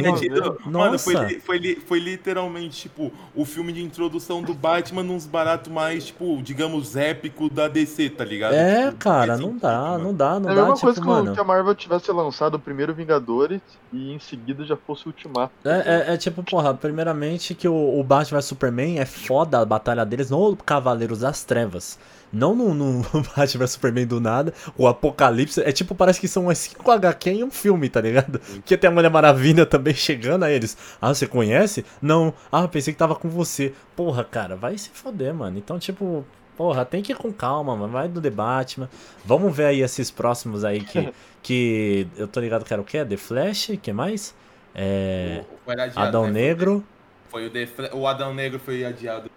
Mano, 0.65 0.97
foi, 0.99 1.13
Nossa. 1.15 1.39
foi, 1.41 1.57
li- 1.57 1.75
foi 1.85 1.99
literalmente, 1.99 2.83
tipo, 2.83 3.11
o 3.35 3.43
filme 3.43 3.73
de 3.73 3.83
introdução 3.83 4.41
do 4.41 4.53
Batman 4.53 5.03
nos 5.03 5.25
baratos 5.25 5.69
mais, 5.69 6.05
tipo, 6.05 6.41
digamos, 6.41 6.95
épico 6.95 7.49
da 7.49 7.67
DC, 7.67 8.09
tá 8.11 8.23
ligado? 8.23 8.53
É, 8.53 8.85
Tipo, 8.85 8.97
cara, 8.99 9.35
não 9.37 9.47
sentido, 9.47 9.59
dá, 9.59 9.81
mano. 9.81 10.03
não 10.05 10.13
dá, 10.13 10.39
não 10.39 10.49
É 10.49 10.53
a 10.53 10.55
dá, 10.55 10.61
mesma 10.61 10.75
tipo, 10.75 10.85
coisa 10.85 11.01
que, 11.01 11.07
mano. 11.07 11.33
que 11.33 11.39
a 11.39 11.43
Marvel 11.43 11.75
tivesse 11.75 12.09
lançado 12.11 12.55
o 12.55 12.59
primeiro 12.59 12.93
Vingadores 12.93 13.59
e 13.91 14.13
em 14.13 14.19
seguida 14.19 14.63
já 14.63 14.77
fosse 14.77 15.05
o 15.05 15.07
Ultimato. 15.07 15.51
É, 15.65 15.69
é- 15.69 16.04
é 16.13 16.17
tipo, 16.17 16.43
porra, 16.43 16.73
primeiramente 16.73 17.53
que 17.53 17.67
o, 17.67 17.99
o 17.99 18.03
Batman 18.03 18.39
vs 18.39 18.45
Superman 18.45 18.99
é 18.99 19.05
foda 19.05 19.59
a 19.59 19.65
batalha 19.65 20.05
deles 20.05 20.29
no 20.29 20.55
Cavaleiros 20.55 21.19
das 21.19 21.43
Trevas. 21.43 21.97
Não 22.31 22.55
no, 22.55 22.73
no 22.73 23.01
Batman 23.35 23.59
vs 23.59 23.71
Superman 23.71 24.05
do 24.05 24.19
nada, 24.19 24.53
o 24.77 24.87
Apocalipse. 24.87 25.61
É 25.61 25.71
tipo, 25.71 25.95
parece 25.95 26.19
que 26.19 26.27
são 26.27 26.43
umas 26.43 26.57
5 26.57 26.91
HQ 26.91 27.29
em 27.29 27.43
um 27.43 27.51
filme, 27.51 27.89
tá 27.89 28.01
ligado? 28.01 28.39
Que 28.65 28.77
tem 28.77 28.89
a 28.89 28.91
Mulher 28.91 29.09
Maravilha 29.09 29.65
também 29.65 29.93
chegando 29.93 30.43
a 30.43 30.51
eles. 30.51 30.77
Ah, 31.01 31.13
você 31.13 31.27
conhece? 31.27 31.85
Não. 32.01 32.33
Ah, 32.51 32.67
pensei 32.67 32.93
que 32.93 32.99
tava 32.99 33.15
com 33.15 33.29
você. 33.29 33.73
Porra, 33.95 34.23
cara, 34.23 34.55
vai 34.55 34.77
se 34.77 34.89
foder, 34.89 35.33
mano. 35.33 35.57
Então, 35.57 35.79
tipo. 35.79 36.25
Porra, 36.57 36.85
tem 36.85 37.03
que 37.03 37.11
ir 37.11 37.15
com 37.15 37.33
calma, 37.33 37.75
mano. 37.75 37.91
Vai 37.91 38.07
do 38.07 38.21
debate, 38.21 38.79
mano. 38.79 38.91
Vamos 39.25 39.55
ver 39.55 39.65
aí 39.65 39.81
esses 39.81 40.09
próximos 40.09 40.63
aí 40.63 40.81
que. 40.81 41.13
que 41.41 42.07
eu 42.17 42.27
tô 42.27 42.39
ligado 42.39 42.65
que 42.65 42.73
era 42.73 42.81
o 42.81 42.85
quê? 42.85 43.05
The 43.05 43.17
Flash? 43.17 43.71
que 43.81 43.93
mais? 43.93 44.33
É. 44.75 45.41
O- 45.49 45.55
foi 45.65 45.73
adiado, 45.73 45.99
Adão 46.07 46.25
né? 46.25 46.31
Negro. 46.31 46.83
Foi 47.29 47.47
o, 47.47 47.97
o 47.97 48.07
Adão 48.07 48.33
Negro 48.33 48.59
foi 48.59 48.83
adiado. 48.85 49.29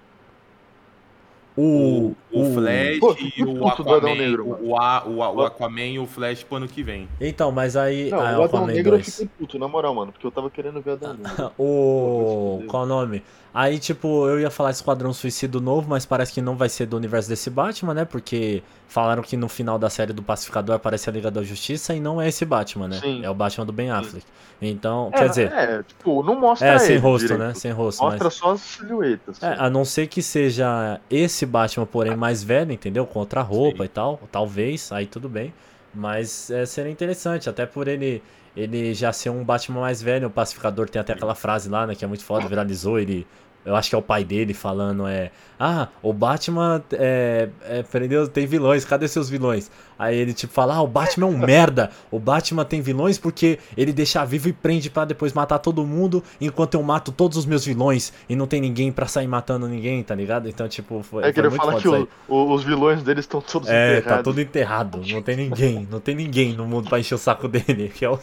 O, 1.60 2.14
O, 2.30 2.40
o 2.40 2.54
Flash 2.54 2.98
Pô, 3.00 3.16
e 3.36 3.42
o 3.42 3.58
puto 3.58 3.82
do 3.82 3.92
Adão 3.92 4.10
Aquaman. 4.12 4.14
Negro, 4.14 4.44
o, 4.46 4.68
o, 4.68 4.80
A- 4.80 5.02
o, 5.04 5.22
A- 5.24 5.30
o 5.32 5.40
Aquaman 5.44 5.86
e 5.86 5.98
o 5.98 6.06
Flash 6.06 6.44
pro 6.44 6.58
ano 6.58 6.68
que 6.68 6.84
vem. 6.84 7.08
Então, 7.20 7.50
mas 7.50 7.74
aí. 7.76 8.10
Não, 8.10 8.18
ah, 8.20 8.22
o 8.22 8.26
Adão 8.26 8.44
Aquaman 8.44 8.66
Negro 8.68 8.92
eu 8.94 8.98
2. 8.98 9.06
fiquei 9.10 9.28
puto, 9.38 9.58
na 9.58 9.66
moral, 9.66 9.92
mano, 9.92 10.12
porque 10.12 10.24
eu 10.24 10.30
tava 10.30 10.48
querendo 10.50 10.80
ver 10.80 10.92
Adão 10.92 11.14
Negro. 11.14 11.50
O. 11.58 12.62
Qual 12.68 12.84
o 12.84 12.86
nome? 12.86 13.24
Aí, 13.52 13.78
tipo, 13.80 14.28
eu 14.28 14.38
ia 14.38 14.50
falar 14.50 14.70
Esquadrão 14.70 15.12
Suicida 15.12 15.58
novo, 15.58 15.88
mas 15.88 16.06
parece 16.06 16.32
que 16.32 16.40
não 16.40 16.54
vai 16.56 16.68
ser 16.68 16.86
do 16.86 16.96
universo 16.96 17.28
desse 17.28 17.50
Batman, 17.50 17.92
né? 17.94 18.04
Porque 18.04 18.62
falaram 18.88 19.22
que 19.22 19.36
no 19.36 19.48
final 19.48 19.78
da 19.78 19.88
série 19.90 20.12
do 20.12 20.22
Pacificador 20.22 20.74
aparece 20.74 21.08
a 21.08 21.12
Liga 21.12 21.30
da 21.30 21.42
Justiça 21.42 21.94
e 21.94 22.00
não 22.00 22.20
é 22.20 22.28
esse 22.28 22.44
Batman, 22.44 22.88
né? 22.88 22.98
Sim. 23.00 23.24
É 23.24 23.30
o 23.30 23.34
Batman 23.34 23.66
do 23.66 23.72
Ben 23.72 23.90
Affleck. 23.90 24.24
Então, 24.60 25.10
É, 25.12 25.18
quer 25.18 25.28
dizer, 25.28 25.52
É, 25.52 25.82
tipo, 25.84 26.22
não 26.24 26.40
mostra 26.40 26.66
é, 26.66 26.78
sem 26.80 26.96
rosto, 26.96 27.28
direito. 27.28 27.46
né? 27.48 27.54
Sem 27.54 27.70
rosto. 27.70 28.02
mas- 28.02 28.12
Mostra 28.14 28.30
só 28.30 28.52
as 28.52 28.60
silhuetas. 28.62 29.40
É, 29.42 29.54
a 29.58 29.70
não 29.70 29.84
ser 29.84 30.08
que 30.08 30.20
seja 30.22 31.00
esse 31.08 31.46
Batman, 31.46 31.86
porém 31.86 32.16
mais 32.16 32.42
velho, 32.42 32.72
entendeu? 32.72 33.06
Com 33.06 33.20
outra 33.20 33.40
roupa 33.42 33.78
Sim. 33.78 33.84
e 33.84 33.88
tal. 33.88 34.20
Talvez, 34.32 34.90
aí 34.90 35.06
tudo 35.06 35.28
bem. 35.28 35.52
Mas 35.94 36.50
é, 36.50 36.66
seria 36.66 36.90
interessante, 36.90 37.48
até 37.48 37.66
por 37.66 37.88
ele 37.88 38.22
ele 38.56 38.92
já 38.92 39.12
ser 39.12 39.30
um 39.30 39.44
Batman 39.44 39.80
mais 39.82 40.02
velho. 40.02 40.26
O 40.26 40.30
Pacificador 40.30 40.88
tem 40.88 40.98
até 41.00 41.12
aquela 41.12 41.34
frase 41.36 41.68
lá, 41.68 41.86
né? 41.86 41.94
Que 41.94 42.04
é 42.04 42.08
muito 42.08 42.24
foda, 42.24 42.48
viralizou. 42.48 42.98
Ele. 42.98 43.24
Eu 43.64 43.76
acho 43.76 43.90
que 43.90 43.94
é 43.94 43.98
o 43.98 44.02
pai 44.02 44.24
dele 44.24 44.54
falando, 44.54 45.06
é. 45.06 45.30
Ah, 45.58 45.88
o 46.02 46.12
Batman 46.12 46.82
é, 46.92 47.48
é, 47.62 47.82
prendeu, 47.82 48.28
tem 48.28 48.46
vilões, 48.46 48.84
cadê 48.84 49.06
seus 49.08 49.28
vilões? 49.28 49.70
Aí 49.98 50.16
ele 50.16 50.32
tipo 50.32 50.52
fala, 50.52 50.76
ah, 50.76 50.82
o 50.82 50.86
Batman 50.86 51.26
é 51.26 51.30
um 51.30 51.36
merda. 51.38 51.90
O 52.10 52.18
Batman 52.20 52.64
tem 52.64 52.80
vilões 52.80 53.18
porque 53.18 53.58
ele 53.76 53.92
deixa 53.92 54.24
vivo 54.24 54.48
e 54.48 54.52
prende 54.52 54.88
pra 54.88 55.04
depois 55.04 55.32
matar 55.32 55.58
todo 55.58 55.84
mundo, 55.84 56.22
enquanto 56.40 56.74
eu 56.74 56.82
mato 56.82 57.10
todos 57.10 57.36
os 57.36 57.44
meus 57.44 57.64
vilões 57.64 58.12
e 58.28 58.36
não 58.36 58.46
tem 58.46 58.60
ninguém 58.60 58.92
pra 58.92 59.06
sair 59.06 59.26
matando 59.26 59.66
ninguém, 59.66 60.02
tá 60.02 60.14
ligado? 60.14 60.48
Então, 60.48 60.68
tipo, 60.68 61.02
foi, 61.02 61.24
É 61.24 61.32
que 61.32 61.40
foi 61.40 61.48
ele 61.50 61.56
fala 61.56 61.80
que 61.80 61.88
o- 61.88 62.08
o- 62.28 62.52
os 62.54 62.62
vilões 62.62 63.02
deles 63.02 63.24
estão 63.24 63.40
todos 63.40 63.68
É, 63.68 63.98
enterrados. 63.98 64.16
tá 64.18 64.22
tudo 64.22 64.40
enterrado. 64.40 65.00
Não 65.06 65.22
tem 65.22 65.36
ninguém. 65.36 65.88
Não 65.90 65.98
tem 66.00 66.14
ninguém 66.14 66.52
no 66.54 66.64
mundo 66.66 66.88
pra 66.88 67.00
encher 67.00 67.14
o 67.14 67.18
saco 67.18 67.48
dele. 67.48 67.90
Que 67.94 68.04
é 68.04 68.10
o, 68.10 68.18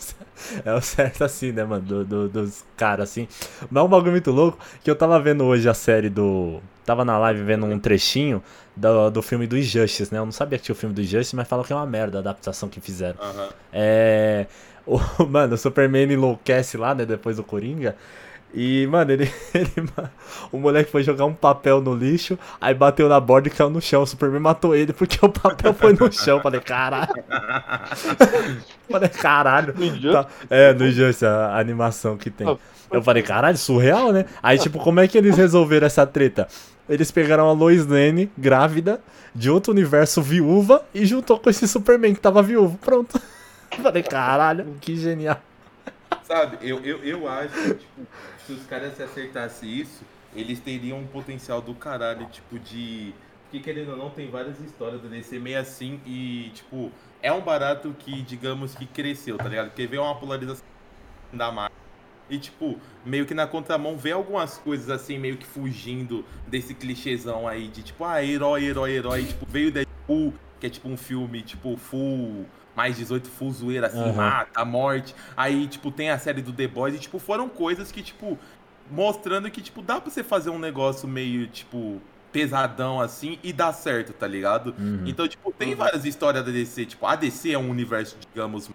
é 0.63 0.73
o 0.73 0.81
certo 0.81 1.23
assim, 1.23 1.51
né, 1.51 1.63
mano? 1.65 1.83
do- 1.85 2.05
do- 2.05 2.29
dos 2.29 2.63
caras 2.77 3.09
assim. 3.09 3.27
Mas 3.69 3.81
é 3.81 3.85
um 3.85 3.89
bagulho 3.89 4.11
muito 4.11 4.31
louco 4.31 4.57
que 4.83 4.89
eu 4.89 4.95
tava 4.95 5.19
vendo 5.19 5.43
hoje 5.43 5.67
a 5.67 5.73
série 5.73 6.09
do. 6.09 6.61
Tava 6.85 7.03
na 7.03 7.17
live 7.17 7.41
vendo 7.43 7.65
um 7.65 7.79
trechinho 7.79 8.43
do, 8.75 9.09
do 9.09 9.21
filme 9.21 9.47
do 9.47 9.57
Injustice, 9.57 10.13
né? 10.13 10.19
Eu 10.19 10.25
não 10.25 10.31
sabia 10.31 10.59
que 10.59 10.65
tinha 10.65 10.73
o 10.73 10.77
filme 10.77 10.93
do 10.93 11.01
Injustice, 11.01 11.35
mas 11.35 11.47
falam 11.47 11.65
que 11.65 11.73
é 11.73 11.75
uma 11.75 11.85
merda 11.85 12.19
a 12.19 12.21
adaptação 12.21 12.69
que 12.69 12.79
fizeram. 12.79 13.17
É. 13.73 14.45
O, 14.87 14.99
mano, 15.25 15.55
o 15.55 15.57
Superman 15.57 16.11
enlouquece 16.11 16.77
lá, 16.77 16.93
né? 16.93 17.07
Depois 17.07 17.37
do 17.37 17.43
Coringa. 17.43 17.95
E, 18.53 18.85
mano, 18.85 19.11
ele, 19.11 19.33
ele. 19.51 19.71
O 20.51 20.59
moleque 20.59 20.91
foi 20.91 21.01
jogar 21.01 21.25
um 21.25 21.33
papel 21.33 21.81
no 21.81 21.95
lixo, 21.95 22.37
aí 22.61 22.73
bateu 22.75 23.09
na 23.09 23.19
borda 23.19 23.47
e 23.47 23.51
caiu 23.51 23.71
no 23.71 23.81
chão. 23.81 24.03
O 24.03 24.05
Superman 24.05 24.39
matou 24.41 24.75
ele 24.75 24.93
porque 24.93 25.17
o 25.25 25.29
papel 25.29 25.73
foi 25.73 25.93
no 25.93 26.11
chão. 26.11 26.39
Falei, 26.39 26.61
caralho. 26.61 27.15
Falei, 28.89 29.09
caralho. 29.09 29.73
No? 29.75 30.11
Tá- 30.11 30.27
É, 30.49 30.73
no 30.73 30.85
Injustice, 30.87 31.25
a, 31.25 31.57
animação 31.57 32.15
que 32.15 32.29
tem. 32.29 32.47
Ah, 32.47 32.55
Eu 32.91 33.01
falei, 33.01 33.23
caralho, 33.23 33.57
surreal, 33.57 34.11
né? 34.13 34.25
Aí, 34.41 34.57
tipo, 34.59 34.79
como 34.79 34.99
é 34.99 35.07
que 35.07 35.17
eles 35.17 35.35
resolveram 35.35 35.87
essa 35.87 36.05
treta? 36.05 36.47
Eles 36.87 37.11
pegaram 37.11 37.49
a 37.49 37.51
Lois 37.51 37.85
Lane, 37.85 38.31
grávida, 38.37 39.01
de 39.33 39.49
outro 39.49 39.71
universo, 39.71 40.21
viúva, 40.21 40.85
e 40.93 41.05
juntou 41.05 41.39
com 41.39 41.49
esse 41.49 41.67
Superman 41.67 42.13
que 42.13 42.19
tava 42.19 42.43
viúvo. 42.43 42.77
Pronto. 42.77 43.19
Falei, 43.81 44.03
caralho, 44.03 44.77
que 44.79 44.95
genial. 44.95 45.41
Sabe, 46.23 46.57
eu, 46.61 46.79
eu, 46.83 47.03
eu 47.03 47.27
acho 47.27 47.53
que, 47.53 47.73
tipo, 47.75 48.07
se 48.45 48.53
os 48.53 48.65
caras 48.65 48.95
se 48.95 49.03
acertassem 49.03 49.69
isso, 49.69 50.03
eles 50.35 50.59
teriam 50.59 50.99
um 50.99 51.07
potencial 51.07 51.61
do 51.61 51.73
caralho, 51.73 52.25
tipo, 52.27 52.59
de. 52.59 53.13
Porque 53.43 53.59
querendo 53.59 53.91
ou 53.91 53.97
não, 53.97 54.09
tem 54.09 54.29
várias 54.29 54.59
histórias 54.59 55.01
do 55.01 55.07
DC 55.07 55.39
meio 55.39 55.59
assim 55.59 55.99
e, 56.05 56.51
tipo, 56.53 56.91
é 57.21 57.31
um 57.31 57.41
barato 57.41 57.95
que, 57.99 58.21
digamos, 58.21 58.75
que 58.75 58.85
cresceu, 58.85 59.37
tá 59.37 59.47
ligado? 59.47 59.67
Porque 59.67 59.87
veio 59.87 60.03
uma 60.03 60.15
polarização 60.15 60.65
da 61.31 61.51
marca. 61.51 61.84
E, 62.29 62.37
tipo, 62.39 62.79
meio 63.05 63.25
que 63.25 63.33
na 63.33 63.45
contramão 63.45 63.97
vê 63.97 64.11
algumas 64.11 64.57
coisas 64.57 64.89
assim, 64.89 65.19
meio 65.19 65.37
que 65.37 65.45
fugindo 65.45 66.25
desse 66.47 66.73
clichêzão 66.73 67.47
aí 67.47 67.67
de 67.67 67.83
tipo, 67.83 68.03
ah, 68.03 68.23
herói, 68.23 68.63
herói, 68.63 68.91
herói. 68.93 69.23
Tipo, 69.23 69.45
veio 69.47 69.71
Deadpool, 69.71 70.33
que 70.59 70.67
é 70.67 70.69
tipo 70.69 70.89
um 70.89 70.97
filme, 70.97 71.41
tipo, 71.41 71.77
full 71.77 72.45
mais 72.75 72.97
18 72.97 73.29
full 73.29 73.51
zoeira, 73.51 73.87
assim, 73.87 73.99
Aham. 73.99 74.13
mata, 74.13 74.65
morte. 74.65 75.15
Aí, 75.37 75.67
tipo, 75.67 75.91
tem 75.91 76.09
a 76.09 76.19
série 76.19 76.41
do 76.41 76.51
The 76.51 76.67
Boys 76.67 76.95
e, 76.95 76.99
tipo, 76.99 77.19
foram 77.19 77.47
coisas 77.47 77.91
que, 77.91 78.03
tipo, 78.03 78.37
mostrando 78.91 79.49
que, 79.49 79.61
tipo, 79.61 79.81
dá 79.81 80.01
pra 80.01 80.11
você 80.11 80.23
fazer 80.23 80.49
um 80.49 80.59
negócio 80.59 81.07
meio, 81.07 81.47
tipo, 81.47 82.01
pesadão 82.35 82.99
assim 82.99 83.39
e 83.41 83.53
dar 83.53 83.71
certo, 83.71 84.11
tá 84.11 84.27
ligado? 84.27 84.75
Uhum. 84.77 85.03
Então, 85.05 85.25
tipo, 85.25 85.53
tem 85.53 85.73
várias 85.73 86.03
histórias 86.03 86.43
da 86.43 86.51
DC. 86.51 86.85
Tipo, 86.85 87.05
a 87.05 87.15
DC 87.15 87.51
é 87.51 87.57
um 87.57 87.69
universo, 87.69 88.17
digamos, 88.19 88.69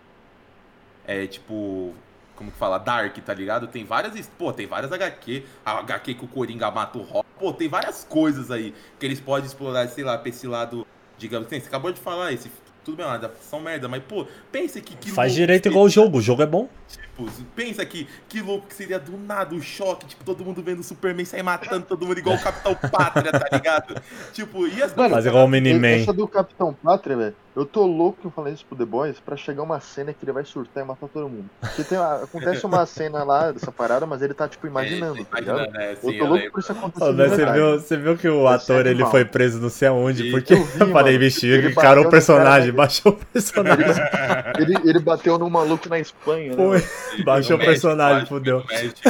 é 1.07 1.27
tipo. 1.27 1.95
Como 2.41 2.51
que 2.51 2.57
fala? 2.57 2.78
Dark, 2.78 3.14
tá 3.18 3.34
ligado? 3.34 3.66
Tem 3.66 3.84
várias. 3.84 4.26
Pô, 4.38 4.51
tem 4.51 4.66
várias 4.66 4.91
HQ. 4.91 5.45
A 5.62 5.80
HQ 5.80 6.14
que 6.14 6.24
o 6.24 6.26
Coringa 6.26 6.70
mata 6.70 6.97
o 6.97 7.03
Rock. 7.03 7.28
Pô, 7.38 7.53
tem 7.53 7.68
várias 7.68 8.03
coisas 8.09 8.51
aí 8.51 8.72
que 8.99 9.05
eles 9.05 9.20
podem 9.20 9.45
explorar, 9.45 9.86
sei 9.88 10.03
lá, 10.03 10.16
pra 10.16 10.30
esse 10.30 10.47
lado. 10.47 10.86
Digamos 11.18 11.47
assim, 11.47 11.61
você 11.61 11.68
acabou 11.68 11.93
de 11.93 12.01
falar 12.01 12.32
esse. 12.32 12.51
Tudo 12.82 12.97
bem, 12.97 13.05
adaptação 13.05 13.61
merda, 13.61 13.88
mas, 13.88 14.03
pô, 14.03 14.26
pensa 14.51 14.80
que. 14.80 14.97
que 14.97 15.11
Faz 15.11 15.32
louco 15.32 15.41
direito 15.41 15.68
igual 15.68 15.84
o 15.84 15.91
jogo, 15.91 16.16
o 16.16 16.22
jogo 16.22 16.41
é 16.41 16.47
bom. 16.47 16.66
Tipo, 16.91 17.30
pensa 17.55 17.84
que, 17.84 18.09
que 18.28 18.41
louco 18.41 18.66
que 18.66 18.74
seria 18.74 18.99
do 18.99 19.16
nada 19.16 19.55
o 19.55 19.62
choque, 19.62 20.07
tipo, 20.07 20.24
todo 20.24 20.45
mundo 20.45 20.62
vendo 20.62 20.80
o 20.80 20.84
Superman 20.84 21.24
sair 21.24 21.43
matando 21.43 21.86
todo 21.86 22.05
mundo 22.05 22.18
igual 22.18 22.36
o 22.36 22.43
Capitão 22.43 22.74
Pátria, 22.91 23.30
tá 23.30 23.47
ligado? 23.53 24.03
Tipo, 24.32 24.66
e 24.66 24.82
as 24.82 24.95
Mano, 24.95 25.11
Faz 25.11 25.26
igual 25.26 25.45
o 25.45 25.49
Mini-Man. 25.49 26.03
Essa 26.03 26.12
do 26.12 26.26
Capitão 26.26 26.74
Pátria, 26.74 27.16
velho, 27.16 27.36
eu 27.55 27.66
tô 27.66 27.84
louco 27.84 28.20
que 28.20 28.26
eu 28.26 28.30
falei 28.30 28.55
isso 28.55 28.64
pro 28.64 28.76
The 28.76 28.84
Boys 28.84 29.20
pra 29.20 29.36
chegar 29.36 29.62
uma 29.62 29.80
cena 29.80 30.12
que 30.12 30.24
ele 30.24 30.32
vai 30.32 30.45
surtar 30.45 30.84
e 30.84 30.86
matar 30.86 31.09
todo 31.09 31.28
mundo. 31.28 31.51
Porque 31.61 31.82
tem, 31.82 31.99
acontece 31.99 32.64
uma 32.64 32.86
cena 32.86 33.24
lá 33.24 33.51
dessa 33.51 33.72
parada, 33.72 34.07
mas 34.07 34.22
ele 34.22 34.34
tá, 34.34 34.49
tipo, 34.49 34.66
imaginando, 34.66 35.24
tá 35.24 35.41
ligado? 35.41 35.59
Imaginando, 35.59 35.80
é, 35.80 35.97
sim, 35.97 36.12
Eu 36.12 36.18
tô 36.18 36.24
eu 36.24 36.26
louco 36.26 36.51
por 36.53 36.61
isso 36.61 36.72
acontecer. 36.72 37.12
Mas 37.12 37.30
você, 37.30 37.53
viu, 37.53 37.80
você 37.80 37.97
viu 37.97 38.16
que 38.16 38.28
o 38.28 38.47
ator 38.47 38.86
ele 38.86 39.05
foi 39.07 39.24
preso 39.24 39.61
não 39.61 39.68
sei 39.68 39.88
aonde, 39.88 40.24
Sim. 40.24 40.30
porque 40.30 40.55
Eu 40.55 40.64
vi, 40.64 40.80
eu 40.80 40.88
falei, 40.93 41.18
bicho, 41.18 41.45
Ele 41.45 41.70
encarou 41.70 42.03
o 42.03 42.05
no 42.05 42.11
personagem, 42.11 42.70
cara, 42.70 42.76
baixou 42.76 43.12
o 43.12 43.16
personagem. 43.32 43.84
Ele, 44.59 44.76
ele 44.84 44.99
bateu 44.99 45.38
num 45.38 45.49
maluco 45.49 45.88
na 45.88 45.99
Espanha, 45.99 46.51
né? 46.51 46.57
Foi. 46.57 46.80
Baixou 47.24 47.57
o 47.57 47.61
personagem, 47.61 48.26
fudeu. 48.26 48.61
no 48.61 48.66
México. 48.66 49.01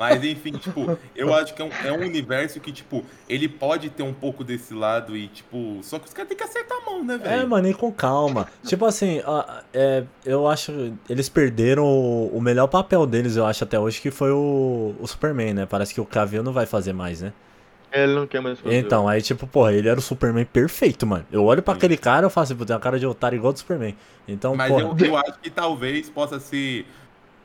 Mas 0.00 0.24
enfim, 0.24 0.52
tipo, 0.52 0.98
eu 1.14 1.34
acho 1.34 1.52
que 1.52 1.60
é 1.60 1.64
um, 1.66 1.70
é 1.84 1.92
um 1.92 2.00
universo 2.00 2.58
que, 2.58 2.72
tipo, 2.72 3.04
ele 3.28 3.46
pode 3.46 3.90
ter 3.90 4.02
um 4.02 4.14
pouco 4.14 4.42
desse 4.42 4.72
lado 4.72 5.14
e, 5.14 5.28
tipo, 5.28 5.80
só 5.82 5.98
que 5.98 6.06
os 6.06 6.14
caras 6.14 6.26
têm 6.26 6.38
que 6.38 6.42
acertar 6.42 6.78
a 6.78 6.90
mão, 6.90 7.04
né, 7.04 7.18
velho? 7.18 7.42
É, 7.42 7.44
mano, 7.44 7.68
e 7.68 7.74
com 7.74 7.92
calma. 7.92 8.48
Tipo 8.64 8.86
assim, 8.86 9.20
ó, 9.26 9.44
é, 9.74 10.04
eu 10.24 10.48
acho. 10.48 10.94
Eles 11.06 11.28
perderam 11.28 11.84
o, 11.84 12.28
o 12.28 12.40
melhor 12.40 12.66
papel 12.66 13.04
deles, 13.04 13.36
eu 13.36 13.44
acho, 13.44 13.62
até 13.62 13.78
hoje, 13.78 14.00
que 14.00 14.10
foi 14.10 14.30
o, 14.30 14.94
o 14.98 15.06
Superman, 15.06 15.52
né? 15.52 15.66
Parece 15.66 15.92
que 15.92 16.00
o 16.00 16.06
Cavill 16.06 16.42
não 16.42 16.52
vai 16.54 16.64
fazer 16.64 16.94
mais, 16.94 17.20
né? 17.20 17.34
Ele 17.92 18.14
não 18.14 18.26
quer 18.26 18.40
mais 18.40 18.58
fazer. 18.58 18.76
Então, 18.76 19.08
aí, 19.08 19.20
tipo, 19.20 19.46
porra, 19.46 19.72
ele 19.72 19.88
era 19.88 19.98
o 19.98 20.02
Superman 20.02 20.44
perfeito, 20.44 21.06
mano. 21.06 21.26
Eu 21.32 21.44
olho 21.44 21.62
pra 21.62 21.74
aquele 21.74 21.96
cara 21.96 22.26
e 22.26 22.30
falo 22.30 22.44
assim, 22.44 22.54
tem 22.56 22.74
uma 22.74 22.80
cara 22.80 22.98
de 22.98 23.06
otário 23.06 23.36
igual 23.36 23.52
do 23.52 23.58
Superman. 23.58 23.96
Então, 24.28 24.54
Mas 24.54 24.70
porra. 24.70 24.94
eu, 24.98 25.06
eu 25.06 25.16
acho 25.16 25.38
que 25.40 25.50
talvez 25.50 26.08
possa 26.08 26.38
ser. 26.38 26.86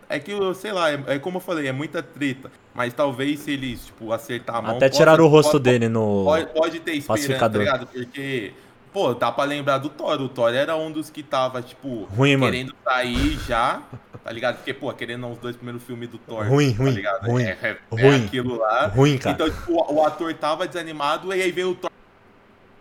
É 0.07 0.19
que, 0.19 0.31
eu 0.31 0.53
sei 0.53 0.71
lá, 0.71 0.91
é, 0.91 1.03
é 1.07 1.19
como 1.19 1.37
eu 1.37 1.41
falei, 1.41 1.67
é 1.67 1.71
muita 1.71 2.03
treta. 2.03 2.51
Mas 2.75 2.93
talvez 2.93 3.39
se 3.39 3.51
eles, 3.51 3.85
tipo, 3.87 4.11
acertar 4.13 4.57
a 4.57 4.61
mão. 4.61 4.75
Até 4.75 4.87
tiraram 4.89 5.25
o 5.25 5.27
rosto 5.27 5.53
pode- 5.53 5.63
dele 5.63 5.89
no. 5.89 6.25
Pode, 6.25 6.45
pode 6.53 6.79
ter 6.81 6.93
esperança, 6.93 7.39
tá 7.39 7.47
ligado? 7.47 7.87
Porque, 7.87 8.53
pô, 8.95 9.13
dá 9.13 9.29
pra 9.29 9.43
lembrar 9.43 9.77
do 9.79 9.89
Thor. 9.89 10.21
O 10.21 10.29
Thor 10.29 10.53
era 10.55 10.73
um 10.77 10.89
dos 10.89 11.09
que 11.09 11.21
tava, 11.21 11.61
tipo, 11.61 12.05
Ruim, 12.05 12.37
mano. 12.37 12.49
querendo 12.49 12.73
sair 12.81 13.37
já, 13.45 13.81
tá 14.23 14.31
ligado? 14.31 14.55
Porque, 14.55 14.73
pô, 14.73 14.91
querendo 14.93 15.19
não, 15.19 15.33
os 15.33 15.37
dois 15.37 15.57
primeiros 15.57 15.83
filmes 15.83 16.07
do 16.07 16.17
Thor. 16.17 16.47
Ruim, 16.47 16.71
tá 16.73 16.81
ruim, 16.81 16.91
ligado? 16.91 17.25
ruim, 17.29 17.43
É, 17.43 17.57
é, 17.61 17.77
é 17.97 18.01
ruim. 18.07 18.25
aquilo 18.25 18.57
lá. 18.57 18.87
Ruim, 18.87 19.17
cara. 19.17 19.35
Então, 19.35 19.49
tipo, 19.49 19.73
o, 19.73 19.95
o 19.95 20.05
ator 20.05 20.33
tava 20.35 20.65
desanimado 20.65 21.33
e 21.33 21.41
aí 21.41 21.51
veio 21.51 21.71
o 21.71 21.75
Thor. 21.75 21.91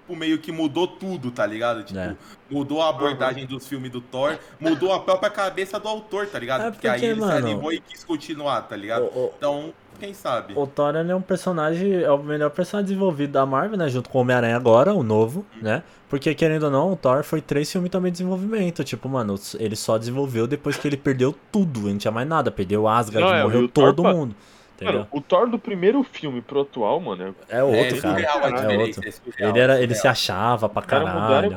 Tipo, 0.07 0.17
meio 0.17 0.37
que 0.39 0.53
mudou 0.53 0.87
tudo, 0.87 1.31
tá 1.31 1.47
ligado? 1.47 1.83
Tipo, 1.83 1.99
É. 1.99 2.15
mudou 2.51 2.83
a 2.83 2.91
abordagem 2.91 3.47
dos 3.47 3.67
filmes 3.67 3.91
do 3.91 4.03
Thor, 4.03 4.39
mudou 4.61 4.93
a 4.93 5.01
própria 5.01 5.31
cabeça 5.31 5.81
do 5.81 5.89
autor, 5.89 6.27
tá 6.27 6.39
ligado? 6.39 6.65
É 6.67 6.71
porque, 6.71 6.87
aí 6.87 6.95
porque, 6.95 7.07
ele 7.07 7.21
mano, 7.21 7.33
se 7.33 7.39
animou 7.39 7.73
e 7.73 7.81
quis 7.81 8.05
continuar, 8.05 8.61
tá 8.63 8.77
ligado? 8.77 9.05
o- 9.05 9.19
o- 9.19 9.33
Então, 9.39 9.73
quem 9.99 10.13
sabe? 10.13 10.53
O 10.55 10.67
Thor 10.67 10.95
ele 10.95 11.11
é 11.11 11.17
um 11.17 11.23
personagem, 11.23 12.03
é 12.03 12.11
o 12.11 12.19
melhor 12.23 12.51
personagem 12.51 12.89
desenvolvido 12.89 13.33
da 13.33 13.47
Marvel, 13.47 13.79
né? 13.79 13.89
Junto 13.89 14.11
com 14.11 14.19
o 14.19 14.21
Homem-Aranha 14.21 14.57
agora, 14.57 14.93
o 14.93 15.03
novo, 15.03 15.47
né? 15.63 15.83
Porque 16.11 16.35
querendo 16.35 16.65
ou 16.65 16.71
não, 16.71 16.93
o 16.93 16.97
Thor 16.97 17.23
foi 17.25 17.41
três 17.41 17.73
filmes 17.73 17.91
também 17.91 18.13
de 18.13 18.19
desenvolvimento. 18.19 18.85
Tipo, 18.85 19.09
mano, 19.09 19.37
ele 19.59 19.75
só 19.75 19.97
desenvolveu 19.97 20.47
depois 20.47 20.77
que 20.77 20.87
ele 20.87 20.99
perdeu 20.99 21.35
tudo. 21.51 21.81
Não 21.81 21.97
tinha 21.97 22.13
mais 22.13 22.29
nada. 22.29 22.51
Perdeu 22.51 22.87
Asgard, 22.87 23.27
Não, 23.27 23.35
é, 23.35 23.41
e 23.41 23.43
morreu 23.45 23.69
Thor, 23.69 23.87
todo 23.95 24.03
pá, 24.03 24.13
mundo. 24.13 24.33
Entendeu? 24.33 24.45
Mano, 24.85 25.09
o 25.11 25.20
Thor 25.20 25.49
do 25.49 25.59
primeiro 25.59 26.03
filme 26.03 26.41
pro 26.41 26.61
atual, 26.61 27.01
mano, 27.01 27.35
É 27.49 27.62
outro, 27.62 27.78
é 27.80 28.01
cara. 28.01 28.14
surreal 28.14 28.39
a 28.45 28.49
É 28.49 28.53
diferença, 28.53 29.01
outro. 29.01 29.32
é 29.45 29.49
Ele, 29.49 29.59
era, 29.59 29.82
ele 29.82 29.95
se 29.95 30.07
achava 30.09 30.68
pra 30.68 30.82
caralho. 30.82 31.55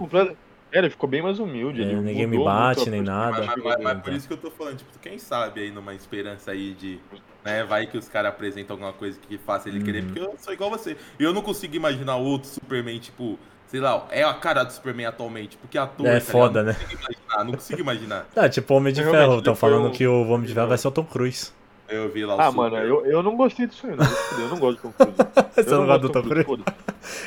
É, 0.71 0.80
ele 0.80 0.89
ficou 0.89 1.09
bem 1.09 1.21
mais 1.21 1.39
humilde. 1.39 1.82
É, 1.82 1.86
ele 1.86 1.95
ninguém 1.95 2.28
me 2.28 2.43
bate, 2.43 2.89
nem 2.89 3.01
nada. 3.01 3.41
Mas, 3.45 3.63
mas- 3.63 3.78
mas- 3.82 4.01
por 4.01 4.13
isso 4.13 4.28
que 4.28 4.34
eu 4.34 4.38
tô 4.38 4.51
falando, 4.51 4.78
tipo, 4.78 4.91
quem 5.01 5.17
sabe 5.17 5.61
aí 5.61 5.71
numa 5.71 5.93
esperança 5.93 6.51
aí 6.51 6.73
de. 6.73 6.99
Né, 7.45 7.63
vai 7.63 7.88
que 7.88 7.97
os 7.97 8.09
caras 8.09 8.30
apresentam 8.34 8.73
alguma 8.73 8.91
coisa 8.91 9.17
que 9.17 9.38
faça 9.38 9.69
ele 9.69 9.82
querer, 9.82 9.99
Uhum. 10.01 10.05
porque 10.07 10.19
eu 10.19 10.34
sou 10.38 10.53
igual 10.53 10.69
você. 10.69 10.97
E 11.17 11.23
eu 11.23 11.32
não 11.34 11.41
consigo 11.41 11.73
imaginar 11.78 12.17
outro 12.17 12.49
Superman, 12.49 12.99
tipo, 12.99 13.39
sei 13.67 13.80
lá, 13.80 14.05
é 14.11 14.21
a 14.25 14.34
cara 14.34 14.63
do 14.65 14.73
Superman 14.73 15.05
atualmente, 15.05 15.55
porque 15.55 15.78
ator. 15.78 16.05
É 16.05 16.19
tá 16.19 16.25
foda, 16.25 16.59
ligado? 16.61 16.75
né? 16.78 16.82
Não 16.82 16.89
consigo 16.89 17.01
imaginar, 17.01 17.43
não 17.45 17.51
consigo 17.53 17.80
imaginar. 17.82 18.25
Ah, 18.36 18.49
tipo 18.49 18.73
Homem 18.73 18.91
de 18.91 18.99
Realmente, 18.99 19.21
Ferro. 19.23 19.38
Estão 19.38 19.55
falando 19.55 19.88
um- 19.88 19.91
que 19.91 20.05
o 20.05 20.28
Homem 20.28 20.45
de 20.47 20.53
Ferro 20.53 20.67
vai 20.67 20.78
ser 20.78 20.89
o 20.89 20.91
Tom 20.91 21.05
Cruise. 21.05 21.53
Eu 21.90 22.12
vi 22.12 22.26
lá 22.26 22.36
o 22.36 22.42
Ah, 22.42 22.46
Super- 22.52 22.58
mano, 22.58 22.78
eu, 22.78 23.06
eu 23.06 23.24
não 23.24 23.36
gostei 23.38 23.66
disso 23.68 23.88
aí, 23.88 23.96
não. 23.96 24.06
Eu 24.44 24.50
não 24.50 24.60
gosto 24.60 24.76
de 24.78 24.82
Tom 24.84 24.92
Cruise. 24.92 25.18
Você 25.56 25.60
Eu 25.62 25.78
não 25.80 25.86
gosta 25.86 26.00
do 26.00 26.10
Tom 26.10 26.22
Cruise? 26.24 26.64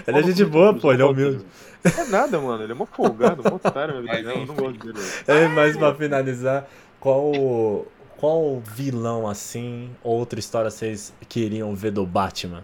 Ele 0.07 0.19
é 0.19 0.23
gente 0.23 0.45
boa, 0.45 0.75
pô, 0.75 0.93
ele 0.93 1.03
é 1.03 1.05
humilde. 1.05 1.45
É 1.83 2.05
nada, 2.05 2.39
mano. 2.39 2.63
Ele 2.63 2.73
é 2.73 2.75
mó 2.75 2.85
folgado, 2.85 3.43
mó 3.43 3.57
otário, 3.57 3.95
meu 3.95 4.05
Mas 4.05 4.23
Deus. 4.23 4.37
Eu 4.39 4.47
não 4.47 4.55
gosto 4.55 4.79
dele. 4.87 4.99
É, 5.27 5.49
mas 5.49 5.77
pra 5.77 5.95
finalizar, 5.95 6.69
qual 6.99 7.87
qual 8.19 8.61
vilão 8.61 9.27
assim, 9.27 9.91
outra 10.03 10.39
história 10.39 10.71
vocês 10.71 11.11
queriam 11.27 11.75
ver 11.75 11.91
do 11.93 12.05
Batman? 12.05 12.63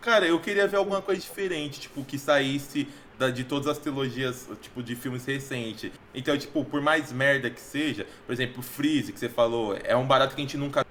Cara, 0.00 0.26
eu 0.26 0.40
queria 0.40 0.66
ver 0.66 0.78
alguma 0.78 1.00
coisa 1.00 1.20
diferente, 1.20 1.78
tipo, 1.82 2.02
que 2.04 2.18
saísse 2.18 2.88
da- 3.22 3.30
de 3.30 3.44
todas 3.44 3.66
as 3.68 3.78
trilogias, 3.78 4.48
tipo, 4.60 4.82
de 4.82 4.94
filmes 4.96 5.24
recentes. 5.24 5.90
Então, 6.14 6.36
tipo, 6.36 6.64
por 6.64 6.80
mais 6.80 7.12
merda 7.12 7.48
que 7.50 7.60
seja, 7.60 8.06
por 8.26 8.32
exemplo, 8.32 8.60
o 8.60 8.62
Freeze, 8.62 9.12
que 9.12 9.18
você 9.18 9.28
falou, 9.28 9.76
é 9.84 9.96
um 9.96 10.06
barato 10.06 10.34
que 10.34 10.40
a 10.40 10.44
gente 10.44 10.56
nunca 10.56 10.84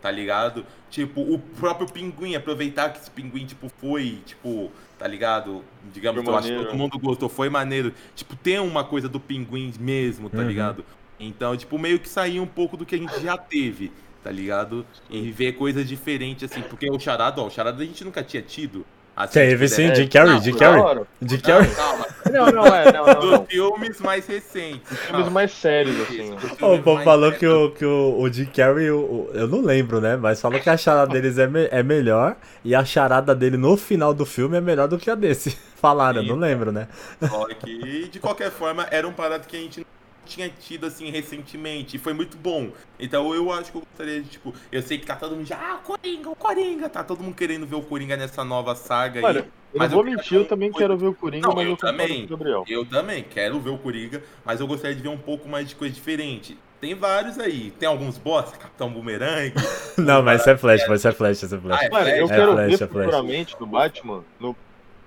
tá 0.00 0.10
ligado? 0.10 0.64
Tipo, 0.88 1.20
o 1.20 1.36
próprio 1.38 1.88
Pinguim, 1.90 2.36
aproveitar 2.36 2.90
que 2.92 2.98
esse 3.00 3.10
Pinguim, 3.10 3.44
tipo, 3.44 3.68
foi, 3.80 4.20
tipo, 4.24 4.70
tá 4.96 5.06
ligado? 5.08 5.64
Digamos, 5.92 6.22
Foi 6.22 6.32
eu 6.32 6.36
acho 6.38 6.48
que 6.48 6.64
todo 6.64 6.76
mundo 6.76 6.96
gostou, 6.98 7.28
foi 7.28 7.48
maneiro. 7.48 7.92
Tipo, 8.14 8.36
tem 8.36 8.60
uma 8.60 8.84
coisa 8.84 9.08
do 9.08 9.18
Pinguim 9.18 9.72
mesmo, 9.80 10.30
tá 10.30 10.38
Uhum. 10.38 10.46
ligado? 10.46 10.84
Então, 11.18 11.56
tipo, 11.56 11.76
meio 11.76 11.98
que 11.98 12.08
sair 12.08 12.38
um 12.38 12.46
pouco 12.46 12.76
do 12.76 12.86
que 12.86 12.94
a 12.94 12.98
gente 12.98 13.18
já 13.20 13.36
teve, 13.36 13.90
tá 14.22 14.30
ligado? 14.30 14.86
E 15.10 15.32
ver 15.32 15.54
coisas 15.54 15.88
diferentes, 15.88 16.48
assim, 16.48 16.62
porque 16.62 16.88
o 16.88 17.00
Charada, 17.00 17.40
ó, 17.40 17.46
o 17.46 17.50
Charada 17.50 17.82
a 17.82 17.86
gente 17.86 18.04
nunca 18.04 18.22
tinha 18.22 18.42
tido. 18.42 18.86
Assim, 19.16 19.32
Teve 19.32 19.66
sim, 19.68 19.94
Jim 19.94 20.06
Carrey, 20.08 20.34
Não, 20.34 20.42
Jim 20.42 20.52
Carrey. 20.54 20.82
Jim 21.22 21.36
Não, 21.36 21.40
Carrey. 21.42 21.74
calma. 21.74 22.06
Não, 22.26 22.46
não, 22.50 22.66
é, 22.66 22.92
não, 22.92 23.06
não. 23.06 23.38
Dos 23.38 23.48
filmes 23.48 24.00
mais 24.00 24.26
recentes. 24.26 24.98
Filmes 24.98 25.28
mais 25.28 25.52
sérios, 25.52 25.96
assim. 26.02 26.34
O 26.60 26.82
povo 26.82 27.02
falou 27.04 27.30
que, 27.32 27.46
o, 27.46 27.70
que 27.70 27.84
o, 27.84 28.18
o 28.20 28.30
Jim 28.32 28.46
Carrey, 28.46 28.90
o- 28.90 28.98
o- 28.98 29.30
eu 29.32 29.46
não 29.46 29.60
lembro, 29.62 30.00
né? 30.00 30.16
Mas 30.16 30.40
falou 30.40 30.58
que 30.60 30.68
a 30.68 30.76
charada 30.76 31.12
deles 31.12 31.38
é, 31.38 31.46
me- 31.46 31.68
é 31.70 31.84
melhor 31.84 32.34
e 32.64 32.74
a 32.74 32.84
charada 32.84 33.32
dele 33.32 33.56
no 33.56 33.76
final 33.76 34.12
do 34.12 34.26
filme 34.26 34.56
é 34.56 34.60
melhor 34.60 34.88
do 34.88 34.98
que 34.98 35.08
a 35.08 35.14
desse. 35.14 35.56
Falaram, 35.80 36.20
eu 36.20 36.26
não 36.26 36.36
lembro, 36.36 36.72
né? 36.72 36.88
Só 37.28 37.46
que, 37.46 38.08
de 38.08 38.18
qualquer 38.18 38.50
forma, 38.50 38.86
era 38.90 39.06
um 39.06 39.12
parado 39.12 39.46
que 39.46 39.56
a 39.56 39.60
gente 39.60 39.78
não 39.80 39.86
tinha 40.26 40.48
tido, 40.50 40.84
assim, 40.86 41.10
recentemente. 41.10 41.96
E 41.96 41.98
foi 41.98 42.12
muito 42.12 42.36
bom. 42.36 42.70
Então, 43.00 43.34
eu 43.34 43.50
acho 43.52 43.70
que 43.72 43.78
eu 43.78 43.82
gostaria 43.82 44.20
de, 44.22 44.28
tipo... 44.28 44.52
Eu 44.70 44.82
sei 44.82 44.98
que 44.98 45.06
tá 45.06 45.16
todo 45.16 45.34
mundo 45.36 45.46
já... 45.46 45.56
Ah, 45.56 45.76
o 45.76 45.78
Coringa, 45.78 46.28
o 46.30 46.36
Coringa! 46.36 46.88
Tá 46.88 47.02
todo 47.04 47.22
mundo 47.22 47.34
querendo 47.34 47.66
ver 47.66 47.76
o 47.76 47.82
Coringa 47.82 48.16
nessa 48.16 48.44
nova 48.44 48.74
saga 48.74 49.20
Mano, 49.20 49.38
aí. 49.40 49.44
eu 49.72 49.78
Mas 49.78 49.90
vou 49.92 50.00
eu 50.04 50.10
mentir, 50.10 50.36
eu 50.38 50.44
também 50.44 50.70
coisa- 50.70 50.86
quero 50.88 50.98
ver 50.98 51.06
o 51.06 51.14
Coringa, 51.14 51.46
Não, 51.48 51.54
mas 51.54 51.64
eu 51.64 51.70
eu 51.70 51.76
também. 51.76 52.26
Gabriel. 52.26 52.64
Eu 52.68 52.84
também 52.84 53.22
quero 53.22 53.58
ver 53.60 53.70
o 53.70 53.78
Coringa, 53.78 54.22
mas 54.44 54.60
eu 54.60 54.66
gostaria 54.66 54.96
de 54.96 55.02
ver 55.02 55.08
um 55.08 55.18
pouco 55.18 55.48
mais 55.48 55.68
de 55.68 55.74
coisa 55.76 55.94
diferente. 55.94 56.58
Tem 56.80 56.94
vários 56.94 57.38
aí. 57.38 57.70
Tem 57.78 57.88
alguns 57.88 58.18
bosta, 58.18 58.56
Capitão 58.58 58.90
Boomerang. 58.90 59.54
Não, 59.96 60.22
mas 60.22 60.42
isso 60.42 60.50
é 60.50 60.56
flash, 60.58 60.82
mas 60.88 61.00
isso 61.00 61.08
é 61.08 61.12
flash, 61.12 61.42
isso 61.42 61.54
é 61.54 61.58
Ah, 61.58 61.60
flash. 61.62 61.82
é 61.82 61.88
Mano, 61.90 62.08
eu 62.10 62.26
Flash, 62.28 62.38
quero 62.38 62.52
Flash, 62.52 62.66
ver 62.66 62.74
é 62.74 62.76
Flash. 62.88 63.04
futuramente 63.04 63.56
no 63.58 63.66
Batman. 63.66 64.24
No, 64.38 64.56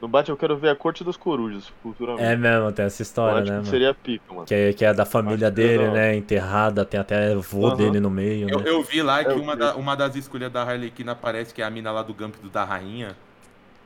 no 0.01 0.07
Batman 0.07 0.34
eu 0.34 0.38
quero 0.38 0.57
ver 0.57 0.69
a 0.69 0.76
Corte 0.76 1.03
das 1.03 1.17
Corujas, 1.17 1.67
futuramente. 1.81 2.23
É 2.23 2.35
mesmo, 2.35 2.71
tem 2.71 2.85
essa 2.85 3.01
história, 3.01 3.39
né, 3.41 3.45
que 3.45 3.51
mano? 3.51 3.65
seria 3.65 3.93
pica, 3.93 4.34
mano. 4.34 4.45
Que 4.45 4.53
é, 4.53 4.73
que 4.73 4.85
é 4.85 4.93
da 4.93 5.05
família 5.05 5.49
que 5.49 5.55
dele, 5.55 5.88
hora. 5.89 5.91
né? 5.91 6.15
Enterrada, 6.15 6.85
tem 6.85 6.99
até 6.99 7.35
vô 7.35 7.67
Aham. 7.67 7.76
dele 7.77 7.99
no 7.99 8.09
meio, 8.09 8.49
Eu, 8.49 8.59
né? 8.59 8.63
eu 8.65 8.84
vi 8.84 9.01
lá 9.01 9.23
que 9.23 9.30
É, 9.30 9.34
eu 9.34 9.41
uma, 9.41 9.55
da- 9.55 9.76
uma 9.76 9.95
das 9.95 10.15
escolhas 10.15 10.51
da 10.51 10.63
Harley 10.63 10.89
Quinn 10.91 11.09
aparece 11.09 11.53
que 11.53 11.61
é 11.61 11.65
a 11.65 11.69
mina 11.69 11.91
lá 11.91 12.01
do 12.03 12.13
Gump 12.13 12.35
do 12.41 12.49
da 12.49 12.63
Rainha. 12.63 13.15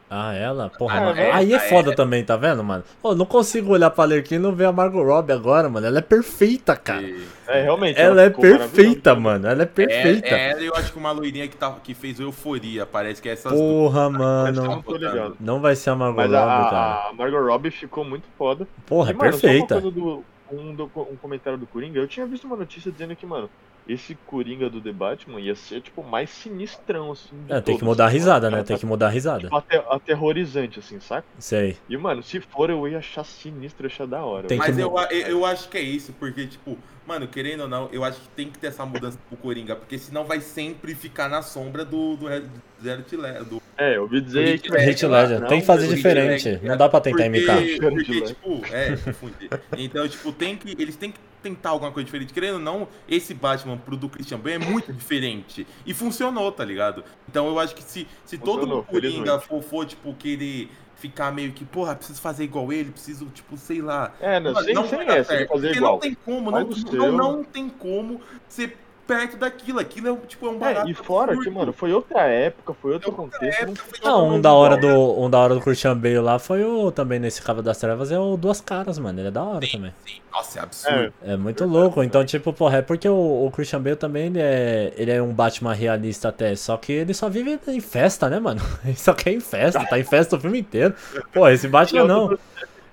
Ah, 0.09 0.31
ela? 0.33 0.69
Porra, 0.69 1.11
Ah, 1.11 1.19
é, 1.19 1.31
aí 1.31 1.53
é 1.53 1.55
é. 1.55 1.59
foda 1.59 1.95
também, 1.95 2.23
tá 2.23 2.37
vendo, 2.37 2.63
mano? 2.63 2.83
Pô, 3.01 3.15
não 3.15 3.25
consigo 3.25 3.71
olhar 3.71 3.89
pra 3.89 4.03
Lerquim 4.05 4.35
e 4.35 4.39
não 4.39 4.53
ver 4.53 4.65
a 4.65 4.71
Margot 4.71 5.01
Robbie 5.03 5.31
agora, 5.33 5.67
mano. 5.69 5.87
Ela 5.87 5.97
é 5.99 6.01
perfeita, 6.01 6.75
cara. 6.75 7.01
E- 7.01 7.25
É, 7.47 7.63
realmente. 7.63 7.99
Ela 7.99 8.21
é 8.23 8.29
ficou 8.29 8.43
maravilhosa. 8.45 8.73
perfeita, 8.75 9.15
mano. 9.15 9.47
Ela 9.47 9.63
é 9.63 9.65
perfeita. 9.65 10.27
É, 10.27 10.31
é 10.39 10.51
ela 10.51 10.61
e 10.61 10.65
eu 10.67 10.75
acho 10.75 10.91
que 10.91 10.97
uma 10.99 11.11
loirinha 11.11 11.47
que, 11.47 11.57
tá, 11.57 11.75
que 11.83 11.93
fez 11.95 12.19
Euforia, 12.19 12.85
parece 12.85 13.21
que 13.21 13.27
é 13.27 13.31
essas 13.33 13.51
Porra, 13.51 14.01
eu 14.03 14.09
mano. 14.11 14.83
não. 14.83 15.35
Não 15.39 15.59
vai 15.59 15.75
ser 15.75 15.89
a 15.89 15.95
Margot 15.95 16.15
Mas 16.17 16.31
Robbie, 16.31 16.37
a, 16.67 16.69
cara. 16.69 17.09
a 17.09 17.13
Margot 17.13 17.41
Robbie 17.41 17.71
ficou 17.71 18.05
muito 18.05 18.25
foda. 18.37 18.67
Porra, 18.85 19.09
é 19.09 19.13
E, 19.13 19.17
mano, 19.17 19.33
só 19.33 19.39
perfeita. 19.41 19.75
uma 19.75 19.81
coisa 19.81 19.95
do, 19.99 20.23
um, 20.51 20.75
do- 20.75 20.91
um 21.11 21.15
comentário 21.19 21.57
do 21.57 21.65
Coringa, 21.65 21.99
eu 21.99 22.07
tinha 22.07 22.25
visto 22.27 22.45
uma 22.45 22.55
notícia 22.55 22.91
dizendo 22.91 23.15
que, 23.15 23.25
mano, 23.25 23.49
esse 23.87 24.15
Coringa 24.15 24.69
do 24.69 24.79
The 24.81 24.91
Batman 24.91 25.39
ia 25.39 25.55
ser, 25.55 25.81
tipo, 25.81 26.03
mais 26.03 26.29
sinistrão, 26.29 27.11
assim. 27.11 27.35
É, 27.49 27.59
tem 27.59 27.77
que 27.77 27.83
mudar 27.83 28.05
a 28.05 28.07
assim, 28.07 28.17
risada, 28.17 28.47
mano. 28.49 28.57
né? 28.57 28.63
Tem 28.63 28.77
que 28.77 28.85
mudar 28.85 29.07
a 29.07 29.09
risada. 29.09 29.41
Tipo, 29.41 29.55
até, 29.55 29.77
aterrorizante, 29.89 30.79
assim, 30.79 30.99
saca? 30.99 31.27
Sei. 31.37 31.77
E, 31.89 31.97
mano, 31.97 32.23
se 32.23 32.39
for, 32.39 32.69
eu 32.69 32.87
ia 32.87 32.99
achar 32.99 33.23
sinistro, 33.23 33.85
ia 33.85 33.91
achar 33.91 34.07
da 34.07 34.23
hora. 34.23 34.47
Tem 34.47 34.57
Mas 34.57 34.75
que 34.75 34.81
eu, 34.81 34.95
eu, 35.27 35.45
acho 35.45 35.67
que 35.69 35.77
é 35.77 35.81
isso, 35.81 36.13
porque, 36.13 36.47
tipo, 36.47 36.77
mano, 37.05 37.27
querendo 37.27 37.61
ou 37.61 37.67
não, 37.67 37.89
eu 37.91 38.03
acho 38.03 38.21
que 38.21 38.27
tem 38.29 38.49
que 38.49 38.57
ter 38.57 38.67
essa 38.67 38.85
mudança 38.85 39.17
pro 39.27 39.37
Coringa, 39.37 39.75
porque 39.75 39.97
senão 39.97 40.23
vai 40.23 40.39
sempre 40.39 40.95
ficar 40.95 41.27
na 41.27 41.41
sombra 41.41 41.83
do, 41.83 42.15
do, 42.15 42.27
Red- 42.27 42.41
do 42.41 43.45
do 43.45 43.61
É, 43.77 43.97
eu 43.97 44.03
ouvi 44.03 44.21
dizer 44.21 44.59
que... 44.59 44.69
Hit 44.77 45.05
Ledger. 45.05 45.39
não, 45.41 45.47
Tem 45.47 45.59
que 45.59 45.65
fazer 45.65 45.87
diferente. 45.87 46.59
Não 46.63 46.77
dá 46.77 46.87
pra 46.87 47.01
tentar 47.01 47.23
porque, 47.23 47.27
imitar. 47.27 47.57
Porque, 47.79 48.21
tipo, 48.21 48.61
é, 48.71 48.95
confundir. 48.97 49.49
Então, 49.77 50.07
tipo, 50.07 50.31
tem 50.31 50.55
que, 50.55 50.71
eles 50.81 50.95
têm 50.95 51.11
que 51.11 51.19
tentar 51.43 51.69
alguma 51.71 51.91
coisa 51.91 52.05
diferente. 52.05 52.33
Querendo 52.33 52.55
ou 52.55 52.59
não, 52.59 52.87
esse 53.07 53.33
Batman 53.33 53.77
pro 53.77 53.97
do 53.97 54.09
Christian 54.09 54.39
Bale 54.39 54.55
é 54.55 54.59
muito 54.59 54.91
diferente. 54.93 55.67
E 55.85 55.93
funcionou, 55.93 56.51
tá 56.51 56.63
ligado? 56.63 57.03
Então 57.29 57.47
eu 57.47 57.59
acho 57.59 57.75
que 57.75 57.83
se, 57.83 58.07
se 58.25 58.37
todo 58.37 58.61
Funcionou, 58.61 58.83
Coringa 58.83 59.39
for, 59.39 59.61
for, 59.61 59.85
tipo, 59.85 60.13
querer 60.15 60.69
ficar 60.95 61.33
meio 61.33 61.51
que, 61.51 61.65
porra, 61.65 61.95
preciso 61.95 62.21
fazer 62.21 62.45
igual 62.45 62.71
ele, 62.71 62.91
preciso, 62.91 63.25
tipo, 63.25 63.57
sei 63.57 63.81
lá. 63.81 64.13
É, 64.21 64.39
não, 64.39 64.53
Mano, 64.53 64.65
sem, 64.65 64.73
não 64.73 64.87
sem 64.87 65.01
essa, 65.01 65.33
fazer 65.33 65.47
porque 65.47 65.77
igual. 65.77 65.93
não 65.93 65.99
tem 65.99 66.13
como, 66.13 66.49
não, 66.49 66.69
não, 66.93 67.11
não 67.11 67.43
tem 67.43 67.67
como 67.67 68.21
ser 68.47 68.77
perto 69.07 69.37
daquilo. 69.37 69.79
Aquilo 69.79 70.09
é, 70.09 70.27
tipo, 70.27 70.47
é 70.47 70.49
um 70.51 70.59
É, 70.59 70.59
barato 70.59 70.89
e 70.89 70.93
fora 70.93 71.37
que, 71.37 71.49
mano, 71.49 71.73
foi 71.73 71.91
outra 71.93 72.21
época, 72.27 72.73
foi 72.73 72.93
outro 72.93 73.09
É 73.09 73.11
contexto. 73.11 73.61
época, 73.61 73.65
não 73.67 73.75
foi 73.75 73.99
Ah, 74.03 74.17
um 74.17 74.39
da 74.41 74.53
hora 74.53 74.77
do, 74.77 75.19
um 75.21 75.29
da 75.29 75.39
hora 75.39 75.53
do 75.55 75.61
Christian 75.61 75.97
Bale 75.97 76.19
lá 76.19 76.39
foi 76.39 76.63
o 76.63 76.91
também 76.91 77.19
nesse 77.19 77.41
Cabo 77.41 77.61
das 77.61 77.77
Trevas 77.77 78.11
é 78.11 78.19
o 78.19 78.37
Duas 78.37 78.61
Caras, 78.61 78.97
mano. 78.99 79.19
Ele 79.19 79.27
é 79.29 79.31
da 79.31 79.43
hora 79.43 79.67
também. 79.67 79.93
Sim, 80.05 80.21
Nossa, 80.31 80.59
é 80.59 80.61
absurdo. 80.63 81.13
É, 81.21 81.33
É 81.33 81.37
muito 81.37 81.65
louco. 81.65 82.03
Então, 82.03 82.25
tipo, 82.25 82.51
porra, 82.53 82.77
é 82.77 82.81
porque 82.81 83.07
o, 83.07 83.45
o 83.47 83.51
Christian 83.51 83.81
Bale 83.81 83.95
também 83.95 84.27
ele 84.27 84.39
é, 84.39 84.93
ele 84.97 85.11
é 85.11 85.21
um 85.21 85.33
Batman 85.33 85.73
realista 85.73 86.29
até. 86.29 86.55
Só 86.55 86.77
que 86.77 86.91
ele 86.91 87.13
só 87.13 87.29
vive 87.29 87.59
em 87.67 87.79
festa, 87.81 88.29
né, 88.29 88.39
mano? 88.39 88.61
Ele 88.85 88.95
só 88.95 89.13
quer 89.13 89.31
em 89.31 89.39
festa, 89.39 89.85
tá 89.85 89.97
em 89.99 90.03
festa 90.03 90.35
o 90.35 90.39
filme 90.39 90.59
inteiro. 90.59 90.93
Pô, 91.31 91.47
esse 91.49 91.67
Batman 91.67 92.05
não. 92.05 92.37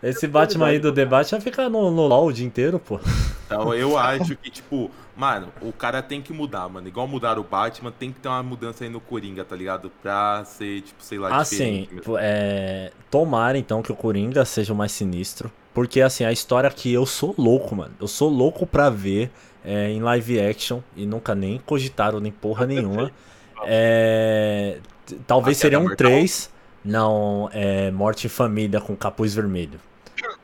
Esse 0.03 0.27
Batman 0.27 0.69
aí 0.69 0.79
do 0.79 0.93
debate 0.93 1.31
vai 1.33 1.41
ficar 1.41 1.69
no, 1.69 1.91
no 1.91 2.07
LOL 2.07 2.27
o 2.29 2.33
dia 2.33 2.47
inteiro, 2.47 2.79
pô. 2.79 3.01
Então 3.47 3.75
eu 3.75 3.97
acho 3.99 4.37
que, 4.37 4.51
tipo, 4.51 4.91
mano, 5.21 5.49
o 5.61 5.71
cara 5.71 6.01
tem 6.03 6.23
que 6.23 6.33
mudar, 6.33 6.67
mano. 6.67 6.89
Igual 6.89 7.07
mudaram 7.07 7.43
o 7.43 7.45
Batman, 7.45 7.93
tem 7.93 8.11
que 8.11 8.21
ter 8.21 8.29
uma 8.29 8.43
mudança 8.43 8.85
aí 8.85 8.89
no 8.91 9.01
Coringa, 9.03 9.45
tá 9.45 9.55
ligado? 9.55 9.91
Pra 10.03 10.43
ser, 10.47 10.81
tipo, 10.81 11.03
sei 11.03 11.19
lá, 11.19 11.37
Assim, 11.37 11.87
mesmo. 11.93 12.17
é, 12.19 12.91
tomara 13.11 13.59
então 13.59 13.83
que 13.83 13.93
o 13.93 13.95
Coringa 13.97 14.47
seja 14.47 14.73
o 14.73 14.77
mais 14.77 14.93
sinistro. 14.93 15.53
Porque, 15.75 16.01
assim, 16.01 16.25
a 16.25 16.33
história 16.33 16.71
que 16.71 16.91
eu 16.91 17.05
sou 17.05 17.35
louco, 17.37 17.77
mano. 17.77 17.93
Eu 18.01 18.09
sou 18.09 18.31
louco 18.31 18.67
pra 18.67 18.89
ver 18.89 19.31
é, 19.63 19.91
em 19.91 20.01
live 20.01 20.41
action 20.41 20.81
e 20.97 21.05
nunca 21.05 21.35
nem 21.35 21.59
cogitaram 21.59 22.19
nem 22.19 22.33
porra 22.33 22.67
nenhuma. 22.67 23.13
É, 23.67 24.79
talvez 25.27 25.59
seria 25.59 25.79
um 25.79 25.83
Mortal? 25.83 25.97
3. 26.09 26.51
Não, 26.83 27.51
é 27.53 27.91
Morte 27.91 28.27
em 28.27 28.31
Família 28.31 28.81
com 28.81 28.97
Capuz 28.97 29.35
Vermelho. 29.35 29.79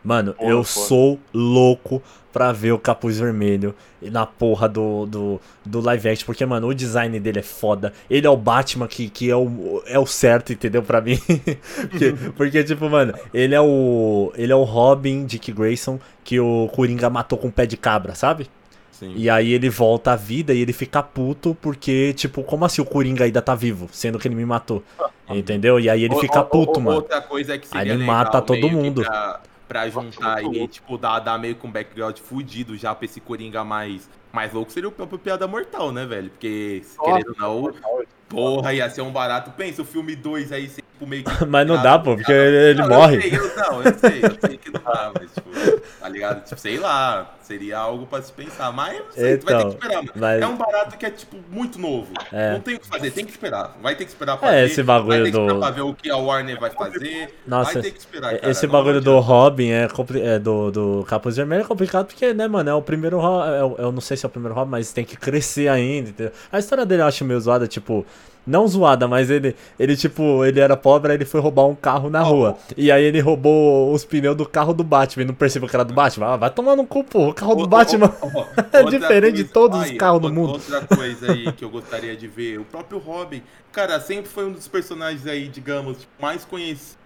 Mano, 0.06 0.34
Porra, 0.34 0.50
eu 0.50 0.62
foda. 0.62 0.86
sou 0.86 1.20
louco 1.34 2.00
pra 2.32 2.52
ver 2.52 2.70
o 2.70 2.78
Capuz 2.78 3.18
Vermelho 3.18 3.74
na 4.02 4.24
porra 4.24 4.68
do, 4.68 5.04
do, 5.06 5.40
do 5.64 5.80
live 5.80 6.08
action, 6.10 6.26
porque, 6.26 6.44
mano, 6.46 6.68
o 6.68 6.74
design 6.74 7.18
dele 7.18 7.40
é 7.40 7.42
foda. 7.42 7.92
Ele 8.08 8.24
é 8.26 8.30
o 8.30 8.36
Batman 8.36 8.86
que, 8.86 9.08
que 9.08 9.28
é, 9.30 9.34
o, 9.34 9.82
é 9.86 9.98
o 9.98 10.06
certo, 10.06 10.52
entendeu? 10.52 10.82
Pra 10.82 11.00
mim. 11.00 11.18
porque, 11.90 12.14
porque, 12.36 12.62
tipo, 12.62 12.88
mano, 12.88 13.14
ele 13.34 13.54
é 13.54 13.60
o. 13.60 14.32
Ele 14.36 14.52
é 14.52 14.56
o 14.56 14.62
Robin 14.62 15.24
Dick 15.24 15.50
Grayson 15.50 15.98
que 16.22 16.38
o 16.38 16.68
Coringa 16.72 17.10
matou 17.10 17.36
com 17.38 17.48
um 17.48 17.50
pé 17.50 17.66
de 17.66 17.76
cabra, 17.76 18.14
sabe? 18.14 18.48
Sim. 18.92 19.12
E 19.16 19.28
aí 19.28 19.52
ele 19.52 19.68
volta 19.68 20.12
à 20.12 20.16
vida 20.16 20.54
e 20.54 20.60
ele 20.60 20.72
fica 20.72 21.02
puto 21.02 21.56
porque, 21.60 22.12
tipo, 22.14 22.42
como 22.44 22.64
assim 22.64 22.80
o 22.80 22.84
Coringa 22.86 23.24
ainda 23.24 23.42
tá 23.42 23.54
vivo, 23.54 23.88
sendo 23.92 24.18
que 24.18 24.28
ele 24.28 24.34
me 24.36 24.44
matou? 24.46 24.82
Entendeu? 25.28 25.80
E 25.80 25.90
aí 25.90 26.04
ele 26.04 26.14
O- 26.14 26.18
fica 26.20 26.40
o- 26.40 26.44
puto, 26.44 26.78
o- 26.80 26.82
mano. 26.82 26.96
Outra 26.98 27.20
coisa 27.20 27.54
é 27.54 27.58
que 27.58 27.66
Aí 27.72 27.78
seria 27.80 27.92
ele 27.92 28.00
legal, 28.02 28.14
mata 28.16 28.40
todo 28.40 28.70
mundo. 28.70 29.02
Pra, 29.02 29.40
pra 29.66 29.88
juntar 29.88 30.42
louco. 30.42 30.68
tipo, 30.68 30.96
dar, 30.98 31.18
dar 31.20 31.38
meio 31.38 31.56
com 31.56 31.68
um 31.68 31.72
background 31.72 32.16
fudido 32.18 32.76
já 32.76 32.94
pra 32.94 33.04
esse 33.04 33.20
Coringa 33.20 33.64
mais, 33.64 34.08
mais 34.32 34.52
louco, 34.52 34.70
seria 34.70 34.88
o 34.88 34.92
próprio 34.92 35.18
Piada 35.18 35.46
Mortal, 35.46 35.92
né, 35.92 36.06
velho? 36.06 36.30
Porque, 36.30 36.82
querendo 37.02 37.34
ou 37.40 37.72
não, 37.72 38.06
porra, 38.28 38.72
ia 38.74 38.88
ser 38.90 39.02
um 39.02 39.10
barato. 39.12 39.50
Pensa, 39.52 39.82
o 39.82 39.84
filme 39.84 40.14
2 40.16 40.52
aí, 40.52 40.68
tipo, 40.68 41.06
meio 41.06 41.24
que... 41.24 41.30
Mas 41.46 41.66
não 41.66 41.80
dá, 41.82 41.98
pô, 41.98 42.16
porque 42.16 42.32
ele, 42.32 42.56
ele 42.70 42.80
Não, 42.82 42.88
morre. 42.88 43.16
Eu 43.16 43.22
sei, 43.22 43.38
eu, 43.38 43.56
não, 43.56 43.82
eu 43.82 43.98
sei, 43.98 44.20
eu 44.24 44.48
sei 44.48 44.56
que 44.58 44.70
não 44.70 44.80
dá, 44.82 45.12
mas, 45.14 45.30
tipo, 45.32 45.80
tá 46.00 46.08
ligado? 46.08 46.44
Tipo, 46.44 46.60
sei 46.60 46.78
lá, 46.78 47.34
seria 47.42 47.78
algo 47.78 48.06
pra 48.06 48.20
se 48.22 48.32
pensar. 48.32 48.72
Mas, 48.72 48.98
não 48.98 49.12
sei, 49.12 49.36
tu 49.36 49.44
vai 49.46 49.54
ter 49.54 49.60
Então, 49.60 49.70
que 49.70 49.76
esperar, 49.76 49.96
mano. 50.02 50.12
mas- 50.16 50.42
É 50.42 50.46
um 50.46 50.56
barato 50.56 50.96
que 50.98 51.06
é, 51.06 51.10
tipo, 51.10 51.36
muito 51.50 51.78
novo. 51.78 52.12
É. 52.32 52.52
Não 52.52 52.60
tem 52.60 52.74
o 52.76 52.80
que 52.80 52.86
fazer, 52.88 53.10
tem 53.10 53.24
que 53.24 53.30
esperar. 53.30 53.76
Vai 53.82 53.94
ter 53.94 54.04
que 54.04 54.10
esperar 54.10 54.36
pra 54.38 54.52
É, 54.54 54.62
ver. 54.64 54.70
esse 54.70 54.82
bagulho 54.82 55.08
vai 55.08 55.18
ter 55.18 55.24
que 55.24 55.30
do- 55.32 55.42
esperar 55.42 55.58
pra 55.60 55.70
ver 55.70 55.80
o 55.82 55.94
que 55.94 56.10
a 56.10 56.16
Warner 56.16 56.58
vai 56.58 56.70
fazer. 56.70 57.34
Nossa, 57.46 57.72
vai 57.74 57.82
ter 57.82 57.90
que 57.92 57.98
esperar, 57.98 58.34
cara. 58.38 58.50
Esse 58.50 58.66
bagulho 58.66 59.00
do. 59.00 59.16
Robin 59.20 59.70
é, 59.70 59.88
compli- 59.88 60.22
é 60.22 60.38
do, 60.38 60.70
do 60.70 61.04
Capuz 61.08 61.36
Vermelho 61.36 61.62
é 61.62 61.64
complicado 61.66 62.06
porque, 62.06 62.32
né, 62.34 62.46
mano, 62.48 62.70
é 62.70 62.74
o 62.74 62.82
primeiro 62.82 63.18
Robin. 63.18 63.50
Eu, 63.50 63.76
eu 63.78 63.92
não 63.92 64.00
sei 64.00 64.16
se 64.16 64.24
é 64.24 64.28
o 64.28 64.30
primeiro 64.30 64.54
Robin, 64.54 64.70
mas 64.70 64.92
tem 64.92 65.04
que 65.04 65.16
crescer 65.16 65.68
ainda. 65.68 66.10
entendeu? 66.10 66.32
A 66.52 66.58
história 66.58 66.84
dele 66.86 67.02
eu 67.02 67.06
acho 67.06 67.24
meio 67.24 67.40
zoada, 67.40 67.66
tipo. 67.66 68.04
Não 68.46 68.68
zoada, 68.68 69.08
mas 69.08 69.28
ele, 69.28 69.56
ele, 69.76 69.96
tipo, 69.96 70.44
ele 70.44 70.60
era 70.60 70.76
pobre, 70.76 71.10
aí 71.10 71.16
ele 71.18 71.24
foi 71.24 71.40
roubar 71.40 71.66
um 71.66 71.74
carro 71.74 72.08
na 72.08 72.20
rua. 72.22 72.56
E 72.76 72.92
aí 72.92 73.02
ele 73.02 73.18
roubou 73.18 73.92
os 73.92 74.04
pneus 74.04 74.36
do 74.36 74.46
carro 74.46 74.72
do 74.72 74.84
Batman. 74.84 75.24
E 75.24 75.26
não 75.26 75.34
percebeu 75.34 75.68
que 75.68 75.74
era 75.74 75.84
do 75.84 75.92
Batman. 75.92 76.26
Ah, 76.28 76.36
vai 76.36 76.50
tomar 76.50 76.76
no 76.76 76.86
cu, 76.86 77.02
pô. 77.02 77.30
O 77.30 77.34
carro 77.34 77.56
do 77.56 77.62
Ô, 77.62 77.64
ô, 77.64 77.66
Batman. 77.66 78.14
ô, 78.22 78.26
ô, 78.28 78.46
É 78.72 78.84
diferente 78.84 79.38
de 79.38 79.44
todos 79.44 79.80
os 79.80 79.90
carros 79.96 80.22
do 80.22 80.32
mundo. 80.32 80.52
Outra 80.52 80.80
coisa 80.86 81.32
aí 81.32 81.50
que 81.54 81.64
eu 81.64 81.68
gostaria 81.70 82.16
de 82.16 82.28
ver, 82.28 82.60
o 82.60 82.64
próprio 82.64 83.00
Robin, 83.00 83.42
cara, 83.72 83.98
sempre 83.98 84.30
foi 84.30 84.46
um 84.46 84.52
dos 84.52 84.68
personagens 84.68 85.26
aí, 85.26 85.48
digamos, 85.48 85.98
tipo, 85.98 86.12
mais 86.22 86.44
conhecidos. 86.44 86.96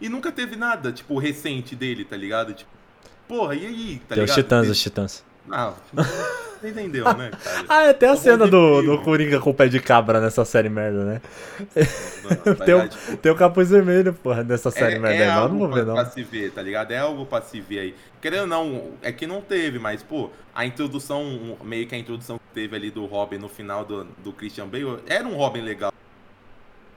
E 0.00 0.08
nunca 0.08 0.30
teve 0.30 0.54
nada, 0.54 0.92
tipo, 0.92 1.18
recente 1.18 1.74
dele, 1.74 2.04
tá 2.04 2.16
ligado? 2.16 2.52
Tipo, 2.54 2.70
porra, 3.26 3.56
e 3.56 3.66
aí, 3.66 4.02
tá 4.08 4.14
Tem 4.14 4.22
os 4.22 4.30
ligado? 4.30 4.44
titãs, 4.44 4.68
os 4.68 4.80
titãs. 4.80 5.24
Não, 5.46 5.74
você 5.92 6.70
entendeu, 6.70 7.04
né, 7.14 7.30
cara? 7.42 7.64
Ah, 7.68 7.82
é, 7.84 7.92
tem 7.92 8.08
a 8.08 8.12
O 8.12 8.16
cena 8.16 8.46
do, 8.46 8.80
do 8.82 9.02
Coringa 9.02 9.38
com 9.40 9.50
o 9.50 9.54
pé 9.54 9.68
de 9.68 9.78
cabra 9.78 10.20
nessa 10.20 10.44
série 10.44 10.70
merda, 10.70 11.04
né? 11.04 11.20
Não, 12.22 12.54
Tem 12.64 12.74
o, 12.74 12.78
ligado? 12.78 12.88
Tipo, 12.88 13.16
tem 13.18 13.32
o 13.32 13.36
capuz 13.36 13.68
vermelho, 13.70 14.14
porra, 14.14 14.42
nessa 14.42 14.70
série 14.70 14.94
é, 14.94 14.98
merda 14.98 15.22
é 15.22 15.28
aí. 15.28 15.34
Não, 15.34 15.48
não 15.48 15.58
vou 15.58 15.68
ver, 15.70 15.84
não. 15.84 15.94
pra 15.94 16.06
se 16.06 16.22
ver, 16.22 16.50
tá 16.52 16.62
ligado? 16.62 16.92
É 16.92 16.98
algo 16.98 17.26
pra 17.26 17.42
se 17.42 17.60
ver 17.60 17.78
aí. 17.80 17.94
Querendo 18.22 18.40
ou 18.42 18.46
não, 18.46 18.90
é 19.02 19.12
que 19.12 19.26
não 19.26 19.42
teve, 19.42 19.78
mas, 19.78 20.02
pô, 20.02 20.30
a 20.54 20.64
introdução, 20.64 21.58
meio 21.62 21.86
que 21.86 21.94
a 21.94 21.98
introdução 21.98 22.38
que 22.38 22.54
teve 22.54 22.74
ali 22.74 22.90
do 22.90 23.04
Robin 23.04 23.36
no 23.36 23.48
final 23.50 23.84
do, 23.84 24.04
do 24.24 24.32
Christian 24.32 24.66
Bale, 24.66 25.00
era 25.06 25.28
um 25.28 25.34
Robin 25.36 25.60
legal. 25.60 25.92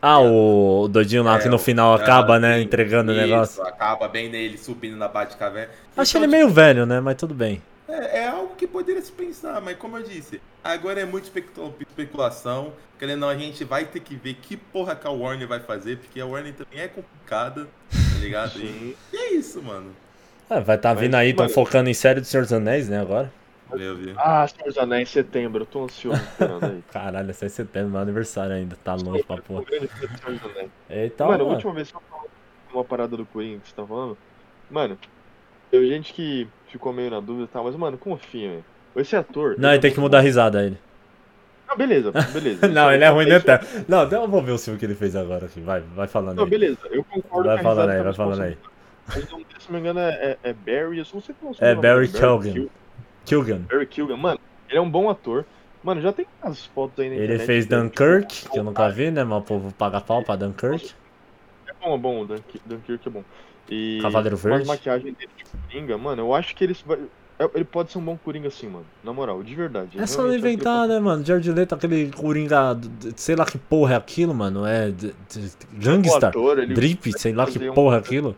Ah, 0.01 0.19
o, 0.19 0.83
o 0.83 0.87
doidinho 0.87 1.23
lá 1.23 1.37
É, 1.37 1.39
que 1.39 1.49
no 1.49 1.55
o- 1.55 1.59
final 1.59 1.93
acaba, 1.93 2.39
né, 2.39 2.59
sim, 2.59 2.63
entregando 2.63 3.11
o 3.11 3.15
isso, 3.15 3.21
negócio. 3.21 3.63
Acaba 3.63 4.07
bem 4.07 4.29
nele 4.29 4.57
subindo 4.57 4.95
na 4.95 5.07
Batcaverna. 5.07 5.73
Achei 5.97 6.19
Então, 6.19 6.21
ele 6.21 6.27
meio 6.27 6.49
velho, 6.49 6.85
né, 6.85 6.99
mas 7.01 7.15
tudo 7.17 7.33
bem. 7.33 7.61
É, 7.87 8.19
é 8.19 8.27
algo 8.27 8.55
que 8.55 8.67
poderia 8.67 9.01
se 9.01 9.11
pensar, 9.11 9.61
mas 9.61 9.77
como 9.77 9.97
eu 9.97 10.03
disse, 10.03 10.41
agora 10.63 10.99
é 10.99 11.05
muito 11.05 11.25
especula- 11.25 11.73
especulação. 11.87 12.73
Querendo 12.99 13.23
ou 13.23 13.29
não, 13.29 13.29
a 13.29 13.37
gente 13.37 13.63
vai 13.63 13.85
ter 13.85 13.99
que 13.99 14.15
ver 14.15 14.33
que 14.35 14.57
porra 14.57 14.95
que 14.95 15.07
a 15.07 15.11
Warner 15.11 15.47
vai 15.47 15.59
fazer, 15.59 15.97
porque 15.97 16.19
a 16.19 16.25
Warner 16.25 16.53
também 16.53 16.79
é 16.79 16.87
complicada, 16.87 17.65
tá 17.89 18.19
ligado? 18.19 18.51
Sim. 18.59 18.95
E 19.13 19.15
é 19.17 19.33
isso, 19.33 19.61
mano. 19.61 19.95
É, 20.49 20.59
vai 20.59 20.77
tá 20.77 20.91
Mas, 20.93 20.99
vindo 21.01 21.15
aí, 21.15 21.33
tão 21.33 21.43
mano- 21.45 21.53
focando 21.53 21.89
em 21.89 21.93
série 21.93 22.19
do 22.19 22.25
Senhor 22.25 22.43
dos 22.43 22.53
Anéis, 22.53 22.89
né, 22.89 22.99
agora. 22.99 23.31
Ah, 24.15 24.47
Senhor 24.47 24.65
dos 24.67 24.77
Anéis, 24.77 25.09
setembro, 25.09 25.61
eu 25.63 25.65
tô 25.65 25.83
ansioso 25.83 26.21
esperando 26.21 26.65
aí. 26.65 26.83
Caralho, 26.91 27.29
esse 27.31 27.45
é 27.45 27.49
setembro, 27.49 27.91
meu 27.91 28.01
aniversário 28.01 28.55
ainda, 28.55 28.75
tá 28.77 28.95
longe 28.95 29.23
pra 29.23 29.37
porra. 29.37 29.65
Eita, 30.89 31.25
mano, 31.25 31.35
a 31.35 31.37
mano. 31.45 31.49
última 31.55 31.73
vez 31.73 31.91
que 31.91 31.97
eu 31.97 32.01
falei 32.09 32.29
uma 32.73 32.83
parada 32.83 33.15
do 33.17 33.25
você 33.25 33.59
tá 33.75 33.85
falando, 33.85 34.17
mano, 34.69 34.97
teve 35.69 35.87
gente 35.87 36.13
que 36.13 36.47
ficou 36.71 36.93
meio 36.93 37.11
na 37.11 37.19
dúvida 37.19 37.45
e 37.45 37.47
tal, 37.47 37.63
mas, 37.63 37.75
mano, 37.75 37.97
confia, 37.97 38.49
velho. 38.49 38.65
Esse 38.95 39.15
ator. 39.15 39.55
Não, 39.59 39.69
é 39.69 39.73
ele 39.73 39.81
tem 39.81 39.93
que 39.93 39.99
mudar 39.99 40.17
a 40.17 40.21
bom. 40.21 40.25
risada 40.25 40.63
ele. 40.65 40.77
Não, 41.67 41.77
beleza, 41.77 42.11
beleza. 42.33 42.67
Não, 42.67 42.91
ele 42.91 43.03
é 43.03 43.09
ruim, 43.09 43.27
tá? 43.41 43.59
Não, 43.87 44.03
então 44.05 44.23
eu 44.23 44.29
vou 44.29 44.41
ver 44.41 44.51
o 44.53 44.57
filme 44.57 44.79
que 44.79 44.85
ele 44.85 44.95
fez 44.95 45.15
agora 45.15 45.45
aqui. 45.45 45.59
Vai, 45.61 45.81
vai 45.81 46.07
falando 46.07 46.37
Não, 46.37 46.45
aí. 46.45 46.49
beleza, 46.49 46.79
eu 46.91 47.03
concordo 47.03 47.47
Vai 47.47 47.59
a 47.59 47.63
falando 47.63 47.89
aí, 47.89 47.97
tá 47.97 48.03
vai 48.03 48.13
falando 48.13 48.39
mais 48.39 48.51
aí. 48.51 48.57
Mas, 49.07 49.29
não- 49.31 49.39
se 49.39 49.71
não 49.71 49.73
me 49.73 49.79
engano, 49.79 49.99
é, 49.99 50.37
é, 50.43 50.49
é 50.49 50.53
Barry, 50.53 50.99
eu 50.99 51.05
não 51.13 51.21
sei 51.21 51.35
como 51.39 51.55
É 51.59 51.75
Barry 51.75 52.07
Keoghan. 52.07 52.53
Keoghan. 52.53 52.69
Kilgan. 53.25 53.61
Barry 53.69 53.85
Keoghan, 53.87 54.17
mano, 54.17 54.39
ele 54.69 54.77
é 54.77 54.81
um 54.81 54.89
bom 54.89 55.09
ator. 55.09 55.45
Mano, 55.83 56.01
já 56.01 56.11
tem 56.11 56.25
as 56.41 56.65
fotos 56.65 56.99
aí 56.99 57.09
na 57.09 57.15
Ele 57.15 57.37
fez 57.39 57.65
Dunkirk, 57.65 58.49
que 58.49 58.59
eu 58.59 58.63
nunca 58.63 58.89
vi, 58.89 59.11
né? 59.11 59.23
Mas 59.23 59.39
o 59.39 59.41
povo 59.45 59.73
paga 59.73 60.01
pau 60.01 60.23
pra 60.23 60.35
Dunkirk. 60.35 60.93
bom, 61.81 61.95
é 61.95 61.97
bom, 61.97 62.21
o 62.21 62.25
Dunk- 62.25 62.61
Dunkirk 62.65 63.07
é 63.07 63.11
bom. 63.11 63.23
E 63.69 63.99
Cavaleiro 64.01 64.37
Verde? 64.37 64.63
a 64.63 64.67
maquiagem 64.67 65.13
dele 65.13 65.29
de 65.37 65.43
Coringa, 65.67 65.97
mano, 65.97 66.21
eu 66.21 66.33
acho 66.33 66.55
que 66.55 66.63
eles 66.63 66.81
vai- 66.85 66.99
é- 67.39 67.49
ele 67.53 67.65
pode 67.65 67.91
ser 67.91 67.97
um 67.97 68.01
bom 68.01 68.17
Coringa 68.17 68.49
sim, 68.49 68.67
mano. 68.67 68.85
Na 69.03 69.11
moral, 69.13 69.43
de 69.43 69.53
verdade. 69.53 69.97
Eu 69.97 70.03
É 70.03 70.07
só 70.07 70.25
ele 70.25 70.37
inventar, 70.37 70.87
né, 70.87 70.99
mano? 70.99 71.23
Jared 71.25 71.51
Leto, 71.51 71.75
aquele 71.75 72.11
coringa, 72.11 72.77
sei 73.15 73.35
lá 73.35 73.45
que 73.45 73.57
porra 73.57 73.93
é 73.93 73.97
aquilo, 73.97 74.33
mano. 74.33 74.65
É 74.65 74.91
Gangsta, 75.73 76.27
ator, 76.29 76.59
ele 76.59 76.73
drip, 76.73 77.11
sei 77.19 77.33
lá 77.33 77.45
que 77.45 77.59
um- 77.69 77.73
porra 77.73 77.97
é 77.97 77.99
aquilo. 77.99 78.35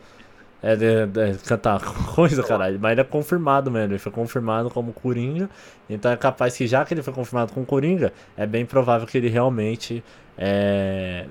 É, 0.62 0.76
de, 0.76 1.06
de 1.08 1.38
cantar 1.40 1.80
coisa, 2.14 2.44
caralho. 2.44 2.78
Mas 2.82 2.92
ele 2.92 3.02
é 3.02 3.04
confirmado, 3.04 3.72
mano. 3.72 3.94
Ele 3.94 4.00
foi 4.00 4.12
confirmado 4.12 4.70
como 4.70 4.92
Coringa. 4.92 5.50
Então 5.90 6.12
é 6.12 6.18
capaz 6.18 6.56
que, 6.58 6.68
já 6.68 6.84
que 6.84 6.94
ele 6.94 7.02
foi 7.02 7.14
confirmado 7.14 7.54
como 7.54 7.66
Coringa, 7.66 8.12
é 8.36 8.46
bem 8.46 8.66
provável 8.66 9.08
que 9.08 9.18
ele 9.18 9.30
realmente 9.30 10.04
é, 10.38 11.26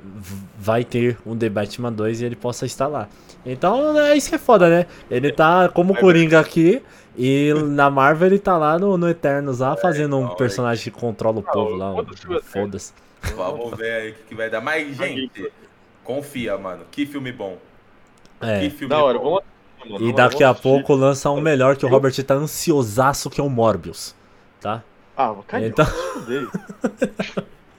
vai 0.59 0.85
ter 0.85 1.19
um 1.27 1.37
The 1.37 1.49
Batman 1.49 1.93
2 1.93 2.21
e 2.21 2.25
ele 2.25 2.37
possa 2.37 2.67
estar 2.67 2.87
lá. 2.87 3.09
Então 3.45 3.99
é 3.99 4.17
isso 4.17 4.29
que 4.29 4.35
é 4.35 4.39
foda, 4.39 4.69
né? 4.69 4.87
Ele 5.11 5.33
tá 5.33 5.69
como 5.69 5.95
Coringa 5.95 6.41
aqui. 6.41 6.83
E 7.21 7.53
na 7.53 7.91
Marvel 7.91 8.29
ele 8.29 8.39
tá 8.39 8.57
lá 8.57 8.79
no, 8.79 8.97
no 8.97 9.09
Eternos 9.09 9.59
lá, 9.59 9.77
fazendo 9.77 10.17
um 10.17 10.27
então, 10.27 10.37
personagem 10.37 10.85
que 10.85 10.91
controla 11.01 11.41
o 11.41 11.43
povo 11.43 11.75
lá. 11.75 11.93
foda-se. 12.45 12.93
Vamos 13.35 13.77
ver 13.77 13.91
aí 13.91 14.11
o 14.11 14.15
que, 14.15 14.23
que 14.29 14.35
vai 14.37 14.49
dar. 14.49 14.61
Mas, 14.61 14.97
gente, 14.97 15.51
confia, 16.05 16.57
mano. 16.57 16.85
Que 16.93 17.05
filme 17.05 17.33
bom. 17.33 17.59
É. 18.41 18.61
Que 18.61 18.71
filme 18.71 18.89
Da 18.89 19.03
hora, 19.03 19.19
bom. 19.19 19.25
vamos 19.25 19.43
mano. 19.81 19.97
E 19.97 20.13
Vamos- 20.13 20.15
daqui 20.17 20.45
a 20.45 20.53
pouco 20.55 20.95
lança 20.95 21.31
um 21.31 21.41
melhor 21.41 21.77
que 21.77 21.85
o 21.87 21.89
Robert 21.89 22.15
tá 22.25 22.35
ansiosaço, 22.35 23.29
que 23.31 23.41
é 23.41 23.45
o 23.45 23.49
Morbius. 23.51 24.15
Tá? 24.61 24.83
Ah, 25.17 25.35
cara, 25.47 25.67
Então-. 25.67 25.87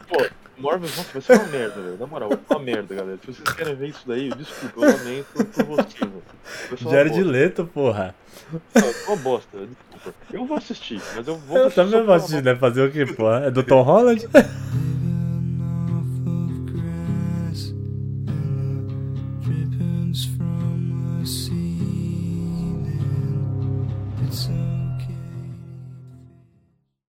Pô, 0.08 0.26
Morbius, 0.58 0.98
nossa, 0.98 1.10
vai 1.14 1.22
ser 1.22 1.34
uma 1.38 1.48
merda, 1.48 1.82
velho. 1.82 1.98
Na 2.00 2.08
moral, 2.08 2.30
uma 2.50 2.60
merda, 2.60 2.96
galera. 2.96 3.18
Se 3.26 3.28
vocês 3.34 3.56
querem 3.56 3.76
ver 3.76 3.90
isso 3.90 4.04
daí, 4.08 4.30
desculpa, 4.30 4.82
eu 4.86 4.98
lamento 4.98 5.28
por 5.46 5.66
vocês, 5.66 6.00
velho. 6.00 6.92
Jared. 6.92 7.24
Leto, 7.24 7.66
porra. 7.66 8.14
Não, 8.52 8.94
uma 9.08 9.16
bosta, 9.18 9.58
desculpa. 9.92 10.18
Eu 10.34 10.46
vou 10.46 10.58
assistir, 10.58 11.02
mas 11.16 11.28
eu 11.28 11.38
vou 11.38 11.58
Eu 11.58 11.72
também 11.72 12.04
vou 12.06 12.14
assistir, 12.16 12.44
né? 12.44 12.56
Fazer 12.56 12.82
o 12.88 12.92
quê, 12.92 13.06
porra? 13.06 13.46
É 13.46 13.52
do 13.52 13.64
Tom 13.64 13.82
Holland? 13.84 14.28